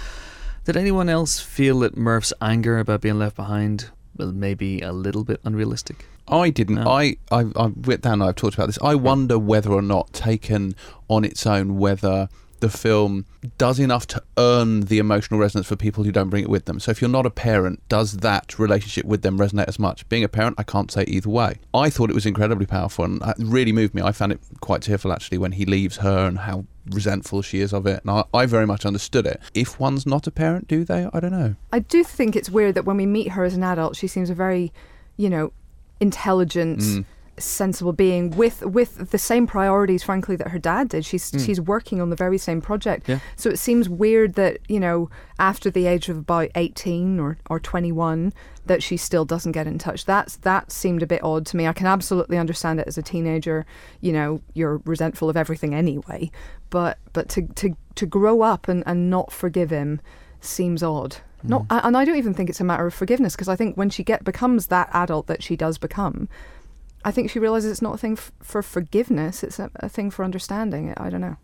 did 0.64 0.77
anyone 0.77 1.09
else 1.09 1.41
feel 1.41 1.81
that 1.81 1.97
Murph's 1.97 2.33
anger 2.41 2.79
about 2.79 3.01
being 3.03 3.19
left 3.19 3.37
behind 3.37 3.91
was 4.17 4.33
maybe 4.33 4.81
a 4.81 4.93
little 4.93 5.25
bit 5.25 5.41
unrealistic? 5.45 6.07
I 6.27 6.51
didn't. 6.51 6.77
No. 6.77 6.91
I, 6.91 7.17
I, 7.31 7.47
I, 7.57 7.69
Dan 7.69 8.14
and 8.14 8.23
I 8.23 8.27
have 8.27 8.37
talked 8.37 8.55
about 8.55 8.67
this. 8.67 8.79
I 8.83 8.95
wonder 8.95 9.38
whether 9.38 9.73
or 9.73 9.83
not, 9.83 10.12
taken 10.12 10.75
on 11.09 11.25
its 11.25 11.47
own, 11.47 11.79
whether 11.79 12.29
the 12.61 12.68
film 12.68 13.25
does 13.57 13.79
enough 13.79 14.07
to 14.09 14.23
earn 14.37 14.83
the 14.83 14.99
emotional 14.99 15.38
resonance 15.38 15.66
for 15.66 15.77
people 15.77 16.05
who 16.05 16.12
don't 16.12 16.29
bring 16.29 16.42
it 16.42 16.51
with 16.51 16.64
them. 16.64 16.81
So 16.81 16.90
if 16.90 17.01
you're 17.01 17.11
not 17.11 17.27
a 17.27 17.31
parent, 17.31 17.83
does 17.88 18.18
that 18.18 18.59
relationship 18.59 19.05
with 19.05 19.23
them 19.23 19.38
resonate 19.38 19.68
as 19.68 19.79
much? 19.79 20.09
Being 20.09 20.25
a 20.25 20.29
parent, 20.29 20.57
I 20.59 20.62
can't 20.62 20.90
say 20.90 21.05
either 21.07 21.29
way. 21.31 21.59
I 21.73 21.90
thought 21.90 22.11
it 22.11 22.14
was 22.14 22.27
incredibly 22.27 22.66
powerful 22.66 23.05
and 23.05 23.23
it 23.23 23.37
really 23.38 23.73
moved 23.73 23.94
me. 23.94 24.03
I 24.03 24.12
found 24.12 24.33
it 24.33 24.40
quite 24.61 24.83
tearful 24.83 25.12
actually 25.12 25.38
when 25.38 25.53
he 25.53 25.64
leaves 25.64 25.99
her 25.99 26.27
and 26.27 26.38
how 26.40 26.64
resentful 26.90 27.42
she 27.42 27.61
is 27.61 27.73
of 27.73 27.87
it. 27.87 28.01
And 28.03 28.11
I, 28.11 28.25
I 28.33 28.47
very 28.47 28.66
much 28.66 28.87
understood 28.87 29.27
it. 29.27 29.40
If 29.55 29.79
one's 29.79 30.07
not 30.07 30.27
a 30.27 30.31
parent, 30.31 30.68
do 30.68 30.85
they? 30.85 31.09
I 31.12 31.21
don't 31.21 31.33
know. 31.33 31.55
I 31.73 31.81
do 31.81 32.03
think 32.03 32.35
it's 32.35 32.51
weird 32.51 32.75
that 32.75 32.85
when 32.85 32.97
we 32.97 33.07
meet 33.07 33.33
her 33.33 33.44
as 33.44 33.55
an 33.55 33.62
adult, 33.62 33.97
she 33.97 34.07
seems 34.07 34.31
a 34.31 34.35
very, 34.35 34.73
you 35.16 35.29
know, 35.31 35.53
intelligent, 36.01 36.79
Mm. 36.81 37.05
Sensible 37.42 37.92
being 37.92 38.31
with 38.31 38.64
with 38.64 39.11
the 39.11 39.18
same 39.18 39.46
priorities, 39.46 40.03
frankly, 40.03 40.37
that 40.37 40.48
her 40.48 40.59
dad 40.59 40.88
did. 40.88 41.05
She's 41.05 41.31
she's 41.44 41.61
working 41.61 42.01
on 42.01 42.11
the 42.11 42.16
very 42.16 42.38
same 42.38 42.61
project. 42.61 43.09
Yeah. 43.09 43.18
So 43.37 43.51
it 43.51 43.59
seems 43.59 43.88
weird 43.88 44.35
that 44.35 44.59
you 44.68 44.81
know 44.81 45.11
after 45.38 45.70
the 45.70 45.87
age 45.87 46.09
of 46.09 46.18
about 46.18 46.51
eighteen 46.55 47.18
or 47.20 47.38
or 47.51 47.59
twenty 47.61 47.92
one 47.92 48.33
that 48.66 48.83
she 48.83 48.96
still 48.98 49.24
doesn't 49.24 49.53
get 49.53 49.66
in 49.66 49.79
touch. 49.79 50.05
That's 50.05 50.37
that 50.37 50.70
seemed 50.70 51.03
a 51.03 51.07
bit 51.07 51.22
odd 51.24 51.46
to 51.46 51.57
me. 51.57 51.66
I 51.66 51.72
can 51.72 51.87
absolutely 51.87 52.37
understand 52.38 52.81
it 52.81 52.87
as 52.87 52.98
a 52.98 53.03
teenager. 53.03 53.64
You 54.01 54.12
know, 54.12 54.40
you're 54.55 54.83
resentful 54.85 55.31
of 55.31 55.37
everything 55.37 55.74
anyway. 55.74 56.31
But 56.70 56.98
but 57.12 57.29
to 57.31 57.42
to 57.42 57.77
to 57.94 58.07
grow 58.07 58.42
up 58.42 58.68
and 58.68 58.83
and 58.87 59.09
not 59.11 59.33
forgive 59.33 59.70
him 59.70 60.01
seems 60.40 60.83
odd. 60.83 61.16
Not, 61.44 61.68
Mm. 61.68 61.81
and 61.85 61.96
I 61.96 62.05
don't 62.05 62.16
even 62.16 62.35
think 62.35 62.51
it's 62.51 62.61
a 62.61 62.64
matter 62.64 62.85
of 62.85 62.92
forgiveness 62.92 63.37
because 63.37 63.48
I 63.48 63.55
think 63.55 63.77
when 63.77 63.90
she 63.90 64.03
get 64.03 64.24
becomes 64.24 64.66
that 64.66 64.88
adult 64.92 65.29
that 65.29 65.40
she 65.40 65.55
does 65.55 65.79
become, 65.79 66.29
I 67.05 67.11
think 67.11 67.31
she 67.31 67.39
realizes 67.39 67.71
it's 67.71 67.83
not 67.83 67.95
a 67.95 67.99
thing 67.99 68.13
f- 68.13 68.33
for 68.43 68.63
forgiveness; 68.63 69.43
it's 69.43 69.59
a, 69.59 69.71
a 69.77 69.89
thing 69.89 70.11
for 70.11 70.25
understanding. 70.25 70.89
It. 70.89 70.99
I 71.01 71.11
don't 71.11 71.21
know. 71.21 71.37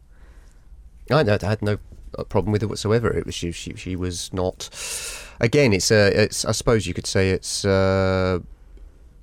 I, 1.10 1.20
I 1.20 1.46
had 1.46 1.62
no 1.62 1.78
uh, 2.18 2.24
problem 2.24 2.52
with 2.52 2.62
it 2.62 2.66
whatsoever. 2.66 3.10
It 3.10 3.26
was 3.26 3.34
she, 3.34 3.52
she, 3.52 3.74
she 3.74 3.96
was 3.96 4.32
not. 4.32 4.68
Again, 5.40 5.72
it's 5.72 5.90
uh, 5.90 6.10
it's 6.14 6.44
I 6.44 6.52
suppose 6.52 6.86
you 6.86 6.94
could 6.94 7.06
say 7.06 7.30
it's 7.30 7.64
uh, 7.64 8.40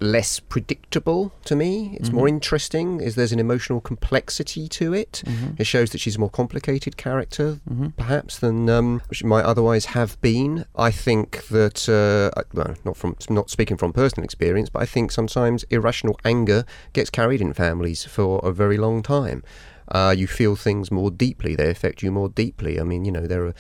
less 0.02 0.40
predictable 0.40 1.32
to 1.46 1.56
me. 1.56 1.96
It's 2.00 2.12
more 2.12 2.28
interesting. 2.28 3.00
Is 3.00 3.16
there's 3.16 3.32
an 3.32 3.40
emotional 3.40 3.80
complexity 3.80 4.68
to 4.70 4.94
it. 4.94 5.24
It 5.58 5.66
shows 5.66 5.92
that 5.92 6.00
she's 6.00 6.16
a 6.16 6.20
more 6.20 6.30
complicated 6.30 6.98
character, 6.98 7.60
perhaps 7.98 8.40
than 8.40 8.68
um, 8.70 9.02
she 9.12 9.26
might 9.26 9.46
otherwise 9.46 9.86
have 9.86 10.20
been. 10.22 10.66
I 10.76 10.92
think 10.92 11.48
that 11.48 11.88
uh, 11.88 12.42
well, 12.54 12.76
not 12.84 12.98
from 12.98 13.16
not 13.30 13.50
speaking 13.50 13.78
from 13.78 13.94
personal 13.94 14.26
experience, 14.26 14.70
but 14.70 14.82
I 14.82 14.86
think 14.86 15.12
sometimes 15.12 15.64
irrational 15.70 16.20
anger 16.26 16.66
gets 16.94 17.10
carried 17.10 17.42
in 17.42 17.54
families 17.54 18.04
for 18.04 18.40
a 18.44 18.52
very 18.52 18.78
long 18.78 19.04
time. 19.04 19.44
Uh, 19.88 20.16
you 20.18 20.26
feel 20.26 20.56
things 20.56 20.90
more 20.90 21.12
deeply. 21.12 21.54
They 21.56 21.70
affect 21.70 22.02
you 22.02 22.12
more 22.12 22.30
deeply. 22.30 22.80
I 22.80 22.84
mean, 22.84 23.04
you 23.06 23.12
know, 23.12 23.28
there 23.28 23.46
are 23.46 23.54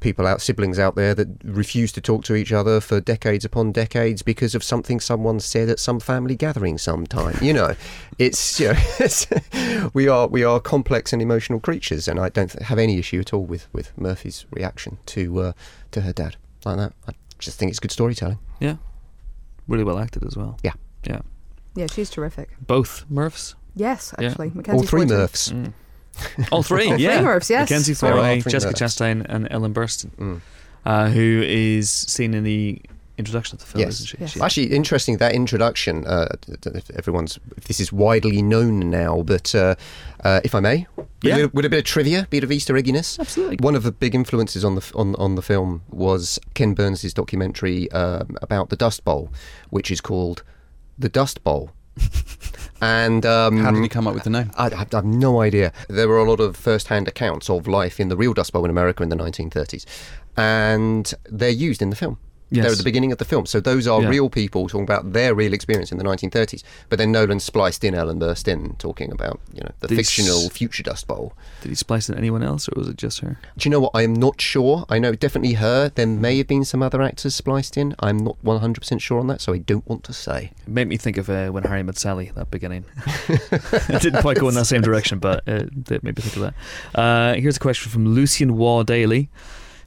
people 0.00 0.26
out, 0.26 0.40
siblings 0.40 0.78
out 0.78 0.94
there 0.94 1.14
that 1.14 1.28
refuse 1.44 1.92
to 1.92 2.00
talk 2.00 2.24
to 2.24 2.34
each 2.34 2.52
other 2.52 2.80
for 2.80 3.00
decades 3.00 3.44
upon 3.44 3.72
decades 3.72 4.22
because 4.22 4.54
of 4.54 4.62
something 4.62 5.00
someone 5.00 5.40
said 5.40 5.68
at 5.68 5.78
some 5.78 6.00
family 6.00 6.36
gathering 6.36 6.78
sometime. 6.78 7.36
You 7.42 7.52
know, 7.52 7.74
it's 8.18 8.60
you 8.60 8.68
know, 8.68 8.74
it's, 9.00 9.26
we 9.94 10.08
are 10.08 10.26
we 10.28 10.44
are 10.44 10.60
complex 10.60 11.12
and 11.12 11.20
emotional 11.22 11.60
creatures, 11.60 12.08
and 12.08 12.18
I 12.18 12.28
don't 12.28 12.52
have 12.62 12.78
any 12.78 12.98
issue 12.98 13.20
at 13.20 13.32
all 13.32 13.44
with 13.44 13.68
with 13.72 13.96
Murphy's 13.98 14.46
reaction 14.50 14.98
to 15.06 15.40
uh, 15.40 15.52
to 15.92 16.00
her 16.02 16.12
dad 16.12 16.36
like 16.64 16.76
that. 16.76 16.92
I 17.08 17.12
just 17.38 17.58
think 17.58 17.70
it's 17.70 17.78
good 17.80 17.92
storytelling. 17.92 18.38
Yeah. 18.60 18.76
Really 19.66 19.84
well 19.84 19.98
acted 19.98 20.24
as 20.24 20.36
well. 20.36 20.58
Yeah. 20.62 20.72
Yeah. 21.04 21.20
Yeah, 21.74 21.86
she's 21.86 22.10
terrific. 22.10 22.48
Both 22.66 23.04
Murphs. 23.08 23.54
Yes, 23.76 24.12
Yeah. 24.18 24.28
actually, 24.30 24.50
All 24.72 24.82
three 24.82 25.02
Foyton. 25.02 25.08
Murphs. 25.10 25.52
Mm. 25.52 25.72
All 26.52 26.62
three, 26.62 26.88
All 26.88 26.94
three 26.94 27.04
yeah. 27.04 27.20
Murphs, 27.22 27.50
yes. 27.50 27.68
Mackenzie 27.70 27.94
Foy, 27.94 28.40
Jessica 28.40 28.66
Murphs. 28.72 28.80
Chastain, 28.96 29.24
and 29.28 29.48
Ellen 29.50 29.72
Burstyn, 29.74 30.10
Mm. 30.16 30.40
uh, 30.84 31.08
who 31.10 31.42
is 31.46 31.90
seen 31.90 32.34
in 32.34 32.44
the 32.44 32.80
introduction 33.18 33.56
of 33.56 33.60
the 33.60 33.66
film, 33.66 33.80
Yes. 33.80 33.94
isn't 33.94 34.06
she? 34.06 34.16
Yes. 34.20 34.30
She- 34.30 34.40
Actually, 34.40 34.66
interesting 34.76 35.16
that 35.16 35.32
introduction. 35.34 36.06
Uh, 36.06 36.28
I 36.30 36.34
don't 36.60 36.66
know 36.74 36.78
if 36.78 36.90
everyone's 36.90 37.38
if 37.56 37.64
this 37.64 37.80
is 37.80 37.92
widely 37.92 38.42
known 38.42 38.90
now, 38.90 39.22
but 39.22 39.52
uh, 39.56 39.74
uh, 40.22 40.40
if 40.44 40.54
I 40.54 40.60
may, 40.60 40.86
with, 40.96 41.06
Yeah. 41.22 41.36
a 41.38 41.48
with 41.48 41.64
a 41.64 41.68
bit 41.68 41.78
of 41.80 41.84
trivia, 41.84 42.28
bit 42.30 42.44
of 42.44 42.52
Easter 42.52 42.74
egginess. 42.74 43.18
Absolutely. 43.18 43.56
One 43.60 43.74
of 43.74 43.82
the 43.82 43.90
big 43.90 44.14
influences 44.14 44.64
on 44.64 44.76
the 44.76 44.92
on 44.94 45.16
on 45.16 45.34
the 45.34 45.42
film 45.42 45.82
was 45.90 46.38
Ken 46.54 46.74
Burns' 46.74 47.12
documentary 47.12 47.90
um, 47.90 48.36
about 48.40 48.68
the 48.70 48.76
Dust 48.76 49.04
Bowl, 49.04 49.32
which 49.70 49.90
is 49.90 50.00
called 50.00 50.44
the 50.96 51.08
Dust 51.08 51.42
Bowl. 51.42 51.72
and 52.80 53.24
um, 53.26 53.58
How 53.58 53.70
did 53.70 53.82
he 53.82 53.88
come 53.88 54.06
up 54.06 54.14
with 54.14 54.24
the 54.24 54.30
name? 54.30 54.50
I, 54.56 54.66
I 54.66 54.76
have 54.76 55.04
no 55.04 55.40
idea. 55.40 55.72
There 55.88 56.08
were 56.08 56.18
a 56.18 56.28
lot 56.28 56.40
of 56.40 56.56
first-hand 56.56 57.08
accounts 57.08 57.50
of 57.50 57.66
life 57.66 58.00
in 58.00 58.08
the 58.08 58.16
real 58.16 58.34
Dust 58.34 58.52
Bowl 58.52 58.64
in 58.64 58.70
America 58.70 59.02
in 59.02 59.08
the 59.08 59.16
1930s, 59.16 59.84
and 60.36 61.12
they're 61.24 61.50
used 61.50 61.82
in 61.82 61.90
the 61.90 61.96
film. 61.96 62.18
They're 62.50 62.70
at 62.72 62.78
the 62.78 62.84
beginning 62.84 63.12
of 63.12 63.18
the 63.18 63.24
film, 63.24 63.46
so 63.46 63.60
those 63.60 63.86
are 63.86 64.00
Yeah. 64.02 64.08
real 64.08 64.30
people 64.30 64.68
talking 64.68 64.84
about 64.84 65.12
their 65.12 65.34
real 65.34 65.52
experience 65.52 65.92
in 65.92 65.98
the 65.98 66.04
1930s. 66.04 66.62
But 66.88 66.98
then 66.98 67.12
Nolan 67.12 67.40
spliced 67.40 67.84
in 67.84 67.94
Ellen 67.94 68.18
Burstyn 68.18 68.76
talking 68.78 69.12
about 69.12 69.38
you 69.52 69.60
know 69.60 69.70
the 69.80 69.88
These- 69.88 69.98
fictional 69.98 70.48
future 70.50 70.82
Dust 70.82 71.06
Bowl. 71.06 71.34
Did 71.62 71.68
he 71.68 71.74
splice 71.74 72.08
in 72.08 72.16
anyone 72.16 72.42
else, 72.42 72.68
or 72.68 72.72
was 72.76 72.88
it 72.88 72.96
just 72.96 73.20
her? 73.20 73.38
Do 73.56 73.68
you 73.68 73.70
know 73.70 73.80
what? 73.80 73.90
I 73.94 74.02
am 74.02 74.14
not 74.14 74.40
sure. 74.40 74.86
I 74.88 74.98
know 74.98 75.12
definitely 75.14 75.54
her. 75.54 75.90
There 75.94 76.06
may 76.06 76.38
have 76.38 76.46
been 76.46 76.64
some 76.64 76.82
other 76.82 77.02
actors 77.02 77.34
spliced 77.34 77.76
in. 77.76 77.94
I'm 78.00 78.18
not 78.18 78.36
100% 78.42 79.00
sure 79.00 79.18
on 79.20 79.26
that, 79.26 79.40
so 79.40 79.52
I 79.52 79.58
don't 79.58 79.86
want 79.88 80.04
to 80.04 80.12
say. 80.12 80.52
It 80.66 80.68
made 80.72 80.88
me 80.88 80.96
think 80.96 81.16
of 81.18 81.28
uh, 81.28 81.48
when 81.50 81.64
Harry 81.64 81.82
met 81.82 81.98
Sally. 81.98 82.30
That 82.34 82.50
beginning. 82.50 82.84
it 83.28 84.02
didn't 84.02 84.20
quite 84.22 84.38
go 84.38 84.48
in 84.48 84.54
that 84.54 84.66
same 84.66 84.80
direction, 84.82 85.18
but 85.18 85.42
uh, 85.48 85.64
it 85.90 86.02
made 86.02 86.16
me 86.16 86.22
think 86.22 86.36
of 86.36 86.42
that. 86.42 86.98
Uh, 86.98 87.34
here's 87.34 87.56
a 87.56 87.60
question 87.60 87.90
from 87.90 88.06
Lucian 88.06 88.56
Waugh 88.56 88.82
Daly. 88.82 89.28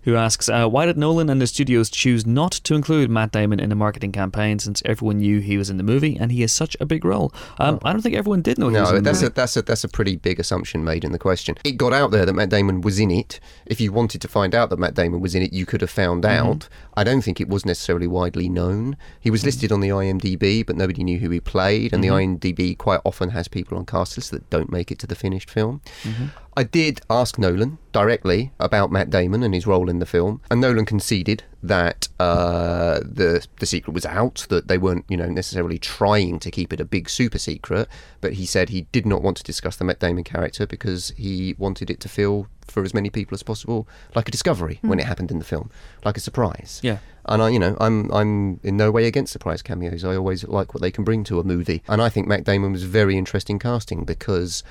Who 0.03 0.15
asks, 0.15 0.49
uh, 0.49 0.67
why 0.67 0.85
did 0.87 0.97
Nolan 0.97 1.29
and 1.29 1.39
the 1.41 1.45
studios 1.47 1.89
choose 1.89 2.25
not 2.25 2.51
to 2.51 2.73
include 2.75 3.09
Matt 3.11 3.31
Damon 3.31 3.59
in 3.59 3.71
a 3.71 3.75
marketing 3.75 4.11
campaign 4.11 4.57
since 4.59 4.81
everyone 4.83 5.19
knew 5.19 5.39
he 5.39 5.57
was 5.57 5.69
in 5.69 5.77
the 5.77 5.83
movie 5.83 6.17
and 6.19 6.31
he 6.31 6.41
has 6.41 6.51
such 6.51 6.75
a 6.79 6.85
big 6.85 7.05
role? 7.05 7.31
Um, 7.59 7.79
I 7.83 7.93
don't 7.93 8.01
think 8.01 8.15
everyone 8.15 8.41
did 8.41 8.57
know 8.57 8.69
he 8.69 8.79
was 8.79 8.89
No, 8.91 8.97
in 8.97 9.03
the 9.03 9.09
that's 9.11 9.21
a, 9.21 9.29
that's 9.29 9.57
a 9.57 9.61
that's 9.61 9.83
a 9.83 9.89
pretty 9.89 10.15
big 10.15 10.39
assumption 10.39 10.83
made 10.83 11.03
in 11.03 11.11
the 11.11 11.19
question. 11.19 11.55
It 11.63 11.73
got 11.73 11.93
out 11.93 12.09
there 12.11 12.25
that 12.25 12.33
Matt 12.33 12.49
Damon 12.49 12.81
was 12.81 12.99
in 12.99 13.11
it. 13.11 13.39
If 13.65 13.79
you 13.79 13.91
wanted 13.91 14.21
to 14.21 14.27
find 14.27 14.55
out 14.55 14.69
that 14.71 14.79
Matt 14.79 14.95
Damon 14.95 15.19
was 15.19 15.35
in 15.35 15.43
it, 15.43 15.53
you 15.53 15.65
could 15.65 15.81
have 15.81 15.89
found 15.91 16.23
Mm-hmm. 16.23 16.47
out. 16.49 16.67
I 16.95 17.03
don't 17.03 17.21
think 17.21 17.39
it 17.39 17.47
was 17.47 17.65
necessarily 17.65 18.07
widely 18.07 18.49
known. 18.49 18.97
He 19.19 19.31
was 19.31 19.45
listed 19.45 19.71
on 19.71 19.79
the 19.79 19.89
IMDb, 19.89 20.65
but 20.65 20.75
nobody 20.75 21.03
knew 21.03 21.19
who 21.19 21.29
he 21.29 21.39
played. 21.39 21.93
And 21.93 22.03
Mm-hmm. 22.03 22.39
the 22.39 22.53
IMDb 22.53 22.77
quite 22.77 23.01
often 23.05 23.29
has 23.29 23.47
people 23.47 23.77
on 23.77 23.85
cast 23.85 24.17
lists 24.17 24.31
that 24.31 24.49
don't 24.49 24.71
make 24.71 24.91
it 24.91 24.99
to 24.99 25.07
the 25.07 25.15
finished 25.15 25.49
film. 25.49 25.81
Mm-hmm. 26.03 26.25
I 26.61 26.63
did 26.63 27.01
ask 27.09 27.39
Nolan 27.39 27.79
directly 27.91 28.51
about 28.59 28.91
Matt 28.91 29.09
Damon 29.09 29.41
and 29.41 29.51
his 29.51 29.65
role 29.65 29.89
in 29.89 29.97
the 29.97 30.05
film, 30.05 30.41
and 30.51 30.61
Nolan 30.61 30.85
conceded 30.85 31.41
that 31.63 32.07
uh, 32.19 32.99
the 32.99 33.47
the 33.59 33.65
secret 33.65 33.93
was 33.93 34.05
out, 34.05 34.45
that 34.49 34.67
they 34.67 34.77
weren't, 34.77 35.05
you 35.09 35.17
know, 35.17 35.27
necessarily 35.27 35.79
trying 35.79 36.37
to 36.37 36.51
keep 36.51 36.71
it 36.71 36.79
a 36.79 36.85
big 36.85 37.09
super 37.09 37.39
secret. 37.39 37.87
But 38.21 38.33
he 38.33 38.45
said 38.45 38.69
he 38.69 38.81
did 38.91 39.07
not 39.07 39.23
want 39.23 39.37
to 39.37 39.43
discuss 39.43 39.75
the 39.75 39.85
Matt 39.85 39.99
Damon 39.99 40.23
character 40.23 40.67
because 40.67 41.13
he 41.17 41.55
wanted 41.57 41.89
it 41.89 41.99
to 42.01 42.07
feel 42.07 42.45
for 42.67 42.83
as 42.83 42.93
many 42.93 43.09
people 43.09 43.33
as 43.33 43.41
possible 43.41 43.87
like 44.13 44.27
a 44.27 44.31
discovery 44.31 44.77
when 44.83 44.99
it 44.99 45.05
happened 45.05 45.31
in 45.31 45.39
the 45.39 45.45
film, 45.45 45.71
like 46.05 46.15
a 46.15 46.19
surprise. 46.19 46.79
Yeah. 46.83 46.99
And 47.25 47.41
I, 47.41 47.49
you 47.49 47.59
know, 47.59 47.75
I'm 47.79 48.11
I'm 48.11 48.59
in 48.61 48.77
no 48.77 48.91
way 48.91 49.07
against 49.07 49.33
surprise 49.33 49.63
cameos. 49.63 50.05
I 50.05 50.15
always 50.15 50.43
like 50.43 50.75
what 50.75 50.81
they 50.81 50.91
can 50.91 51.03
bring 51.03 51.23
to 51.23 51.39
a 51.39 51.43
movie, 51.43 51.81
and 51.87 52.03
I 52.03 52.09
think 52.09 52.27
Matt 52.27 52.43
Damon 52.43 52.71
was 52.71 52.83
very 52.83 53.17
interesting 53.17 53.57
casting 53.57 54.05
because 54.05 54.63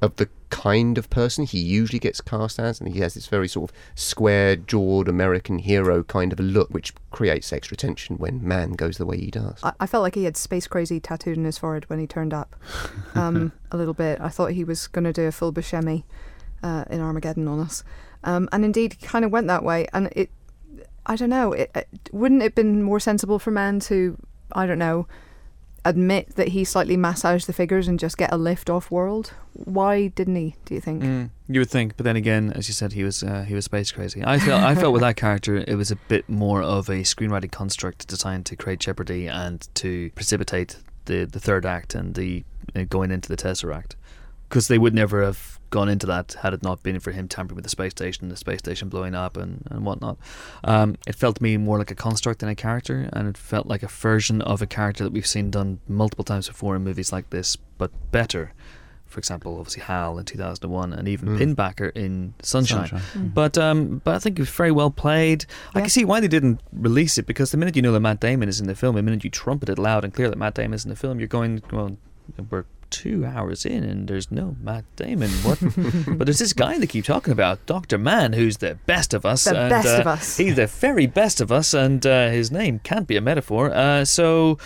of 0.00 0.16
the 0.16 0.28
kind 0.50 0.96
of 0.96 1.10
person 1.10 1.44
he 1.44 1.58
usually 1.58 1.98
gets 1.98 2.20
cast 2.20 2.58
as, 2.58 2.80
and 2.80 2.92
he 2.92 3.00
has 3.00 3.14
this 3.14 3.26
very 3.26 3.48
sort 3.48 3.70
of 3.70 3.76
square-jawed 3.94 5.08
American 5.08 5.58
hero 5.58 6.02
kind 6.04 6.32
of 6.32 6.40
a 6.40 6.42
look, 6.42 6.70
which 6.70 6.94
creates 7.10 7.52
extra 7.52 7.76
tension 7.76 8.16
when 8.16 8.46
Mann 8.46 8.72
goes 8.72 8.98
the 8.98 9.06
way 9.06 9.18
he 9.18 9.30
does. 9.30 9.60
I, 9.62 9.72
I 9.80 9.86
felt 9.86 10.02
like 10.02 10.14
he 10.14 10.24
had 10.24 10.36
space 10.36 10.66
crazy 10.66 11.00
tattooed 11.00 11.38
on 11.38 11.44
his 11.44 11.58
forehead 11.58 11.88
when 11.90 11.98
he 11.98 12.06
turned 12.06 12.32
up. 12.32 12.54
Um, 13.14 13.52
a 13.70 13.76
little 13.76 13.94
bit. 13.94 14.20
I 14.20 14.28
thought 14.28 14.52
he 14.52 14.64
was 14.64 14.86
going 14.86 15.04
to 15.04 15.12
do 15.12 15.26
a 15.26 15.32
full 15.32 15.52
Buscemi 15.52 16.04
uh, 16.62 16.84
in 16.90 17.00
Armageddon 17.00 17.48
on 17.48 17.60
us, 17.60 17.84
um, 18.24 18.48
and 18.52 18.64
indeed, 18.64 18.94
he 18.98 19.06
kind 19.06 19.24
of 19.24 19.30
went 19.30 19.46
that 19.48 19.64
way. 19.64 19.86
And 19.92 20.08
it, 20.14 20.30
I 21.06 21.16
don't 21.16 21.30
know. 21.30 21.52
It, 21.52 21.70
it 21.74 21.88
wouldn't 22.12 22.42
it 22.42 22.46
have 22.46 22.54
been 22.54 22.82
more 22.82 23.00
sensible 23.00 23.38
for 23.38 23.50
Mann 23.50 23.80
to, 23.80 24.16
I 24.52 24.66
don't 24.66 24.78
know, 24.78 25.06
admit 25.88 26.36
that 26.36 26.48
he 26.48 26.64
slightly 26.64 26.96
massaged 26.96 27.46
the 27.46 27.52
figures 27.52 27.88
and 27.88 27.98
just 27.98 28.18
get 28.18 28.32
a 28.32 28.36
lift 28.36 28.68
off 28.68 28.90
world? 28.90 29.32
Why 29.52 30.08
didn't 30.08 30.36
he? 30.36 30.54
Do 30.64 30.74
you 30.74 30.80
think? 30.80 31.02
Mm, 31.02 31.30
you 31.48 31.60
would 31.60 31.70
think, 31.70 31.96
but 31.96 32.04
then 32.04 32.16
again, 32.16 32.52
as 32.54 32.68
you 32.68 32.74
said, 32.74 32.92
he 32.92 33.04
was 33.04 33.22
uh, 33.22 33.44
he 33.48 33.54
was 33.54 33.64
space 33.64 33.90
crazy. 33.90 34.22
I 34.24 34.38
felt 34.38 34.62
I 34.62 34.74
felt 34.74 34.92
with 34.92 35.02
that 35.02 35.16
character, 35.16 35.64
it 35.66 35.76
was 35.76 35.90
a 35.90 35.96
bit 35.96 36.28
more 36.28 36.62
of 36.62 36.88
a 36.88 37.02
screenwriting 37.02 37.50
construct 37.50 38.06
designed 38.06 38.46
to 38.46 38.56
create 38.56 38.80
jeopardy 38.80 39.26
and 39.26 39.66
to 39.76 40.10
precipitate 40.14 40.76
the, 41.06 41.24
the 41.24 41.40
third 41.40 41.66
act 41.66 41.94
and 41.94 42.14
the 42.14 42.44
uh, 42.76 42.84
going 42.88 43.10
into 43.10 43.28
the 43.28 43.36
tesseract. 43.36 43.92
Because 44.48 44.68
they 44.68 44.78
would 44.78 44.94
never 44.94 45.22
have 45.22 45.58
gone 45.70 45.88
into 45.90 46.06
that 46.06 46.34
had 46.42 46.54
it 46.54 46.62
not 46.62 46.82
been 46.82 46.98
for 46.98 47.10
him 47.10 47.28
tampering 47.28 47.54
with 47.56 47.64
the 47.64 47.68
space 47.70 47.90
station, 47.92 48.28
the 48.30 48.36
space 48.36 48.58
station 48.58 48.88
blowing 48.88 49.14
up 49.14 49.36
and, 49.36 49.62
and 49.70 49.84
whatnot. 49.84 50.16
Um, 50.64 50.96
it 51.06 51.14
felt 51.14 51.36
to 51.36 51.42
me 51.42 51.56
more 51.58 51.76
like 51.78 51.90
a 51.90 51.94
construct 51.94 52.40
than 52.40 52.48
a 52.48 52.54
character, 52.54 53.10
and 53.12 53.28
it 53.28 53.36
felt 53.36 53.66
like 53.66 53.82
a 53.82 53.88
version 53.88 54.40
of 54.42 54.62
a 54.62 54.66
character 54.66 55.04
that 55.04 55.12
we've 55.12 55.26
seen 55.26 55.50
done 55.50 55.80
multiple 55.86 56.24
times 56.24 56.48
before 56.48 56.74
in 56.76 56.82
movies 56.84 57.12
like 57.12 57.28
this, 57.30 57.56
but 57.76 57.90
better. 58.10 58.52
For 59.04 59.18
example, 59.18 59.58
obviously 59.58 59.82
Hal 59.82 60.18
in 60.18 60.24
2001, 60.26 60.92
and 60.92 61.08
even 61.08 61.28
Mm. 61.30 61.38
Pinbacker 61.54 61.94
in 61.96 62.34
Sunshine. 62.42 62.88
Sunshine. 62.88 63.28
But 63.34 63.56
um, 63.56 64.02
but 64.04 64.14
I 64.14 64.18
think 64.18 64.38
it 64.38 64.42
was 64.42 64.50
very 64.50 64.70
well 64.70 64.90
played. 64.90 65.46
I 65.74 65.80
can 65.80 65.88
see 65.88 66.04
why 66.04 66.20
they 66.20 66.28
didn't 66.28 66.60
release 66.72 67.16
it 67.16 67.24
because 67.26 67.50
the 67.50 67.56
minute 67.56 67.74
you 67.74 67.80
know 67.82 67.92
that 67.92 68.00
Matt 68.00 68.20
Damon 68.20 68.48
is 68.50 68.60
in 68.60 68.66
the 68.66 68.74
film, 68.74 68.96
the 68.96 69.02
minute 69.02 69.24
you 69.24 69.30
trumpet 69.30 69.70
it 69.70 69.78
loud 69.78 70.04
and 70.04 70.12
clear 70.12 70.28
that 70.28 70.36
Matt 70.36 70.54
Damon 70.54 70.74
is 70.74 70.84
in 70.84 70.90
the 70.90 70.96
film, 70.96 71.18
you're 71.18 71.26
going, 71.28 71.62
well, 71.72 71.96
we're 72.50 72.64
two 72.90 73.24
hours 73.24 73.64
in 73.66 73.84
and 73.84 74.08
there's 74.08 74.30
no 74.30 74.56
Matt 74.60 74.84
Damon. 74.96 75.30
What? 75.42 75.58
but 76.18 76.26
there's 76.26 76.38
this 76.38 76.52
guy 76.52 76.78
they 76.78 76.86
keep 76.86 77.04
talking 77.04 77.32
about, 77.32 77.64
Doctor 77.66 77.98
Mann, 77.98 78.32
who's 78.32 78.58
the 78.58 78.76
best 78.86 79.14
of 79.14 79.24
us. 79.24 79.44
The 79.44 79.58
and, 79.58 79.70
best 79.70 79.88
uh, 79.88 80.00
of 80.00 80.06
us. 80.06 80.36
He's 80.36 80.56
the 80.56 80.66
very 80.66 81.06
best 81.06 81.40
of 81.40 81.52
us, 81.52 81.74
and 81.74 82.04
uh, 82.06 82.28
his 82.30 82.50
name 82.50 82.80
can't 82.80 83.06
be 83.06 83.16
a 83.16 83.20
metaphor. 83.20 83.70
Uh, 83.72 84.04
so. 84.04 84.58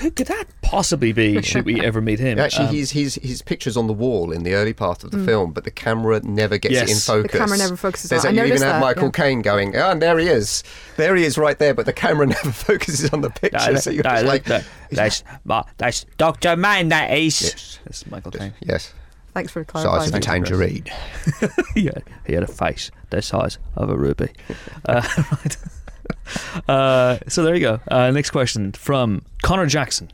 Who 0.00 0.10
could 0.10 0.26
that 0.26 0.44
possibly 0.62 1.12
be? 1.12 1.40
Should 1.42 1.64
we 1.64 1.80
ever 1.80 2.00
meet 2.00 2.18
him? 2.18 2.38
Actually, 2.38 2.66
Um, 2.66 2.74
he's 2.74 2.90
his 2.90 3.14
his 3.16 3.40
pictures 3.42 3.76
on 3.76 3.86
the 3.86 3.92
wall 3.92 4.32
in 4.32 4.42
the 4.42 4.54
early 4.54 4.74
part 4.74 5.02
of 5.02 5.10
the 5.10 5.24
film, 5.24 5.52
but 5.52 5.64
the 5.64 5.70
camera 5.70 6.20
never 6.22 6.58
gets 6.58 6.74
it 6.74 6.90
in 6.90 6.96
focus. 6.96 7.30
Mm. 7.30 7.32
The 7.32 7.38
camera 7.38 7.58
never 7.58 7.76
focuses 7.76 8.10
There's 8.10 8.24
on 8.24 8.34
it. 8.34 8.36
You 8.36 8.40
even 8.40 8.48
noticed 8.50 8.64
have 8.64 8.74
that, 8.74 8.80
Michael 8.80 9.04
yeah. 9.04 9.10
Caine 9.10 9.42
going, 9.42 9.74
oh, 9.76 9.90
and 9.90 10.02
there 10.02 10.18
he 10.18 10.28
is, 10.28 10.62
there 10.96 11.16
he 11.16 11.24
is 11.24 11.38
right 11.38 11.58
there, 11.58 11.72
but 11.74 11.86
the 11.86 11.92
camera 11.94 12.26
never 12.26 12.52
focuses 12.52 13.10
on 13.10 13.22
the 13.22 13.30
picture. 13.30 13.78
so 13.78 13.90
you're 13.90 14.02
just 14.02 14.24
like, 14.26 14.44
that's, 14.90 15.24
that's 15.78 16.04
Doctor 16.18 16.54
Mann. 16.54 16.88
That 16.90 17.10
is. 17.10 17.40
Yes. 17.40 17.78
That's 17.84 18.06
Michael 18.10 18.32
Caine. 18.32 18.52
yes, 18.60 18.92
Thanks 19.32 19.52
for 19.52 19.64
clarifying. 19.64 20.00
size 20.00 20.08
of 20.10 20.14
a 20.16 20.20
tangerine. 20.20 20.84
yeah, 21.76 21.92
he 22.26 22.34
had 22.34 22.42
a 22.42 22.46
face 22.46 22.90
the 23.10 23.22
size 23.22 23.58
of 23.76 23.88
a 23.88 23.96
ruby. 23.96 24.30
Uh, 24.84 25.06
right. 25.32 25.56
Uh, 26.68 27.18
so 27.28 27.42
there 27.42 27.54
you 27.54 27.60
go. 27.60 27.80
Uh, 27.88 28.10
next 28.10 28.30
question 28.30 28.72
from 28.72 29.22
Connor 29.42 29.66
Jackson 29.66 30.10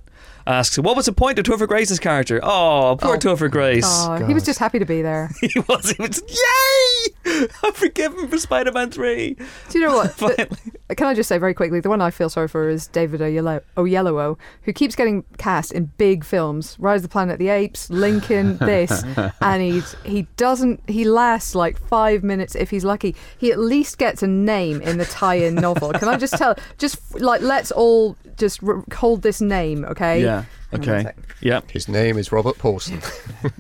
asks, 0.46 0.78
"What 0.78 0.96
was 0.96 1.06
the 1.06 1.12
point 1.12 1.38
of 1.38 1.44
Topher 1.44 1.66
Grace's 1.66 1.98
character? 1.98 2.40
Oh, 2.42 2.96
poor 3.00 3.14
Oh. 3.14 3.18
Topher 3.18 3.50
Grace. 3.50 3.84
Oh, 3.86 4.16
he 4.26 4.34
was 4.34 4.44
just 4.44 4.58
happy 4.58 4.78
to 4.78 4.84
be 4.84 5.02
there. 5.02 5.30
he 5.40 5.58
was. 5.68 5.90
He 5.90 6.02
was. 6.02 6.22
Yay! 6.28 7.48
I 7.62 7.70
forgive 7.72 8.14
him 8.14 8.28
for 8.28 8.38
Spider-Man 8.38 8.90
Three. 8.90 9.34
Do 9.70 9.78
you 9.78 9.86
know 9.86 9.94
what? 9.96 10.14
The- 10.18 10.94
can 10.96 11.06
I 11.08 11.14
just 11.14 11.28
say 11.28 11.38
very 11.38 11.54
quickly, 11.54 11.80
the 11.80 11.88
one 11.88 12.00
I 12.02 12.10
feel 12.10 12.28
sorry 12.28 12.46
for 12.46 12.68
is 12.68 12.86
David 12.88 13.20
Oyelowo, 13.20 13.62
Oyelowo 13.76 14.38
who 14.62 14.72
keeps 14.72 14.94
getting 14.94 15.24
cast 15.38 15.72
in 15.72 15.86
big 15.96 16.24
films, 16.24 16.76
Rise 16.78 16.98
of 16.98 17.02
the 17.04 17.08
Planet 17.08 17.32
of 17.34 17.38
the 17.38 17.48
Apes, 17.48 17.88
Lincoln, 17.90 18.58
this, 18.60 19.02
and 19.40 19.62
he's 19.62 19.96
he 20.04 20.26
doesn't 20.36 20.80
he 20.88 21.04
lasts 21.04 21.54
like 21.54 21.78
five 21.78 22.22
minutes 22.22 22.54
if 22.54 22.70
he's 22.70 22.84
lucky. 22.84 23.16
He 23.38 23.50
at 23.50 23.58
least 23.58 23.98
gets 23.98 24.22
a 24.22 24.26
name 24.26 24.82
in 24.82 24.98
the 24.98 25.04
tie-in 25.06 25.54
novel. 25.54 25.92
Can 25.94 26.08
I 26.08 26.16
just 26.16 26.34
tell? 26.34 26.54
Just 26.78 27.18
like 27.20 27.40
let's 27.40 27.70
all 27.72 28.16
just 28.36 28.60
hold 28.92 29.22
this 29.22 29.40
name, 29.40 29.84
okay? 29.86 30.22
Yeah. 30.22 30.33
Hang 30.42 30.80
on 30.80 30.88
a 30.88 30.92
Okay. 30.92 31.02
sec. 31.04 31.16
Yeah. 31.40 31.60
His 31.70 31.88
name 31.88 32.18
is 32.18 32.32
Robert 32.32 32.58
Paulson. 32.58 33.00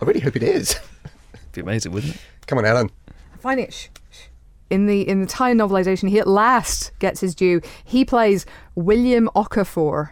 I 0.00 0.04
really 0.04 0.20
hope 0.20 0.36
it 0.36 0.42
is. 0.42 0.72
It'd 1.34 1.52
Be 1.52 1.60
amazing, 1.62 1.92
wouldn't 1.92 2.14
it? 2.16 2.20
Come 2.46 2.58
on, 2.58 2.64
Alan. 2.66 2.90
finding 3.40 3.66
it. 3.66 3.72
Shh, 3.72 3.88
shh. 4.10 4.18
In 4.70 4.86
the 4.86 5.06
in 5.08 5.20
the 5.20 5.26
Thai 5.26 5.52
novelization, 5.52 6.08
he 6.08 6.18
at 6.18 6.26
last 6.26 6.92
gets 6.98 7.20
his 7.20 7.34
due. 7.34 7.60
He 7.84 8.04
plays 8.04 8.46
William 8.74 9.28
Okafor. 9.34 10.10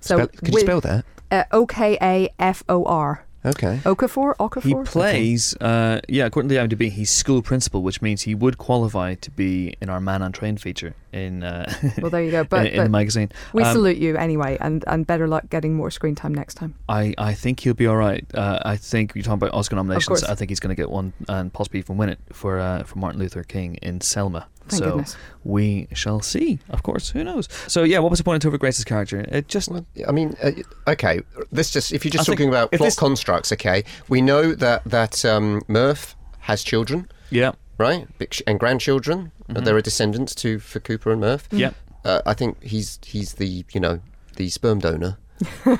So 0.00 0.16
Spell- 0.16 0.26
could 0.28 0.48
you 0.48 0.52
Wi- 0.52 0.60
spell 0.62 0.80
that? 0.82 1.04
Uh, 1.30 1.44
O 1.52 1.66
K 1.66 1.98
A 2.00 2.28
F 2.38 2.62
O 2.68 2.84
R. 2.84 3.24
Okay. 3.48 3.80
Okafor. 3.84 4.36
Okafor. 4.36 4.62
He 4.62 4.74
plays, 4.84 5.56
uh, 5.56 6.00
yeah, 6.08 6.26
according 6.26 6.48
to 6.48 6.54
the 6.54 6.60
IMDb, 6.60 6.90
he's 6.90 7.10
school 7.10 7.42
principal, 7.42 7.82
which 7.82 8.02
means 8.02 8.22
he 8.22 8.34
would 8.34 8.58
qualify 8.58 9.14
to 9.14 9.30
be 9.30 9.74
in 9.80 9.88
our 9.88 10.00
Man 10.00 10.22
on 10.22 10.32
Train 10.32 10.56
feature 10.56 10.94
in 11.12 11.42
uh, 11.42 11.72
Well, 11.98 12.10
there 12.10 12.22
you 12.22 12.30
go. 12.30 12.44
But, 12.44 12.66
in, 12.66 12.74
in 12.74 12.84
the 12.84 12.90
magazine. 12.90 13.30
we 13.52 13.62
Um, 13.62 13.72
salute 13.72 13.96
you 13.96 14.16
anyway, 14.16 14.58
and, 14.60 14.84
and 14.86 15.06
better 15.06 15.26
luck 15.26 15.48
getting 15.50 15.74
more 15.74 15.90
screen 15.90 16.14
time 16.14 16.34
next 16.34 16.54
time. 16.54 16.74
I, 16.88 17.14
I 17.16 17.34
think 17.34 17.60
he'll 17.60 17.74
be 17.74 17.86
all 17.86 17.96
right. 17.96 18.24
Uh, 18.34 18.58
I 18.64 18.76
think 18.76 19.14
you're 19.14 19.22
talking 19.22 19.34
about 19.34 19.54
Oscar 19.54 19.76
nominations. 19.76 20.06
course. 20.06 20.24
I 20.24 20.34
think 20.34 20.50
he's 20.50 20.60
going 20.60 20.74
to 20.74 20.80
get 20.80 20.90
one 20.90 21.12
and 21.28 21.52
possibly 21.52 21.80
even 21.80 21.96
win 21.96 22.10
it 22.10 22.18
for 22.32 22.58
uh, 22.58 22.82
for 22.84 22.98
Martin 22.98 23.20
Luther 23.20 23.42
King 23.42 23.76
in 23.76 24.00
Selma. 24.00 24.46
Thank 24.68 24.82
so 24.82 24.90
goodness. 24.90 25.16
we 25.44 25.88
shall 25.92 26.20
see. 26.20 26.58
Of 26.68 26.82
course, 26.82 27.10
who 27.10 27.24
knows? 27.24 27.48
So 27.66 27.82
yeah, 27.82 27.98
what 27.98 28.10
was 28.10 28.18
the 28.18 28.24
point 28.24 28.44
of 28.44 28.52
Topher 28.52 28.58
Grace's 28.58 28.84
character? 28.84 29.24
It 29.28 29.48
just 29.48 29.68
Well, 29.70 29.86
I 30.06 30.12
mean, 30.12 30.36
uh, 30.42 30.52
okay. 30.88 31.20
This 31.52 31.70
just 31.70 31.92
if 31.92 32.04
you're 32.04 32.10
just 32.12 32.28
I 32.28 32.32
talking 32.32 32.48
about 32.48 32.70
plot 32.72 32.86
this- 32.86 32.96
constructs, 32.96 33.52
okay. 33.52 33.84
We 34.08 34.20
know 34.20 34.54
that 34.54 34.84
that 34.84 35.24
um, 35.24 35.62
Murph 35.68 36.16
has 36.40 36.62
children, 36.62 37.08
yeah 37.30 37.52
right, 37.78 38.06
and 38.46 38.60
grandchildren. 38.60 39.32
Mm-hmm. 39.48 39.64
There 39.64 39.76
are 39.76 39.80
descendants 39.82 40.34
to 40.36 40.58
for 40.58 40.80
Cooper 40.80 41.12
and 41.12 41.20
Murph. 41.20 41.48
yeah. 41.50 41.70
Uh, 42.04 42.22
I 42.26 42.34
think 42.34 42.62
he's 42.62 42.98
he's 43.04 43.34
the 43.34 43.64
you 43.72 43.80
know 43.80 44.00
the 44.36 44.48
sperm 44.48 44.78
donor 44.78 45.18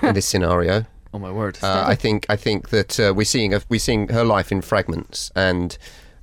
in 0.02 0.14
this 0.14 0.26
scenario. 0.26 0.84
Oh 1.14 1.18
my 1.18 1.32
word! 1.32 1.58
Uh, 1.62 1.84
I 1.86 1.94
think 1.94 2.26
I 2.28 2.36
think 2.36 2.68
that 2.68 3.00
uh, 3.00 3.14
we're 3.16 3.24
seeing 3.24 3.54
a, 3.54 3.62
we're 3.70 3.80
seeing 3.80 4.08
her 4.08 4.24
life 4.24 4.52
in 4.52 4.60
fragments, 4.60 5.32
and 5.34 5.78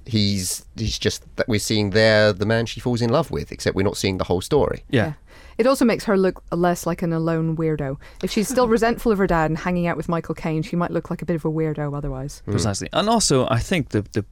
he's 0.05 0.65
he's 0.75 0.99
just 0.99 1.23
that 1.35 1.47
we're 1.47 1.59
seeing 1.59 1.91
there 1.91 2.31
the 2.33 2.45
man 2.45 2.65
she 2.65 2.79
falls 2.79 3.01
in 3.01 3.09
love 3.09 3.31
with, 3.31 3.51
except 3.51 3.75
we're 3.75 3.83
not 3.83 3.97
seeing 3.97 4.17
the 4.17 4.25
whole 4.25 4.41
story. 4.41 4.83
yeah. 4.89 5.13
It 5.57 5.67
also 5.67 5.85
makes 5.85 6.03
her 6.03 6.17
look 6.17 6.43
less 6.51 6.85
like 6.85 7.01
an 7.01 7.13
alone 7.13 7.55
weirdo. 7.55 7.97
If 8.21 8.29
she's 8.29 8.49
still 8.49 8.67
resentful 8.77 9.13
of 9.13 9.17
her 9.19 9.27
dad 9.27 9.49
and 9.49 9.57
hanging 9.57 9.87
out 9.87 9.95
with 9.95 10.09
Michael 10.09 10.35
Caine, 10.35 10.63
she 10.63 10.75
might 10.75 10.91
look 10.91 11.09
like 11.09 11.21
a 11.21 11.25
bit 11.25 11.37
of 11.37 11.45
a 11.45 11.49
weirdo 11.49 11.95
otherwise. 11.95 12.43
Precisely. 12.45 12.89
And 12.91 13.07
also, 13.07 13.47
I 13.47 13.59
think 13.59 13.89
the, 13.89 14.01
the 14.11 14.25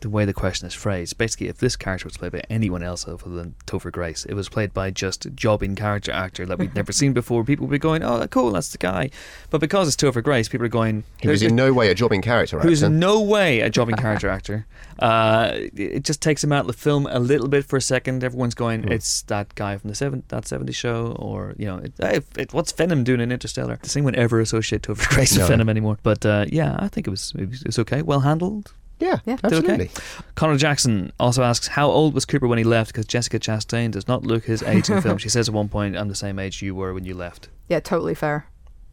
the 0.00 0.08
way 0.10 0.24
the 0.24 0.32
question 0.32 0.66
is 0.66 0.74
phrased, 0.74 1.18
basically, 1.18 1.48
if 1.48 1.58
this 1.58 1.74
character 1.74 2.06
was 2.06 2.16
played 2.16 2.30
by 2.32 2.42
anyone 2.48 2.82
else 2.84 3.06
other 3.08 3.16
than 3.30 3.54
Topher 3.66 3.90
Grace, 3.90 4.24
it 4.26 4.34
was 4.34 4.48
played 4.48 4.72
by 4.72 4.90
just 4.90 5.26
a 5.26 5.30
jobbing 5.30 5.74
character 5.74 6.12
actor 6.12 6.46
that 6.46 6.58
we'd 6.58 6.74
never 6.74 6.92
seen 6.92 7.12
before. 7.12 7.42
People 7.42 7.66
would 7.66 7.72
be 7.72 7.78
going, 7.78 8.02
"Oh, 8.04 8.24
cool, 8.28 8.52
that's 8.52 8.70
the 8.70 8.78
guy." 8.78 9.10
But 9.50 9.60
because 9.60 9.88
it's 9.88 9.96
Topher 9.96 10.22
Grace, 10.22 10.48
people 10.48 10.66
are 10.66 10.68
going, 10.68 11.02
He 11.20 11.28
was 11.28 11.42
in 11.42 11.56
no 11.56 11.72
way 11.72 11.88
a 11.90 11.94
jobbing 11.94 12.22
character 12.22 12.60
who's 12.60 12.82
actor. 12.82 12.92
in 12.92 13.00
no 13.00 13.20
way 13.20 13.60
a 13.60 13.70
jobbing 13.70 13.96
character 13.96 14.28
actor. 14.28 14.66
Uh, 15.00 15.52
it 15.76 16.02
just 16.02 16.20
takes 16.20 16.42
him 16.42 16.52
out 16.52 16.62
of 16.62 16.66
the 16.66 16.72
film 16.72 17.06
a 17.08 17.20
little 17.20 17.46
bit 17.46 17.64
for 17.64 17.76
a 17.76 17.80
second. 17.80 18.24
Everyone's 18.24 18.56
going, 18.56 18.82
Hmm. 18.82 18.90
it's 18.90 19.22
that 19.22 19.54
guy 19.54 19.76
from 19.78 19.90
the 19.90 19.94
seven 19.94 20.24
that 20.26 20.42
70s 20.42 20.74
show, 20.74 21.14
or 21.20 21.54
you 21.56 21.66
know, 21.66 21.76
it, 21.76 21.92
it, 22.00 22.24
it, 22.36 22.52
what's 22.52 22.72
Venom 22.72 23.04
doing 23.04 23.20
in 23.20 23.30
Interstellar? 23.30 23.78
Does 23.80 23.94
anyone 23.96 24.16
ever 24.16 24.40
associate 24.40 24.82
Topher 24.82 25.08
Grace 25.14 25.30
with 25.34 25.42
No. 25.42 25.46
Venom 25.46 25.68
anymore? 25.68 25.98
But 26.02 26.26
uh, 26.26 26.46
yeah, 26.48 26.74
I 26.80 26.88
think 26.88 27.06
it 27.06 27.10
was 27.10 27.32
it 27.38 27.48
was, 27.48 27.60
it 27.60 27.66
was 27.68 27.78
okay, 27.78 28.02
well 28.02 28.20
handled. 28.20 28.74
Yeah, 28.98 29.18
Yeah. 29.24 29.36
Did 29.36 29.44
okay. 29.44 29.56
absolutely. 29.56 29.90
Connor 30.34 30.56
Jackson 30.56 31.12
also 31.18 31.42
asks, 31.42 31.68
how 31.68 31.88
old 31.90 32.14
was 32.14 32.24
Cooper 32.24 32.46
when 32.48 32.58
he 32.58 32.64
left? 32.64 32.92
Because 32.92 33.06
Jessica 33.06 33.38
Chastain 33.38 33.90
does 33.90 34.08
not 34.08 34.24
look 34.24 34.44
his 34.44 34.62
age 34.62 34.88
in 34.88 34.96
the 34.96 35.02
film. 35.02 35.18
She 35.18 35.28
says 35.28 35.48
at 35.48 35.54
one 35.54 35.68
point, 35.68 35.96
"I'm 35.96 36.08
the 36.08 36.14
same 36.14 36.38
age 36.38 36.62
you 36.62 36.74
were 36.74 36.94
when 36.94 37.04
you 37.04 37.14
left." 37.14 37.48
Yeah, 37.68 37.80
totally 37.80 38.14
fair. 38.14 38.46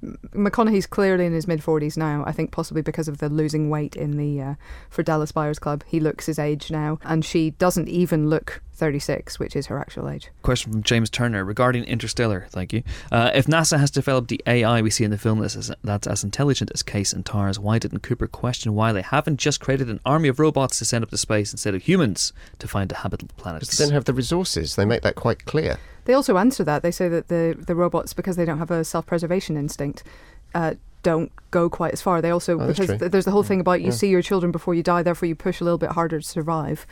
M- 0.06 0.18
McConaughey's 0.34 0.86
clearly 0.86 1.26
in 1.26 1.34
his 1.34 1.48
mid 1.48 1.62
40s 1.62 1.98
now. 1.98 2.24
I 2.28 2.32
think 2.32 2.52
possibly 2.52 2.82
because 2.82 3.08
of 3.08 3.18
the 3.18 3.30
losing 3.30 3.70
weight 3.70 3.96
in 3.96 4.18
the 4.18 4.42
uh, 4.42 4.56
for 4.90 5.04
Dallas 5.04 5.32
Buyers 5.32 5.60
Club. 5.60 5.84
He 5.88 6.00
looks 6.00 6.26
his 6.26 6.40
age 6.40 6.70
now, 6.72 7.00
and 7.04 7.26
she 7.26 7.52
doesn't 7.52 7.90
even 7.90 8.30
look 8.30 8.62
36, 8.76 9.40
which 9.40 9.56
is 9.56 9.68
her 9.68 9.80
actual 9.80 10.10
age. 10.10 10.30
Question 10.44 10.74
from 10.74 10.84
James 10.84 11.10
Turner 11.10 11.44
regarding 11.44 11.84
Interstellar. 11.86 12.48
Thank 12.50 12.74
you. 12.74 12.84
Uh, 13.12 13.32
if 13.34 13.48
NASA 13.48 13.80
has 13.80 13.90
developed 13.90 14.28
the 14.28 14.42
AI 14.46 14.82
we 14.82 14.90
see 14.90 15.04
in 15.04 15.12
the 15.12 15.18
film 15.18 15.40
that's 15.40 15.56
as, 15.56 15.72
that's 15.84 16.08
as 16.08 16.24
intelligent 16.24 16.72
as 16.74 16.84
Case 16.84 17.14
and 17.14 17.26
Tars, 17.26 17.58
why 17.58 17.80
didn't 17.80 18.00
Cooper 18.02 18.28
question 18.28 18.74
why 18.74 18.92
they 18.92 19.02
haven't 19.02 19.38
just 19.38 19.60
created 19.60 19.90
an 19.90 20.00
army 20.06 20.28
of 20.28 20.40
robots 20.40 20.78
to 20.80 20.86
send 20.86 21.04
up 21.04 21.10
to 21.10 21.18
space 21.18 21.54
instead 21.54 21.74
of 21.74 21.84
humans 21.84 22.34
to 22.60 22.68
find 22.68 22.92
a 22.92 22.96
habitable 22.96 23.36
planet? 23.38 23.62
Because 23.62 23.78
they 23.78 23.86
don't 23.86 23.94
have 23.94 24.06
the 24.06 24.14
resources. 24.14 24.76
They 24.76 24.86
make 24.86 25.02
that 25.04 25.16
quite 25.16 25.46
clear. 25.46 25.80
They 26.06 26.14
also 26.14 26.38
answer 26.38 26.64
that. 26.64 26.82
They 26.82 26.92
say 26.92 27.10
that 27.10 27.28
the, 27.28 27.56
the 27.58 27.76
robots, 27.76 28.14
because 28.14 28.36
they 28.36 28.46
don't 28.46 28.60
have 28.60 28.72
a 28.72 28.84
self 28.84 29.06
preservation 29.06 29.58
instinct, 29.58 30.04
uh, 30.54 30.76
don't 31.06 31.32
go 31.52 31.70
quite 31.70 31.94
as 31.94 32.02
far. 32.02 32.20
They 32.22 32.32
also, 32.32 32.60
Oh, 32.60 32.68
because 32.68 32.88
th- 32.88 33.12
there's 33.12 33.26
the 33.26 33.32
whole 33.32 33.44
thing 33.44 33.60
about 33.62 33.80
you 33.80 33.88
Yeah. 33.88 33.92
see 34.02 34.10
your 34.10 34.24
children 34.24 34.52
before 34.52 34.74
you 34.74 34.82
die, 34.84 35.04
therefore 35.04 35.28
you 35.30 35.36
push 35.36 35.62
a 35.62 35.64
little 35.64 35.78
bit 35.78 35.92
harder 35.92 36.20
to 36.20 36.26
survive. 36.28 36.86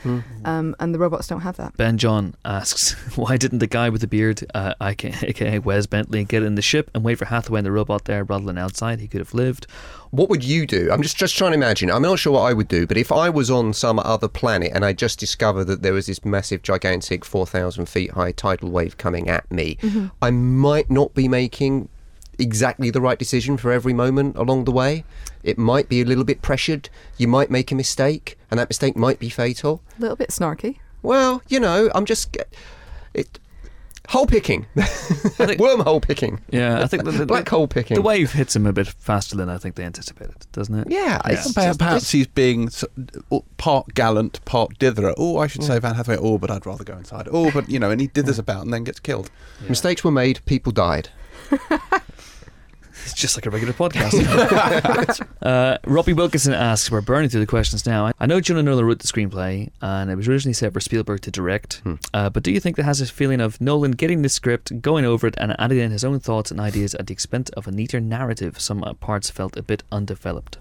Um, 0.45 0.75
and 0.79 0.93
the 0.93 0.99
robots 0.99 1.27
don't 1.27 1.41
have 1.41 1.57
that. 1.57 1.75
Ben 1.75 1.97
John 1.97 2.35
asks, 2.45 2.93
why 3.17 3.35
didn't 3.37 3.59
the 3.59 3.67
guy 3.67 3.89
with 3.89 4.01
the 4.01 4.07
beard, 4.07 4.45
uh, 4.53 4.73
aka 4.79 5.13
aka 5.29 5.59
Wes 5.59 5.87
Bentley, 5.87 6.23
get 6.23 6.43
in 6.43 6.53
the 6.55 6.61
ship 6.61 6.91
and 6.93 7.03
wait 7.03 7.15
for 7.15 7.25
Hathaway 7.25 7.59
and 7.59 7.65
the 7.65 7.71
robot 7.71 8.05
there 8.05 8.23
rather 8.23 8.45
than 8.45 8.57
outside? 8.57 9.01
He 9.01 9.07
could 9.07 9.19
have 9.19 9.33
lived. 9.33 9.65
What 10.11 10.29
would 10.29 10.43
you 10.43 10.67
do? 10.67 10.91
I'm 10.91 11.01
just, 11.01 11.17
just 11.17 11.35
trying 11.35 11.51
to 11.51 11.57
imagine. 11.57 11.89
I'm 11.89 12.03
not 12.03 12.19
sure 12.19 12.33
what 12.33 12.41
I 12.49 12.53
would 12.53 12.67
do, 12.67 12.85
but 12.85 12.97
if 12.97 13.11
I 13.11 13.29
was 13.29 13.49
on 13.49 13.73
some 13.73 13.97
other 13.99 14.27
planet 14.27 14.71
and 14.75 14.85
I 14.85 14.93
just 14.93 15.19
discovered 15.19 15.65
that 15.65 15.81
there 15.81 15.93
was 15.93 16.05
this 16.05 16.23
massive, 16.23 16.61
gigantic, 16.61 17.25
4,000 17.25 17.87
feet 17.89 18.11
high 18.11 18.31
tidal 18.31 18.69
wave 18.69 18.97
coming 18.99 19.27
at 19.27 19.51
me, 19.51 19.77
I 20.21 20.29
might 20.29 20.89
not 20.91 21.15
be 21.15 21.27
making 21.27 21.89
exactly 22.39 22.89
the 22.89 23.01
right 23.01 23.19
decision 23.19 23.57
for 23.57 23.71
every 23.71 23.93
moment 23.93 24.35
along 24.35 24.65
the 24.65 24.71
way. 24.71 25.03
It 25.43 25.57
might 25.57 25.89
be 25.89 26.01
a 26.01 26.05
little 26.05 26.23
bit 26.23 26.41
pressured. 26.41 26.89
You 27.17 27.27
might 27.27 27.49
make 27.51 27.71
a 27.71 27.75
mistake, 27.75 28.37
and 28.49 28.59
that 28.59 28.69
mistake 28.69 28.95
might 28.95 29.19
be 29.19 29.29
fatal. 29.29 29.81
A 29.97 30.01
little 30.01 30.15
bit 30.15 30.29
snarky. 30.29 30.77
Well, 31.01 31.41
you 31.49 31.59
know, 31.59 31.89
I'm 31.93 32.05
just. 32.05 32.37
It, 33.13 33.39
Hole 34.09 34.27
picking, 34.27 34.65
think, 34.75 35.61
wormhole 35.61 36.01
picking, 36.01 36.41
Yeah, 36.51 36.81
I 36.83 36.87
think 36.87 37.05
the, 37.05 37.11
the, 37.11 37.25
black 37.25 37.47
hole 37.47 37.69
picking. 37.69 37.95
the 37.95 38.01
wave 38.01 38.33
hits 38.33 38.53
him 38.53 38.65
a 38.65 38.73
bit 38.73 38.87
faster 38.87 39.37
than 39.37 39.47
I 39.47 39.57
think 39.57 39.75
they 39.75 39.85
anticipated, 39.85 40.45
doesn't 40.51 40.77
it? 40.77 40.87
yeah, 40.91 41.21
it's 41.25 41.53
Perhaps, 41.53 41.67
just- 41.69 41.79
perhaps 41.79 42.11
he's 42.11 42.27
being 42.27 42.69
oh, 43.31 43.37
uh, 43.37 43.41
part 43.55 43.93
gallant, 43.93 44.43
part 44.43 44.77
ditherer. 44.77 45.13
Oh, 45.17 45.37
I 45.37 45.47
should 45.47 45.63
say 45.63 45.79
Van 45.79 45.95
Hathaway. 45.95 46.17
Oh, 46.19 46.37
but 46.37 46.51
I'd 46.51 46.65
rather 46.65 46.83
go 46.83 46.97
inside. 46.97 47.29
Oh, 47.31 47.49
but 47.51 47.69
you 47.69 47.79
know, 47.79 47.91
and 47.91 48.01
he 48.01 48.09
dithers 48.09 48.37
about 48.39 48.63
and 48.63 48.73
then 48.73 48.83
gets 48.83 48.99
killed. 48.99 49.31
mistakes 49.69 50.03
were 50.03 50.11
made, 50.11 50.41
people 50.45 50.73
died. 50.73 51.07
It's 53.03 53.13
just 53.13 53.35
like 53.35 53.45
a 53.45 53.49
regular 53.49 53.73
podcast. 53.73 55.27
uh, 55.41 55.77
Robbie 55.85 56.13
Wilkinson 56.13 56.53
asks, 56.53 56.89
we're 56.89 57.01
burning 57.01 57.29
through 57.29 57.41
the 57.41 57.47
questions 57.47 57.85
now. 57.85 58.11
I 58.17 58.25
know 58.25 58.39
Jonah 58.39 58.63
Nolan 58.63 58.85
wrote 58.85 58.99
the 58.99 59.07
screenplay, 59.07 59.69
and 59.81 60.09
it 60.09 60.15
was 60.15 60.27
originally 60.27 60.53
set 60.53 60.71
for 60.73 60.79
Spielberg 60.79 61.21
to 61.21 61.31
direct. 61.31 61.81
Uh, 62.13 62.29
but 62.29 62.43
do 62.43 62.51
you 62.51 62.59
think 62.59 62.77
that 62.77 62.83
has 62.83 63.01
a 63.01 63.05
feeling 63.05 63.41
of 63.41 63.59
Nolan 63.59 63.91
getting 63.91 64.21
the 64.21 64.29
script, 64.29 64.81
going 64.81 65.05
over 65.05 65.27
it, 65.27 65.35
and 65.37 65.55
adding 65.59 65.79
in 65.79 65.91
his 65.91 66.05
own 66.05 66.19
thoughts 66.19 66.49
and 66.49 66.59
ideas 66.59 66.95
at 66.95 67.07
the 67.07 67.13
expense 67.13 67.49
of 67.49 67.67
a 67.67 67.71
neater 67.71 67.99
narrative? 67.99 68.59
Some 68.59 68.83
uh, 68.83 68.93
parts 68.93 69.29
felt 69.29 69.57
a 69.57 69.63
bit 69.63 69.83
undeveloped. 69.91 70.59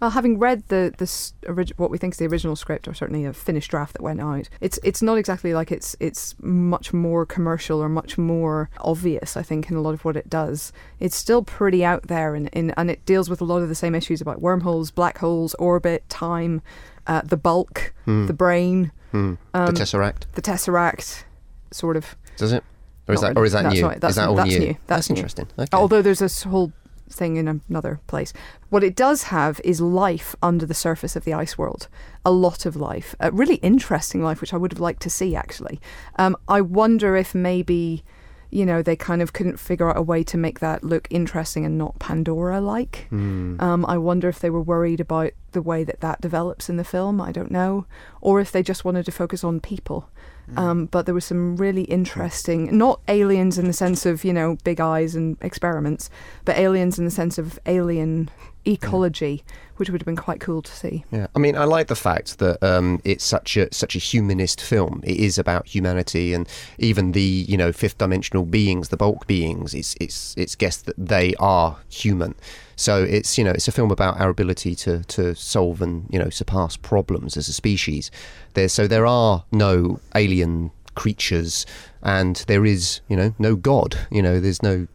Well, 0.00 0.10
having 0.10 0.38
read 0.38 0.66
the 0.68 0.94
this 0.96 1.34
orig- 1.46 1.74
what 1.76 1.90
we 1.90 1.98
think 1.98 2.14
is 2.14 2.18
the 2.18 2.26
original 2.26 2.56
script, 2.56 2.88
or 2.88 2.94
certainly 2.94 3.24
a 3.26 3.32
finished 3.34 3.70
draft 3.70 3.92
that 3.92 4.02
went 4.02 4.20
out, 4.20 4.48
it's 4.60 4.78
it's 4.82 5.02
not 5.02 5.18
exactly 5.18 5.52
like 5.52 5.70
it's 5.70 5.94
it's 6.00 6.34
much 6.40 6.92
more 6.94 7.26
commercial 7.26 7.80
or 7.82 7.88
much 7.88 8.16
more 8.16 8.70
obvious. 8.80 9.36
I 9.36 9.42
think 9.42 9.70
in 9.70 9.76
a 9.76 9.80
lot 9.82 9.92
of 9.92 10.04
what 10.04 10.16
it 10.16 10.30
does, 10.30 10.72
it's 11.00 11.16
still 11.16 11.42
pretty 11.42 11.84
out 11.84 12.04
there, 12.08 12.34
and 12.34 12.48
and, 12.54 12.72
and 12.78 12.90
it 12.90 13.04
deals 13.04 13.28
with 13.28 13.40
a 13.42 13.44
lot 13.44 13.60
of 13.62 13.68
the 13.68 13.74
same 13.74 13.94
issues 13.94 14.20
about 14.22 14.40
wormholes, 14.40 14.90
black 14.90 15.18
holes, 15.18 15.54
orbit, 15.58 16.08
time, 16.08 16.62
uh, 17.06 17.20
the 17.22 17.36
bulk, 17.36 17.92
the 18.06 18.32
brane, 18.36 18.92
Hmm. 19.10 19.34
um, 19.54 19.66
the 19.66 19.72
Tesseract, 19.72 20.22
the 20.32 20.42
tesseract, 20.42 21.24
sort 21.72 21.96
of. 21.98 22.16
does 22.38 22.52
it? 22.52 22.64
Or 23.08 23.14
is 23.14 23.20
that, 23.22 23.36
or 23.36 23.44
is 23.44 23.52
that 23.52 23.64
really. 23.64 23.74
new? 23.74 23.80
That's 23.82 23.88
right. 23.92 24.00
That's- 24.00 24.12
is 24.12 24.16
that 24.16 24.28
all 24.28 24.34
that's 24.36 24.50
new? 24.50 24.58
new. 24.60 24.76
That's 24.86 25.10
new. 25.10 25.16
interesting. 25.16 25.48
Okay. 25.58 25.68
Although 25.72 26.00
there's 26.00 26.20
this 26.20 26.44
whole 26.44 26.72
thing 27.12 27.36
in 27.36 27.62
another 27.68 28.00
place. 28.06 28.32
What 28.68 28.84
it 28.84 28.96
does 28.96 29.24
have 29.24 29.60
is 29.64 29.80
life 29.80 30.34
under 30.42 30.66
the 30.66 30.74
surface 30.74 31.16
of 31.16 31.24
the 31.24 31.34
ice 31.34 31.58
world. 31.58 31.88
A 32.24 32.30
lot 32.30 32.66
of 32.66 32.76
life. 32.76 33.14
A 33.20 33.30
really 33.30 33.56
interesting 33.56 34.22
life, 34.22 34.40
which 34.40 34.54
I 34.54 34.56
would 34.56 34.72
have 34.72 34.80
liked 34.80 35.02
to 35.02 35.10
see 35.10 35.34
actually. 35.34 35.80
Um, 36.16 36.36
I 36.48 36.60
wonder 36.60 37.16
if 37.16 37.34
maybe, 37.34 38.04
you 38.50 38.64
know, 38.64 38.82
they 38.82 38.96
kind 38.96 39.22
of 39.22 39.32
couldn't 39.32 39.58
figure 39.58 39.90
out 39.90 39.96
a 39.96 40.02
way 40.02 40.22
to 40.24 40.36
make 40.36 40.60
that 40.60 40.84
look 40.84 41.08
interesting 41.10 41.64
and 41.64 41.76
not 41.76 41.98
Pandora 41.98 42.60
like. 42.60 43.06
Hmm. 43.10 43.60
Um, 43.60 43.84
I 43.86 43.98
wonder 43.98 44.28
if 44.28 44.38
they 44.38 44.50
were 44.50 44.62
worried 44.62 45.00
about 45.00 45.32
the 45.52 45.62
way 45.62 45.84
that 45.84 46.00
that 46.00 46.20
develops 46.20 46.68
in 46.68 46.76
the 46.76 46.84
film. 46.84 47.20
I 47.20 47.32
don't 47.32 47.50
know. 47.50 47.86
Or 48.20 48.40
if 48.40 48.52
they 48.52 48.62
just 48.62 48.84
wanted 48.84 49.04
to 49.06 49.12
focus 49.12 49.42
on 49.44 49.60
people. 49.60 50.08
Um, 50.56 50.86
but 50.86 51.06
there 51.06 51.14
were 51.14 51.20
some 51.20 51.56
really 51.56 51.84
interesting, 51.84 52.76
not 52.76 53.00
aliens 53.08 53.58
in 53.58 53.66
the 53.66 53.72
sense 53.72 54.06
of, 54.06 54.24
you 54.24 54.32
know, 54.32 54.56
big 54.64 54.80
eyes 54.80 55.14
and 55.14 55.36
experiments, 55.40 56.10
but 56.44 56.56
aliens 56.58 56.98
in 56.98 57.04
the 57.04 57.10
sense 57.10 57.38
of 57.38 57.58
alien 57.66 58.30
ecology, 58.64 59.42
which 59.76 59.90
would 59.90 60.00
have 60.00 60.06
been 60.06 60.16
quite 60.16 60.40
cool 60.40 60.62
to 60.62 60.72
see. 60.72 61.04
Yeah, 61.10 61.26
I 61.34 61.38
mean, 61.38 61.56
I 61.56 61.64
like 61.64 61.88
the 61.88 61.96
fact 61.96 62.38
that 62.38 62.62
um, 62.62 63.00
it's 63.04 63.24
such 63.24 63.56
a 63.56 63.72
such 63.72 63.96
a 63.96 63.98
humanist 63.98 64.60
film. 64.60 65.00
It 65.04 65.16
is 65.16 65.38
about 65.38 65.66
humanity, 65.66 66.34
and 66.34 66.48
even 66.78 67.12
the 67.12 67.44
you 67.48 67.56
know 67.56 67.72
fifth 67.72 67.98
dimensional 67.98 68.44
beings, 68.44 68.88
the 68.88 68.96
bulk 68.96 69.26
beings. 69.26 69.74
It's 69.74 69.94
it's 70.00 70.34
it's 70.36 70.54
guessed 70.54 70.86
that 70.86 70.96
they 70.98 71.34
are 71.38 71.78
human. 71.88 72.34
So 72.76 73.02
it's 73.02 73.36
you 73.36 73.44
know 73.44 73.50
it's 73.50 73.68
a 73.68 73.72
film 73.72 73.90
about 73.90 74.20
our 74.20 74.28
ability 74.28 74.74
to 74.76 75.02
to 75.04 75.34
solve 75.34 75.82
and 75.82 76.06
you 76.10 76.18
know 76.18 76.30
surpass 76.30 76.76
problems 76.76 77.36
as 77.36 77.48
a 77.48 77.52
species. 77.52 78.10
There, 78.54 78.68
so 78.68 78.86
there 78.86 79.06
are 79.06 79.44
no 79.52 80.00
alien 80.14 80.70
creatures, 80.94 81.66
and 82.02 82.36
there 82.46 82.66
is 82.66 83.00
you 83.08 83.16
know 83.16 83.34
no 83.38 83.56
god. 83.56 83.96
You 84.10 84.22
know, 84.22 84.40
there's 84.40 84.62
no 84.62 84.86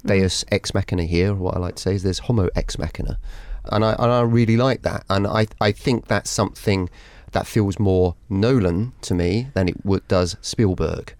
Deus 0.00 0.44
ex 0.50 0.74
machina 0.74 1.04
here. 1.04 1.34
What 1.34 1.56
I 1.56 1.58
like 1.60 1.76
to 1.76 1.82
say 1.82 1.94
is 1.94 2.02
there's 2.02 2.20
Homo 2.20 2.48
ex 2.54 2.78
machina, 2.78 3.18
and 3.64 3.84
I 3.84 3.92
and 3.92 4.10
I 4.10 4.20
really 4.22 4.56
like 4.56 4.82
that, 4.82 5.04
and 5.08 5.26
I 5.26 5.46
I 5.60 5.72
think 5.72 6.06
that's 6.08 6.30
something 6.30 6.90
that 7.32 7.46
feels 7.46 7.78
more 7.78 8.16
Nolan 8.28 8.92
to 9.02 9.14
me 9.14 9.48
than 9.54 9.68
it 9.68 9.84
would 9.84 10.06
does 10.08 10.36
Spielberg. 10.40 11.14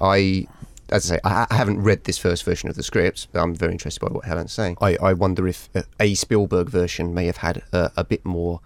I. 0.00 0.46
As 0.90 1.10
I 1.10 1.14
say, 1.14 1.20
I 1.24 1.46
I 1.50 1.54
haven't 1.54 1.80
read 1.82 2.04
this 2.04 2.18
first 2.18 2.44
version 2.44 2.68
of 2.68 2.76
the 2.76 2.82
script, 2.82 3.28
but 3.32 3.40
I'm 3.40 3.54
very 3.54 3.72
interested 3.72 4.00
by 4.00 4.12
what 4.12 4.26
Helen's 4.26 4.52
saying. 4.52 4.76
I, 4.82 4.96
I 4.96 5.14
wonder 5.14 5.48
if 5.48 5.70
uh, 5.74 5.82
a 5.98 6.12
Spielberg 6.14 6.68
version 6.68 7.14
may 7.14 7.24
have 7.24 7.38
had 7.38 7.62
uh, 7.72 7.88
a 7.96 8.04
bit 8.04 8.22
more, 8.22 8.60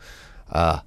uh, 0.51 0.81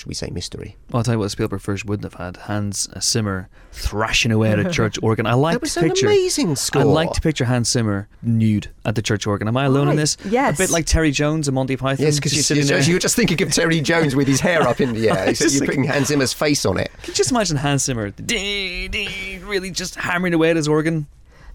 should 0.00 0.08
we 0.08 0.14
say, 0.14 0.30
mystery. 0.30 0.76
I'll 0.92 1.02
tell 1.02 1.14
you 1.14 1.18
what 1.18 1.30
Spielberg 1.30 1.60
first 1.60 1.84
wouldn't 1.84 2.10
have 2.10 2.14
had. 2.20 2.36
Hans 2.38 2.88
Zimmer 3.00 3.48
thrashing 3.70 4.32
away 4.32 4.50
at 4.50 4.58
a 4.58 4.70
church 4.70 4.98
organ. 5.02 5.26
I 5.26 5.34
like 5.34 5.54
That 5.54 5.60
was 5.62 5.74
to 5.74 5.80
an 5.80 5.88
picture. 5.88 6.06
amazing 6.06 6.56
score. 6.56 6.82
I 6.82 6.84
like 6.84 7.12
to 7.12 7.20
picture 7.20 7.44
Hans 7.44 7.70
Zimmer 7.70 8.08
nude 8.22 8.70
at 8.84 8.94
the 8.94 9.02
church 9.02 9.26
organ. 9.26 9.46
Am 9.46 9.56
I 9.56 9.66
alone 9.66 9.88
in 9.88 9.96
this? 9.96 10.16
yes. 10.24 10.54
A 10.58 10.62
bit 10.62 10.70
like 10.70 10.86
Terry 10.86 11.10
Jones 11.10 11.48
and 11.48 11.54
Monty 11.54 11.76
Python. 11.76 12.04
Yes, 12.06 12.16
because 12.16 12.32
Just 12.32 12.50
you, 12.50 12.62
sitting 12.62 12.66
there. 12.66 12.82
you 12.88 12.94
were 12.94 12.98
just 13.00 13.14
thinking 13.14 13.40
of 13.42 13.52
Terry 13.52 13.80
Jones 13.80 14.16
with 14.16 14.26
his 14.26 14.40
hair 14.40 14.62
up 14.62 14.80
in 14.80 14.92
the 14.94 15.10
air. 15.10 15.32
Just 15.34 15.56
You're 15.56 15.66
putting 15.66 15.84
Hans 15.84 16.08
Zimmer's 16.08 16.32
face 16.32 16.64
on 16.64 16.78
it. 16.78 16.90
Can 17.02 17.12
you 17.12 17.14
just 17.14 17.30
imagine 17.30 17.56
Hans 17.58 17.84
Zimmer 17.84 18.10
dee, 18.10 18.88
dee, 18.88 19.38
really 19.44 19.70
just 19.70 19.96
hammering 19.96 20.32
away 20.34 20.50
at 20.50 20.56
his 20.56 20.66
organ? 20.66 21.06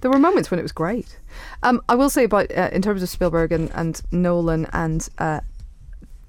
There 0.02 0.12
were 0.12 0.20
moments 0.20 0.52
when 0.52 0.60
it 0.60 0.64
was 0.64 0.72
great. 0.72 1.18
Um, 1.64 1.82
I 1.90 1.96
will 1.96 2.10
say 2.12 2.26
about 2.26 2.56
uh, 2.56 2.70
in 2.72 2.82
terms 2.84 3.02
of 3.02 3.10
Spielberg 3.10 3.52
and, 3.52 3.72
and 3.74 4.00
Nolan 4.12 4.68
and 4.72 5.08
uh, 5.18 5.40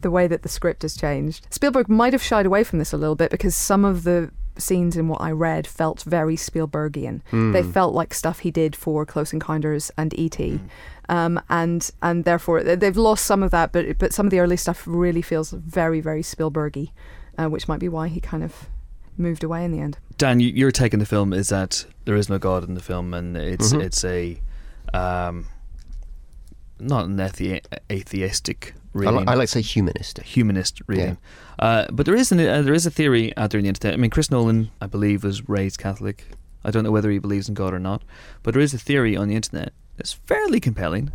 the 0.07 0.11
way 0.12 0.26
that 0.28 0.42
the 0.42 0.48
script 0.48 0.82
has 0.82 0.96
changed. 0.96 1.46
Spielberg 1.50 1.88
might 1.88 2.12
have 2.12 2.22
shied 2.22 2.46
away 2.46 2.62
from 2.62 2.78
this 2.78 2.92
a 2.92 2.96
little 2.96 3.16
bit 3.16 3.30
because 3.32 3.57
some 3.57 3.84
of 3.84 4.04
the 4.04 4.30
scenes 4.57 4.96
in 4.96 5.09
what 5.09 5.20
I 5.20 5.32
read 5.32 5.66
felt 5.66 6.02
very 6.04 6.36
Spielbergian. 6.36 7.20
They 7.52 7.62
felt 7.64 7.92
like 7.92 8.14
stuff 8.14 8.38
he 8.38 8.50
did 8.50 8.76
for 8.76 9.04
Close 9.04 9.32
Encounters 9.32 9.90
and 9.98 10.14
E.T. 10.18 10.61
Um, 11.09 11.40
and 11.50 11.90
and 12.02 12.24
therefore 12.24 12.62
they- 12.62 12.76
they've 12.76 12.96
lost 12.96 13.26
some 13.26 13.42
of 13.42 13.50
that, 13.50 13.72
but 13.72 13.98
but 13.98 14.12
some 14.12 14.26
of 14.26 14.30
the 14.30 14.40
early 14.40 14.57
stuff 14.57 14.84
really 14.86 15.22
feels 15.22 15.50
very 15.50 16.00
very 16.00 16.22
Spielbergy, 16.22 16.90
uh, 17.38 17.48
which 17.48 17.66
might 17.68 17.80
be 17.80 17.88
why 17.88 18.07
he 18.09 18.20
kind 18.20 18.42
of 18.44 18.52
moved 19.18 19.42
away 19.44 19.64
in 19.64 19.72
the 19.72 19.80
end. 19.80 19.98
Dan, 20.18 20.40
you, 20.40 20.48
your 20.48 20.70
take 20.70 20.94
on 20.94 21.00
the 21.00 21.07
film 21.07 21.32
is 21.32 21.48
that 21.50 21.84
there 22.07 22.16
is 22.16 22.28
no 22.28 22.38
God 22.38 22.64
in 22.68 22.74
the 22.74 22.82
film, 22.82 23.12
and 23.14 23.36
it's 23.36 23.72
Mhm. 23.72 23.82
it's 23.82 24.04
a 24.04 24.40
um, 24.94 25.46
not 26.79 27.07
an 27.07 27.16
athe- 27.16 27.61
atheistic 27.91 28.74
I, 28.95 29.11
li- 29.11 29.24
I 29.27 29.35
like 29.35 29.49
to 29.49 29.53
say 29.53 29.61
humanist. 29.61 30.18
humanist 30.20 30.81
reading. 30.87 31.18
Uh, 31.59 31.87
but 31.93 32.07
there 32.07 32.14
is 32.14 32.33
an, 32.33 32.41
uh, 32.41 32.62
there 32.62 32.72
is 32.74 32.87
a 32.87 32.91
theory 32.91 33.37
out 33.37 33.51
there 33.51 33.59
in 33.59 33.64
the 33.64 33.68
internet. 33.68 33.95
I 33.95 33.97
mean, 33.99 34.11
Chris 34.11 34.31
Nolan, 34.31 34.70
I 34.81 34.87
believe, 34.87 35.22
was 35.24 35.49
raised 35.49 35.79
Catholic. 35.79 36.29
I 36.64 36.70
don't 36.70 36.83
know 36.83 36.91
whether 36.91 37.11
he 37.11 37.18
believes 37.18 37.49
in 37.49 37.55
God 37.55 37.74
or 37.74 37.79
not, 37.79 38.03
but 38.43 38.55
there 38.55 38.62
is 38.62 38.72
a 38.74 38.79
theory 38.79 39.14
on 39.16 39.29
the 39.29 39.37
internet. 39.37 39.72
that's 39.97 40.12
fairly 40.14 40.61
compelling. 40.61 41.12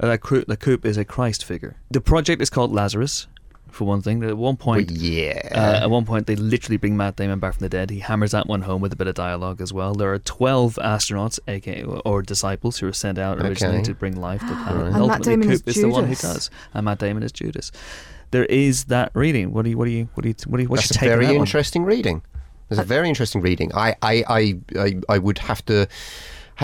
Uh, 0.00 0.08
that 0.08 0.20
Coop 0.60 0.84
is 0.84 0.96
a 0.96 1.04
Christ 1.04 1.44
figure. 1.44 1.76
The 1.90 2.00
project 2.00 2.42
is 2.42 2.50
called 2.50 2.72
Lazarus, 2.72 3.26
for 3.74 3.84
one 3.84 4.00
thing. 4.02 4.22
At 4.24 4.36
one 4.36 4.56
point, 4.56 4.90
Well, 4.90 4.98
yeah. 5.00 5.48
uh, 5.52 5.82
at 5.82 5.90
one 5.90 6.04
point, 6.04 6.26
they 6.26 6.36
literally 6.36 6.76
bring 6.76 6.96
Matt 6.96 7.16
Damon 7.16 7.38
back 7.40 7.54
from 7.54 7.60
the 7.64 7.68
dead. 7.68 7.90
He 7.90 7.98
hammers 7.98 8.30
that 8.30 8.46
one 8.46 8.62
home 8.62 8.80
with 8.80 8.92
a 8.92 8.96
bit 8.96 9.06
of 9.06 9.14
dialogue 9.14 9.60
as 9.60 9.72
well. 9.72 9.94
There 9.94 10.12
are 10.12 10.18
12 10.18 10.76
astronauts, 10.76 11.38
aka 11.48 11.82
or 11.82 12.22
disciples, 12.22 12.78
who 12.78 12.86
are 12.86 12.92
sent 12.92 13.18
out 13.18 13.38
originally 13.38 13.76
Okay. 13.78 13.84
to 13.84 13.94
bring 13.94 14.16
life 14.16 14.40
to 14.40 14.46
the 14.46 14.54
planet. 14.64 14.76
Right. 14.76 14.86
And 14.86 14.96
And 14.96 15.06
Matt 15.08 15.22
Damon 15.22 15.50
is 15.50 15.60
Coop 15.60 15.68
is 15.68 15.74
the 15.82 15.88
one 15.88 16.04
who 16.04 16.14
Judas. 16.14 16.22
does, 16.22 16.50
and 16.72 16.84
Matt 16.84 16.98
Damon 17.00 17.22
is 17.22 17.32
Judas. 17.32 17.72
There 18.30 18.46
is 18.46 18.84
that 18.86 19.10
reading. 19.14 19.52
What 19.52 19.64
do 19.64 19.70
you? 19.70 19.76
What 19.76 19.84
do 19.84 19.90
you? 19.92 20.08
What 20.14 20.22
do 20.22 20.28
you? 20.28 20.34
What 20.46 20.56
do 20.56 20.62
you? 20.62 20.68
What's 20.68 20.88
That's 20.88 21.02
your 21.02 21.12
a 21.12 21.16
take 21.16 21.18
on 21.18 21.24
very 21.24 21.36
one? 21.38 21.46
interesting 21.46 21.84
reading. 21.84 22.22
It's 22.70 22.80
a 22.80 22.84
very 22.84 23.08
interesting 23.08 23.42
reading. 23.42 23.70
I, 23.74 23.94
I, 24.02 24.24
I, 24.28 24.58
I, 24.78 25.00
I 25.08 25.18
would 25.18 25.38
have 25.38 25.64
to. 25.66 25.86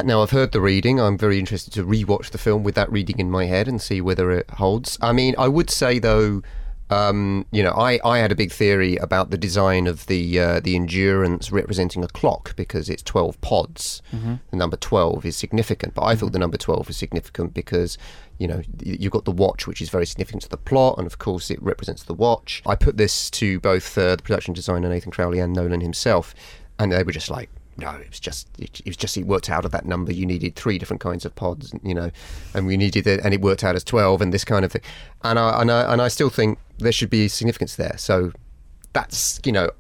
Now 0.05 0.23
I've 0.23 0.31
heard 0.31 0.53
the 0.53 0.61
reading. 0.61 0.99
I'm 1.01 1.19
very 1.19 1.39
interested 1.39 1.73
to 1.75 1.85
rewatch 1.85 2.31
the 2.31 2.39
film 2.39 2.63
with 2.63 2.75
that 2.77 2.91
reading 2.91 3.19
in 3.19 3.31
my 3.31 3.45
head 3.47 3.69
and 3.69 3.81
see 3.83 4.01
whether 4.01 4.31
it 4.31 4.49
holds. 4.51 4.97
I 5.03 5.13
mean, 5.13 5.35
I 5.37 5.47
would 5.49 5.69
say 5.69 5.99
though, 5.99 6.43
um, 6.91 7.47
you 7.53 7.63
know, 7.63 7.71
I, 7.71 8.01
I 8.05 8.19
had 8.19 8.33
a 8.33 8.35
big 8.35 8.51
theory 8.51 8.97
about 8.97 9.31
the 9.31 9.39
design 9.39 9.87
of 9.87 10.07
the 10.07 10.41
uh, 10.41 10.61
the 10.61 10.75
endurance 10.75 11.53
representing 11.53 12.03
a 12.03 12.09
clock 12.09 12.57
because 12.57 12.91
it's 12.91 13.03
12 13.03 13.41
pods. 13.41 14.03
The 14.51 14.57
number 14.57 14.77
12 14.77 15.25
is 15.25 15.37
significant, 15.37 15.95
but 15.95 16.03
I 16.03 16.17
thought 16.17 16.33
the 16.33 16.39
number 16.41 16.57
12 16.57 16.89
was 16.89 16.97
significant 16.97 17.55
because 17.55 17.97
you 18.39 18.49
know 18.49 18.63
you've 18.83 19.13
got 19.13 19.25
the 19.25 19.31
watch, 19.31 19.69
which 19.69 19.81
is 19.81 19.89
very 19.89 20.05
significant 20.05 20.43
to 20.43 20.49
the 20.49 20.57
plot, 20.57 20.97
and 20.99 21.07
of 21.07 21.19
course 21.19 21.49
it 21.51 21.63
represents 21.63 22.03
the 22.03 22.15
watch. 22.15 22.61
I 22.67 22.75
put 22.75 22.97
this 22.97 23.31
to 23.31 23.61
both 23.61 23.97
uh, 23.97 24.17
the 24.17 24.23
production 24.23 24.53
designer 24.53 24.89
Nathan 24.89 25.13
Crowley 25.13 25.39
and 25.39 25.53
Nolan 25.53 25.81
himself, 25.81 26.35
and 26.79 26.91
they 26.93 27.03
were 27.05 27.13
just 27.13 27.31
like. 27.31 27.51
No, 27.77 27.93
it 27.93 28.11
was 28.11 28.21
just 28.21 28.47
it, 28.59 28.81
it 28.81 28.87
was 28.89 28.97
just 28.97 29.17
it 29.17 29.25
worked 29.25 29.49
out 29.49 29.65
of 29.65 29.71
that 29.71 29.87
number. 29.87 30.13
You 30.13 30.27
needed 30.27 30.55
three 30.55 30.77
different 30.77 31.01
kinds 31.01 31.25
of 31.25 31.35
pods, 31.35 31.73
you 31.83 31.95
know, 31.95 32.11
and 32.53 32.67
we 32.67 32.77
needed 32.77 33.07
it, 33.07 33.21
and 33.25 33.33
it 33.33 33.41
worked 33.41 33.65
out 33.65 33.75
as 33.75 33.85
twelve, 33.85 34.21
and 34.21 34.35
this 34.35 34.45
kind 34.45 34.67
of 34.67 34.73
thing. 34.73 34.83
And 35.23 35.39
I 35.39 35.63
and 35.63 35.71
I 35.71 35.91
and 35.91 36.03
I 36.03 36.09
still 36.09 36.29
think 36.29 36.59
there 36.85 36.93
should 36.93 37.11
be 37.11 37.29
significance 37.29 37.77
there. 37.77 37.97
So 37.99 38.33
that's 38.93 39.41
you 39.45 39.53
know 39.53 39.71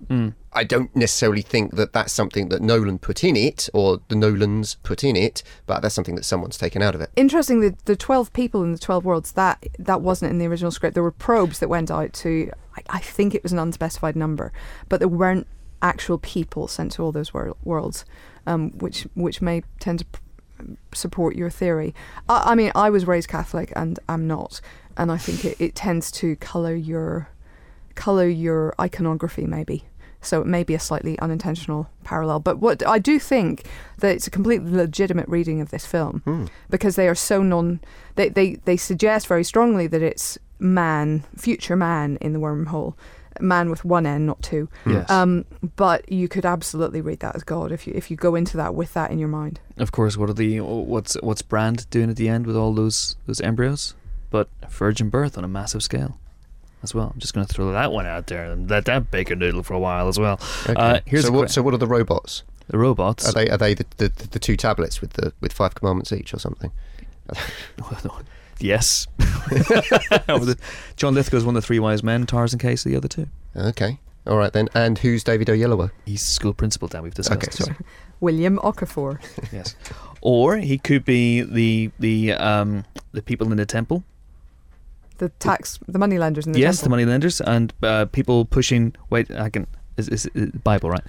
I 0.52 0.62
don't 0.64 0.94
necessarily 0.94 1.42
think 1.42 1.74
that 1.76 1.92
that's 1.92 2.12
something 2.12 2.48
that 2.50 2.60
Nolan 2.62 2.98
put 2.98 3.24
in 3.24 3.36
it 3.36 3.68
or 3.74 4.00
the 4.08 4.14
Nolans 4.14 4.76
put 4.82 5.02
in 5.04 5.16
it, 5.16 5.42
but 5.66 5.80
that's 5.80 5.94
something 5.94 6.14
that 6.16 6.24
someone's 6.24 6.58
taken 6.58 6.80
out 6.82 6.94
of 6.94 7.00
it. 7.00 7.10
Interesting, 7.16 7.60
the, 7.60 7.74
the 7.84 7.96
12 7.96 8.32
people 8.32 8.62
in 8.64 8.72
the 8.72 8.78
12 8.78 9.04
worlds, 9.04 9.32
that 9.32 9.64
that 9.78 10.00
wasn't 10.00 10.30
in 10.30 10.38
the 10.38 10.46
original 10.46 10.70
script. 10.72 10.94
There 10.94 11.02
were 11.02 11.12
probes 11.12 11.58
that 11.60 11.68
went 11.68 11.90
out 11.90 12.12
to, 12.14 12.50
I, 12.76 12.82
I 12.96 12.98
think 12.98 13.34
it 13.34 13.42
was 13.42 13.52
an 13.52 13.58
unspecified 13.60 14.16
number, 14.16 14.52
but 14.88 14.98
there 15.00 15.08
weren't 15.08 15.46
actual 15.82 16.18
people 16.18 16.66
sent 16.68 16.92
to 16.92 17.02
all 17.02 17.12
those 17.12 17.32
wor- 17.32 17.56
worlds. 17.64 18.04
um, 18.46 18.70
which 18.78 19.06
which 19.14 19.40
may 19.40 19.62
tend 19.78 20.00
to 20.00 20.04
p- 20.04 20.18
support 20.94 21.36
your 21.36 21.50
theory. 21.50 21.94
I, 22.28 22.52
I 22.52 22.54
mean, 22.54 22.72
I 22.74 22.90
was 22.90 23.06
raised 23.06 23.28
Catholic 23.28 23.72
and 23.76 23.98
I'm 24.08 24.26
not, 24.26 24.60
and 24.96 25.10
I 25.10 25.16
think 25.16 25.44
it, 25.44 25.60
it 25.60 25.74
tends 25.74 26.10
to 26.12 26.36
color 26.36 26.74
your 26.74 27.28
color 27.94 28.28
your 28.28 28.74
iconography 28.80 29.46
maybe. 29.46 29.84
So 30.22 30.42
it 30.42 30.46
may 30.46 30.64
be 30.64 30.74
a 30.74 30.78
slightly 30.78 31.18
unintentional 31.18 31.88
parallel, 32.04 32.40
but 32.40 32.58
what 32.58 32.86
I 32.86 32.98
do 32.98 33.18
think 33.18 33.64
that 33.98 34.14
it's 34.14 34.26
a 34.26 34.30
completely 34.30 34.70
legitimate 34.70 35.26
reading 35.28 35.62
of 35.62 35.70
this 35.70 35.86
film 35.86 36.20
Hmm. 36.24 36.44
because 36.68 36.96
they 36.96 37.08
are 37.08 37.14
so 37.14 37.42
non. 37.42 37.80
They, 38.16 38.28
they 38.28 38.56
they 38.66 38.76
suggest 38.76 39.26
very 39.26 39.44
strongly 39.44 39.86
that 39.86 40.02
it's 40.02 40.38
man, 40.58 41.24
future 41.36 41.74
man 41.76 42.18
in 42.20 42.34
the 42.34 42.38
wormhole, 42.38 42.94
man 43.40 43.70
with 43.70 43.82
one 43.82 44.04
N, 44.04 44.26
not 44.26 44.42
two. 44.42 44.68
Yes. 44.84 45.10
Um, 45.10 45.46
but 45.76 46.10
you 46.12 46.28
could 46.28 46.44
absolutely 46.44 47.00
read 47.00 47.20
that 47.20 47.34
as 47.34 47.42
God 47.42 47.72
if 47.72 47.86
you 47.86 47.94
if 47.96 48.10
you 48.10 48.16
go 48.18 48.34
into 48.34 48.58
that 48.58 48.74
with 48.74 48.92
that 48.92 49.10
in 49.10 49.18
your 49.18 49.28
mind. 49.28 49.58
Of 49.78 49.90
course, 49.90 50.18
what 50.18 50.28
are 50.28 50.34
the 50.34 50.60
what's 50.60 51.14
what's 51.22 51.40
Brand 51.40 51.88
doing 51.88 52.10
at 52.10 52.16
the 52.16 52.28
end 52.28 52.46
with 52.46 52.56
all 52.56 52.74
those 52.74 53.16
those 53.26 53.40
embryos? 53.40 53.94
But 54.30 54.48
virgin 54.68 55.08
birth 55.10 55.36
on 55.36 55.44
a 55.44 55.48
massive 55.48 55.82
scale, 55.82 56.18
as 56.82 56.94
well. 56.94 57.10
I'm 57.12 57.18
just 57.20 57.34
going 57.34 57.46
to 57.46 57.52
throw 57.52 57.72
that 57.72 57.90
one 57.92 58.06
out 58.06 58.28
there 58.28 58.44
and 58.52 58.70
let 58.70 58.84
that 58.86 59.10
bake 59.10 59.30
a 59.30 59.36
noodle 59.36 59.62
for 59.64 59.74
a 59.74 59.78
while 59.80 60.06
as 60.08 60.18
well. 60.18 60.38
Okay. 60.64 60.74
Uh, 60.74 61.00
here's 61.04 61.24
so 61.26 61.32
what? 61.32 61.46
que- 61.48 61.52
So 61.52 61.62
what 61.62 61.74
are 61.74 61.78
the 61.78 61.86
robots? 61.86 62.44
The 62.68 62.78
robots. 62.78 63.28
Are 63.28 63.32
they 63.32 63.48
are 63.50 63.56
they 63.58 63.74
the, 63.74 63.84
the, 63.96 64.08
the 64.30 64.38
two 64.38 64.56
tablets 64.56 65.00
with 65.00 65.14
the 65.14 65.32
with 65.40 65.52
five 65.52 65.74
commandments 65.74 66.12
each 66.12 66.32
or 66.32 66.38
something? 66.38 66.70
yes. 68.60 69.06
The- 69.48 70.58
John 70.96 71.14
Lithgow's 71.14 71.44
one 71.44 71.56
of 71.56 71.62
the 71.62 71.66
three 71.66 71.78
wise 71.78 72.02
men. 72.02 72.26
Tars 72.26 72.52
and 72.52 72.60
Case 72.62 72.84
the 72.84 72.96
other 72.96 73.08
two. 73.08 73.26
Okay. 73.56 73.98
All 74.26 74.36
right 74.36 74.52
then. 74.52 74.68
And 74.74 74.98
who's 74.98 75.24
David 75.24 75.48
Oyelowo? 75.48 75.90
He's 76.04 76.22
school 76.22 76.52
principal. 76.54 76.88
Dan, 76.88 77.02
we've 77.02 77.14
discussed. 77.14 77.42
Okay, 77.42 77.50
sorry. 77.72 77.76
William 78.20 78.58
Okafor. 78.58 79.18
Yes. 79.52 79.74
Or 80.20 80.58
he 80.58 80.76
could 80.78 81.04
be 81.04 81.40
the 81.40 81.90
the 81.98 82.32
um 82.34 82.84
the 83.12 83.22
people 83.22 83.50
in 83.50 83.56
the 83.56 83.66
temple. 83.66 84.04
The 85.20 85.28
tax, 85.38 85.78
the 85.86 85.98
money 85.98 86.18
lenders 86.18 86.46
in 86.46 86.52
the 86.52 86.58
yes, 86.60 86.78
the 86.78 86.82
temple. 86.84 86.90
money 86.96 87.04
lenders 87.04 87.40
and 87.40 87.72
uh, 87.82 88.06
people 88.06 88.44
pushing. 88.44 88.94
Wait, 89.10 89.30
I 89.30 89.48
can. 89.50 89.66
Is, 89.96 90.08
is, 90.08 90.26
is 90.34 90.50
Bible 90.64 90.90
right? 90.90 91.04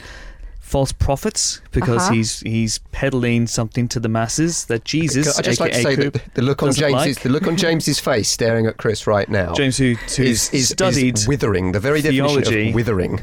False 0.59 0.91
prophets 0.93 1.59
because 1.71 1.97
Uh-huh. 2.03 2.13
he's 2.13 2.39
he's 2.41 2.77
peddling 2.91 3.47
something 3.47 3.87
to 3.89 3.99
the 3.99 4.07
masses 4.09 4.65
that 4.65 4.85
Jesus. 4.85 5.37
I 5.37 5.41
just 5.41 5.59
like 5.59 5.73
to 5.73 5.81
say 5.81 5.95
Coop, 5.95 6.13
that 6.13 6.33
the 6.35 6.41
look 6.41 6.61
on 6.63 6.69
doesn't 6.69 6.81
James's 6.89 7.17
like. 7.17 7.23
the 7.23 7.29
look 7.29 7.47
on 7.47 7.57
James's 7.57 7.99
face 7.99 8.29
staring 8.29 8.67
at 8.67 8.77
Chris 8.77 9.05
right 9.07 9.27
now 9.27 9.53
James, 9.53 9.77
who, 9.77 9.95
who 10.17 10.23
is, 10.23 10.49
is, 10.53 10.69
studied 10.69 11.17
is 11.17 11.27
withering. 11.27 11.71
The 11.73 11.79
very 11.81 12.01
definition 12.01 12.43
theology. 12.43 12.69
of 12.69 12.75
withering. 12.75 13.19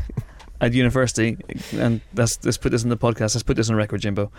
at 0.60 0.72
university, 0.74 1.36
and 1.72 2.00
let's 2.14 2.38
let's 2.44 2.58
put 2.58 2.72
this 2.72 2.82
in 2.82 2.90
the 2.90 2.96
podcast. 2.98 3.34
Let's 3.34 3.44
put 3.44 3.56
this 3.56 3.70
on 3.70 3.76
record, 3.76 4.00
Jimbo. 4.02 4.30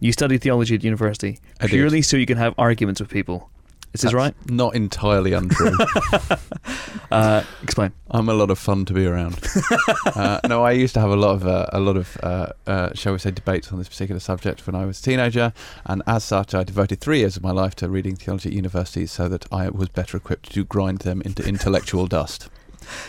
You 0.00 0.10
studied 0.12 0.40
theology 0.42 0.74
at 0.74 0.82
university 0.82 1.38
I 1.60 1.64
did. 1.66 1.72
purely 1.72 2.02
so 2.02 2.16
you 2.16 2.26
can 2.26 2.38
have 2.38 2.54
arguments 2.58 3.00
with 3.00 3.10
people. 3.10 3.50
Is 3.96 4.02
this 4.02 4.12
That's 4.12 4.14
right? 4.14 4.50
Not 4.50 4.74
entirely 4.74 5.32
untrue. 5.32 5.76
Uh, 7.08 7.44
explain. 7.62 7.92
I'm 8.10 8.28
a 8.28 8.34
lot 8.34 8.50
of 8.50 8.58
fun 8.58 8.84
to 8.86 8.92
be 8.92 9.06
around. 9.06 9.38
uh, 10.06 10.40
no, 10.48 10.64
I 10.64 10.72
used 10.72 10.92
to 10.94 11.00
have 11.00 11.10
a 11.10 11.16
lot 11.16 11.36
of 11.36 11.46
uh, 11.46 11.66
a 11.72 11.78
lot 11.78 11.96
of 11.96 12.18
uh, 12.20 12.48
uh, 12.66 12.94
shall 12.94 13.12
we 13.12 13.20
say 13.20 13.30
debates 13.30 13.70
on 13.70 13.78
this 13.78 13.88
particular 13.88 14.18
subject 14.18 14.66
when 14.66 14.74
I 14.74 14.84
was 14.84 14.98
a 14.98 15.02
teenager, 15.04 15.52
and 15.84 16.02
as 16.08 16.24
such, 16.24 16.52
I 16.52 16.64
devoted 16.64 17.00
three 17.00 17.20
years 17.20 17.36
of 17.36 17.44
my 17.44 17.52
life 17.52 17.76
to 17.76 17.88
reading 17.88 18.16
theology 18.16 18.48
at 18.48 18.54
university 18.56 19.06
so 19.06 19.28
that 19.28 19.46
I 19.52 19.70
was 19.70 19.88
better 19.88 20.16
equipped 20.16 20.52
to 20.54 20.64
grind 20.64 21.02
them 21.02 21.22
into 21.22 21.44
intellectual 21.48 22.08
dust. 22.08 22.48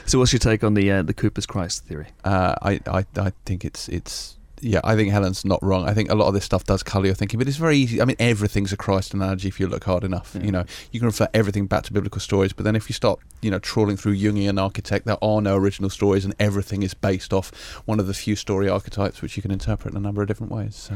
So, 0.05 0.19
what's 0.19 0.31
your 0.31 0.39
take 0.39 0.63
on 0.63 0.75
the 0.75 0.91
uh, 0.91 1.01
the 1.01 1.15
Coop 1.15 1.39
is 1.39 1.47
Christ 1.47 1.85
theory? 1.85 2.09
Uh, 2.23 2.53
I, 2.61 2.79
I 2.85 3.05
I 3.17 3.31
think 3.45 3.65
it's 3.65 3.89
it's 3.89 4.37
yeah, 4.61 4.81
I 4.83 4.95
think 4.95 5.11
Helen's 5.11 5.45
not 5.45 5.61
wrong. 5.63 5.87
I 5.87 5.93
think 5.93 6.09
a 6.11 6.15
lot 6.15 6.27
of 6.27 6.33
this 6.33 6.43
stuff 6.45 6.63
does 6.63 6.83
colour 6.83 7.05
your 7.07 7.15
thinking, 7.15 7.37
but 7.37 7.47
it's 7.47 7.57
very 7.57 7.77
easy. 7.77 8.01
I 8.01 8.05
mean, 8.05 8.15
everything's 8.19 8.71
a 8.73 8.77
Christ 8.77 9.13
analogy 9.13 9.47
if 9.47 9.59
you 9.59 9.67
look 9.67 9.83
hard 9.83 10.03
enough. 10.03 10.35
Yeah. 10.35 10.43
You 10.45 10.51
know, 10.51 10.65
you 10.91 10.99
can 10.99 11.07
refer 11.07 11.27
everything 11.33 11.67
back 11.67 11.83
to 11.83 11.93
biblical 11.93 12.19
stories, 12.21 12.53
but 12.53 12.63
then 12.63 12.75
if 12.75 12.89
you 12.89 12.93
start, 12.93 13.19
you 13.41 13.51
know, 13.51 13.59
trawling 13.59 13.97
through 13.97 14.15
Jungian 14.17 14.61
architect, 14.61 15.05
there 15.05 15.23
are 15.23 15.41
no 15.41 15.55
original 15.55 15.89
stories, 15.89 16.25
and 16.25 16.33
everything 16.39 16.83
is 16.83 16.93
based 16.93 17.33
off 17.33 17.51
one 17.85 17.99
of 17.99 18.07
the 18.07 18.13
few 18.13 18.35
story 18.35 18.67
archetypes 18.69 19.21
which 19.21 19.35
you 19.37 19.41
can 19.41 19.51
interpret 19.51 19.93
in 19.93 19.97
a 19.97 20.01
number 20.01 20.21
of 20.21 20.27
different 20.27 20.51
ways. 20.51 20.75
So. 20.75 20.95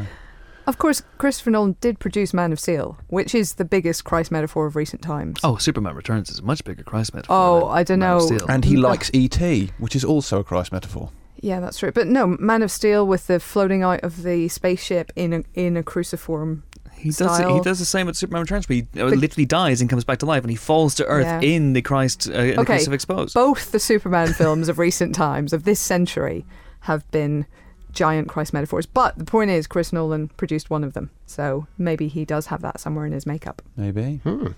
Of 0.67 0.77
course, 0.77 1.01
Christopher 1.17 1.49
Nolan 1.49 1.75
did 1.81 1.97
produce 1.99 2.35
Man 2.35 2.51
of 2.51 2.59
Steel, 2.59 2.97
which 3.07 3.33
is 3.33 3.55
the 3.55 3.65
biggest 3.65 4.03
Christ 4.05 4.31
metaphor 4.31 4.67
of 4.67 4.75
recent 4.75 5.01
times. 5.01 5.39
Oh, 5.43 5.57
Superman 5.57 5.95
Returns 5.95 6.29
is 6.29 6.37
a 6.39 6.43
much 6.43 6.63
bigger 6.63 6.83
Christ 6.83 7.15
metaphor. 7.15 7.35
Oh, 7.35 7.59
than 7.61 7.69
I 7.69 7.83
don't 7.83 7.99
Man 7.99 8.17
know. 8.37 8.45
And 8.47 8.63
he 8.65 8.75
Mm. 8.75 8.83
likes 8.83 9.09
E.T., 9.11 9.71
which 9.79 9.95
is 9.95 10.05
also 10.05 10.39
a 10.39 10.43
Christ 10.43 10.71
metaphor. 10.71 11.09
Yeah, 11.41 11.59
that's 11.59 11.77
true. 11.79 11.91
But 11.91 12.07
no, 12.07 12.27
Man 12.27 12.61
of 12.61 12.71
Steel 12.71 13.05
with 13.07 13.27
the 13.27 13.39
floating 13.39 13.81
out 13.83 14.01
of 14.01 14.23
the 14.23 14.47
spaceship 14.47 15.11
in 15.15 15.33
a 15.33 15.43
in 15.53 15.75
a 15.77 15.83
cruciform. 15.83 16.63
He 16.95 17.09
does. 17.09 17.39
It, 17.39 17.49
He 17.49 17.59
does 17.61 17.79
the 17.79 17.85
same 17.85 18.05
with 18.05 18.15
Superman 18.15 18.43
Returns, 18.43 18.69
where 18.69 18.75
he 18.75 18.81
uh, 18.99 19.09
But- 19.09 19.17
literally 19.17 19.45
dies 19.47 19.81
and 19.81 19.89
comes 19.89 20.03
back 20.03 20.19
to 20.19 20.27
life, 20.27 20.43
and 20.43 20.51
he 20.51 20.55
falls 20.55 20.93
to 20.95 21.05
earth 21.05 21.25
Yeah. 21.25 21.41
in 21.41 21.73
the 21.73 21.81
Christ 21.81 22.29
uh, 22.29 22.33
in 22.33 22.47
the 22.55 22.61
Okay, 22.61 22.73
crucifix 22.75 23.03
exposed. 23.03 23.33
Both 23.33 23.71
the 23.71 23.79
Superman 23.79 24.33
films 24.33 24.69
of 24.69 24.77
recent 24.77 25.15
times, 25.15 25.51
of 25.51 25.63
this 25.63 25.79
century, 25.79 26.45
have 26.81 27.09
been 27.09 27.47
giant 27.91 28.29
Christ 28.29 28.53
metaphors. 28.53 28.85
But 28.85 29.17
the 29.17 29.25
point 29.25 29.49
is, 29.49 29.65
Chris 29.65 29.91
Nolan 29.91 30.27
produced 30.37 30.69
one 30.69 30.83
of 30.83 30.93
them, 30.93 31.09
so 31.25 31.65
maybe 31.75 32.07
he 32.07 32.23
does 32.23 32.45
have 32.47 32.61
that 32.61 32.79
somewhere 32.79 33.07
in 33.07 33.13
his 33.13 33.25
makeup. 33.25 33.63
Maybe. 33.75 34.19
Hmm. 34.23 34.49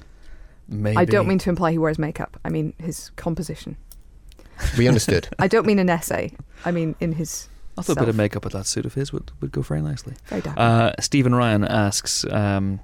Maybe 0.67 0.97
I 0.97 1.05
don't 1.05 1.27
mean 1.27 1.39
to 1.39 1.49
imply 1.49 1.71
he 1.71 1.77
wears 1.77 1.97
makeup. 1.97 2.37
I 2.43 2.49
mean 2.49 2.73
his 2.77 3.11
composition. 3.15 3.77
We 4.77 4.87
understood. 4.87 5.29
I 5.39 5.47
don't 5.47 5.65
mean 5.65 5.79
an 5.79 5.89
essay. 5.89 6.35
I 6.65 6.71
mean 6.71 6.95
in 6.99 7.13
his. 7.13 7.49
I 7.77 7.81
thought 7.81 7.97
a 7.97 8.01
bit 8.01 8.09
of 8.09 8.15
makeup 8.15 8.43
with 8.43 8.53
that 8.53 8.67
suit 8.67 8.85
of 8.85 8.93
his 8.93 9.11
would, 9.11 9.31
would 9.41 9.51
go 9.51 9.61
very 9.61 9.81
nicely. 9.81 10.13
Very 10.27 10.41
dapper. 10.41 10.59
Uh, 10.59 10.93
Stephen 11.01 11.33
Ryan 11.33 11.63
asks, 11.63 12.23
um, 12.31 12.79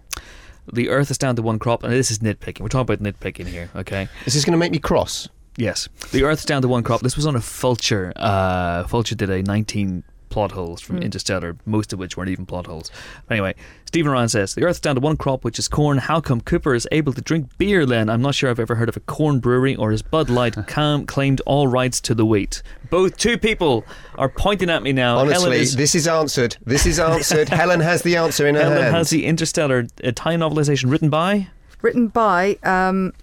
"The 0.73 0.89
Earth 0.89 1.11
is 1.11 1.17
down 1.19 1.35
to 1.35 1.43
one 1.43 1.59
crop, 1.59 1.83
and 1.83 1.93
this 1.93 2.09
is 2.09 2.19
nitpicking. 2.19 2.61
We're 2.61 2.69
talking 2.69 2.95
about 2.95 2.99
nitpicking 2.99 3.45
here, 3.45 3.69
okay? 3.75 4.07
Is 4.25 4.33
this 4.33 4.43
going 4.43 4.53
to 4.53 4.57
make 4.57 4.71
me 4.71 4.79
cross? 4.79 5.29
Yes, 5.57 5.89
the 6.11 6.23
Earth's 6.23 6.45
down 6.45 6.61
to 6.63 6.67
one 6.67 6.83
crop. 6.83 7.01
This 7.01 7.15
was 7.15 7.27
on 7.27 7.35
a 7.35 7.39
Vulture. 7.39 8.13
Uh, 8.15 8.83
Vulture 8.83 9.15
did 9.15 9.29
a 9.29 9.43
19 9.43 10.03
plot 10.29 10.51
holes 10.51 10.81
from 10.81 10.97
Hmm. 10.97 11.03
Interstellar, 11.03 11.55
most 11.65 11.91
of 11.93 11.99
which 11.99 12.15
weren't 12.17 12.29
even 12.29 12.45
plot 12.45 12.67
holes. 12.67 12.91
Anyway, 13.29 13.55
Stephen 13.85 14.11
Ryan 14.11 14.29
says 14.29 14.53
the 14.55 14.63
Earth's 14.63 14.79
down 14.79 14.95
to 14.95 15.01
one 15.01 15.17
crop, 15.17 15.43
which 15.43 15.57
is 15.59 15.67
corn. 15.67 15.97
How 15.97 16.21
come 16.21 16.41
Cooper 16.41 16.75
is 16.75 16.87
able 16.91 17.13
to 17.13 17.21
drink 17.21 17.57
beer? 17.57 17.85
Then 17.85 18.09
I'm 18.09 18.21
not 18.21 18.35
sure 18.35 18.49
I've 18.49 18.59
ever 18.59 18.75
heard 18.75 18.89
of 18.89 18.95
a 18.97 18.99
corn 19.01 19.39
brewery, 19.39 19.75
or 19.75 19.91
has 19.91 20.01
Bud 20.01 20.29
Light 20.29 20.55
cam- 20.67 21.05
claimed 21.05 21.41
all 21.45 21.67
rights 21.67 21.99
to 22.01 22.13
the 22.13 22.25
wheat? 22.25 22.61
Both 22.89 23.17
two 23.17 23.37
people 23.37 23.85
are 24.15 24.29
pointing 24.29 24.69
at 24.69 24.83
me 24.83 24.91
now. 24.93 25.17
Helen 25.17 25.33
Honestly, 25.33 25.57
is- 25.59 25.75
this 25.75 25.95
is 25.95 26.07
answered. 26.07 26.57
This 26.65 26.85
is 26.85 26.99
answered. 26.99 27.49
Helen 27.61 27.79
has 27.79 28.01
the 28.03 28.15
answer 28.15 28.47
in 28.47 28.55
her 28.55 28.61
Helen 28.61 28.81
hand. 28.83 28.95
has 28.95 29.09
the 29.09 29.25
Interstellar 29.25 29.87
uh, 30.03 30.11
Thai 30.15 30.35
novelization 30.35 30.89
written 30.91 31.09
by. 31.09 31.47
Written 31.81 32.07
by 32.09 32.57
um, 32.63 33.13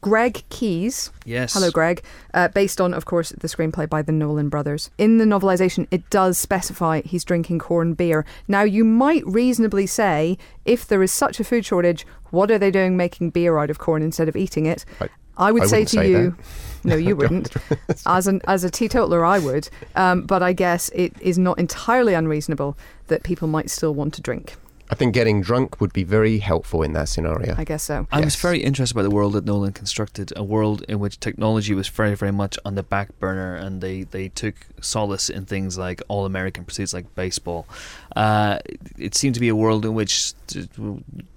Greg 0.00 0.42
Keyes. 0.48 1.10
Yes. 1.24 1.54
Hello, 1.54 1.70
Greg. 1.70 2.02
Uh, 2.34 2.48
based 2.48 2.80
on, 2.80 2.92
of 2.92 3.04
course, 3.04 3.30
the 3.30 3.48
screenplay 3.48 3.88
by 3.88 4.02
the 4.02 4.12
Nolan 4.12 4.48
brothers. 4.48 4.90
In 4.98 5.18
the 5.18 5.24
novelization, 5.24 5.86
it 5.90 6.08
does 6.10 6.38
specify 6.38 7.02
he's 7.04 7.24
drinking 7.24 7.60
corn 7.60 7.94
beer. 7.94 8.24
Now, 8.48 8.62
you 8.62 8.84
might 8.84 9.26
reasonably 9.26 9.86
say, 9.86 10.38
if 10.64 10.86
there 10.86 11.02
is 11.02 11.12
such 11.12 11.38
a 11.40 11.44
food 11.44 11.64
shortage, 11.64 12.06
what 12.30 12.50
are 12.50 12.58
they 12.58 12.70
doing 12.70 12.96
making 12.96 13.30
beer 13.30 13.58
out 13.58 13.70
of 13.70 13.78
corn 13.78 14.02
instead 14.02 14.28
of 14.28 14.36
eating 14.36 14.66
it? 14.66 14.84
I- 15.00 15.08
I 15.38 15.52
would 15.52 15.64
I 15.64 15.66
say 15.66 15.84
to 15.84 15.88
say 15.90 16.10
you, 16.10 16.34
no, 16.82 16.96
you 16.96 17.14
wouldn't. 17.16 17.52
as 18.06 18.26
an 18.26 18.40
as 18.46 18.64
a 18.64 18.70
teetotaler, 18.70 19.22
I 19.22 19.38
would. 19.38 19.68
Um, 19.94 20.22
but 20.22 20.42
I 20.42 20.54
guess 20.54 20.88
it 20.94 21.12
is 21.20 21.36
not 21.36 21.58
entirely 21.58 22.14
unreasonable 22.14 22.74
that 23.08 23.22
people 23.22 23.46
might 23.46 23.68
still 23.68 23.92
want 23.94 24.14
to 24.14 24.22
drink. 24.22 24.54
I 24.88 24.94
think 24.94 25.14
getting 25.14 25.40
drunk 25.40 25.80
would 25.80 25.92
be 25.92 26.04
very 26.04 26.38
helpful 26.38 26.82
in 26.82 26.92
that 26.92 27.08
scenario. 27.08 27.54
I 27.58 27.64
guess 27.64 27.82
so. 27.82 28.06
I 28.12 28.20
was 28.20 28.36
very 28.36 28.62
interested 28.62 28.94
by 28.94 29.02
the 29.02 29.10
world 29.10 29.32
that 29.32 29.44
Nolan 29.44 29.72
constructed, 29.72 30.32
a 30.36 30.44
world 30.44 30.84
in 30.88 31.00
which 31.00 31.18
technology 31.18 31.74
was 31.74 31.88
very, 31.88 32.14
very 32.14 32.32
much 32.32 32.58
on 32.64 32.76
the 32.76 32.82
back 32.82 33.18
burner, 33.18 33.54
and 33.54 33.80
they, 33.80 34.04
they 34.04 34.28
took 34.28 34.54
solace 34.80 35.28
in 35.28 35.44
things 35.44 35.76
like 35.76 36.02
all 36.08 36.24
American 36.24 36.64
pursuits 36.64 36.94
like 36.94 37.12
baseball. 37.14 37.66
Uh, 38.14 38.58
it 38.96 39.14
seemed 39.14 39.34
to 39.34 39.40
be 39.40 39.48
a 39.48 39.56
world 39.56 39.84
in 39.84 39.94
which 39.94 40.34
th- 40.46 40.68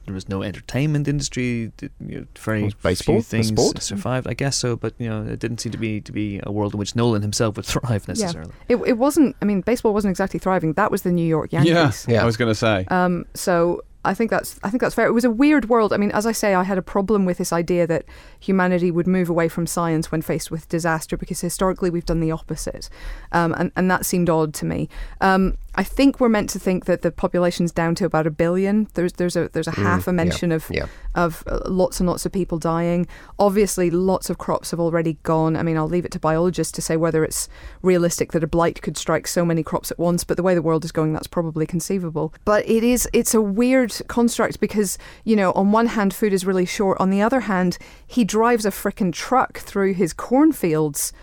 there 0.09 0.15
was 0.15 0.27
no 0.27 0.43
entertainment 0.43 1.07
industry. 1.07 1.71
You 1.81 1.89
know, 1.99 2.25
very 2.37 2.63
Was 2.63 2.73
baseball 2.75 3.15
few 3.15 3.19
a 3.19 3.23
things 3.23 3.47
sport? 3.47 3.81
survived, 3.81 4.27
I 4.27 4.33
guess 4.33 4.57
so. 4.57 4.75
But 4.75 4.93
you 4.97 5.09
know, 5.09 5.23
it 5.23 5.39
didn't 5.39 5.59
seem 5.59 5.71
to 5.71 5.77
be 5.77 6.01
to 6.01 6.11
be 6.11 6.39
a 6.43 6.51
world 6.51 6.73
in 6.73 6.79
which 6.79 6.95
Nolan 6.95 7.21
himself 7.21 7.55
would 7.55 7.65
thrive 7.73 8.07
necessarily. 8.07 8.51
It, 8.67 8.77
it 8.77 8.97
wasn't. 8.97 9.35
I 9.41 9.45
mean, 9.45 9.61
baseball 9.61 9.93
wasn't 9.93 10.11
exactly 10.11 10.39
thriving. 10.39 10.73
That 10.73 10.91
was 10.91 11.03
the 11.03 11.11
New 11.11 11.25
York 11.25 11.53
Yankees. 11.53 12.05
Yeah. 12.07 12.21
I 12.21 12.25
was 12.25 12.37
going 12.37 12.51
to 12.51 12.55
say. 12.55 12.85
Um, 12.89 13.25
so 13.33 13.83
I 14.05 14.13
think 14.13 14.31
that's 14.31 14.57
I 14.63 14.69
think 14.69 14.81
that's 14.81 14.95
fair. 14.95 15.07
It 15.07 15.11
was 15.11 15.25
a 15.25 15.29
weird 15.29 15.67
world. 15.67 15.91
I 15.91 15.97
mean, 15.97 16.11
as 16.11 16.25
I 16.25 16.31
say, 16.31 16.55
I 16.55 16.63
had 16.63 16.77
a 16.77 16.81
problem 16.81 17.25
with 17.25 17.37
this 17.37 17.51
idea 17.51 17.85
that 17.87 18.05
humanity 18.39 18.91
would 18.91 19.07
move 19.07 19.29
away 19.29 19.49
from 19.49 19.67
science 19.67 20.11
when 20.11 20.21
faced 20.21 20.49
with 20.49 20.69
disaster 20.69 21.17
because 21.17 21.41
historically 21.41 21.89
we've 21.89 22.05
done 22.05 22.21
the 22.21 22.31
opposite, 22.31 22.89
um, 23.33 23.53
and 23.57 23.71
and 23.75 23.91
that 23.91 24.05
seemed 24.05 24.29
odd 24.29 24.53
to 24.55 24.65
me. 24.65 24.87
Um, 25.19 25.57
I 25.75 25.83
think 25.83 26.19
we're 26.19 26.29
meant 26.29 26.49
to 26.51 26.59
think 26.59 26.85
that 26.85 27.03
the 27.03 27.11
population's 27.11 27.71
down 27.71 27.95
to 27.95 28.05
about 28.05 28.27
a 28.27 28.31
billion. 28.31 28.87
There's 28.95 29.13
there's 29.13 29.35
a 29.35 29.49
there's 29.49 29.67
a 29.67 29.71
half 29.71 30.07
a 30.07 30.11
yeah, 30.11 30.15
mention 30.15 30.51
of 30.51 30.67
yeah. 30.69 30.87
of 31.15 31.43
uh, 31.47 31.59
lots 31.67 31.99
and 31.99 32.09
lots 32.09 32.25
of 32.25 32.31
people 32.31 32.57
dying. 32.57 33.07
Obviously, 33.37 33.89
lots 33.89 34.29
of 34.29 34.37
crops 34.37 34.71
have 34.71 34.79
already 34.79 35.13
gone. 35.23 35.55
I 35.55 35.63
mean, 35.63 35.77
I'll 35.77 35.87
leave 35.87 36.05
it 36.05 36.11
to 36.13 36.19
biologists 36.19 36.71
to 36.73 36.81
say 36.81 36.97
whether 36.97 37.23
it's 37.23 37.47
realistic 37.81 38.31
that 38.31 38.43
a 38.43 38.47
blight 38.47 38.81
could 38.81 38.97
strike 38.97 39.27
so 39.27 39.45
many 39.45 39.63
crops 39.63 39.91
at 39.91 39.99
once. 39.99 40.23
But 40.23 40.37
the 40.37 40.43
way 40.43 40.55
the 40.55 40.61
world 40.61 40.83
is 40.85 40.91
going, 40.91 41.13
that's 41.13 41.27
probably 41.27 41.65
conceivable. 41.65 42.33
But 42.45 42.67
it 42.67 42.83
is 42.83 43.07
it's 43.13 43.33
a 43.33 43.41
weird 43.41 43.93
construct 44.07 44.59
because 44.59 44.97
you 45.23 45.35
know, 45.35 45.51
on 45.53 45.71
one 45.71 45.87
hand, 45.87 46.13
food 46.13 46.33
is 46.33 46.45
really 46.45 46.65
short. 46.65 46.99
On 46.99 47.09
the 47.09 47.21
other 47.21 47.41
hand, 47.41 47.77
he 48.07 48.23
drives 48.23 48.65
a 48.65 48.71
frickin' 48.71 49.13
truck 49.13 49.59
through 49.59 49.93
his 49.93 50.13
cornfields. 50.13 51.13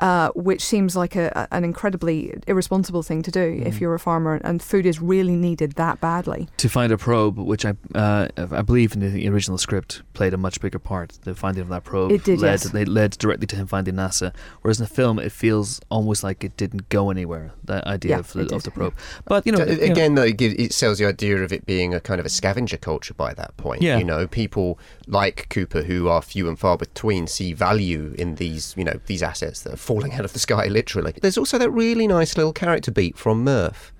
Uh, 0.00 0.30
which 0.34 0.60
seems 0.64 0.96
like 0.96 1.14
a, 1.14 1.30
a- 1.50 1.54
an 1.54 1.62
incredibly 1.64 2.34
irresponsible 2.48 3.02
thing 3.02 3.22
to 3.22 3.30
do 3.30 3.62
if 3.64 3.80
you're 3.80 3.94
a 3.94 3.98
farmer 4.00 4.40
and 4.42 4.60
food 4.60 4.84
is 4.86 5.00
really 5.00 5.36
needed 5.36 5.72
that 5.72 6.00
badly. 6.00 6.48
to 6.56 6.68
find 6.68 6.90
a 6.92 6.98
probe, 6.98 7.38
which 7.38 7.64
I 7.64 7.74
uh, 7.94 8.26
I 8.36 8.62
believe 8.62 8.94
in 8.94 9.00
the 9.00 9.28
original 9.28 9.56
script 9.56 10.02
played 10.12 10.34
a 10.34 10.36
much 10.36 10.60
bigger 10.60 10.80
part. 10.80 11.18
The 11.22 11.34
finding 11.34 11.62
of 11.62 11.68
that 11.68 11.84
probe 11.84 12.10
It 12.10 12.24
did, 12.24 12.40
led 12.40 12.50
yes. 12.50 12.64
they 12.70 12.84
led 12.84 13.12
directly 13.12 13.46
to 13.46 13.56
him 13.56 13.66
finding 13.68 13.94
NASA. 13.94 14.32
Whereas 14.62 14.80
in 14.80 14.84
the 14.84 14.90
film, 14.94 15.18
it 15.20 15.30
feels 15.30 15.80
almost 15.90 16.24
like 16.24 16.42
it 16.42 16.56
didn't 16.56 16.88
go 16.88 17.10
anywhere. 17.10 17.52
That 17.64 17.86
idea 17.86 18.10
Yeah, 18.12 18.18
of, 18.18 18.32
the, 18.32 18.40
of 18.40 18.48
the 18.64 18.70
did, 18.70 18.74
probe, 18.74 18.94
but 19.26 19.46
you 19.46 19.52
know, 19.52 19.58
So, 19.58 19.64
you 19.66 19.76
know- 19.76 19.92
again, 19.92 20.14
though, 20.16 20.22
it, 20.22 20.36
gives, 20.36 20.54
it 20.56 20.72
sells 20.72 20.98
the 20.98 21.06
idea 21.06 21.36
of 21.42 21.52
it 21.52 21.66
being 21.66 21.94
a 21.94 22.00
kind 22.00 22.18
of 22.18 22.26
a 22.26 22.30
scavenger 22.30 22.76
culture 22.78 23.14
by 23.14 23.32
that 23.34 23.56
point. 23.56 23.80
Yeah. 23.82 23.98
You 23.98 24.04
know, 24.04 24.26
people 24.26 24.78
like 25.06 25.48
Cooper, 25.50 25.82
who 25.82 26.08
are 26.08 26.20
few 26.20 26.48
and 26.48 26.58
far 26.58 26.76
between, 26.76 27.26
see 27.28 27.52
value 27.52 28.14
in 28.18 28.34
these, 28.36 28.74
you 28.76 28.84
know, 28.84 28.98
these 29.06 29.22
assets 29.22 29.62
that 29.62 29.72
are 29.74 29.83
falling 29.84 30.12
out 30.14 30.24
of 30.24 30.32
the 30.32 30.38
sky, 30.38 30.66
literally. 30.66 31.14
There's 31.20 31.38
also 31.38 31.58
that 31.58 31.70
really 31.70 32.06
nice 32.08 32.36
little 32.36 32.52
character 32.52 32.90
beat 32.90 33.16
from 33.16 33.44
Murph, 33.44 33.92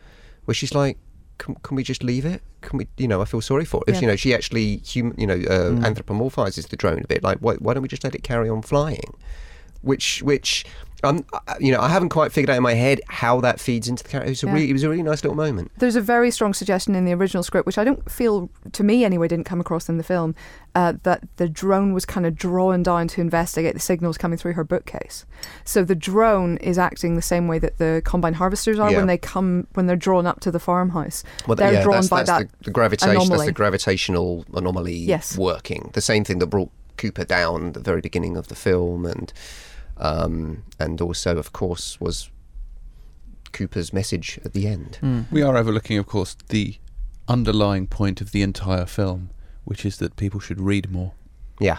where 0.46 0.54
she's 0.54 0.74
like, 0.74 0.98
can, 1.38 1.54
can 1.56 1.76
we 1.76 1.82
just 1.82 2.02
leave 2.02 2.24
it? 2.24 2.42
Can 2.62 2.78
we, 2.78 2.86
you 2.96 3.06
know, 3.08 3.20
I 3.20 3.24
feel 3.26 3.40
sorry 3.40 3.64
for 3.64 3.82
it. 3.86 3.90
If, 3.90 3.94
Yeah. 3.96 4.00
you 4.02 4.06
know, 4.08 4.16
she 4.16 4.34
actually, 4.34 4.82
hum, 4.92 5.14
you 5.18 5.26
know, 5.26 5.34
uh, 5.34 5.70
anthropomorphizes 5.88 6.68
the 6.68 6.76
drone 6.76 7.00
a 7.02 7.06
bit. 7.06 7.22
Like, 7.22 7.38
why, 7.38 7.54
why 7.56 7.74
don't 7.74 7.82
we 7.82 7.88
just 7.88 8.04
let 8.04 8.14
it 8.14 8.22
carry 8.22 8.48
on 8.48 8.62
flying? 8.62 9.14
Which, 9.82 10.22
which, 10.22 10.64
um, 11.04 11.24
I- 11.46 11.56
you 11.60 11.70
know, 11.72 11.80
I 11.80 11.88
haven't 11.88 12.08
quite 12.08 12.32
figured 12.32 12.50
out 12.50 12.56
in 12.56 12.62
my 12.62 12.74
head 12.74 13.00
how 13.08 13.40
that 13.42 13.60
feeds 13.60 13.88
into 13.88 14.02
the 14.02 14.08
character. 14.10 14.28
It 14.28 14.30
was 14.32 14.42
a, 14.42 14.46
Yeah. 14.46 14.52
really, 14.54 14.70
it 14.70 14.72
was 14.72 14.82
a 14.82 14.88
really 14.88 15.02
nice 15.02 15.22
little 15.22 15.36
moment. 15.36 15.70
There's 15.78 15.96
a 15.96 16.00
very 16.00 16.30
strong 16.30 16.54
suggestion 16.54 16.94
in 16.94 17.04
the 17.04 17.12
original 17.12 17.42
script, 17.42 17.66
which 17.66 17.78
I 17.78 17.84
don't 17.84 18.10
feel, 18.10 18.50
to 18.72 18.82
me 18.84 19.04
anyway, 19.04 19.28
didn't 19.28 19.44
come 19.46 19.60
across 19.60 19.88
in 19.88 19.96
the 19.98 20.02
film, 20.02 20.34
uh, 20.74 20.94
that 21.04 21.22
the 21.36 21.48
drone 21.48 21.92
was 21.92 22.04
kind 22.04 22.26
of 22.26 22.34
drawn 22.34 22.82
down 22.82 23.06
to 23.08 23.20
investigate 23.20 23.74
the 23.74 23.80
signals 23.80 24.18
coming 24.18 24.36
through 24.38 24.54
her 24.54 24.64
bookcase. 24.64 25.24
So 25.64 25.84
the 25.84 25.94
drone 25.94 26.56
is 26.58 26.78
acting 26.78 27.14
the 27.14 27.22
same 27.22 27.46
way 27.48 27.58
that 27.60 27.78
the 27.78 28.02
combine 28.04 28.34
harvesters 28.34 28.78
are 28.78 28.90
Yeah. 28.90 28.98
when 28.98 29.06
they 29.06 29.18
come 29.18 29.66
when 29.74 29.86
they're 29.86 29.94
drawn 29.96 30.26
up 30.26 30.40
to 30.40 30.50
the 30.50 30.58
farmhouse. 30.58 31.22
Well, 31.46 31.54
they're 31.56 31.72
yeah, 31.74 31.82
drawn 31.82 31.96
that's, 31.96 32.08
by 32.08 32.22
that's 32.24 32.30
that 32.30 32.58
the, 32.58 32.64
the 32.64 32.70
gravitation. 32.70 33.28
That's 33.28 33.44
the 33.44 33.52
gravitational 33.52 34.44
anomaly 34.54 34.94
Yes. 34.96 35.36
working. 35.38 35.90
The 35.94 36.00
same 36.00 36.24
thing 36.24 36.38
that 36.40 36.46
brought 36.48 36.70
Cooper 36.96 37.24
down 37.24 37.68
at 37.68 37.74
the 37.74 37.80
very 37.80 38.00
beginning 38.00 38.36
of 38.36 38.48
the 38.48 38.54
film, 38.54 39.04
and 39.04 39.32
um, 39.98 40.64
and 40.78 41.00
also, 41.00 41.36
of 41.36 41.52
course, 41.52 42.00
was 42.00 42.30
Cooper's 43.52 43.92
message 43.92 44.38
at 44.44 44.52
the 44.52 44.66
end. 44.66 45.26
We 45.30 45.42
are 45.42 45.56
overlooking, 45.56 45.98
of 45.98 46.06
course, 46.06 46.36
the 46.48 46.76
underlying 47.28 47.86
point 47.86 48.20
of 48.20 48.32
the 48.32 48.42
entire 48.42 48.86
film, 48.86 49.30
which 49.64 49.84
is 49.86 49.98
that 49.98 50.16
people 50.16 50.40
should 50.40 50.60
read 50.60 50.90
more. 50.90 51.12
Yeah, 51.60 51.78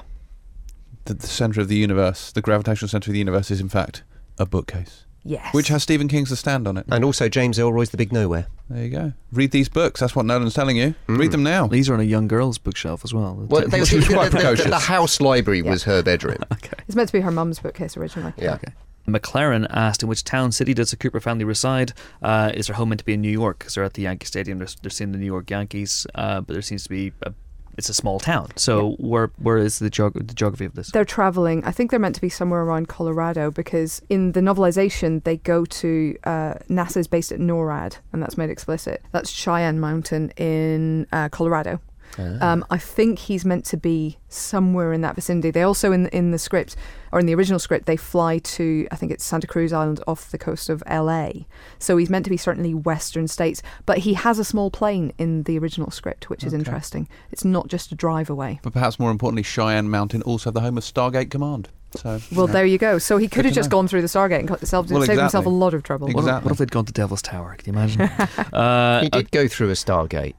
That 1.06 1.20
the 1.20 1.28
centre 1.28 1.60
of 1.62 1.68
the 1.68 1.76
universe, 1.76 2.32
the 2.32 2.42
gravitational 2.42 2.88
centre 2.90 3.12
of 3.12 3.14
the 3.14 3.20
universe, 3.20 3.52
is 3.52 3.60
in 3.60 3.70
fact 3.70 4.04
a 4.40 4.46
bookcase, 4.46 5.05
Yes. 5.28 5.54
which 5.56 5.70
has 5.70 5.82
Stephen 5.82 6.08
King's 6.08 6.30
The 6.30 6.36
Stand 6.36 6.68
on 6.68 6.78
it. 6.78 6.86
and 6.88 7.04
also 7.04 7.28
James 7.28 7.58
Ellroy's 7.58 7.90
The 7.90 7.98
Big 7.98 8.14
Nowhere. 8.14 8.46
There 8.70 8.84
you 8.84 8.90
go. 8.92 9.14
Read 9.32 9.50
these 9.52 9.68
books. 9.68 10.00
That's 10.00 10.16
what 10.16 10.26
Nolan's 10.26 10.54
telling 10.54 10.78
you. 10.78 10.94
Read 11.08 11.32
them 11.32 11.42
now. 11.44 11.66
these 11.68 11.90
are 11.90 11.96
on 11.96 12.00
a 12.00 12.04
young 12.04 12.28
girl's 12.28 12.58
bookshelf 12.60 13.02
as 13.04 13.14
well. 13.14 13.34
Well, 13.50 13.68
they, 13.68 13.84
She 13.86 13.96
was 13.96 14.08
quite 14.08 14.32
the, 14.32 14.38
the- 14.38 14.64
the- 14.64 14.70
the 14.70 14.80
house 14.80 15.20
library 15.20 15.62
was 15.64 15.84
her 15.84 16.04
bedroom. 16.04 16.38
okay. 16.54 16.78
it's 16.88 16.96
meant 16.96 17.10
to 17.10 17.14
be 17.14 17.22
her 17.22 17.32
mum's 17.32 17.58
bookcase 17.60 17.98
originally. 17.98 18.34
Yeah. 18.38 18.60
McLaren 19.08 19.68
asked 19.70 20.02
in 20.02 20.10
which 20.10 20.24
town 20.24 20.52
city 20.52 20.74
does 20.74 20.90
the 20.92 20.98
Cooper 20.98 21.20
family 21.20 21.44
reside? 21.46 21.94
Uh, 22.24 22.52
is 22.56 22.68
their 22.68 22.76
home 22.76 22.90
meant 22.90 23.00
to 23.00 23.06
be 23.06 23.14
in 23.14 23.22
New 23.22 23.30
York? 23.30 23.60
Because 23.60 23.76
they're 23.76 23.84
at 23.84 23.94
the 23.94 24.02
Yankee 24.04 24.26
Stadium. 24.26 24.58
They're, 24.58 24.68
they're 24.82 24.90
seeing 24.90 25.12
the 25.12 25.20
New 25.20 25.28
York 25.28 25.50
Yankees, 25.52 26.08
uh, 26.16 26.42
but 26.42 26.54
there 26.54 26.62
seems 26.64 26.84
to 26.84 26.90
be 26.90 27.12
a, 27.22 27.32
it's 27.78 27.90
a 27.90 27.94
small 27.94 28.20
town. 28.20 28.50
So 28.56 28.92
where 29.00 29.32
where 29.38 29.58
is 29.58 29.80
the, 29.80 29.90
geog- 29.90 30.28
the 30.28 30.34
geography 30.34 30.66
of 30.66 30.76
this? 30.76 30.92
They're 30.92 31.06
traveling. 31.06 31.64
I 31.64 31.72
think 31.72 31.92
they're 31.92 32.00
meant 32.00 32.16
to 32.16 32.22
be 32.22 32.30
somewhere 32.30 32.62
around 32.62 32.88
Colorado 32.88 33.52
because 33.52 34.02
in 34.10 34.32
the 34.34 34.42
novelization 34.42 35.24
they 35.24 35.38
go 35.38 35.66
to 35.66 36.18
uh, 36.24 36.56
NASA's 36.70 37.08
based 37.08 37.32
at 37.32 37.40
NORAD, 37.40 37.98
and 38.14 38.22
that's 38.22 38.38
made 38.38 38.50
explicit. 38.50 39.02
That's 39.12 39.30
Cheyenne 39.30 39.80
Mountain 39.80 40.32
in 40.32 41.08
uh, 41.12 41.30
Colorado. 41.30 41.80
Um, 42.18 42.66
I 42.70 42.78
think 42.78 43.20
he's 43.20 43.44
meant 43.44 43.66
to 43.66 43.78
be 43.78 44.18
somewhere 44.30 44.94
in 44.94 45.02
that 45.02 45.16
vicinity. 45.16 45.52
They 45.52 45.64
also 45.64 45.92
in 45.92 46.08
in 46.08 46.32
the 46.32 46.40
script 46.40 46.76
or 47.12 47.20
in 47.20 47.26
the 47.26 47.36
original 47.36 47.60
script 47.60 47.86
they 47.88 47.98
fly 47.98 48.38
to 48.40 48.88
I 48.92 48.96
think 48.96 49.12
it's 49.12 49.24
Santa 49.24 49.48
Cruz 49.48 49.74
Island 49.74 50.02
off 50.08 50.32
the 50.32 50.38
coast 50.38 50.70
of 50.70 50.82
L.A. 50.86 51.46
So 51.78 51.98
he's 51.98 52.10
meant 52.10 52.24
to 52.26 52.30
be 52.30 52.38
certainly 52.38 52.74
Western 52.74 53.28
states, 53.28 53.62
but 53.86 54.00
he 54.00 54.14
has 54.14 54.40
a 54.40 54.46
small 54.46 54.72
plane 54.72 55.12
in 55.18 55.44
the 55.44 55.58
original 55.60 55.92
script, 55.92 56.30
which 56.30 56.44
is 56.44 56.54
interesting. 56.54 57.10
It's 57.32 57.44
not 57.44 57.68
just 57.68 57.92
a 57.92 57.96
drive 57.96 58.30
away. 58.30 58.60
But 58.64 58.74
perhaps 58.74 58.98
more 59.00 59.12
importantly, 59.12 59.44
Cheyenne 59.44 59.90
Mountain, 59.90 60.22
also 60.22 60.52
the 60.52 60.62
home 60.62 60.78
of 60.78 60.84
Stargate 60.84 61.30
Command. 61.30 61.70
So, 61.96 62.10
Well, 62.10 62.20
you 62.32 62.36
know. 62.36 62.46
there 62.48 62.66
you 62.66 62.78
go. 62.78 62.98
So 62.98 63.18
he 63.18 63.28
could 63.28 63.46
have 63.46 63.54
just 63.54 63.70
know. 63.70 63.78
gone 63.78 63.88
through 63.88 64.02
the 64.02 64.08
Stargate 64.08 64.40
and 64.40 64.48
got 64.48 64.60
himself, 64.60 64.90
Well, 64.90 65.04
saved 65.04 65.20
himself 65.20 65.46
a 65.46 65.50
lot 65.50 65.74
of 65.74 65.84
trouble. 65.84 66.08
What, 66.08 66.16
if, 66.16 66.20
Exactly. 66.26 66.46
what 66.46 66.52
if 66.52 66.58
they'd 66.58 66.72
gone 66.72 66.86
to 66.86 66.94
Devil's 66.94 67.22
Tower? 67.22 67.56
Can 67.58 67.74
you 67.74 67.80
imagine? 67.80 68.02
uh, 68.54 69.02
He 69.02 69.10
did 69.10 69.32
go 69.32 69.48
through 69.48 69.70
a 69.70 69.74
Stargate. 69.74 70.34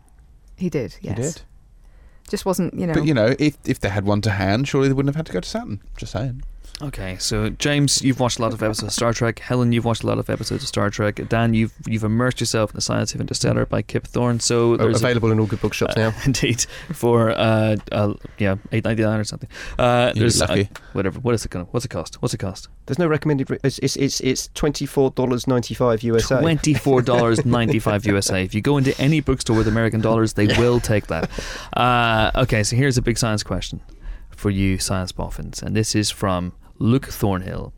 He 0.57 0.69
did, 0.69 0.97
yes. 1.01 1.17
He 1.17 1.23
did. 1.23 1.43
Just 2.29 2.45
wasn't, 2.45 2.75
you 2.75 2.87
know. 2.87 2.95
But 2.95 3.05
you 3.05 3.15
know, 3.15 3.35
if 3.39 3.57
if 3.65 3.81
they 3.81 3.89
had 3.89 4.05
one 4.05 4.21
to 4.23 4.31
hand, 4.31 4.67
surely 4.69 4.89
they 4.89 4.95
wouldn't 4.95 5.15
have 5.15 5.17
had 5.17 5.27
to 5.27 5.33
go 5.33 5.41
to 5.41 5.49
Saturn. 5.49 5.81
Just 5.97 6.13
saying. 6.13 6.43
Okay, 6.83 7.17
so 7.19 7.49
James, 7.49 8.03
you've 8.03 8.21
watched 8.21 8.39
a 8.39 8.43
lot 8.43 8.53
of 8.53 8.63
episodes 8.63 8.89
of 8.89 8.93
Star 8.93 9.15
Trek. 9.15 9.39
Helen, 9.39 9.73
you've 9.73 9.87
watched 9.87 10.03
a 10.03 10.07
lot 10.07 10.19
of 10.19 10.29
episodes 10.29 10.63
of 10.63 10.69
Star 10.69 10.91
Trek. 10.91 11.19
Dan, 11.31 11.55
you've 11.55 11.73
you've 11.87 12.05
immersed 12.05 12.39
yourself 12.39 12.71
in 12.71 12.75
the 12.75 12.83
science 12.83 13.15
of 13.15 13.21
Interstellar 13.23 13.65
by 13.65 13.81
Kip 13.81 14.07
Thorne. 14.07 14.41
So 14.41 14.73
Oh, 14.75 14.77
there's 14.77 15.01
a- 15.03 15.07
available 15.07 15.31
in 15.33 15.41
all 15.41 15.47
good 15.47 15.63
bookshops 15.63 15.97
now. 15.97 16.13
indeed 16.27 16.61
for 16.93 17.31
uh, 17.31 17.77
uh 17.93 18.13
yeah 18.37 18.57
eight 18.73 18.85
ninety 18.85 19.03
nine 19.05 19.19
or 19.19 19.25
something. 19.25 19.49
Uh, 19.79 20.13
You're 20.15 20.21
there's 20.25 20.39
lucky. 20.39 20.65
uh, 20.65 20.79
whatever. 20.93 21.19
What 21.21 21.35
is 21.35 21.47
it 21.47 21.51
gonna? 21.51 21.65
What's 21.71 21.87
it 21.87 21.89
cost? 21.89 22.21
What's 22.21 22.35
it 22.35 22.39
cost? 22.39 22.69
There's 22.85 22.99
no 22.99 23.07
recommended. 23.07 23.49
Re- 23.49 23.59
it's 23.65 23.79
it's 23.79 23.97
it's, 23.97 24.21
it's 24.21 24.49
twenty 24.53 24.85
four 24.85 25.11
dollars 25.13 25.47
ninety 25.47 25.73
five 25.73 26.03
USA. 26.03 26.41
Twenty 26.41 26.75
four 26.75 27.01
dollars 27.01 27.47
ninety 27.47 27.79
five 27.79 28.05
USA. 28.05 28.43
If 28.45 28.55
you 28.55 28.61
go 28.61 28.77
into 28.77 28.95
any 29.01 29.21
bookstore 29.21 29.57
with 29.57 29.67
American 29.67 30.03
dollars, 30.03 30.35
they 30.35 30.47
will 30.59 30.79
take 30.81 31.07
that. 31.07 31.31
Uh, 31.75 32.33
okay, 32.43 32.63
so 32.63 32.77
here's 32.77 32.99
a 32.99 33.03
big 33.03 33.17
science 33.17 33.43
question 33.43 33.81
for 34.37 34.51
you 34.51 34.77
science 34.77 35.11
boffins, 35.13 35.63
and 35.63 35.75
this 35.75 35.95
is 35.95 36.11
from 36.11 36.53
Luke 36.79 37.07
Thornhill. 37.07 37.73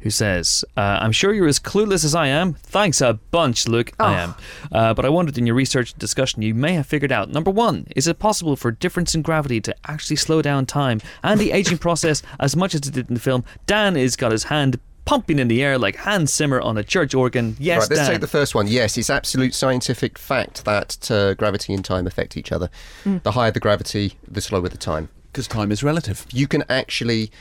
Who 0.00 0.10
says, 0.10 0.64
uh, 0.76 0.98
I'm 1.00 1.10
sure 1.10 1.34
you're 1.34 1.48
as 1.48 1.58
clueless 1.58 2.04
as 2.04 2.14
I 2.14 2.28
am. 2.28 2.54
Thanks 2.54 3.00
a 3.00 3.14
bunch, 3.32 3.66
Luke. 3.66 3.90
I 3.98 4.14
am. 4.14 4.34
Uh, 4.70 4.94
but 4.94 5.04
I 5.04 5.08
wondered 5.08 5.36
in 5.36 5.44
your 5.44 5.56
research 5.56 5.90
and 5.90 5.98
discussion, 5.98 6.40
you 6.40 6.54
may 6.54 6.74
have 6.74 6.86
figured 6.86 7.10
out 7.10 7.30
number 7.30 7.50
one, 7.50 7.88
is 7.96 8.06
it 8.06 8.20
possible 8.20 8.54
for 8.54 8.70
difference 8.70 9.16
in 9.16 9.22
gravity 9.22 9.60
to 9.60 9.74
actually 9.88 10.14
slow 10.14 10.40
down 10.40 10.66
time 10.66 11.00
and 11.24 11.40
the 11.40 11.50
aging 11.58 11.78
process 11.78 12.22
as 12.38 12.54
much 12.54 12.76
as 12.76 12.82
it 12.86 12.94
did 12.94 13.08
in 13.08 13.14
the 13.14 13.20
film? 13.20 13.44
Dan 13.66 13.96
has 13.96 14.14
got 14.14 14.30
his 14.30 14.44
hand 14.44 14.78
pumping 15.04 15.40
in 15.40 15.48
the 15.48 15.64
air 15.64 15.78
like 15.78 15.96
Hans 15.96 16.32
Zimmer 16.32 16.60
on 16.60 16.78
a 16.78 16.84
church 16.84 17.12
organ. 17.12 17.56
Yes, 17.58 17.80
right, 17.80 17.90
let's 17.90 18.02
Dan. 18.02 18.10
take 18.12 18.20
the 18.20 18.28
first 18.28 18.54
one. 18.54 18.68
Yes, 18.68 18.96
it's 18.96 19.10
absolute 19.10 19.52
scientific 19.54 20.16
fact 20.16 20.64
that 20.64 21.10
uh, 21.10 21.34
gravity 21.34 21.74
and 21.74 21.84
time 21.84 22.06
affect 22.06 22.36
each 22.36 22.52
other. 22.52 22.70
The 23.04 23.32
higher 23.32 23.50
the 23.50 23.58
gravity, 23.58 24.16
the 24.28 24.40
slower 24.40 24.68
the 24.68 24.76
time. 24.78 25.08
Because 25.32 25.48
time 25.48 25.72
is 25.72 25.82
relative. 25.82 26.26
You 26.30 26.46
can 26.46 26.62
actually 26.68 27.32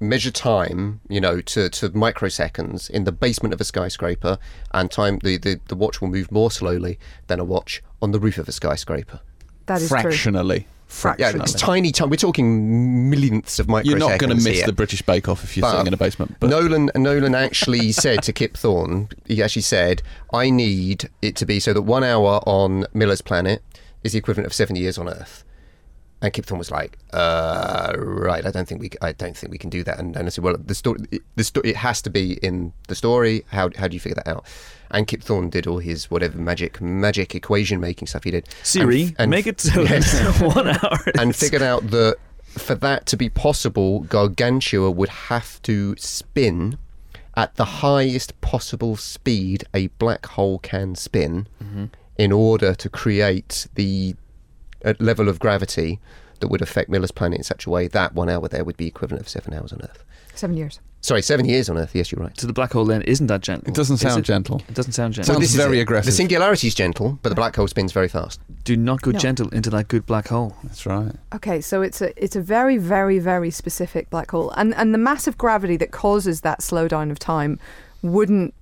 measure 0.00 0.30
time, 0.30 1.00
you 1.08 1.20
know, 1.20 1.40
to, 1.40 1.68
to 1.70 1.90
microseconds 1.90 2.90
in 2.90 3.04
the 3.04 3.12
basement 3.12 3.54
of 3.54 3.60
a 3.60 3.64
skyscraper, 3.64 4.38
and 4.72 4.90
time 4.90 5.18
the, 5.22 5.36
the, 5.36 5.60
the 5.68 5.76
watch 5.76 6.00
will 6.00 6.08
move 6.08 6.30
more 6.30 6.50
slowly 6.50 6.98
than 7.26 7.40
a 7.40 7.44
watch 7.44 7.82
on 8.02 8.12
the 8.12 8.20
roof 8.20 8.38
of 8.38 8.48
a 8.48 8.52
skyscraper. 8.52 9.20
that 9.66 9.80
is 9.80 9.88
true. 9.88 10.00
fractionally. 10.00 10.68
Yeah, 11.18 11.32
it's 11.34 11.54
tiny 11.54 11.90
time. 11.90 12.08
We're 12.08 12.16
talking 12.16 13.10
millionths 13.10 13.58
of 13.58 13.66
microseconds. 13.66 13.84
You're 13.86 13.98
not 13.98 14.18
going 14.20 14.30
to 14.30 14.36
miss 14.36 14.58
here. 14.58 14.66
the 14.66 14.72
British 14.72 15.02
Bake 15.02 15.28
Off 15.28 15.42
if 15.42 15.56
you're 15.56 15.62
But 15.62 15.72
sitting 15.72 15.86
in 15.88 15.94
a 15.94 15.96
basement. 15.96 16.36
But 16.38 16.50
Nolan 16.50 16.90
Nolan 16.94 17.34
actually 17.34 17.90
said 18.04 18.22
to 18.22 18.32
Kip 18.32 18.56
Thorne, 18.56 19.08
he 19.26 19.42
actually 19.42 19.62
said, 19.62 20.02
"I 20.32 20.50
need 20.50 21.10
it 21.20 21.34
to 21.36 21.46
be 21.46 21.58
so 21.58 21.72
that 21.72 21.82
one 21.82 22.04
hour 22.04 22.40
on 22.46 22.86
Miller's 22.94 23.22
planet 23.22 23.62
is 24.04 24.12
the 24.12 24.18
equivalent 24.18 24.46
of 24.46 24.54
seventy 24.54 24.82
years 24.82 24.96
on 24.96 25.08
Earth." 25.08 25.42
And 26.24 26.32
Kip 26.32 26.46
Thorne 26.46 26.58
was 26.58 26.70
like, 26.70 26.96
uh, 27.12 27.92
"Right, 27.98 28.46
I 28.46 28.50
don't 28.50 28.66
think 28.66 28.80
we, 28.80 28.88
I 29.02 29.12
don't 29.12 29.36
think 29.36 29.52
we 29.52 29.58
can 29.58 29.68
do 29.68 29.84
that." 29.84 29.98
And, 29.98 30.16
and 30.16 30.24
I 30.26 30.30
said, 30.30 30.42
"Well, 30.42 30.56
the 30.56 30.74
story, 30.74 30.98
the 31.36 31.44
story, 31.44 31.68
it 31.70 31.76
has 31.76 32.00
to 32.02 32.10
be 32.10 32.34
in 32.42 32.72
the 32.88 32.94
story. 32.94 33.44
How 33.48 33.68
how 33.76 33.88
do 33.88 33.94
you 33.94 34.00
figure 34.00 34.16
that 34.24 34.28
out?" 34.28 34.44
And 34.90 35.06
Kip 35.06 35.22
Thorne 35.22 35.50
did 35.50 35.66
all 35.66 35.78
his 35.78 36.10
whatever 36.10 36.38
magic 36.38 36.80
magic 36.80 37.34
equation 37.34 37.78
making 37.80 38.06
stuff 38.08 38.24
he 38.24 38.30
did. 38.30 38.48
Siri, 38.62 39.02
And 39.02 39.14
and 39.18 39.30
make 39.30 39.46
it 39.46 39.60
so 39.68 39.82
Yes. 39.82 40.40
one 40.56 40.68
hour. 40.68 40.98
and 41.18 41.36
figured 41.36 41.62
out 41.62 41.90
that 41.90 42.16
for 42.48 42.74
that 42.76 43.04
to 43.06 43.16
be 43.18 43.28
possible, 43.28 44.00
Gargantua 44.00 44.90
would 44.90 45.10
have 45.28 45.60
to 45.64 45.94
spin 45.98 46.78
at 47.36 47.56
the 47.56 47.64
highest 47.84 48.40
possible 48.40 48.96
speed 48.96 49.64
a 49.74 49.88
black 49.98 50.24
hole 50.26 50.58
can 50.60 50.94
spin 50.94 51.48
in 52.16 52.30
order 52.32 52.74
to 52.76 52.88
create 52.88 53.66
the 53.74 54.14
uh, 54.84 54.94
level 55.00 55.28
of 55.28 55.38
gravity 55.38 56.00
that 56.40 56.48
would 56.48 56.62
affect 56.62 56.88
Miller's 56.90 57.10
planet 57.12 57.38
in 57.38 57.44
such 57.44 57.66
a 57.66 57.70
way 57.70 57.88
that 57.88 58.14
one 58.14 58.28
hour 58.28 58.48
there 58.48 58.64
would 58.64 58.76
be 58.76 58.86
equivalent 58.86 59.22
of 59.22 59.28
seven 59.28 59.54
hours 59.54 59.72
on 59.72 59.80
Earth. 59.82 60.04
Seven 60.34 60.56
years. 60.56 60.80
Sorry, 61.00 61.20
seven 61.22 61.44
years 61.46 61.68
on 61.68 61.76
Earth. 61.78 61.94
Yes, 61.94 62.10
you're 62.10 62.20
right. 62.20 62.38
So 62.40 62.46
the 62.46 62.52
black 62.54 62.72
hole 62.72 62.86
then 62.86 63.02
isn't 63.02 63.26
that 63.26 63.42
gentle. 63.42 63.68
It 63.68 63.74
doesn't 63.74 63.98
sound 63.98 64.20
it? 64.20 64.22
gentle. 64.22 64.62
It 64.68 64.74
doesn't 64.74 64.92
sound 64.94 65.12
gentle. 65.14 65.34
Sounds 65.34 65.44
this 65.44 65.50
is 65.50 65.56
very 65.56 65.78
it. 65.78 65.82
aggressive. 65.82 66.06
The 66.06 66.12
singularity 66.12 66.66
is 66.66 66.74
gentle, 66.74 67.18
but 67.22 67.28
the 67.28 67.34
black 67.34 67.54
hole 67.54 67.68
spins 67.68 67.92
very 67.92 68.08
fast. 68.08 68.40
Do 68.64 68.74
not 68.76 69.02
go 69.02 69.10
No. 69.10 69.18
gentle 69.18 69.48
into 69.50 69.68
that 69.70 69.88
good 69.88 70.06
black 70.06 70.28
hole. 70.28 70.56
That's 70.64 70.86
right. 70.86 71.12
Okay, 71.34 71.60
so 71.60 71.82
it's 71.82 72.00
a 72.00 72.10
it's 72.22 72.34
a 72.36 72.40
very 72.40 72.78
very 72.78 73.18
very 73.18 73.50
specific 73.50 74.08
black 74.10 74.30
hole, 74.30 74.50
and 74.52 74.74
and 74.74 74.94
the 74.94 74.98
massive 74.98 75.36
gravity 75.36 75.76
that 75.76 75.90
causes 75.92 76.40
that 76.40 76.60
slowdown 76.60 77.10
of 77.10 77.18
time 77.18 77.58
wouldn't 78.02 78.54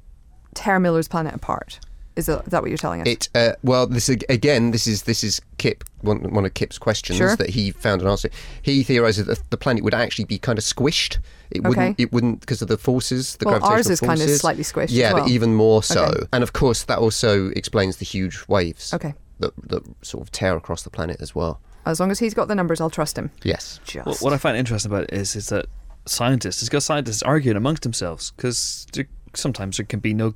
tear 0.54 0.78
Miller's 0.80 1.08
planet 1.08 1.34
apart. 1.34 1.78
Is 2.14 2.26
that, 2.26 2.44
is 2.44 2.50
that 2.50 2.60
what 2.62 2.70
you're 2.70 2.76
telling 2.78 3.00
us? 3.00 3.06
It 3.08 3.28
uh, 3.34 3.52
well, 3.62 3.86
this 3.86 4.08
again, 4.08 4.70
this 4.70 4.86
is 4.86 5.02
this 5.04 5.24
is 5.24 5.40
Kip 5.56 5.82
one, 6.02 6.18
one 6.34 6.44
of 6.44 6.52
Kip's 6.54 6.78
questions 6.78 7.16
Sure. 7.18 7.36
that 7.36 7.50
he 7.50 7.70
found 7.70 8.02
an 8.02 8.08
answer. 8.08 8.28
He 8.60 8.82
theorized 8.82 9.18
that 9.20 9.24
the, 9.24 9.42
the 9.50 9.56
planet 9.56 9.82
would 9.82 9.94
actually 9.94 10.26
be 10.26 10.38
kind 10.38 10.58
of 10.58 10.64
squished. 10.64 11.18
It 11.50 11.62
wouldn't. 11.64 11.92
Okay. 11.92 12.02
It 12.02 12.12
wouldn't 12.12 12.40
because 12.40 12.60
of 12.60 12.68
the 12.68 12.76
forces. 12.76 13.36
The 13.36 13.46
Well, 13.46 13.58
gravitational 13.60 13.78
ours 13.78 13.90
is 13.90 14.00
kind 14.00 14.20
of 14.20 14.28
slightly 14.30 14.62
squished 14.62 14.84
as 14.84 14.92
Yeah, 14.92 15.14
well. 15.14 15.24
but 15.24 15.30
even 15.30 15.54
more 15.54 15.82
so. 15.82 16.04
Okay. 16.04 16.26
And 16.32 16.42
of 16.42 16.52
course, 16.52 16.82
that 16.84 16.98
also 16.98 17.48
explains 17.50 17.96
the 17.96 18.04
huge 18.04 18.44
waves 18.48 18.92
okay, 18.92 19.14
that 19.38 19.52
that 19.68 19.82
sort 20.04 20.22
of 20.22 20.30
tear 20.32 20.56
across 20.56 20.82
the 20.82 20.90
planet 20.90 21.16
as 21.20 21.34
well. 21.34 21.60
as 21.86 21.98
long 21.98 22.10
as 22.10 22.18
he's 22.18 22.34
got 22.34 22.48
the 22.48 22.54
numbers, 22.54 22.80
I'll 22.80 22.90
trust 22.90 23.16
him. 23.16 23.30
Yes. 23.42 23.80
Just 23.84 24.04
Well, 24.06 24.16
what 24.20 24.32
I 24.34 24.38
find 24.38 24.56
interesting 24.56 24.92
about 24.92 25.04
it 25.04 25.12
is, 25.14 25.34
is 25.34 25.48
that 25.48 25.66
scientists, 26.06 26.62
it's 26.62 26.68
got 26.68 26.82
scientists 26.82 27.22
arguing 27.22 27.56
amongst 27.56 27.82
themselves 27.84 28.32
because 28.36 28.86
sometimes 29.34 29.78
there 29.78 29.86
can 29.86 30.00
be 30.00 30.12
no 30.14 30.34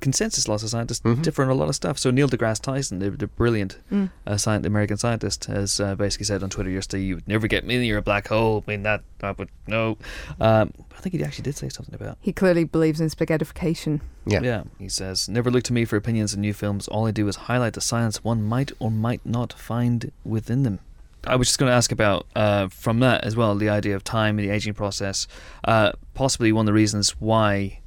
consensus. 0.00 0.48
Lots 0.48 0.62
of 0.62 0.70
scientists 0.70 1.00
Mhm. 1.00 1.22
differ 1.22 1.42
on 1.42 1.48
a 1.50 1.54
lot 1.54 1.68
of 1.68 1.74
stuff. 1.74 1.98
So 1.98 2.10
Neil 2.10 2.28
deGrasse 2.28 2.60
Tyson, 2.62 2.98
the, 2.98 3.10
the 3.10 3.26
brilliant 3.26 3.78
Mm. 3.90 4.10
uh, 4.26 4.32
scient- 4.34 4.66
American 4.66 4.96
scientist, 4.96 5.46
has 5.46 5.80
uh, 5.80 5.94
basically 5.94 6.24
said 6.26 6.42
on 6.42 6.50
Twitter 6.50 6.70
yesterday, 6.70 7.04
"You 7.04 7.16
would 7.16 7.28
never 7.28 7.46
get 7.46 7.64
me 7.66 7.78
near 7.78 7.96
a 7.98 8.02
black 8.02 8.28
hole." 8.28 8.64
I 8.66 8.70
mean 8.70 8.82
that 8.84 9.02
I 9.22 9.32
would 9.32 9.48
no. 9.66 9.98
Um, 10.40 10.72
I 10.96 11.00
think 11.00 11.14
he 11.14 11.22
actually 11.22 11.44
did 11.44 11.56
say 11.56 11.68
something 11.68 11.94
about. 11.94 12.18
he 12.20 12.32
clearly 12.32 12.64
believes 12.64 13.00
in 13.00 13.08
spaghettification. 13.08 14.00
Yeah. 14.26 14.40
Yeah, 14.42 14.62
he 14.78 14.88
says, 14.88 15.28
Never 15.28 15.50
look 15.50 15.62
to 15.64 15.72
me 15.72 15.84
for 15.84 15.96
opinions 15.96 16.34
on 16.34 16.40
new 16.40 16.52
films. 16.52 16.86
All 16.88 17.06
I 17.06 17.10
do 17.12 17.26
is 17.28 17.36
highlight 17.36 17.72
the 17.74 17.80
science 17.80 18.22
one 18.24 18.42
might 18.42 18.72
or 18.78 18.90
might 18.90 19.24
not 19.24 19.52
find 19.52 20.10
within 20.24 20.64
them. 20.64 20.80
I 21.26 21.36
was 21.36 21.48
just 21.48 21.58
going 21.58 21.70
to 21.70 21.74
ask 21.74 21.90
about, 21.92 22.26
uh, 22.36 22.68
from 22.68 23.00
that 23.00 23.24
as 23.24 23.36
well, 23.36 23.54
the 23.56 23.68
idea 23.68 23.96
of 23.96 24.04
time 24.04 24.38
and 24.38 24.48
the 24.48 24.52
aging 24.52 24.74
process. 24.74 25.26
Uh, 25.64 25.92
possibly 26.14 26.52
one 26.52 26.62
of 26.62 26.66
the 26.66 26.72
reasons 26.72 27.10
why 27.20 27.80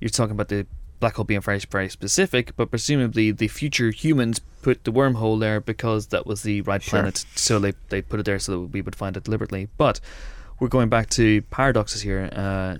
you're 0.00 0.08
talking 0.08 0.32
about 0.32 0.48
the 0.48 0.66
black 1.00 1.14
hole 1.16 1.24
being 1.24 1.40
very, 1.40 1.60
very 1.70 1.88
specific, 1.88 2.56
but 2.56 2.70
presumably 2.70 3.30
the 3.30 3.48
future 3.48 3.90
humans 3.90 4.40
put 4.62 4.84
the 4.84 4.92
wormhole 4.92 5.38
there 5.38 5.60
because 5.60 6.08
that 6.08 6.26
was 6.26 6.42
the 6.42 6.60
right 6.62 6.82
Sure. 6.82 6.90
planet. 7.00 7.24
So 7.34 7.58
they, 7.58 7.72
they 7.88 8.02
put 8.02 8.20
it 8.20 8.26
there 8.26 8.38
so 8.38 8.52
that 8.52 8.60
we 8.72 8.80
would 8.80 8.96
find 8.96 9.16
it 9.16 9.24
deliberately. 9.24 9.68
But 9.76 10.00
we're 10.60 10.68
going 10.68 10.88
back 10.88 11.08
to 11.10 11.42
paradoxes 11.42 12.02
here. 12.02 12.28
Uh, 12.32 12.78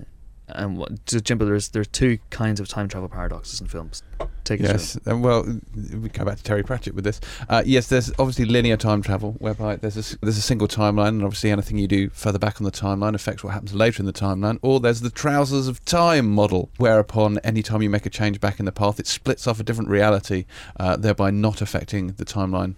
and 0.55 0.77
what, 0.77 1.05
to 1.07 1.21
jump, 1.21 1.41
there's 1.41 1.69
there's 1.69 1.87
two 1.87 2.19
kinds 2.29 2.59
of 2.59 2.67
time 2.67 2.87
travel 2.87 3.09
paradoxes 3.09 3.61
in 3.61 3.67
films. 3.67 4.03
Take 4.43 4.61
Yes. 4.61 4.97
Uh, 5.07 5.17
well, 5.17 5.45
we 5.93 6.09
come 6.09 6.25
back 6.25 6.37
to 6.37 6.43
Terry 6.43 6.63
Pratchett 6.63 6.95
with 6.95 7.03
this. 7.03 7.21
Uh, 7.47 7.61
yes, 7.65 7.87
there's 7.87 8.11
obviously 8.19 8.45
linear 8.45 8.77
time 8.77 9.01
travel, 9.01 9.33
whereby 9.39 9.75
there's 9.75 9.95
a, 9.95 10.17
there's 10.19 10.37
a 10.37 10.41
single 10.41 10.67
timeline, 10.67 11.09
and 11.09 11.23
obviously 11.23 11.51
anything 11.51 11.77
you 11.77 11.87
do 11.87 12.09
further 12.09 12.39
back 12.39 12.59
on 12.59 12.65
the 12.65 12.71
timeline 12.71 13.13
affects 13.13 13.43
what 13.43 13.53
happens 13.53 13.73
later 13.73 14.01
in 14.01 14.05
the 14.05 14.13
timeline. 14.13 14.57
Or 14.61 14.79
there's 14.79 15.01
the 15.01 15.11
trousers 15.11 15.67
of 15.67 15.83
time 15.85 16.29
model, 16.29 16.69
whereupon 16.77 17.37
any 17.43 17.61
time 17.61 17.81
you 17.81 17.89
make 17.89 18.05
a 18.05 18.09
change 18.09 18.39
back 18.39 18.59
in 18.59 18.65
the 18.65 18.71
path, 18.71 18.99
it 18.99 19.07
splits 19.07 19.45
off 19.47 19.59
a 19.59 19.63
different 19.63 19.89
reality, 19.89 20.45
uh, 20.79 20.97
thereby 20.97 21.31
not 21.31 21.61
affecting 21.61 22.07
the 22.13 22.25
timeline, 22.25 22.75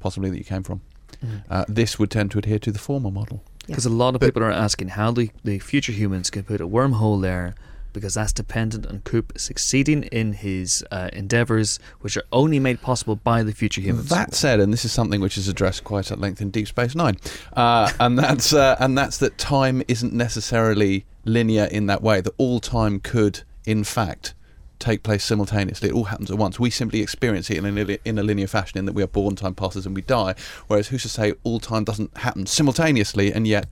possibly 0.00 0.30
that 0.30 0.38
you 0.38 0.44
came 0.44 0.62
from. 0.62 0.80
Uh, 1.48 1.64
this 1.68 1.98
would 1.98 2.10
tend 2.10 2.30
to 2.32 2.38
adhere 2.38 2.58
to 2.58 2.70
the 2.70 2.78
former 2.78 3.10
model. 3.10 3.42
Because 3.66 3.86
a 3.86 3.90
lot 3.90 4.14
of 4.14 4.20
But- 4.20 4.26
people 4.26 4.42
are 4.42 4.50
asking 4.50 4.88
how 4.88 5.10
the, 5.10 5.30
the 5.42 5.58
future 5.58 5.92
humans 5.92 6.30
can 6.30 6.44
put 6.44 6.60
a 6.60 6.68
wormhole 6.68 7.20
there 7.20 7.54
because 7.94 8.14
that's 8.14 8.32
dependent 8.32 8.84
on 8.86 9.00
Coop 9.04 9.32
succeeding 9.38 10.02
in 10.04 10.32
his 10.34 10.84
uh, 10.90 11.08
endeavors, 11.12 11.78
which 12.00 12.16
are 12.16 12.24
only 12.32 12.58
made 12.58 12.82
possible 12.82 13.14
by 13.16 13.42
the 13.42 13.52
future 13.52 13.80
humans. 13.80 14.08
That 14.08 14.34
said, 14.34 14.60
and 14.60 14.72
this 14.72 14.84
is 14.84 14.92
something 14.92 15.20
which 15.20 15.38
is 15.38 15.46
addressed 15.48 15.84
quite 15.84 16.10
at 16.10 16.18
length 16.20 16.42
in 16.42 16.50
Deep 16.50 16.66
Space 16.66 16.94
Nine, 16.94 17.16
uh, 17.54 17.90
and 18.00 18.18
that's 18.18 18.52
uh, 18.52 18.76
and 18.80 18.98
that's 18.98 19.18
that 19.18 19.38
time 19.38 19.82
isn't 19.86 20.12
necessarily 20.12 21.06
linear 21.24 21.64
in 21.64 21.86
that 21.86 22.02
way. 22.02 22.20
That 22.20 22.34
all 22.36 22.58
time 22.58 22.98
could, 22.98 23.42
in 23.64 23.84
fact, 23.84 24.34
take 24.84 25.02
place 25.02 25.24
simultaneously. 25.24 25.88
It 25.88 25.94
all 25.94 26.04
happens 26.04 26.30
at 26.30 26.38
once. 26.38 26.60
We 26.60 26.70
simply 26.70 27.00
experience 27.00 27.50
it 27.50 27.56
in 27.56 27.78
a, 27.78 27.98
in 28.04 28.18
a 28.18 28.22
linear 28.22 28.46
fashion, 28.46 28.78
in 28.78 28.84
that 28.86 28.92
we 28.92 29.02
are 29.02 29.08
born, 29.08 29.34
time 29.36 29.54
passes, 29.54 29.86
and 29.86 29.94
we 29.94 30.02
die. 30.02 30.34
Whereas 30.66 30.88
who's 30.88 31.02
to 31.02 31.08
say 31.08 31.34
all 31.42 31.60
time 31.60 31.84
doesn't 31.84 32.16
happen 32.18 32.46
simultaneously, 32.46 33.32
and 33.32 33.46
yet 33.46 33.66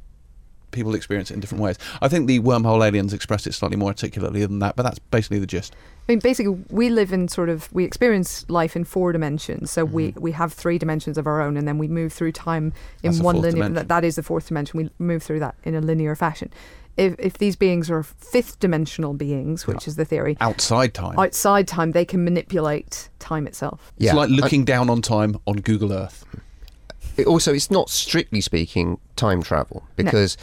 people 0.70 0.94
experience 0.94 1.30
it 1.30 1.34
in 1.34 1.40
different 1.40 1.62
ways. 1.62 1.78
I 2.00 2.08
think 2.08 2.26
the 2.26 2.40
wormhole 2.40 2.82
aliens 2.86 3.12
expressed 3.12 3.46
it 3.46 3.52
slightly 3.52 3.76
more 3.76 3.88
articulately 3.88 4.40
than 4.46 4.58
that, 4.60 4.74
but 4.74 4.84
that's 4.84 4.98
basically 4.98 5.38
the 5.38 5.46
gist. 5.46 5.74
I 6.08 6.12
mean, 6.12 6.18
basically, 6.18 6.56
we 6.70 6.88
live 6.88 7.12
in 7.12 7.28
sort 7.28 7.48
of 7.48 7.72
we 7.72 7.84
experience 7.84 8.48
life 8.48 8.74
in 8.74 8.84
four 8.84 9.12
dimensions. 9.12 9.70
So 9.70 9.84
we 9.84 10.08
Mm-hmm. 10.08 10.20
we 10.20 10.32
have 10.32 10.52
three 10.52 10.78
dimensions 10.78 11.18
of 11.18 11.26
our 11.26 11.40
own, 11.42 11.56
and 11.58 11.68
then 11.68 11.78
we 11.78 11.88
move 11.88 12.12
through 12.12 12.32
time 12.32 12.72
in 13.02 13.12
That's 13.12 13.22
one 13.22 13.40
linear. 13.40 13.68
That, 13.68 13.88
that 13.88 14.04
is 14.04 14.16
the 14.16 14.22
fourth 14.22 14.48
dimension. 14.48 14.78
We 14.78 14.90
move 14.98 15.22
through 15.22 15.40
that 15.40 15.54
in 15.62 15.74
a 15.74 15.80
linear 15.80 16.16
fashion. 16.16 16.50
If 16.96 17.14
if 17.18 17.38
these 17.38 17.56
beings 17.56 17.90
are 17.90 18.02
fifth 18.02 18.60
dimensional 18.60 19.14
beings, 19.14 19.66
which 19.66 19.84
Yeah. 19.86 19.88
is 19.90 19.96
the 19.96 20.04
theory, 20.04 20.36
Outside 20.40 20.92
time. 20.94 21.18
outside 21.18 21.66
time 21.66 21.92
they 21.92 22.04
can 22.04 22.22
manipulate 22.24 23.08
time 23.18 23.46
itself. 23.46 23.92
it's 23.98 24.12
like 24.12 24.28
looking 24.30 24.64
down 24.64 24.90
on 24.90 25.00
time 25.02 25.36
on 25.46 25.56
Google 25.56 25.92
Earth. 25.92 26.24
It 27.16 27.26
also, 27.26 27.52
it's 27.52 27.70
not 27.70 27.90
strictly 27.90 28.40
speaking 28.40 28.98
time 29.16 29.42
travel 29.42 29.84
because 29.96 30.36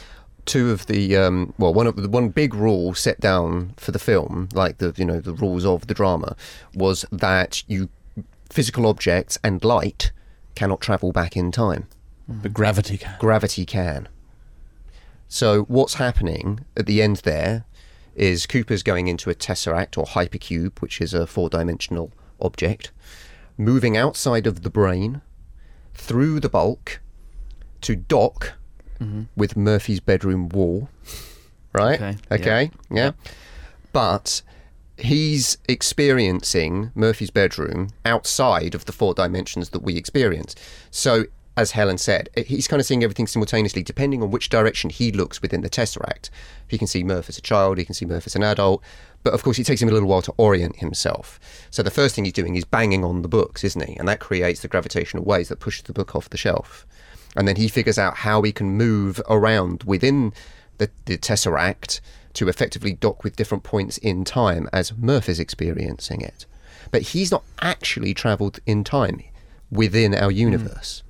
two 0.46 0.72
of 0.72 0.86
the 0.88 1.16
um, 1.18 1.54
well, 1.58 1.74
one 1.74 1.86
of 1.88 1.96
the 1.96 2.10
one 2.10 2.30
big 2.30 2.54
rule 2.54 2.94
set 2.96 3.20
down 3.20 3.74
for 3.78 3.92
the 3.92 4.00
film, 4.00 4.50
like 4.54 4.78
the 4.80 4.94
you 4.98 5.06
know 5.06 5.20
the 5.20 5.34
rules 5.34 5.66
of 5.66 5.86
the 5.88 5.94
drama, 5.94 6.36
was 6.74 7.06
that 7.12 7.64
you 7.68 7.90
physical 8.50 8.88
objects 8.88 9.38
and 9.44 9.64
light 9.64 10.12
cannot 10.56 10.82
travel 10.82 11.12
back 11.12 11.38
in 11.38 11.52
time. 11.52 11.88
But 12.28 12.54
gravity 12.54 12.98
can. 12.98 13.16
Gravity 13.20 13.66
can. 13.66 14.08
So 15.30 15.62
what's 15.64 15.94
happening 15.94 16.66
at 16.76 16.88
the 16.88 17.02
end 17.02 17.18
there 17.18 17.64
is 18.16 18.48
Cooper's 18.48 18.84
going 18.84 19.08
into 19.08 19.30
a 19.30 19.36
tesseract 19.36 19.98
or 19.98 20.06
hypercube, 20.06 20.80
which 20.80 21.00
is 21.00 21.14
a 21.14 21.28
four-dimensional 21.28 22.12
object, 22.42 22.92
moving 23.58 23.96
outside 23.96 24.48
of 24.48 24.64
the 24.64 24.70
brane 24.70 25.22
through 25.94 26.40
the 26.40 26.50
bulk 26.50 27.00
to 27.82 27.96
dock 27.96 28.54
mm-hmm. 29.00 29.24
with 29.36 29.56
Murphy's 29.56 30.00
bedroom 30.00 30.50
wall. 30.50 30.90
Right? 31.72 32.02
Okay, 32.02 32.18
Okay. 32.32 32.72
Yeah. 32.90 33.12
But 33.94 34.42
he's 34.98 35.58
experiencing 35.68 36.92
Murphy's 36.96 37.30
bedroom 37.30 37.90
outside 38.04 38.76
of 38.76 38.86
the 38.86 38.92
four 38.92 39.14
dimensions 39.14 39.70
that 39.70 39.84
we 39.84 39.96
experience. 39.96 40.56
So, 40.92 41.26
as 41.58 41.72
Helen 41.72 41.98
said, 41.98 42.30
eh, 42.36 42.44
he's 42.44 42.68
kind 42.68 42.80
of 42.80 42.86
seeing 42.86 43.04
everything 43.04 43.28
simultaneously, 43.28 43.84
depending 43.84 44.24
on 44.24 44.32
which 44.32 44.50
direction 44.50 44.90
he 44.90 45.12
looks 45.12 45.42
within 45.42 45.62
the 45.62 45.70
Tesseract. 45.70 46.30
He 46.68 46.78
can 46.78 46.88
see 46.88 47.04
Murph 47.04 47.30
as 47.30 47.38
a 47.38 47.42
child, 47.42 47.78
he 47.78 47.86
can 47.86 47.96
see 47.96 48.06
Murph 48.06 48.28
as 48.28 48.36
an 48.36 48.44
adult, 48.44 48.82
but 49.24 49.34
of 49.34 49.44
course, 49.44 49.60
it 49.60 49.66
takes 49.66 49.82
him 49.82 49.90
a 49.90 49.92
little 49.92 50.08
while 50.08 50.22
to 50.22 50.34
orient 50.38 50.78
himself. 50.78 51.40
So, 51.70 51.84
the 51.84 51.92
first 51.92 52.16
thing 52.16 52.24
he's 52.24 52.34
doing 52.34 52.56
is 52.56 52.64
banging 52.64 53.04
on 53.04 53.22
the 53.22 53.28
books, 53.28 53.64
isn't 53.64 53.88
he? 53.88 53.96
And 53.98 54.08
that 54.08 54.20
creates 54.20 54.62
the 54.62 54.68
gravitational 54.68 55.26
waves 55.26 55.50
that 55.50 55.60
push 55.60 55.82
the 55.82 55.94
book 55.94 56.16
off 56.16 56.30
the 56.30 56.38
shelf. 56.38 56.86
And 57.36 57.48
then 57.48 57.58
he 57.58 57.68
figures 57.68 58.00
out 58.00 58.18
how 58.18 58.42
he 58.42 58.52
can 58.52 58.78
move 58.78 59.22
around 59.30 59.84
within 59.84 60.34
the, 60.78 60.90
the 61.06 61.18
Tesseract 61.18 62.00
to 62.34 62.48
effectively 62.48 62.94
dock 62.94 63.24
with 63.24 63.36
different 63.36 63.64
points 63.64 63.98
in 63.98 64.24
time 64.24 64.70
as 64.72 64.94
Murph 64.98 65.28
is 65.28 65.40
experiencing 65.40 66.22
it. 66.22 66.46
But 66.92 67.02
he's 67.02 67.32
not 67.32 67.44
actually 67.62 68.14
travelled 68.14 68.60
in 68.66 68.84
time 68.84 69.24
within 69.70 70.16
our 70.16 70.32
universe 70.32 71.04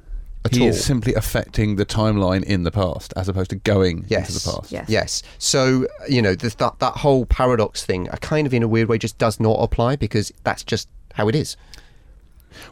at 0.46 0.56
He 0.56 0.62
all. 0.62 0.68
is 0.70 0.84
simply 0.84 1.14
affecting 1.16 1.76
the 1.76 1.86
timeline 1.86 2.44
in 2.44 2.64
the 2.64 2.72
past 2.72 3.14
as 3.18 3.28
opposed 3.28 3.50
to 3.50 3.58
going 3.58 4.06
Yes. 4.08 4.30
into 4.30 4.40
the 4.48 4.52
past. 4.58 4.72
Yes. 4.72 4.86
Yes. 4.90 5.24
So, 5.38 5.88
you 6.08 6.22
know, 6.22 6.34
th- 6.36 6.56
that, 6.58 6.80
that 6.80 6.94
whole 6.98 7.26
paradox 7.26 7.84
thing, 7.84 8.10
uh, 8.10 8.16
kind 8.18 8.48
of 8.48 8.54
in 8.54 8.64
a 8.64 8.68
weird 8.68 8.88
way, 8.88 8.98
just 8.98 9.18
does 9.18 9.40
not 9.40 9.58
apply 9.60 9.96
because 9.98 10.32
that's 10.44 10.64
just 10.64 10.88
how 11.16 11.28
it 11.28 11.36
is. 11.36 11.58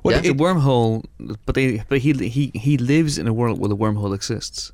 Well, 0.04 0.14
Yeah. 0.14 0.20
It's 0.20 0.30
a 0.30 0.34
wormhole, 0.34 1.06
but 1.46 1.56
they, 1.56 1.84
but 1.90 2.00
he 2.00 2.14
he 2.14 2.52
he 2.56 2.78
lives 2.78 3.18
in 3.18 3.28
a 3.28 3.34
world 3.34 3.60
where 3.60 3.70
the 3.70 3.78
wormhole 3.78 4.16
exists. 4.16 4.72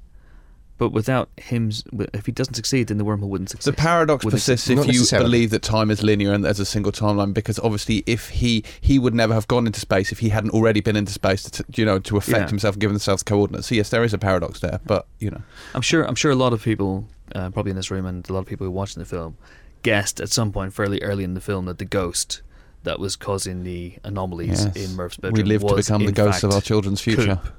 But 0.84 0.92
without 0.92 1.30
him, 1.38 1.72
if 2.14 2.26
he 2.26 2.34
doesn't 2.34 2.56
succeed, 2.56 2.88
then 2.88 2.98
the 2.98 3.06
wormhole 3.06 3.30
wouldn't 3.30 3.50
succeed. 3.52 3.72
the 3.72 3.78
paradox 3.78 4.26
Wouldn't 4.26 4.42
persists 4.42 4.68
Not 4.68 4.90
if 4.90 4.94
you 4.94 5.18
believe 5.18 5.50
that 5.52 5.62
time 5.62 5.90
is 5.90 6.04
linear 6.04 6.34
and 6.34 6.44
there's 6.44 6.60
a 6.60 6.66
single 6.66 6.92
timeline. 6.92 7.34
Because 7.34 7.58
obviously, 7.60 8.04
if 8.06 8.28
he 8.30 8.66
he 8.82 9.00
would 9.00 9.14
never 9.16 9.34
have 9.34 9.48
gone 9.48 9.66
into 9.66 9.80
space 9.80 10.12
if 10.12 10.20
he 10.20 10.28
hadn't 10.28 10.50
already 10.52 10.82
been 10.82 10.98
into 10.98 11.14
space, 11.14 11.44
to, 11.44 11.64
you 11.76 11.86
know, 11.86 12.00
to 12.00 12.18
affect 12.18 12.38
Yeah. 12.38 12.48
himself, 12.50 12.78
given 12.78 12.96
himself 12.96 13.20
the 13.20 13.26
coordinates. 13.26 13.68
So 13.68 13.76
yes, 13.76 13.88
there 13.90 14.04
is 14.04 14.14
a 14.14 14.18
paradox 14.18 14.60
there, 14.60 14.82
but 14.86 15.08
you 15.20 15.32
know, 15.32 15.42
I'm 15.74 15.82
sure. 15.82 16.04
I'm 16.04 16.16
sure 16.16 16.32
a 16.32 16.36
lot 16.36 16.52
of 16.52 16.62
people, 16.62 17.08
uh, 17.34 17.50
probably 17.52 17.70
in 17.70 17.78
this 17.78 17.90
room, 17.90 18.06
and 18.06 18.30
a 18.30 18.34
lot 18.34 18.40
of 18.40 18.46
people 18.48 18.66
who 18.66 18.72
are 18.72 18.76
watching 18.76 19.00
the 19.02 19.08
film, 19.08 19.38
guessed 19.84 20.20
at 20.20 20.30
some 20.30 20.52
point 20.52 20.74
fairly 20.74 21.02
early 21.02 21.24
in 21.24 21.34
the 21.34 21.42
film 21.42 21.64
that 21.66 21.78
the 21.78 21.86
ghost 21.86 22.42
that 22.84 23.00
was 23.00 23.16
causing 23.16 23.64
the 23.64 23.94
anomalies 24.04 24.66
Yes. 24.66 24.76
in 24.76 24.96
Murph's 24.98 25.16
bedroom. 25.16 25.38
we 25.42 25.44
live 25.44 25.66
to 25.66 25.76
become 25.76 26.02
the 26.02 26.10
in 26.10 26.14
ghosts 26.14 26.44
of 26.44 26.52
our 26.52 26.60
children's 26.60 27.00
future. 27.00 27.40
Coop. 27.42 27.54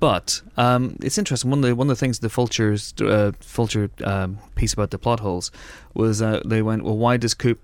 But 0.00 0.40
um, 0.56 0.96
it's 1.02 1.18
interesting. 1.18 1.50
One 1.50 1.58
of 1.62 1.68
the 1.68 1.76
one 1.76 1.88
of 1.90 1.96
the 1.96 2.00
things 2.00 2.18
the 2.20 2.28
Vulture's 2.28 2.94
uh, 3.00 3.32
Fulcher 3.40 3.90
um, 4.02 4.38
piece 4.54 4.72
about 4.72 4.90
the 4.90 4.98
plot 4.98 5.20
holes 5.20 5.50
was 5.94 6.22
uh, 6.22 6.40
they 6.44 6.62
went, 6.62 6.84
well, 6.84 6.96
why 6.96 7.18
does 7.18 7.34
Coop? 7.34 7.60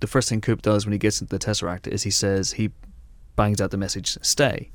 The 0.00 0.06
first 0.06 0.28
thing 0.28 0.40
Coop 0.40 0.62
does 0.62 0.86
when 0.86 0.92
he 0.92 0.98
gets 0.98 1.20
into 1.20 1.36
the 1.36 1.44
Tesseract 1.44 1.86
is 1.88 2.04
he 2.04 2.10
says 2.10 2.52
he 2.52 2.70
bangs 3.36 3.60
out 3.60 3.72
the 3.72 3.76
message 3.76 4.16
"Stay." 4.22 4.70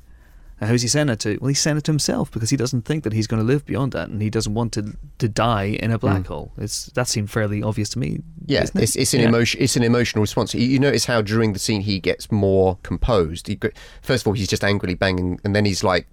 Now, 0.60 0.66
who's 0.66 0.82
he 0.82 0.88
saying 0.88 1.08
it 1.08 1.20
to? 1.20 1.38
Well, 1.40 1.48
he's 1.48 1.60
saying 1.60 1.76
it 1.76 1.84
to 1.84 1.92
himself 1.92 2.32
because 2.32 2.50
he 2.50 2.56
doesn't 2.56 2.82
think 2.82 3.04
that 3.04 3.12
he's 3.12 3.28
going 3.28 3.40
to 3.40 3.46
live 3.46 3.64
beyond 3.64 3.92
that, 3.92 4.08
and 4.08 4.20
he 4.20 4.28
doesn't 4.28 4.52
want 4.54 4.72
to 4.72 4.96
to 5.18 5.28
die 5.28 5.78
in 5.80 5.90
a 5.92 5.98
black 5.98 6.26
hole. 6.26 6.52
It's 6.58 6.86
that 6.92 7.08
seemed 7.08 7.30
fairly 7.30 7.62
obvious 7.62 7.88
to 7.90 7.98
me. 7.98 8.20
Yeah, 8.44 8.64
it? 8.64 8.72
it's, 8.74 8.96
it's 8.96 9.14
an 9.14 9.20
Yeah. 9.20 9.28
emotion. 9.28 9.62
It's 9.62 9.76
an 9.76 9.82
emotional 9.82 10.20
response. 10.20 10.54
You, 10.54 10.66
you 10.66 10.78
notice 10.78 11.06
how 11.06 11.22
during 11.22 11.52
the 11.54 11.58
scene 11.58 11.82
he 11.82 12.00
gets 12.00 12.30
more 12.32 12.76
composed. 12.82 13.46
He, 13.46 13.58
first 14.02 14.24
of 14.24 14.26
all, 14.26 14.32
he's 14.34 14.48
just 14.48 14.64
angrily 14.64 14.94
banging, 14.94 15.40
and 15.44 15.54
then 15.54 15.64
he's 15.64 15.84
like 15.84 16.06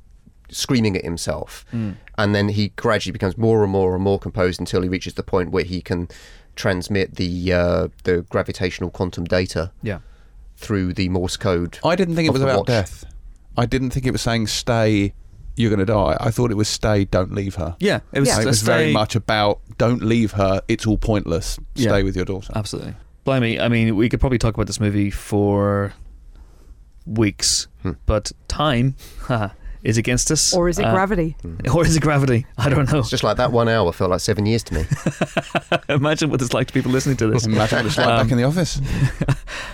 screaming 0.49 0.95
at 0.97 1.03
himself, 1.03 1.65
Mm. 1.73 1.95
and 2.17 2.35
then 2.35 2.49
he 2.49 2.69
gradually 2.75 3.11
becomes 3.11 3.37
more 3.37 3.63
and 3.63 3.71
more 3.71 3.93
and 3.95 4.03
more 4.03 4.19
composed 4.19 4.59
until 4.59 4.81
he 4.81 4.89
reaches 4.89 5.13
the 5.15 5.23
point 5.23 5.51
where 5.51 5.63
he 5.63 5.81
can 5.81 6.07
transmit 6.55 7.15
the 7.15 7.51
uh, 7.53 7.87
the 8.03 8.21
gravitational 8.29 8.89
quantum 8.89 9.25
data 9.25 9.71
Yeah. 9.83 9.99
through 10.57 10.93
the 10.93 11.09
Morse 11.09 11.37
code. 11.37 11.79
I 11.83 11.95
didn't 11.95 12.15
think 12.15 12.27
it 12.27 12.31
was 12.33 12.41
about 12.41 12.59
watch. 12.59 12.67
death. 12.67 13.05
I 13.57 13.65
didn't 13.65 13.89
think 13.91 14.05
it 14.05 14.11
was 14.11 14.21
saying 14.21 14.47
stay, 14.47 15.13
you're 15.57 15.69
going 15.69 15.79
to 15.79 15.85
die. 15.85 16.17
I 16.19 16.31
thought 16.31 16.51
it 16.51 16.55
was 16.57 16.67
stay, 16.67 17.05
don't 17.05 17.33
leave 17.33 17.55
her. 17.55 17.75
Yeah, 17.79 17.99
it 18.13 18.19
was. 18.19 18.29
Yeah. 18.29 18.39
it 18.39 18.43
a 18.43 18.47
was 18.47 18.61
very 18.61 18.91
much 18.93 19.15
about 19.15 19.59
don't 19.77 20.01
leave 20.03 20.31
her. 20.33 20.61
It's 20.67 20.85
all 20.85 20.97
pointless. 20.97 21.57
Yeah. 21.75 21.89
Stay 21.91 22.03
with 22.03 22.15
your 22.15 22.25
daughter. 22.25 22.51
Absolutely. 22.55 22.95
Blimey, 23.25 23.59
I 23.59 23.67
mean, 23.69 23.95
we 23.95 24.07
could 24.09 24.19
probably 24.19 24.37
talk 24.37 24.53
about 24.53 24.67
this 24.67 24.79
movie 24.79 25.09
for 25.09 25.93
weeks, 27.05 27.67
Hmm. 27.81 27.91
but 28.05 28.31
time 28.47 28.95
haha, 29.23 29.49
is 29.85 29.97
against 29.97 30.31
us. 30.31 30.53
Or 30.53 30.67
is 30.69 30.79
it 30.79 30.85
Uh, 30.85 30.91
gravity? 30.93 31.35
Or 31.73 31.85
is 31.85 31.95
it 31.95 32.01
gravity? 32.01 32.45
I 32.57 32.69
don't 32.69 32.91
know. 32.91 32.99
It's 32.99 33.09
just 33.09 33.23
like 33.23 33.37
that 33.37 33.51
one 33.51 33.69
hour 33.69 33.91
felt 33.93 34.11
like 34.11 34.19
seven 34.21 34.45
years 34.45 34.63
to 34.63 34.73
me. 34.73 34.85
Imagine 35.89 36.29
what 36.29 36.41
it's 36.41 36.53
like 36.53 36.67
to 36.67 36.73
people 36.73 36.91
listening 36.91 37.17
to 37.17 37.27
this. 37.27 37.45
Imagine 37.55 37.77
what 37.79 37.85
it's 37.85 37.97
like 37.97 38.07
Um, 38.07 38.25
back 38.25 38.31
in 38.31 38.37
the 38.37 38.43
office. 38.43 38.81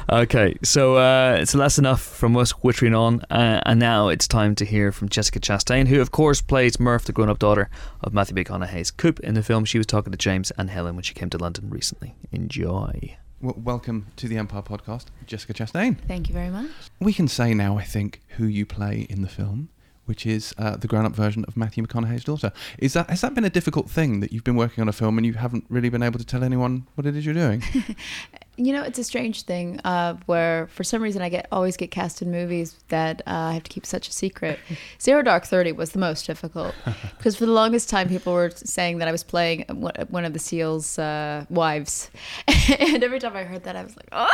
Okay, 0.10 0.56
so 0.64 0.98
uh, 0.98 1.46
so 1.46 1.58
that's 1.58 1.78
enough 1.78 2.02
from 2.02 2.36
us 2.36 2.52
whittering 2.52 2.94
on, 2.94 3.22
uh, 3.30 3.62
and 3.66 3.80
now 3.80 4.10
it's 4.10 4.28
time 4.28 4.56
to 4.56 4.66
hear 4.66 4.92
from 4.92 5.08
Jessica 5.10 5.40
Chastain, 5.40 5.88
who 5.88 6.02
of 6.02 6.12
course 6.12 6.42
plays 6.42 6.80
Murph, 6.80 7.06
the 7.06 7.14
grown-up 7.14 7.40
daughter 7.40 7.70
of 8.02 8.14
Matthew 8.14 8.36
McConaughey's 8.36 8.92
Coop 8.92 9.20
in 9.22 9.36
the 9.36 9.44
film. 9.44 9.64
She 9.64 9.78
was 9.78 9.88
talking 9.88 10.12
to 10.12 10.18
James 10.18 10.52
and 10.58 10.70
Helen 10.70 10.96
when 10.96 11.04
she 11.04 11.14
came 11.14 11.30
to 11.30 11.38
London 11.38 11.70
recently. 11.70 12.16
Enjoy. 12.32 13.18
Well, 13.42 13.56
welcome 13.58 14.08
to 14.18 14.28
the 14.28 14.38
Empire 14.38 14.62
podcast, 14.62 15.06
Jessica 15.26 15.54
Chastain. 15.54 15.98
Thank 16.08 16.28
you 16.28 16.34
very 16.34 16.50
much. 16.50 16.70
We 17.00 17.14
can 17.14 17.28
say 17.28 17.54
now, 17.54 17.78
I 17.78 17.84
think, 17.84 18.22
who 18.38 18.46
you 18.46 18.66
play 18.66 19.08
in 19.10 19.22
the 19.22 19.30
film, 19.30 19.70
which 20.06 20.26
is 20.26 20.54
uh, 20.58 20.76
the 20.76 20.88
grown-up 20.88 21.14
version 21.14 21.46
of 21.46 21.56
Matthew 21.56 21.86
McConaughey's 21.86 22.24
daughter. 22.24 22.52
Is 22.78 22.94
that 22.94 23.10
has 23.10 23.22
that 23.22 23.34
been 23.34 23.46
a 23.46 23.50
difficult 23.50 23.90
thing 23.90 24.20
that 24.20 24.32
you've 24.32 24.44
been 24.44 24.56
working 24.56 24.82
on 24.82 24.90
a 24.90 24.94
film 24.94 25.18
and 25.18 25.26
you 25.26 25.34
haven't 25.34 25.66
really 25.70 25.90
been 25.90 26.04
able 26.04 26.20
to 26.20 26.26
tell 26.26 26.44
anyone 26.44 26.88
what 26.96 27.06
it 27.06 27.16
is 27.16 27.26
you're 27.26 27.36
doing? 27.36 27.64
You 28.64 28.74
know, 28.74 28.84
it's 28.84 29.00
a 29.00 29.04
strange 29.04 29.42
thing 29.42 29.80
uh, 29.84 30.18
where, 30.28 30.68
for 30.68 30.84
some 30.84 31.02
reason, 31.02 31.24
I 31.24 31.30
get 31.30 31.48
always 31.52 31.76
get 31.76 31.90
cast 31.90 32.22
in 32.22 32.30
movies 32.30 32.76
that 32.90 33.24
uh, 33.26 33.32
I 33.32 33.54
have 33.54 33.64
to 33.64 33.72
keep 33.72 33.88
such 33.88 34.08
a 34.08 34.12
secret. 34.12 34.60
Zero 35.02 35.24
Dark 35.24 35.46
Thirty 35.46 35.72
was 35.72 35.94
the 35.94 36.00
most 36.00 36.28
difficult 36.28 36.76
because 37.18 37.36
for 37.36 37.48
the 37.48 37.52
longest 37.52 37.90
time, 37.90 38.08
people 38.08 38.34
were 38.34 38.52
saying 38.52 39.00
that 39.00 39.08
I 39.08 39.12
was 39.12 39.24
playing 39.24 39.66
one 40.10 40.26
of 40.26 40.34
the 40.34 40.40
SEALs' 40.40 41.00
uh, 41.00 41.46
wives, 41.50 42.12
and 42.48 43.04
every 43.04 43.20
time 43.20 43.36
I 43.36 43.46
heard 43.46 43.64
that, 43.64 43.76
I 43.76 43.84
was 43.84 43.96
like, 43.96 44.10
"Oh 44.12 44.30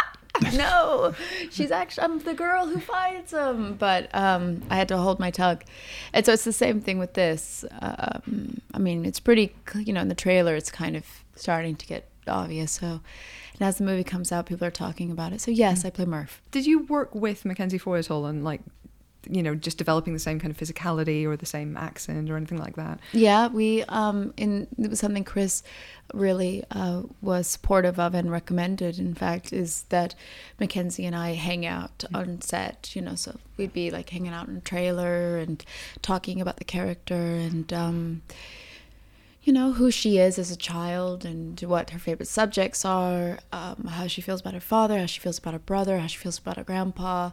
no, 0.54 1.16
she's 1.50 1.72
actually 1.72 2.04
I'm 2.04 2.20
the 2.20 2.34
girl 2.34 2.68
who 2.68 2.82
finds 2.82 3.32
him." 3.32 3.76
But 3.76 4.14
um, 4.14 4.62
I 4.70 4.76
had 4.76 4.90
to 4.90 4.98
hold 4.98 5.20
my 5.20 5.32
tongue, 5.32 5.62
and 6.12 6.26
so 6.26 6.34
it's 6.34 6.44
the 6.44 6.52
same 6.52 6.82
thing 6.82 7.00
with 7.00 7.14
this. 7.14 7.64
Um, 7.80 8.60
I 8.74 8.80
mean, 8.80 9.06
it's 9.06 9.22
pretty, 9.22 9.56
you 9.76 9.94
know, 9.94 10.02
in 10.02 10.10
the 10.10 10.16
trailer, 10.16 10.54
it's 10.54 10.70
kind 10.70 10.98
of 10.98 11.06
starting 11.36 11.78
to 11.78 11.86
get 11.86 12.10
obvious. 12.28 12.74
So. 12.74 13.00
And 13.60 13.68
as 13.68 13.78
the 13.78 13.84
movie 13.84 14.04
comes 14.04 14.32
out, 14.32 14.46
people 14.46 14.68
are 14.68 14.72
talking 14.72 15.12
about 15.12 15.34
it. 15.34 15.42
So 15.42 15.52
yes, 15.52 15.84
I 15.84 15.90
play 15.90 16.06
Murph. 16.06 16.42
Did 16.52 16.66
you 16.66 16.84
work 16.84 17.14
with 17.16 17.46
Mackenzie 17.46 17.78
Foy 17.78 18.00
at 18.00 18.12
all 18.12 18.26
on 18.26 18.44
like, 18.44 18.62
you 19.30 19.42
know, 19.44 19.56
just 19.56 19.78
developing 19.78 20.14
the 20.14 20.20
same 20.20 20.40
kind 20.40 20.52
of 20.52 20.58
physicality 20.58 21.26
or 21.26 21.36
the 21.36 21.46
same 21.46 21.76
accent 21.76 22.30
or 22.30 22.38
anything 22.38 22.60
like 22.60 22.76
that? 22.76 23.00
Yeah, 23.14 23.48
we 23.48 23.84
um, 23.86 24.34
in 24.38 24.68
it 24.78 24.90
was 24.90 25.00
something 25.00 25.24
Chris 25.24 25.64
really 26.14 26.64
uh, 26.72 27.02
was 27.22 27.48
supportive 27.48 28.00
of 28.00 28.14
and 28.14 28.32
recommended. 28.32 29.00
In 29.00 29.16
fact, 29.16 29.52
is 29.52 29.84
that 29.90 30.16
Mackenzie 30.60 31.06
and 31.06 31.16
I 31.16 31.34
hang 31.34 31.66
out 31.66 32.06
on 32.14 32.42
set. 32.42 32.96
You 32.96 33.02
know, 33.02 33.16
so 33.16 33.38
we'd 33.58 33.74
be 33.74 33.92
like 33.92 34.12
hanging 34.12 34.34
out 34.34 34.48
in 34.48 34.58
a 34.58 34.62
trailer 34.62 35.38
and 35.40 35.66
talking 36.02 36.40
about 36.40 36.58
the 36.58 36.66
character 36.66 37.16
and. 37.16 37.74
Um, 37.74 38.22
you 39.48 39.54
know 39.54 39.72
who 39.72 39.90
she 39.90 40.18
is 40.18 40.38
as 40.38 40.52
a 40.52 40.58
child 40.58 41.24
and 41.24 41.62
what 41.62 41.92
her 41.92 42.00
favorite 42.00 42.28
subjects 42.28 42.84
are, 42.84 43.40
um, 43.54 43.86
how 43.86 44.06
she 44.06 44.20
feels 44.20 44.42
about 44.42 44.54
her 44.54 44.60
father, 44.60 45.00
how 45.00 45.06
she 45.06 45.22
feels 45.22 45.38
about 45.38 45.54
her 45.54 45.60
brother, 45.60 46.00
how 46.00 46.08
she 46.08 46.18
feels 46.18 46.38
about 46.38 46.58
her 46.58 46.66
grandpa. 46.66 47.32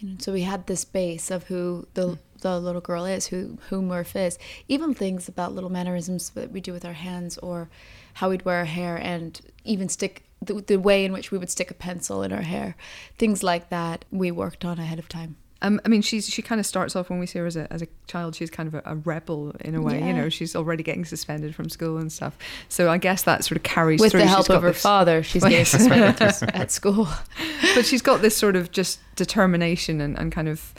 You 0.00 0.08
know, 0.08 0.14
so 0.18 0.32
we 0.32 0.42
had 0.42 0.66
this 0.66 0.84
base 0.84 1.30
of 1.30 1.44
who 1.44 1.86
the 1.94 2.18
the 2.40 2.58
little 2.58 2.80
girl 2.80 3.04
is, 3.04 3.28
who 3.28 3.58
who 3.68 3.80
Murph 3.80 4.16
is. 4.16 4.40
Even 4.66 4.92
things 4.92 5.28
about 5.28 5.54
little 5.54 5.70
mannerisms 5.70 6.30
that 6.30 6.50
we 6.50 6.60
do 6.60 6.72
with 6.72 6.84
our 6.84 6.94
hands, 6.94 7.38
or 7.38 7.70
how 8.14 8.30
we'd 8.30 8.44
wear 8.44 8.56
our 8.56 8.64
hair, 8.64 8.96
and 8.96 9.40
even 9.62 9.88
stick 9.88 10.24
the, 10.44 10.54
the 10.54 10.78
way 10.78 11.04
in 11.04 11.12
which 11.12 11.30
we 11.30 11.38
would 11.38 11.50
stick 11.50 11.70
a 11.70 11.74
pencil 11.74 12.24
in 12.24 12.32
our 12.32 12.42
hair. 12.42 12.74
Things 13.18 13.44
like 13.44 13.68
that 13.68 14.04
we 14.10 14.32
worked 14.32 14.64
on 14.64 14.80
ahead 14.80 14.98
of 14.98 15.08
time. 15.08 15.36
Um, 15.62 15.80
I 15.84 15.88
mean, 15.88 16.02
she's 16.02 16.28
she 16.28 16.42
kind 16.42 16.58
of 16.60 16.66
starts 16.66 16.94
off 16.96 17.08
when 17.08 17.18
we 17.18 17.26
see 17.26 17.38
her 17.38 17.46
as 17.46 17.56
a, 17.56 17.72
as 17.72 17.80
a 17.82 17.86
child. 18.08 18.34
She's 18.34 18.50
kind 18.50 18.66
of 18.66 18.74
a, 18.74 18.82
a 18.84 18.96
rebel 18.96 19.54
in 19.60 19.74
a 19.74 19.80
way. 19.80 19.98
You 20.04 20.12
know, 20.12 20.28
she's 20.28 20.54
already 20.54 20.82
getting 20.82 21.04
suspended 21.04 21.54
from 21.54 21.68
school 21.70 21.96
and 21.98 22.12
stuff. 22.12 22.36
So 22.68 22.90
I 22.90 22.98
guess 22.98 23.22
that 23.22 23.44
sort 23.44 23.56
of 23.56 23.62
carries 23.62 24.00
With 24.00 24.10
through. 24.12 24.20
the 24.22 24.26
help 24.26 24.48
got 24.48 24.56
of 24.56 24.62
her 24.64 24.72
this- 24.72 24.82
father, 24.82 25.22
she's 25.22 25.42
getting 25.44 25.64
suspended 25.64 26.20
at 26.54 26.70
school. 26.70 27.08
but 27.74 27.86
she's 27.86 28.02
got 28.02 28.20
this 28.22 28.36
sort 28.36 28.56
of 28.56 28.72
just 28.72 28.98
determination 29.16 30.00
and, 30.00 30.18
and 30.18 30.32
kind 30.32 30.48
of 30.48 30.74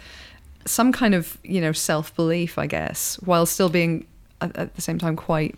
some 0.65 0.91
kind 0.93 1.15
of 1.15 1.37
you 1.43 1.59
know 1.61 1.71
self 1.71 2.15
belief, 2.15 2.57
I 2.57 2.67
guess, 2.67 3.15
while 3.23 3.45
still 3.45 3.69
being 3.69 4.05
at, 4.41 4.55
at 4.55 4.75
the 4.75 4.81
same 4.81 4.99
time 4.99 5.15
quite 5.15 5.55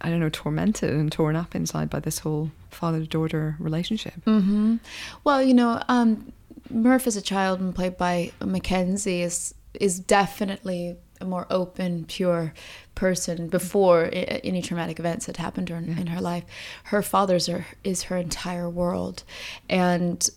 I 0.00 0.10
don't 0.10 0.20
know 0.20 0.28
tormented 0.28 0.90
and 0.92 1.10
torn 1.10 1.34
up 1.34 1.54
inside 1.54 1.88
by 1.88 2.00
this 2.00 2.18
whole 2.18 2.50
father 2.70 3.00
daughter 3.06 3.56
relationship. 3.58 4.14
hmm 4.24 4.76
Well, 5.24 5.42
you 5.42 5.54
know, 5.54 5.82
um, 5.88 6.32
Murph 6.70 7.06
as 7.06 7.16
a 7.16 7.22
child 7.22 7.60
and 7.60 7.74
played 7.74 7.96
by 7.96 8.32
Mackenzie 8.40 9.22
is 9.22 9.54
is 9.80 9.98
definitely 9.98 10.96
a 11.20 11.24
more 11.24 11.46
open, 11.50 12.04
pure 12.04 12.54
person 12.94 13.48
before 13.48 14.08
any 14.12 14.62
traumatic 14.62 14.98
events 14.98 15.26
had 15.26 15.36
happened 15.36 15.66
to 15.66 15.74
her 15.74 15.80
in, 15.80 15.98
in 15.98 16.06
her 16.08 16.20
life. 16.20 16.44
Her 16.84 17.02
father's 17.02 17.48
are, 17.48 17.66
is 17.82 18.04
her 18.04 18.16
entire 18.16 18.70
world, 18.70 19.24
and 19.68 20.28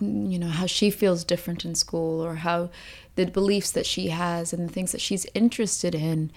you 0.00 0.38
know 0.38 0.48
how 0.48 0.66
she 0.66 0.90
feels 0.90 1.24
different 1.24 1.64
in 1.64 1.74
school 1.74 2.20
or 2.20 2.36
how 2.36 2.70
the 3.14 3.26
beliefs 3.26 3.70
that 3.72 3.86
she 3.86 4.08
has 4.08 4.52
and 4.52 4.68
the 4.68 4.72
things 4.72 4.92
that 4.92 5.00
she's 5.00 5.26
interested 5.34 5.94
in 5.94 6.30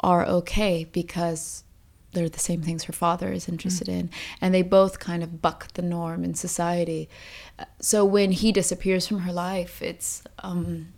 are 0.00 0.26
okay 0.26 0.84
because 0.84 1.64
they're 2.14 2.28
the 2.28 2.38
same 2.38 2.62
things 2.62 2.84
her 2.84 2.92
father 2.92 3.32
is 3.32 3.48
interested 3.48 3.88
in 3.88 4.08
and 4.40 4.54
they 4.54 4.62
both 4.62 4.98
kind 4.98 5.22
of 5.22 5.42
buck 5.42 5.72
the 5.74 5.82
norm 5.82 6.24
in 6.24 6.34
society 6.34 7.08
Uh, 7.58 7.64
so 7.80 8.04
when 8.04 8.32
he 8.32 8.50
disappears 8.52 9.06
from 9.06 9.20
her 9.20 9.32
life 9.32 9.82
it's 9.82 10.22
um 10.42 10.88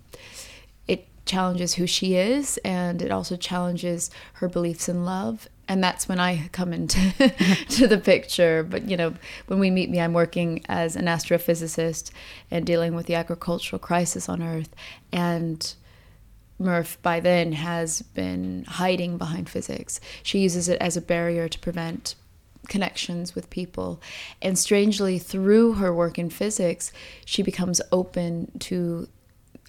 it 0.87 1.07
challenges 1.25 1.75
who 1.75 1.87
she 1.87 2.15
is 2.15 2.59
and 2.65 3.03
it 3.03 3.11
also 3.11 3.37
challenges 3.37 4.11
her 4.35 4.49
beliefs 4.49 4.89
in 4.89 5.05
love 5.05 5.49
and 5.69 5.83
that's 5.83 6.09
when 6.09 6.21
I 6.21 6.49
come 6.53 6.73
into 6.73 7.01
to 7.71 7.87
the 7.87 7.99
picture. 7.99 8.63
But 8.63 8.89
you 8.89 8.97
know, 8.97 9.15
when 9.47 9.59
we 9.59 9.71
meet 9.71 9.91
me, 9.91 10.01
I'm 10.01 10.13
working 10.13 10.65
as 10.69 10.95
an 10.97 11.07
astrophysicist 11.07 12.11
and 12.51 12.65
dealing 12.65 12.95
with 12.95 13.07
the 13.07 13.15
agricultural 13.15 13.81
crisis 13.81 14.29
on 14.29 14.43
Earth. 14.43 14.75
And 15.13 15.75
Murph, 16.59 16.99
by 17.03 17.21
then, 17.21 17.53
has 17.53 18.03
been 18.03 18.65
hiding 18.67 19.19
behind 19.19 19.49
physics. 19.49 20.01
She 20.23 20.39
uses 20.39 20.69
it 20.69 20.81
as 20.81 20.97
a 20.97 21.01
barrier 21.03 21.49
to 21.49 21.59
prevent 21.59 22.15
connections 22.69 23.35
with 23.35 23.51
people. 23.51 24.01
And 24.43 24.59
strangely, 24.59 25.19
through 25.19 25.75
her 25.75 25.95
work 25.95 26.19
in 26.19 26.31
physics, 26.31 26.93
she 27.25 27.43
becomes 27.43 27.81
open 27.93 28.51
to 28.61 29.09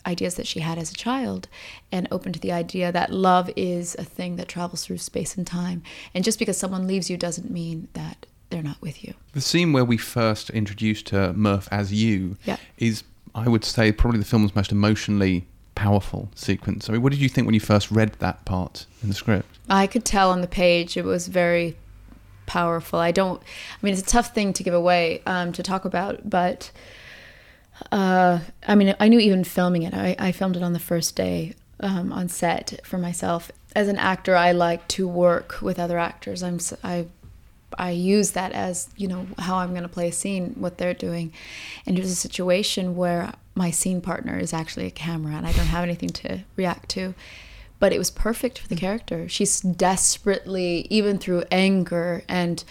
ideas 0.05 0.35
that 0.35 0.47
she 0.47 0.61
had 0.61 0.77
as 0.77 0.89
a 0.91 0.95
child 0.95 1.49
and 1.91 2.07
open 2.11 2.31
to 2.31 2.39
the 2.39 2.51
idea 2.51 2.91
that 2.93 3.11
love 3.11 3.49
is 3.57 3.93
a 3.99 4.03
thing 4.05 4.38
that 4.38 4.47
travels 4.47 4.85
through 4.85 4.97
space 4.97 5.35
and 5.35 5.45
time. 5.45 5.83
And 6.13 6.23
just 6.23 6.39
because 6.39 6.57
someone 6.57 6.88
leaves 6.88 7.09
you 7.09 7.17
doesn't 7.17 7.51
mean 7.51 7.89
that 7.93 8.25
they're 8.49 8.63
not 8.63 8.81
with 8.81 9.03
you. 9.03 9.13
The 9.33 9.41
scene 9.41 9.73
where 9.73 9.83
we 9.83 9.97
first 9.97 10.49
introduced 10.51 11.07
to 11.07 11.33
Murph 11.33 11.67
as 11.69 11.91
you 11.91 12.38
Yeah. 12.45 12.55
is, 12.77 13.03
I 13.35 13.49
would 13.49 13.65
say, 13.65 13.91
probably 13.91 14.19
the 14.19 14.25
film's 14.25 14.55
most 14.55 14.71
emotionally 14.71 15.45
powerful 15.78 16.28
sequence. 16.34 16.89
I 16.89 16.93
mean, 16.93 17.03
what 17.03 17.11
did 17.11 17.21
you 17.21 17.30
think 17.30 17.45
when 17.45 17.53
you 17.53 17.59
first 17.59 17.91
read 17.91 18.13
that 18.13 18.43
part 18.45 18.88
in 19.03 19.09
the 19.09 19.15
script? 19.15 19.47
I 19.69 19.86
could 19.86 20.03
tell 20.03 20.32
on 20.32 20.41
the 20.41 20.47
page 20.47 20.97
it 20.97 21.05
was 21.05 21.28
very 21.28 21.78
powerful. 22.47 22.97
I 22.97 23.11
don't. 23.11 23.39
I 23.41 23.78
mean, 23.86 23.93
it's 23.93 24.01
a 24.01 24.05
tough 24.05 24.34
thing 24.34 24.53
to 24.53 24.63
give 24.63 24.73
away 24.73 25.21
um, 25.28 25.51
to 25.51 25.61
talk 25.61 25.86
about, 25.86 26.28
but 26.28 26.71
uh, 27.91 28.39
I 28.67 28.73
mean, 28.73 28.95
I 28.99 29.07
knew 29.07 29.19
even 29.19 29.43
filming 29.43 29.84
it. 29.84 29.93
I, 29.93 30.15
I 30.17 30.32
filmed 30.32 30.57
it 30.57 30.63
on 30.63 30.73
the 30.73 30.80
first 30.80 31.15
day 31.15 31.53
um, 31.80 32.11
on 32.11 32.28
set 32.28 32.80
for 32.84 32.97
myself. 32.97 33.51
As 33.75 33.88
an 33.88 33.97
actor, 33.97 34.36
I 34.36 34.53
like 34.53 34.88
to 34.89 35.07
work 35.07 35.61
with 35.61 35.78
other 35.78 35.99
actors. 35.99 36.41
I'm 36.41 36.59
I 36.84 37.05
I 37.78 37.91
use 37.91 38.32
that 38.32 38.51
as 38.53 38.89
you 38.97 39.07
know 39.07 39.28
how 39.38 39.57
I'm 39.57 39.71
going 39.71 39.84
to 39.84 39.89
play 39.89 40.07
a 40.07 40.11
scene, 40.11 40.55
what 40.57 40.80
they're 40.80 40.95
doing, 40.95 41.34
and 41.86 41.95
there's 41.95 42.09
a 42.09 42.15
situation 42.15 42.95
where 42.95 43.34
my 43.58 43.72
scene 43.72 44.01
partner 44.01 44.38
is 44.38 44.53
actually 44.53 44.86
a 44.86 44.91
camera 44.91 45.34
and 45.36 45.45
I 45.45 45.51
don't 45.51 45.66
have 45.66 45.84
anything 45.84 46.10
to 46.10 46.43
react 46.55 46.89
to, 46.89 47.16
but 47.80 47.91
it 47.91 47.97
was 47.97 48.12
perfect 48.12 48.60
for 48.60 48.68
the 48.68 48.76
character. 48.76 49.28
She's 49.28 49.60
desperately, 49.60 50.88
even 50.89 51.18
through 51.18 51.43
anger 51.51 52.24
and 52.30 52.64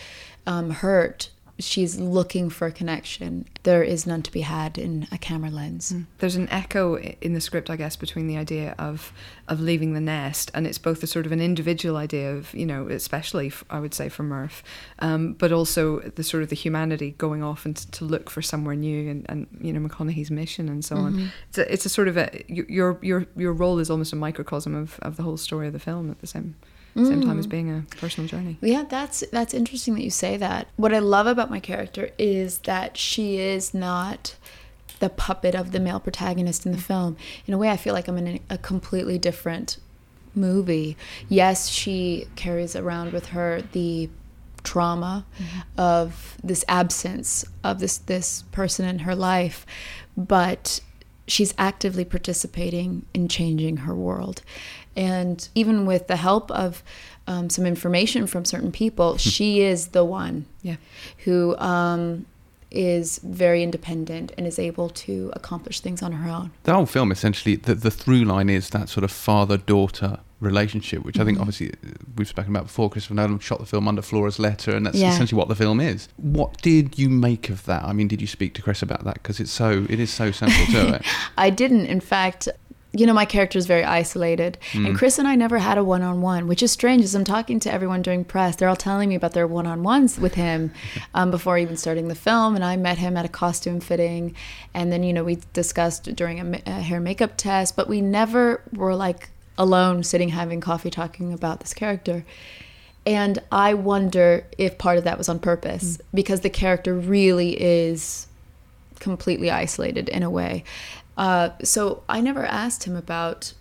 um, 0.47 0.71
hurt, 0.71 1.31
she's 1.59 1.99
looking 1.99 2.51
for 2.51 2.67
a 2.67 2.73
connection. 2.73 3.47
There 3.63 3.83
is 3.83 4.07
none 4.07 4.23
to 4.23 4.31
be 4.31 4.43
had 4.43 4.79
in 4.79 5.07
a 5.11 5.19
camera 5.19 5.51
lens. 5.51 5.95
There's 6.19 6.37
an 6.37 6.49
echo 6.51 6.97
in 6.97 7.33
the 7.33 7.41
script, 7.41 7.71
I 7.71 7.77
guess, 7.77 7.97
between 7.97 8.27
the 8.27 8.37
idea 8.37 8.75
of 8.79 9.13
of 9.49 9.61
leaving 9.61 9.95
the 9.95 10.01
nest, 10.01 10.51
and 10.55 10.67
it's 10.67 10.79
both 10.79 11.03
a 11.03 11.07
sort 11.07 11.25
of 11.25 11.33
an 11.33 11.41
individual 11.41 11.97
idea 11.97 12.35
of, 12.35 12.53
you 12.53 12.67
know, 12.67 12.89
especially 12.89 13.47
f- 13.49 13.65
I 13.71 13.79
would 13.79 13.95
say 13.95 14.09
for 14.09 14.23
Murph, 14.25 14.63
um, 14.99 15.35
but 15.35 15.53
also 15.53 16.01
the 16.01 16.25
sort 16.25 16.43
of 16.43 16.49
the 16.49 16.57
humanity 16.57 17.15
going 17.17 17.43
off 17.43 17.65
and 17.65 17.77
t- 17.77 17.87
to 17.93 18.05
look 18.05 18.29
for 18.29 18.43
somewhere 18.43 18.75
new, 18.75 19.11
and, 19.11 19.27
and 19.29 19.47
you 19.61 19.73
know 19.73 19.81
McConaughey's 19.81 20.31
mission 20.31 20.69
and 20.69 20.85
so 20.85 20.97
on. 20.97 21.31
It's 21.49 21.59
a, 21.59 21.73
it's 21.73 21.87
a 21.87 21.89
sort 21.89 22.09
of 22.09 22.17
a 22.17 22.45
your 22.49 22.99
your 23.03 23.27
your 23.37 23.53
role 23.53 23.79
is 23.79 23.91
almost 23.91 24.13
a 24.13 24.17
microcosm 24.17 24.75
of, 24.75 24.99
of 25.01 25.17
the 25.17 25.23
whole 25.23 25.37
story 25.37 25.67
of 25.69 25.73
the 25.73 25.79
film 25.79 26.11
at 26.11 26.21
the 26.21 26.27
same 26.27 26.57
same 27.05 27.23
time 27.23 27.39
as 27.39 27.47
mm. 27.47 27.51
being 27.51 27.71
a 27.71 27.85
personal 27.97 28.29
journey. 28.29 28.57
Yeah, 28.61 28.85
that's 28.89 29.23
that's 29.33 29.53
interesting 29.53 29.95
that 29.95 30.03
you 30.03 30.11
say 30.11 30.37
that. 30.37 30.69
What 30.77 30.95
I 30.95 30.99
love 30.99 31.27
about 31.27 31.51
my 31.51 31.61
character 31.61 32.11
is 32.19 32.59
that 32.61 32.97
she 32.97 33.39
is 33.39 33.75
not 33.75 34.37
the 34.99 35.11
puppet 35.11 35.55
of 35.55 35.73
the 35.73 35.81
male 35.81 36.01
protagonist 36.01 36.65
in 36.65 36.73
the 36.73 36.79
film. 36.79 37.17
In 37.47 37.55
a 37.55 37.59
way, 37.59 37.69
I 37.71 37.77
feel 37.77 37.93
like 37.93 38.09
I'm 38.09 38.19
in 38.19 38.41
a, 38.49 38.59
completely 38.59 39.19
different 39.19 39.79
movie. 40.35 40.97
Yes, 41.29 41.69
she 41.69 42.27
carries 42.35 42.75
around 42.75 43.13
with 43.13 43.27
her 43.27 43.63
the 43.73 44.09
trauma 44.65 45.25
mm-hmm. 45.39 45.61
of 45.79 46.37
this 46.43 46.65
absence 46.67 47.45
of 47.63 47.79
this 47.79 47.99
this 47.99 48.43
person 48.53 48.87
in 48.87 49.01
her 49.01 49.15
life, 49.15 49.67
but 50.17 50.81
she's 51.29 51.55
actively 51.59 52.05
participating 52.05 53.05
in 53.15 53.29
changing 53.29 53.79
her 53.79 53.95
world. 53.95 54.43
And 54.97 55.47
even 55.55 55.85
with 55.87 56.07
the 56.07 56.17
help 56.17 56.51
of 56.51 56.83
um, 57.27 57.51
some 57.51 57.67
information 57.67 58.27
from 58.27 58.45
certain 58.45 58.73
people, 58.73 59.17
she 59.19 59.61
is 59.61 59.89
the 59.89 60.05
one 60.05 60.47
Yeah. 60.63 60.77
who 61.25 61.57
um, 61.59 62.25
is 62.71 63.19
very 63.23 63.63
independent 63.63 64.33
and 64.39 64.47
is 64.47 64.59
able 64.59 64.89
to 64.91 65.31
accomplish 65.35 65.81
things 65.81 66.03
on 66.03 66.13
her 66.13 66.31
own. 66.31 66.51
The 66.65 66.75
whole 66.75 66.87
film, 66.87 67.13
essentially, 67.13 67.57
the, 67.57 67.75
the 67.75 67.91
through 67.91 68.25
line 68.25 68.49
is 68.49 68.71
that 68.71 68.89
sort 68.89 69.05
of 69.05 69.11
father 69.11 69.57
daughter 69.57 70.19
relationship, 70.41 71.03
which 71.03 71.19
I 71.19 71.25
think 71.25 71.39
obviously 71.41 71.71
uh, 71.71 71.93
we've 72.17 72.29
spoken 72.29 72.51
about 72.55 72.65
before. 72.65 72.91
Christopher 72.91 73.15
Nolan 73.15 73.39
shot 73.39 73.59
the 73.59 73.65
film 73.67 73.89
under 73.89 74.03
Flora's 74.03 74.39
letter, 74.39 74.77
and 74.77 74.85
that's 74.85 74.99
Yeah. 74.99 75.11
essentially 75.15 75.39
what 75.39 75.49
the 75.49 75.55
film 75.55 75.81
is. 75.81 76.09
What 76.17 76.61
did 76.61 76.99
you 76.99 77.09
make 77.09 77.49
of 77.49 77.65
that? 77.65 77.85
I 77.85 77.93
mean, 77.95 78.07
did 78.09 78.21
you 78.21 78.27
speak 78.27 78.53
to 78.55 78.63
Chris 78.63 78.83
about 78.83 79.05
that? 79.05 79.15
Because 79.15 79.41
it's 79.41 79.51
so, 79.51 79.87
it 79.89 79.99
is 79.99 80.11
so 80.13 80.31
central 80.33 80.67
to 80.67 80.95
it. 80.97 81.03
I 81.39 81.51
didn't, 81.51 81.87
in 81.87 82.01
fact. 82.01 82.49
You 82.93 83.07
know, 83.07 83.13
my 83.13 83.25
character 83.25 83.59
is 83.59 83.67
very 83.67 83.85
isolated. 83.85 84.57
Mm. 84.73 84.87
And 84.87 84.97
Chris 84.97 85.19
and 85.19 85.29
I 85.29 85.35
never 85.35 85.59
had 85.59 85.77
a 85.77 85.85
one 85.85 86.03
on 86.03 86.23
one, 86.23 86.47
which 86.47 86.63
is 86.63 86.73
strange 86.73 87.03
as 87.05 87.15
I'm 87.15 87.25
talking 87.25 87.61
to 87.61 87.73
everyone 87.73 88.01
during 88.03 88.25
press. 88.25 88.57
They're 88.57 88.69
all 88.69 88.77
telling 88.77 89.09
me 89.09 89.15
about 89.15 89.33
their 89.33 89.47
one 89.47 89.67
on 89.67 89.83
ones 89.83 90.19
with 90.19 90.35
him 90.35 90.73
um, 91.15 91.31
before 91.31 91.59
even 91.59 91.77
starting 91.77 92.09
the 92.09 92.15
film. 92.15 92.55
And 92.55 92.65
I 92.65 92.77
met 92.77 92.99
him 92.99 93.17
at 93.17 93.25
a 93.25 93.29
costume 93.29 93.81
fitting. 93.81 94.35
And 94.73 94.91
then, 94.91 95.03
you 95.03 95.13
know, 95.13 95.25
we 95.25 95.39
discussed 95.53 96.15
during 96.17 96.41
a, 96.41 96.63
a 96.67 96.81
hair 96.81 97.01
makeup 97.01 97.33
test, 97.37 97.77
but 97.77 97.89
we 97.89 98.01
never 98.01 98.63
were 98.73 98.95
like 98.95 99.29
alone 99.59 100.03
sitting 100.03 100.31
having 100.31 100.61
coffee 100.61 100.91
talking 100.91 101.33
about 101.33 101.61
this 101.61 101.75
character. 101.75 102.25
And 103.07 103.39
I 103.53 103.75
wonder 103.75 104.45
if 104.59 104.79
part 104.79 104.99
of 104.99 105.05
that 105.05 105.17
was 105.17 105.29
on 105.29 105.39
purpose 105.39 106.01
because 106.13 106.41
the 106.41 106.51
character 106.51 106.93
really 106.93 107.61
is 107.61 108.27
completely 108.99 109.51
isolated 109.51 110.09
in 110.09 110.25
a 110.25 110.31
way. 110.31 110.65
Uh, 111.17 111.51
so 111.63 112.03
I 112.09 112.21
never 112.21 112.45
asked 112.45 112.85
him 112.85 112.97
about 112.97 113.55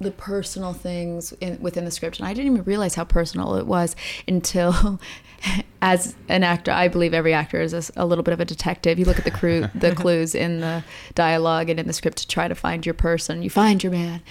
the 0.00 0.10
personal 0.10 0.72
things 0.72 1.32
in, 1.40 1.60
within 1.60 1.84
the 1.84 1.90
script, 1.90 2.18
and 2.18 2.26
I 2.26 2.32
didn't 2.32 2.52
even 2.52 2.64
realize 2.64 2.94
how 2.94 3.04
personal 3.04 3.56
it 3.56 3.66
was 3.66 3.94
until, 4.26 4.98
as 5.82 6.16
an 6.28 6.42
actor, 6.42 6.70
I 6.70 6.88
believe 6.88 7.12
every 7.12 7.34
actor 7.34 7.60
is 7.60 7.92
a 7.96 8.06
little 8.06 8.24
bit 8.24 8.32
of 8.32 8.40
a 8.40 8.46
detective. 8.46 8.98
You 8.98 9.04
look 9.04 9.18
at 9.18 9.24
the 9.24 9.30
crew, 9.30 9.68
the 9.74 9.94
clues 9.96 10.34
in 10.34 10.60
the 10.60 10.82
dialogue 11.14 11.68
and 11.68 11.78
in 11.78 11.86
the 11.86 11.92
script 11.92 12.18
to 12.18 12.28
try 12.28 12.48
to 12.48 12.54
find 12.54 12.86
your 12.86 12.94
person. 12.94 13.42
You 13.42 13.50
find 13.50 13.82
your 13.82 13.92
man, 13.92 14.22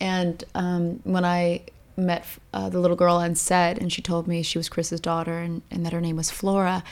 and 0.00 0.42
um, 0.54 1.00
when 1.04 1.24
I 1.24 1.62
met 1.98 2.24
uh, 2.54 2.68
the 2.70 2.80
little 2.80 2.96
girl 2.96 3.16
on 3.16 3.34
set, 3.34 3.76
and 3.78 3.92
she 3.92 4.00
told 4.00 4.26
me 4.26 4.42
she 4.42 4.56
was 4.56 4.68
Chris's 4.68 5.00
daughter, 5.00 5.38
and, 5.38 5.60
and 5.70 5.84
that 5.84 5.92
her 5.92 6.00
name 6.00 6.16
was 6.16 6.30
Flora. 6.30 6.82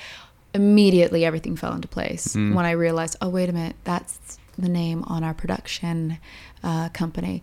Immediately, 0.52 1.24
everything 1.24 1.56
fell 1.56 1.72
into 1.72 1.88
place 1.88 2.34
when 2.34 2.64
I 2.64 2.72
realized, 2.72 3.16
oh 3.20 3.28
wait 3.28 3.48
a 3.48 3.52
minute, 3.52 3.76
that's 3.84 4.38
the 4.58 4.68
name 4.68 5.04
on 5.04 5.24
our 5.24 5.34
production 5.34 6.18
uh, 6.62 6.88
company. 6.90 7.42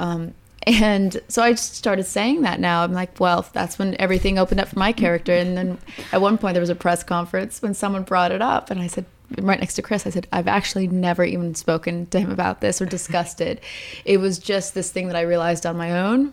Um, 0.00 0.34
and 0.66 1.20
so 1.28 1.42
I 1.42 1.52
just 1.52 1.76
started 1.76 2.04
saying 2.04 2.42
that 2.42 2.60
now. 2.60 2.82
I'm 2.82 2.92
like, 2.92 3.18
well, 3.20 3.46
that's 3.52 3.78
when 3.78 3.98
everything 4.00 4.38
opened 4.38 4.60
up 4.60 4.68
for 4.68 4.78
my 4.78 4.92
character. 4.92 5.32
And 5.32 5.56
then 5.56 5.78
at 6.12 6.20
one 6.20 6.36
point, 6.36 6.54
there 6.54 6.60
was 6.60 6.68
a 6.68 6.74
press 6.74 7.02
conference 7.02 7.62
when 7.62 7.74
someone 7.74 8.02
brought 8.02 8.32
it 8.32 8.42
up, 8.42 8.70
and 8.70 8.80
I 8.80 8.86
said, 8.86 9.06
right 9.40 9.60
next 9.60 9.74
to 9.74 9.82
Chris, 9.82 10.06
I 10.06 10.10
said, 10.10 10.26
I've 10.32 10.48
actually 10.48 10.88
never 10.88 11.24
even 11.24 11.54
spoken 11.54 12.06
to 12.06 12.20
him 12.20 12.30
about 12.30 12.60
this 12.60 12.80
or 12.80 12.86
discussed 12.86 13.40
it. 13.40 13.62
It 14.04 14.18
was 14.18 14.38
just 14.38 14.74
this 14.74 14.90
thing 14.90 15.06
that 15.08 15.16
I 15.16 15.22
realized 15.22 15.66
on 15.66 15.76
my 15.76 15.92
own. 15.92 16.32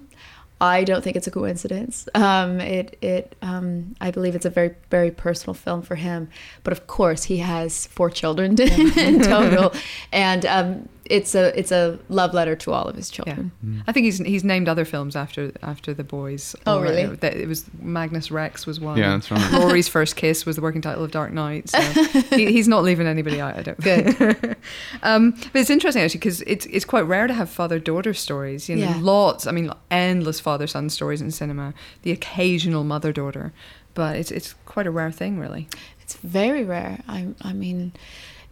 I 0.66 0.84
don't 0.84 1.04
think 1.04 1.16
it's 1.16 1.28
a 1.28 1.32
coincidence. 1.32 2.08
Um, 2.14 2.60
it, 2.60 2.98
it, 3.02 3.36
um, 3.42 3.96
I 4.02 4.12
believe 4.12 4.36
it's 4.36 4.46
a 4.46 4.50
very, 4.50 4.76
very 4.90 5.12
personal 5.12 5.54
film 5.54 5.82
for 5.82 5.96
him. 5.96 6.30
But 6.64 6.74
of 6.74 6.88
course, 6.88 7.24
he 7.26 7.38
has 7.38 7.88
four 7.88 8.10
children 8.10 8.60
in 8.98 9.22
total, 9.22 9.74
and 10.12 10.46
um, 10.46 10.90
it's 11.06 11.36
a, 11.36 11.58
it's 11.58 11.72
a 11.72 12.00
love 12.10 12.34
letter 12.34 12.56
to 12.56 12.72
all 12.74 12.86
of 12.86 12.96
his 12.96 13.10
children. 13.10 13.52
Yeah, 13.62 13.68
children. 13.70 13.84
I 13.88 13.92
think 13.92 14.06
he's 14.06 14.18
he's 14.18 14.44
named 14.44 14.68
other 14.68 14.86
films 14.86 15.16
after 15.16 15.52
after 15.62 15.94
the 15.94 16.04
boys. 16.04 16.56
Oh, 16.66 16.78
already. 16.78 17.04
really? 17.04 17.16
That- 17.18 17.36
It 17.36 17.48
was 17.48 17.66
Magnus 17.80 18.32
Rex 18.32 18.66
was 18.66 18.80
one. 18.80 18.98
Yeah, 18.98 19.12
that's 19.12 19.30
right. 19.30 19.52
Rory's 19.54 19.88
first 19.88 20.16
kiss 20.16 20.46
was 20.46 20.56
the 20.56 20.62
working 20.64 20.82
title 20.82 21.04
of 21.04 21.12
Dark 21.12 21.32
Knight. 21.32 21.70
So 21.70 21.80
he, 22.36 22.52
he's 22.52 22.68
not 22.68 22.84
leaving 22.84 23.08
anybody 23.08 23.40
out. 23.40 23.56
I 23.58 23.62
don't. 23.62 23.80
Good. 23.80 24.58
um, 25.04 25.32
but 25.32 25.56
it's 25.62 25.70
interesting 25.70 26.02
actually 26.04 26.20
because 26.20 26.42
it's 26.42 26.66
it's 26.68 26.86
quite 26.86 27.02
rare 27.08 27.28
to 27.28 27.34
have 27.34 27.50
father 27.50 27.80
daughter 27.80 28.14
stories. 28.14 28.68
You 28.70 28.76
know, 28.78 28.82
Yeah. 28.90 28.98
lots. 29.00 29.46
I 29.48 29.52
mean, 29.52 29.72
endless 29.92 30.40
father 30.40 30.68
son 30.68 30.90
stories 30.90 31.22
in 31.22 31.32
cinema. 31.32 31.74
The 32.02 32.12
occasional 32.12 32.84
mother 32.84 33.12
daughter, 33.14 33.54
but 33.94 34.16
it's 34.16 34.32
it's 34.32 34.54
quite 34.66 34.88
a 34.88 34.92
rare 34.92 35.12
thing, 35.12 35.40
really. 35.40 35.68
It's 36.02 36.16
very 36.18 36.64
rare. 36.64 37.02
I, 37.08 37.30
I 37.42 37.52
mean, 37.54 37.92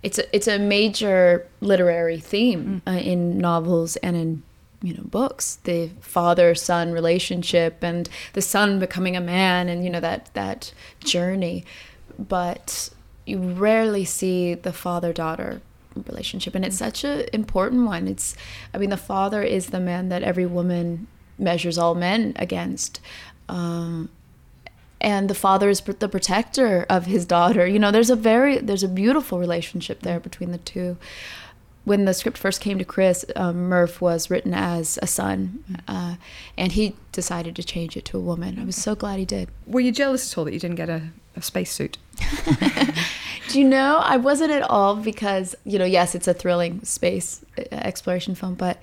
it's 0.03 0.19
a, 0.19 0.35
it's 0.35 0.47
a 0.47 0.59
major 0.59 1.47
literary 1.61 2.19
theme 2.19 2.81
uh, 2.85 2.91
in 2.91 3.37
novels 3.37 3.95
and 3.97 4.15
in 4.15 4.43
you 4.81 4.93
know 4.93 5.03
books. 5.03 5.59
The 5.63 5.89
father 6.01 6.53
son 6.53 6.91
relationship 6.91 7.77
and 7.81 8.09
the 8.33 8.41
son 8.41 8.79
becoming 8.79 9.15
a 9.15 9.21
man, 9.21 9.69
and 9.69 9.83
you 9.83 9.89
know 9.89 10.01
that 10.01 10.29
that 10.33 10.73
journey. 10.99 11.65
But 12.19 12.89
you 13.25 13.39
rarely 13.39 14.05
see 14.05 14.53
the 14.53 14.73
father 14.73 15.13
daughter 15.13 15.61
relationship, 15.95 16.53
and 16.53 16.65
it's 16.65 16.77
such 16.77 17.03
an 17.03 17.25
important 17.31 17.85
one. 17.85 18.07
It's, 18.07 18.35
I 18.73 18.77
mean, 18.77 18.89
the 18.89 18.97
father 18.97 19.41
is 19.41 19.67
the 19.67 19.79
man 19.79 20.09
that 20.09 20.23
every 20.23 20.45
woman 20.45 21.07
measures 21.37 21.77
all 21.77 21.95
men 21.95 22.33
against. 22.35 22.99
Um, 23.47 24.09
and 25.03 25.29
the 25.29 25.35
father 25.35 25.69
is 25.69 25.81
the 25.81 26.09
protector 26.09 26.85
of 26.89 27.05
his 27.05 27.25
daughter. 27.25 27.67
You 27.67 27.77
know, 27.77 27.91
there's 27.91 28.09
a 28.09 28.15
very 28.15 28.57
there's 28.57 28.83
a 28.83 28.87
beautiful 28.87 29.37
relationship 29.37 30.01
there 30.01 30.19
between 30.19 30.51
the 30.51 30.57
two. 30.57 30.97
When 31.83 32.05
the 32.05 32.13
script 32.13 32.37
first 32.37 32.61
came 32.61 32.79
to 32.79 32.85
Chris, 32.85 33.25
um, 33.35 33.67
Murph 33.67 33.99
was 33.99 34.29
written 34.29 34.53
as 34.53 34.97
a 35.01 35.07
son, 35.07 35.65
uh, 35.85 36.15
and 36.57 36.71
he 36.71 36.95
decided 37.11 37.57
to 37.57 37.63
change 37.63 37.97
it 37.97 38.05
to 38.05 38.17
a 38.17 38.21
woman. 38.21 38.57
I 38.57 38.63
was 38.63 38.77
so 38.77 38.95
glad 38.95 39.19
he 39.19 39.25
did. 39.25 39.49
Were 39.67 39.81
you 39.81 39.91
jealous 39.91 40.31
at 40.31 40.37
all 40.37 40.45
that 40.45 40.53
you 40.53 40.61
didn't 40.61 40.77
get 40.77 40.87
a, 40.87 41.09
a 41.35 41.41
spacesuit? 41.41 41.97
Do 43.49 43.59
you 43.59 43.65
know? 43.65 43.97
I 43.97 44.15
wasn't 44.15 44.51
at 44.51 44.61
all 44.61 44.95
because 44.95 45.55
you 45.65 45.77
know, 45.77 45.85
yes, 45.85 46.15
it's 46.15 46.27
a 46.27 46.33
thrilling 46.33 46.81
space 46.85 47.43
uh, 47.57 47.63
exploration 47.71 48.33
film, 48.33 48.55
but 48.55 48.79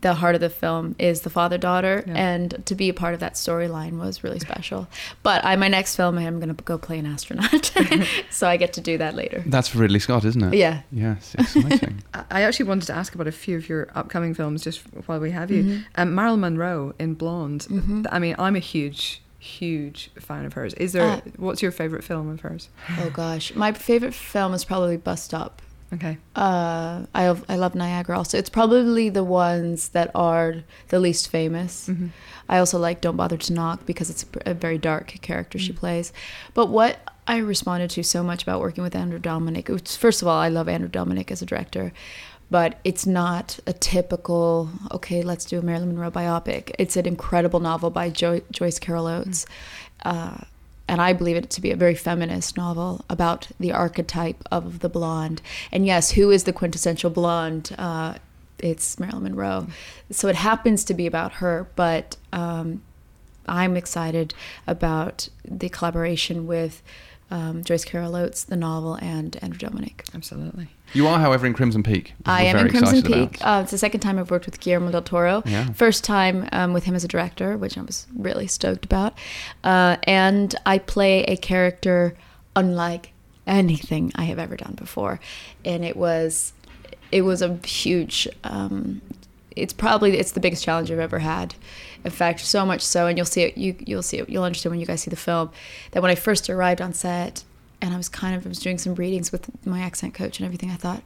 the 0.00 0.14
heart 0.14 0.34
of 0.34 0.40
the 0.40 0.50
film 0.50 0.94
is 0.98 1.22
the 1.22 1.30
father 1.30 1.56
daughter, 1.56 2.04
Yeah. 2.06 2.14
and 2.14 2.62
to 2.66 2.74
be 2.74 2.88
a 2.88 2.94
part 2.94 3.14
of 3.14 3.20
that 3.20 3.34
storyline 3.34 3.98
was 3.98 4.22
really 4.24 4.38
special. 4.40 4.88
But 5.22 5.44
I, 5.44 5.56
my 5.56 5.68
next 5.68 5.96
film, 5.96 6.18
I 6.18 6.22
am 6.22 6.40
going 6.40 6.54
to 6.54 6.64
go 6.64 6.76
play 6.78 6.98
an 6.98 7.06
astronaut, 7.06 7.72
so 8.30 8.48
I 8.48 8.56
get 8.56 8.72
to 8.74 8.80
do 8.80 8.98
that 8.98 9.14
later. 9.14 9.42
That's 9.46 9.68
for 9.68 9.78
Ridley 9.78 10.00
Scott, 10.00 10.24
isn't 10.24 10.42
it? 10.42 10.54
Yeah. 10.56 10.82
Yes, 10.92 11.34
exciting. 11.38 12.02
I 12.14 12.24
I 12.30 12.42
actually 12.42 12.66
wanted 12.66 12.86
to 12.86 12.94
ask 12.94 13.14
about 13.14 13.26
a 13.28 13.32
few 13.32 13.56
of 13.56 13.68
your 13.68 13.88
upcoming 13.94 14.34
films 14.34 14.62
just 14.62 14.80
while 15.06 15.20
we 15.20 15.30
have 15.30 15.50
you. 15.50 15.62
Mm-hmm. 15.64 15.82
Um, 15.96 16.14
Marilyn 16.14 16.40
Monroe 16.40 16.94
in 16.98 17.14
Blonde. 17.14 17.66
I 18.10 18.18
mean, 18.18 18.34
I'm 18.38 18.56
a 18.56 18.60
huge, 18.60 19.22
huge 19.38 20.10
fan 20.18 20.44
of 20.44 20.52
hers. 20.54 20.74
Is 20.74 20.92
there? 20.92 21.02
Uh, 21.04 21.20
what's 21.36 21.62
your 21.62 21.70
favorite 21.72 22.02
film 22.04 22.28
of 22.28 22.40
hers? 22.40 22.68
Oh 22.98 23.10
gosh, 23.10 23.54
my 23.54 23.72
favorite 23.72 24.14
film 24.14 24.52
is 24.54 24.64
probably 24.64 24.96
Bus 24.96 25.22
Stop. 25.22 25.62
Okay. 25.94 26.18
Uh, 26.34 27.06
I 27.14 27.28
love, 27.28 27.44
I 27.48 27.56
love 27.56 27.74
Niagara 27.74 28.18
also. 28.18 28.36
It's 28.36 28.50
probably 28.50 29.08
the 29.08 29.24
ones 29.24 29.90
that 29.90 30.10
are 30.14 30.56
the 30.88 30.98
least 30.98 31.28
famous. 31.28 31.88
Mm-hmm. 31.88 32.08
I 32.48 32.58
also 32.58 32.78
like 32.78 33.00
Don't 33.00 33.16
Bother 33.16 33.36
to 33.36 33.52
Knock 33.52 33.86
because 33.86 34.10
it's 34.10 34.26
a, 34.44 34.54
very 34.54 34.78
dark 34.78 35.08
character 35.22 35.58
she 35.58 35.72
plays. 35.72 36.12
But 36.52 36.66
what 36.66 36.98
I 37.26 37.38
responded 37.38 37.90
to 37.90 38.02
so 38.02 38.22
much 38.22 38.42
about 38.42 38.60
working 38.60 38.84
with 38.84 38.94
Andrew 38.94 39.18
Dominik, 39.18 39.68
which, 39.68 39.96
first 39.96 40.20
of 40.20 40.28
all, 40.28 40.38
I 40.38 40.48
love 40.48 40.68
Andrew 40.68 40.90
Dominik 40.90 41.30
as 41.30 41.40
a 41.40 41.46
director, 41.46 41.92
but 42.50 42.80
it's 42.84 43.06
not 43.06 43.58
a 43.66 43.72
typical, 43.72 44.68
okay, 44.92 45.22
let's 45.22 45.44
do 45.44 45.58
a 45.58 45.62
Marilyn 45.62 45.88
Monroe 45.88 46.10
biopic. 46.10 46.72
It's 46.78 46.96
an 46.96 47.06
incredible 47.06 47.60
novel 47.60 47.90
by 47.90 48.10
jo- 48.10 48.42
Joyce 48.50 48.78
Carol 48.78 49.06
Oates. 49.06 49.46
Uh, 50.04 50.38
and 50.86 51.00
I 51.00 51.12
believe 51.12 51.36
it 51.36 51.50
to 51.50 51.60
be 51.60 51.70
a 51.70 51.76
very 51.76 51.94
feminist 51.94 52.56
novel 52.56 53.04
about 53.08 53.48
the 53.58 53.72
archetype 53.72 54.42
of 54.50 54.80
the 54.80 54.88
blonde. 54.88 55.40
And 55.72 55.86
yes, 55.86 56.12
who 56.12 56.30
is 56.30 56.44
the 56.44 56.52
quintessential 56.52 57.10
blonde? 57.10 57.74
Uh, 57.78 58.14
it's 58.58 58.98
Marilyn 58.98 59.24
Monroe. 59.24 59.66
So 60.10 60.28
it 60.28 60.36
happens 60.36 60.84
to 60.84 60.94
be 60.94 61.06
about 61.06 61.34
her, 61.34 61.68
but 61.74 62.16
um, 62.32 62.82
I'm 63.46 63.76
excited 63.76 64.34
about 64.66 65.28
the 65.44 65.68
collaboration 65.68 66.46
with 66.46 66.82
um, 67.30 67.64
Joyce 67.64 67.84
Carol 67.84 68.14
Oates, 68.14 68.44
the 68.44 68.56
novel, 68.56 68.94
and 68.96 69.36
Andrew 69.42 69.58
Dominik. 69.68 70.14
Absolutely. 70.14 70.68
You 70.92 71.06
are, 71.08 71.18
however, 71.18 71.46
in 71.46 71.54
Crimson 71.54 71.82
Peak. 71.82 72.14
I 72.26 72.44
am 72.44 72.56
in 72.58 72.68
Crimson 72.70 73.02
Peak. 73.02 73.38
Uh, 73.40 73.60
it's 73.62 73.70
the 73.70 73.78
second 73.78 74.00
time 74.00 74.18
I've 74.18 74.30
worked 74.30 74.46
with 74.46 74.60
Guillermo 74.60 74.92
del 74.92 75.02
Toro. 75.02 75.42
Yeah. 75.46 75.72
First 75.72 76.04
time 76.04 76.48
um, 76.52 76.72
with 76.72 76.84
him 76.84 76.94
as 76.94 77.02
a 77.02 77.08
director, 77.08 77.56
which 77.56 77.76
I 77.76 77.82
was 77.82 78.06
really 78.16 78.46
stoked 78.46 78.84
about. 78.84 79.14
Uh, 79.64 79.96
and 80.04 80.54
I 80.66 80.78
play 80.78 81.24
a 81.24 81.36
character 81.36 82.14
unlike 82.54 83.12
anything 83.46 84.12
I 84.14 84.24
have 84.24 84.38
ever 84.38 84.56
done 84.56 84.74
before, 84.74 85.20
and 85.64 85.84
it 85.84 85.96
was 85.96 86.52
it 87.10 87.22
was 87.22 87.42
a 87.42 87.54
huge. 87.64 88.28
Um, 88.44 89.00
it's 89.56 89.72
probably 89.72 90.18
it's 90.18 90.32
the 90.32 90.40
biggest 90.40 90.64
challenge 90.64 90.90
I've 90.90 90.98
ever 90.98 91.20
had. 91.20 91.54
In 92.04 92.10
fact, 92.10 92.40
so 92.40 92.66
much 92.66 92.82
so, 92.82 93.06
and 93.06 93.16
you'll 93.16 93.24
see 93.26 93.42
it. 93.42 93.56
You 93.56 93.76
you'll 93.78 94.02
see 94.02 94.18
it. 94.18 94.28
You'll 94.28 94.44
understand 94.44 94.72
when 94.72 94.80
you 94.80 94.86
guys 94.86 95.02
see 95.02 95.10
the 95.10 95.16
film 95.16 95.50
that 95.92 96.02
when 96.02 96.10
I 96.10 96.14
first 96.14 96.50
arrived 96.50 96.80
on 96.80 96.92
set, 96.92 97.44
and 97.80 97.94
I 97.94 97.96
was 97.96 98.08
kind 98.08 98.34
of 98.34 98.46
I 98.46 98.48
was 98.48 98.58
doing 98.58 98.78
some 98.78 98.94
readings 98.94 99.32
with 99.32 99.48
my 99.66 99.80
accent 99.80 100.14
coach 100.14 100.38
and 100.38 100.46
everything. 100.46 100.70
I 100.70 100.76
thought, 100.76 101.02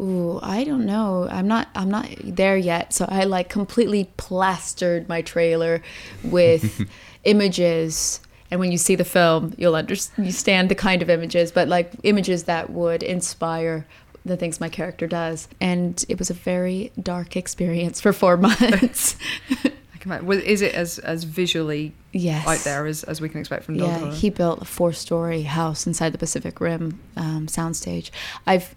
ooh, 0.00 0.40
I 0.42 0.64
don't 0.64 0.86
know. 0.86 1.28
I'm 1.30 1.48
not 1.48 1.68
I'm 1.74 1.90
not 1.90 2.08
there 2.22 2.56
yet. 2.56 2.92
So 2.92 3.06
I 3.08 3.24
like 3.24 3.48
completely 3.48 4.10
plastered 4.16 5.08
my 5.08 5.22
trailer 5.22 5.82
with 6.22 6.88
images. 7.24 8.20
And 8.50 8.60
when 8.60 8.70
you 8.70 8.78
see 8.78 8.94
the 8.94 9.04
film, 9.04 9.54
you'll 9.56 9.76
understand 9.76 10.68
the 10.68 10.74
kind 10.74 11.00
of 11.00 11.08
images, 11.08 11.50
but 11.50 11.68
like 11.68 11.92
images 12.02 12.44
that 12.44 12.68
would 12.70 13.02
inspire 13.02 13.86
the 14.24 14.36
things 14.36 14.60
my 14.60 14.68
character 14.68 15.06
does. 15.06 15.48
And 15.60 16.04
it 16.08 16.18
was 16.18 16.30
a 16.30 16.34
very 16.34 16.92
dark 17.00 17.36
experience 17.36 18.00
for 18.00 18.12
four 18.12 18.36
months. 18.38 19.16
I 20.02 20.04
can 20.04 20.10
imagine. 20.10 20.26
Well, 20.26 20.38
Is 20.44 20.62
it 20.62 20.74
as 20.74 20.98
as 20.98 21.22
visually 21.22 21.92
yes. 22.12 22.44
out 22.46 22.58
there 22.64 22.86
as, 22.86 23.04
as 23.04 23.20
we 23.20 23.28
can 23.28 23.38
expect 23.38 23.62
from 23.64 23.76
Del 23.76 23.86
Yeah, 23.86 23.98
Toro? 24.00 24.10
he 24.10 24.30
built 24.30 24.60
a 24.60 24.64
four-story 24.64 25.42
house 25.42 25.86
inside 25.86 26.10
the 26.10 26.18
Pacific 26.18 26.60
Rim 26.60 26.98
um, 27.16 27.46
soundstage. 27.46 28.10
I've, 28.44 28.74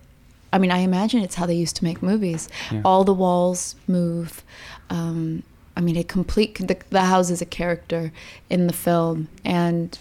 I 0.54 0.60
mean, 0.60 0.70
I 0.70 0.80
imagine 0.80 1.22
it's 1.22 1.34
how 1.36 1.48
they 1.48 1.56
used 1.56 1.76
to 1.78 1.84
make 1.84 2.04
movies. 2.04 2.48
Yeah. 2.72 2.84
All 2.86 3.04
the 3.04 3.14
walls 3.14 3.76
move. 3.88 4.44
Um, 4.92 5.42
I 5.76 5.82
mean, 5.82 5.98
a 5.98 6.04
complete. 6.04 6.56
The, 6.60 6.78
the 6.92 7.02
house 7.02 7.32
is 7.32 7.42
a 7.42 7.46
character 7.46 8.12
in 8.50 8.68
the 8.68 8.74
film, 8.74 9.28
and 9.44 9.98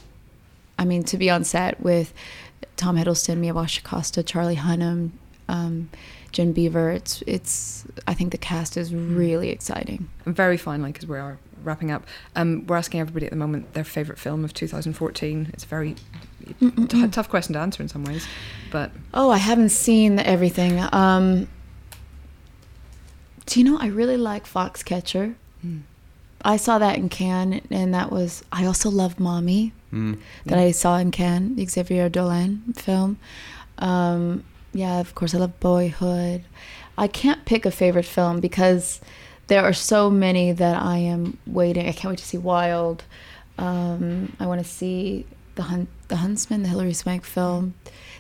I 0.79 0.85
mean, 0.85 1.05
to 1.05 1.17
be 1.17 1.31
on 1.31 1.43
set 1.45 1.81
with 1.81 2.13
Tom 2.77 2.97
Hiddleston, 2.99 3.39
Mia 3.39 3.55
Wasikowska, 3.55 4.27
Charlie 4.27 4.57
Hunnam, 4.57 5.11
um, 5.49 5.89
Jen 6.35 6.53
Beaver, 6.53 6.91
it's 6.91 7.23
it's. 7.27 7.85
I 8.07 8.13
think 8.15 8.33
the 8.33 8.39
cast 8.39 8.77
is 8.77 8.93
really 8.95 9.49
exciting. 9.51 10.09
And 10.27 10.35
very 10.37 10.57
finally, 10.57 10.91
because 10.93 11.09
we 11.09 11.17
are 11.17 11.39
wrapping 11.63 11.91
up, 11.93 12.05
um, 12.37 12.67
we're 12.67 12.77
asking 12.77 12.99
everybody 13.01 13.25
at 13.27 13.31
the 13.31 13.37
moment 13.39 13.73
their 13.73 13.85
favourite 13.85 14.19
film 14.19 14.45
of 14.45 14.53
2014. 14.53 15.51
It's 15.55 15.63
a 15.65 15.67
very 15.69 15.95
t- 16.89 17.09
tough 17.09 17.29
question 17.29 17.53
to 17.55 17.61
answer 17.61 17.83
in 17.83 17.89
some 17.89 18.05
ways, 18.05 18.27
but 18.73 18.91
Oh, 19.15 19.31
I 19.31 19.37
haven't 19.39 19.69
seen 19.71 20.19
everything. 20.19 20.81
Um, 20.93 21.47
do 23.47 23.61
you 23.61 23.65
know 23.65 23.79
I 23.79 23.87
really 23.87 24.17
like 24.17 24.45
Foxcatcher? 24.47 25.37
I 26.47 26.57
saw 26.59 26.79
that 26.79 26.99
in 26.99 27.09
Cannes, 27.09 27.63
and 27.71 27.95
that 27.95 28.11
was. 28.13 28.43
I 28.53 28.67
also 28.67 28.91
love 28.91 29.19
Mommy, 29.21 29.73
Mm. 29.93 30.19
that 30.47 30.59
I 30.59 30.73
saw 30.73 30.97
in 30.99 31.11
Cannes, 31.13 31.55
the 31.55 31.65
Xavier 31.65 32.09
Dolan 32.11 32.75
film. 32.77 33.19
Um, 33.79 34.43
yeah, 34.75 35.01
of 35.01 35.15
course, 35.15 35.35
I 35.35 35.39
love 35.39 35.59
Boyhood. 35.61 36.43
I 36.99 37.07
can't 37.09 37.45
pick 37.47 37.65
a 37.65 37.71
favorite 37.71 38.05
film 38.05 38.41
because 38.41 39.01
there 39.47 39.63
are 39.63 39.73
so 39.73 40.11
many 40.11 40.53
that 40.53 40.83
I 40.83 40.99
am 40.99 41.39
waiting. 41.47 41.89
I 41.89 41.93
can't 41.93 42.11
wait 42.13 42.19
to 42.19 42.25
see 42.25 42.39
Wild. 42.39 43.05
Um, 43.59 44.37
I 44.41 44.47
want 44.47 44.63
to 44.63 44.69
see 44.69 45.27
the 45.55 45.63
Hun- 45.63 45.89
the 46.09 46.17
Homesman, 46.17 46.63
the 46.63 46.69
Hilary 46.69 46.93
Swank 46.93 47.25
film. 47.25 47.75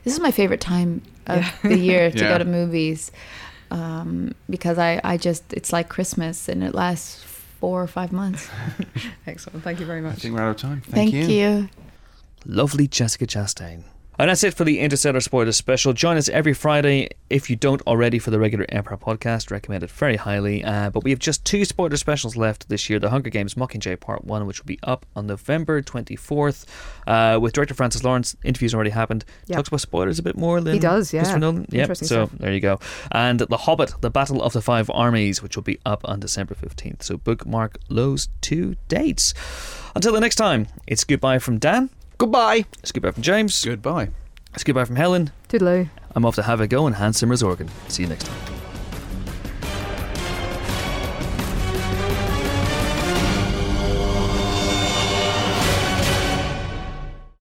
This 0.05 0.13
is 0.15 0.21
my 0.21 0.31
favorite 0.31 0.61
time 0.61 1.03
of 1.27 1.39
Yeah. 1.43 1.53
the 1.63 1.79
year 1.79 2.11
to 2.13 2.19
Yeah. 2.19 2.29
go 2.31 2.39
to 2.39 2.45
movies 2.45 3.11
um, 3.71 4.35
because 4.49 4.79
I, 4.79 5.01
I 5.03 5.17
just 5.17 5.53
it's 5.53 5.73
like 5.73 5.89
Christmas 5.89 6.49
and 6.49 6.63
it 6.63 6.75
lasts 6.75 7.23
four 7.61 7.83
or 7.83 7.87
five 7.89 8.13
months. 8.13 8.49
excellent. 9.27 9.65
Thank 9.65 9.81
you 9.81 9.87
very 9.87 9.99
I 9.99 10.03
much. 10.03 10.19
think 10.19 10.35
we're 10.35 10.43
out 10.43 10.51
of 10.51 10.57
time. 10.57 10.83
Thank, 10.83 11.13
Thank, 11.13 11.29
you. 11.29 11.69
Lovely 12.47 12.87
Jessica 12.87 13.27
Chastain. 13.27 13.85
And 14.17 14.31
that's 14.31 14.45
it 14.45 14.55
for 14.55 14.63
the 14.63 14.79
Interstellar 14.79 15.19
Spoilers 15.21 15.57
special. 15.57 15.93
Join 15.93 16.17
us 16.17 16.29
every 16.29 16.55
Friday 16.55 17.09
if 17.31 17.51
you 17.51 17.57
don't 17.57 17.83
already 17.83 18.21
for 18.21 18.31
the 18.31 18.39
regular 18.39 18.65
Empire 18.69 18.97
podcast. 18.97 19.51
Recommend 19.51 19.83
it 19.83 19.91
very 19.91 20.15
highly. 20.15 20.63
Uh, 20.63 20.91
but 20.91 21.03
we 21.03 21.11
have 21.11 21.19
just 21.19 21.45
two 21.45 21.65
spoiler 21.65 21.97
specials 21.97 22.37
left 22.37 22.69
this 22.69 22.89
year 22.89 23.01
The 23.01 23.11
Hunger 23.11 23.29
Games 23.31 23.55
Mockingjay 23.55 23.99
Part 23.99 24.25
1, 24.25 24.47
which 24.47 24.61
will 24.61 24.67
be 24.69 24.79
up 24.85 25.05
on 25.17 25.27
November 25.27 25.83
24th, 25.83 26.65
uh, 27.09 27.41
with 27.41 27.55
director 27.55 27.75
Francis 27.75 28.05
Lawrence. 28.05 28.37
Interviews 28.45 28.73
already 28.73 28.91
happened. 28.91 29.25
Yeah. 29.47 29.57
Talks 29.57 29.67
about 29.69 29.81
spoilers 29.81 30.21
a 30.21 30.23
bit 30.23 30.37
more 30.37 30.61
than 30.61 30.75
He 30.75 30.79
does, 30.81 31.13
yeah. 31.13 31.21
Christopher 31.23 31.41
Nolan. 31.41 31.67
Yep. 31.71 31.81
Interesting 31.81 32.07
So 32.09 32.27
stuff. 32.27 32.39
there 32.39 32.53
you 32.53 32.61
go. 32.61 32.79
And 33.11 33.41
The 33.41 33.57
Hobbit, 33.57 33.95
The 34.01 34.11
Battle 34.11 34.41
of 34.45 34.53
the 34.53 34.63
Five 34.63 34.89
Armies, 34.91 35.43
which 35.43 35.57
will 35.57 35.65
be 35.65 35.81
up 35.85 36.03
on 36.05 36.21
December 36.21 36.55
15th. 36.55 37.03
So 37.03 37.17
bookmark 37.17 37.79
those 37.91 38.29
two 38.43 38.77
dates. 38.87 39.35
Until 39.97 40.13
the 40.13 40.21
next 40.21 40.37
time, 40.37 40.69
it's 40.87 41.03
goodbye 41.03 41.41
from 41.41 41.59
Dan. 41.59 41.91
Goodbye. 42.19 42.65
It's 42.81 42.93
goodbye 42.93 43.11
from 43.11 43.23
James. 43.23 43.65
Goodbye. 43.65 44.09
It's 44.55 44.65
goodbye 44.65 44.85
from 44.85 44.97
Helen. 44.97 45.33
Toodaloo. 45.49 45.89
I'm 46.15 46.25
off 46.25 46.37
to 46.37 46.43
have 46.43 46.61
a 46.61 46.67
go 46.67 46.87
in 46.87 46.95
Hans 46.95 47.19
Zimmer's 47.19 47.43
organ. 47.43 47.69
See 47.89 48.05
you 48.05 48.09
next 48.09 48.27
time. 48.27 48.54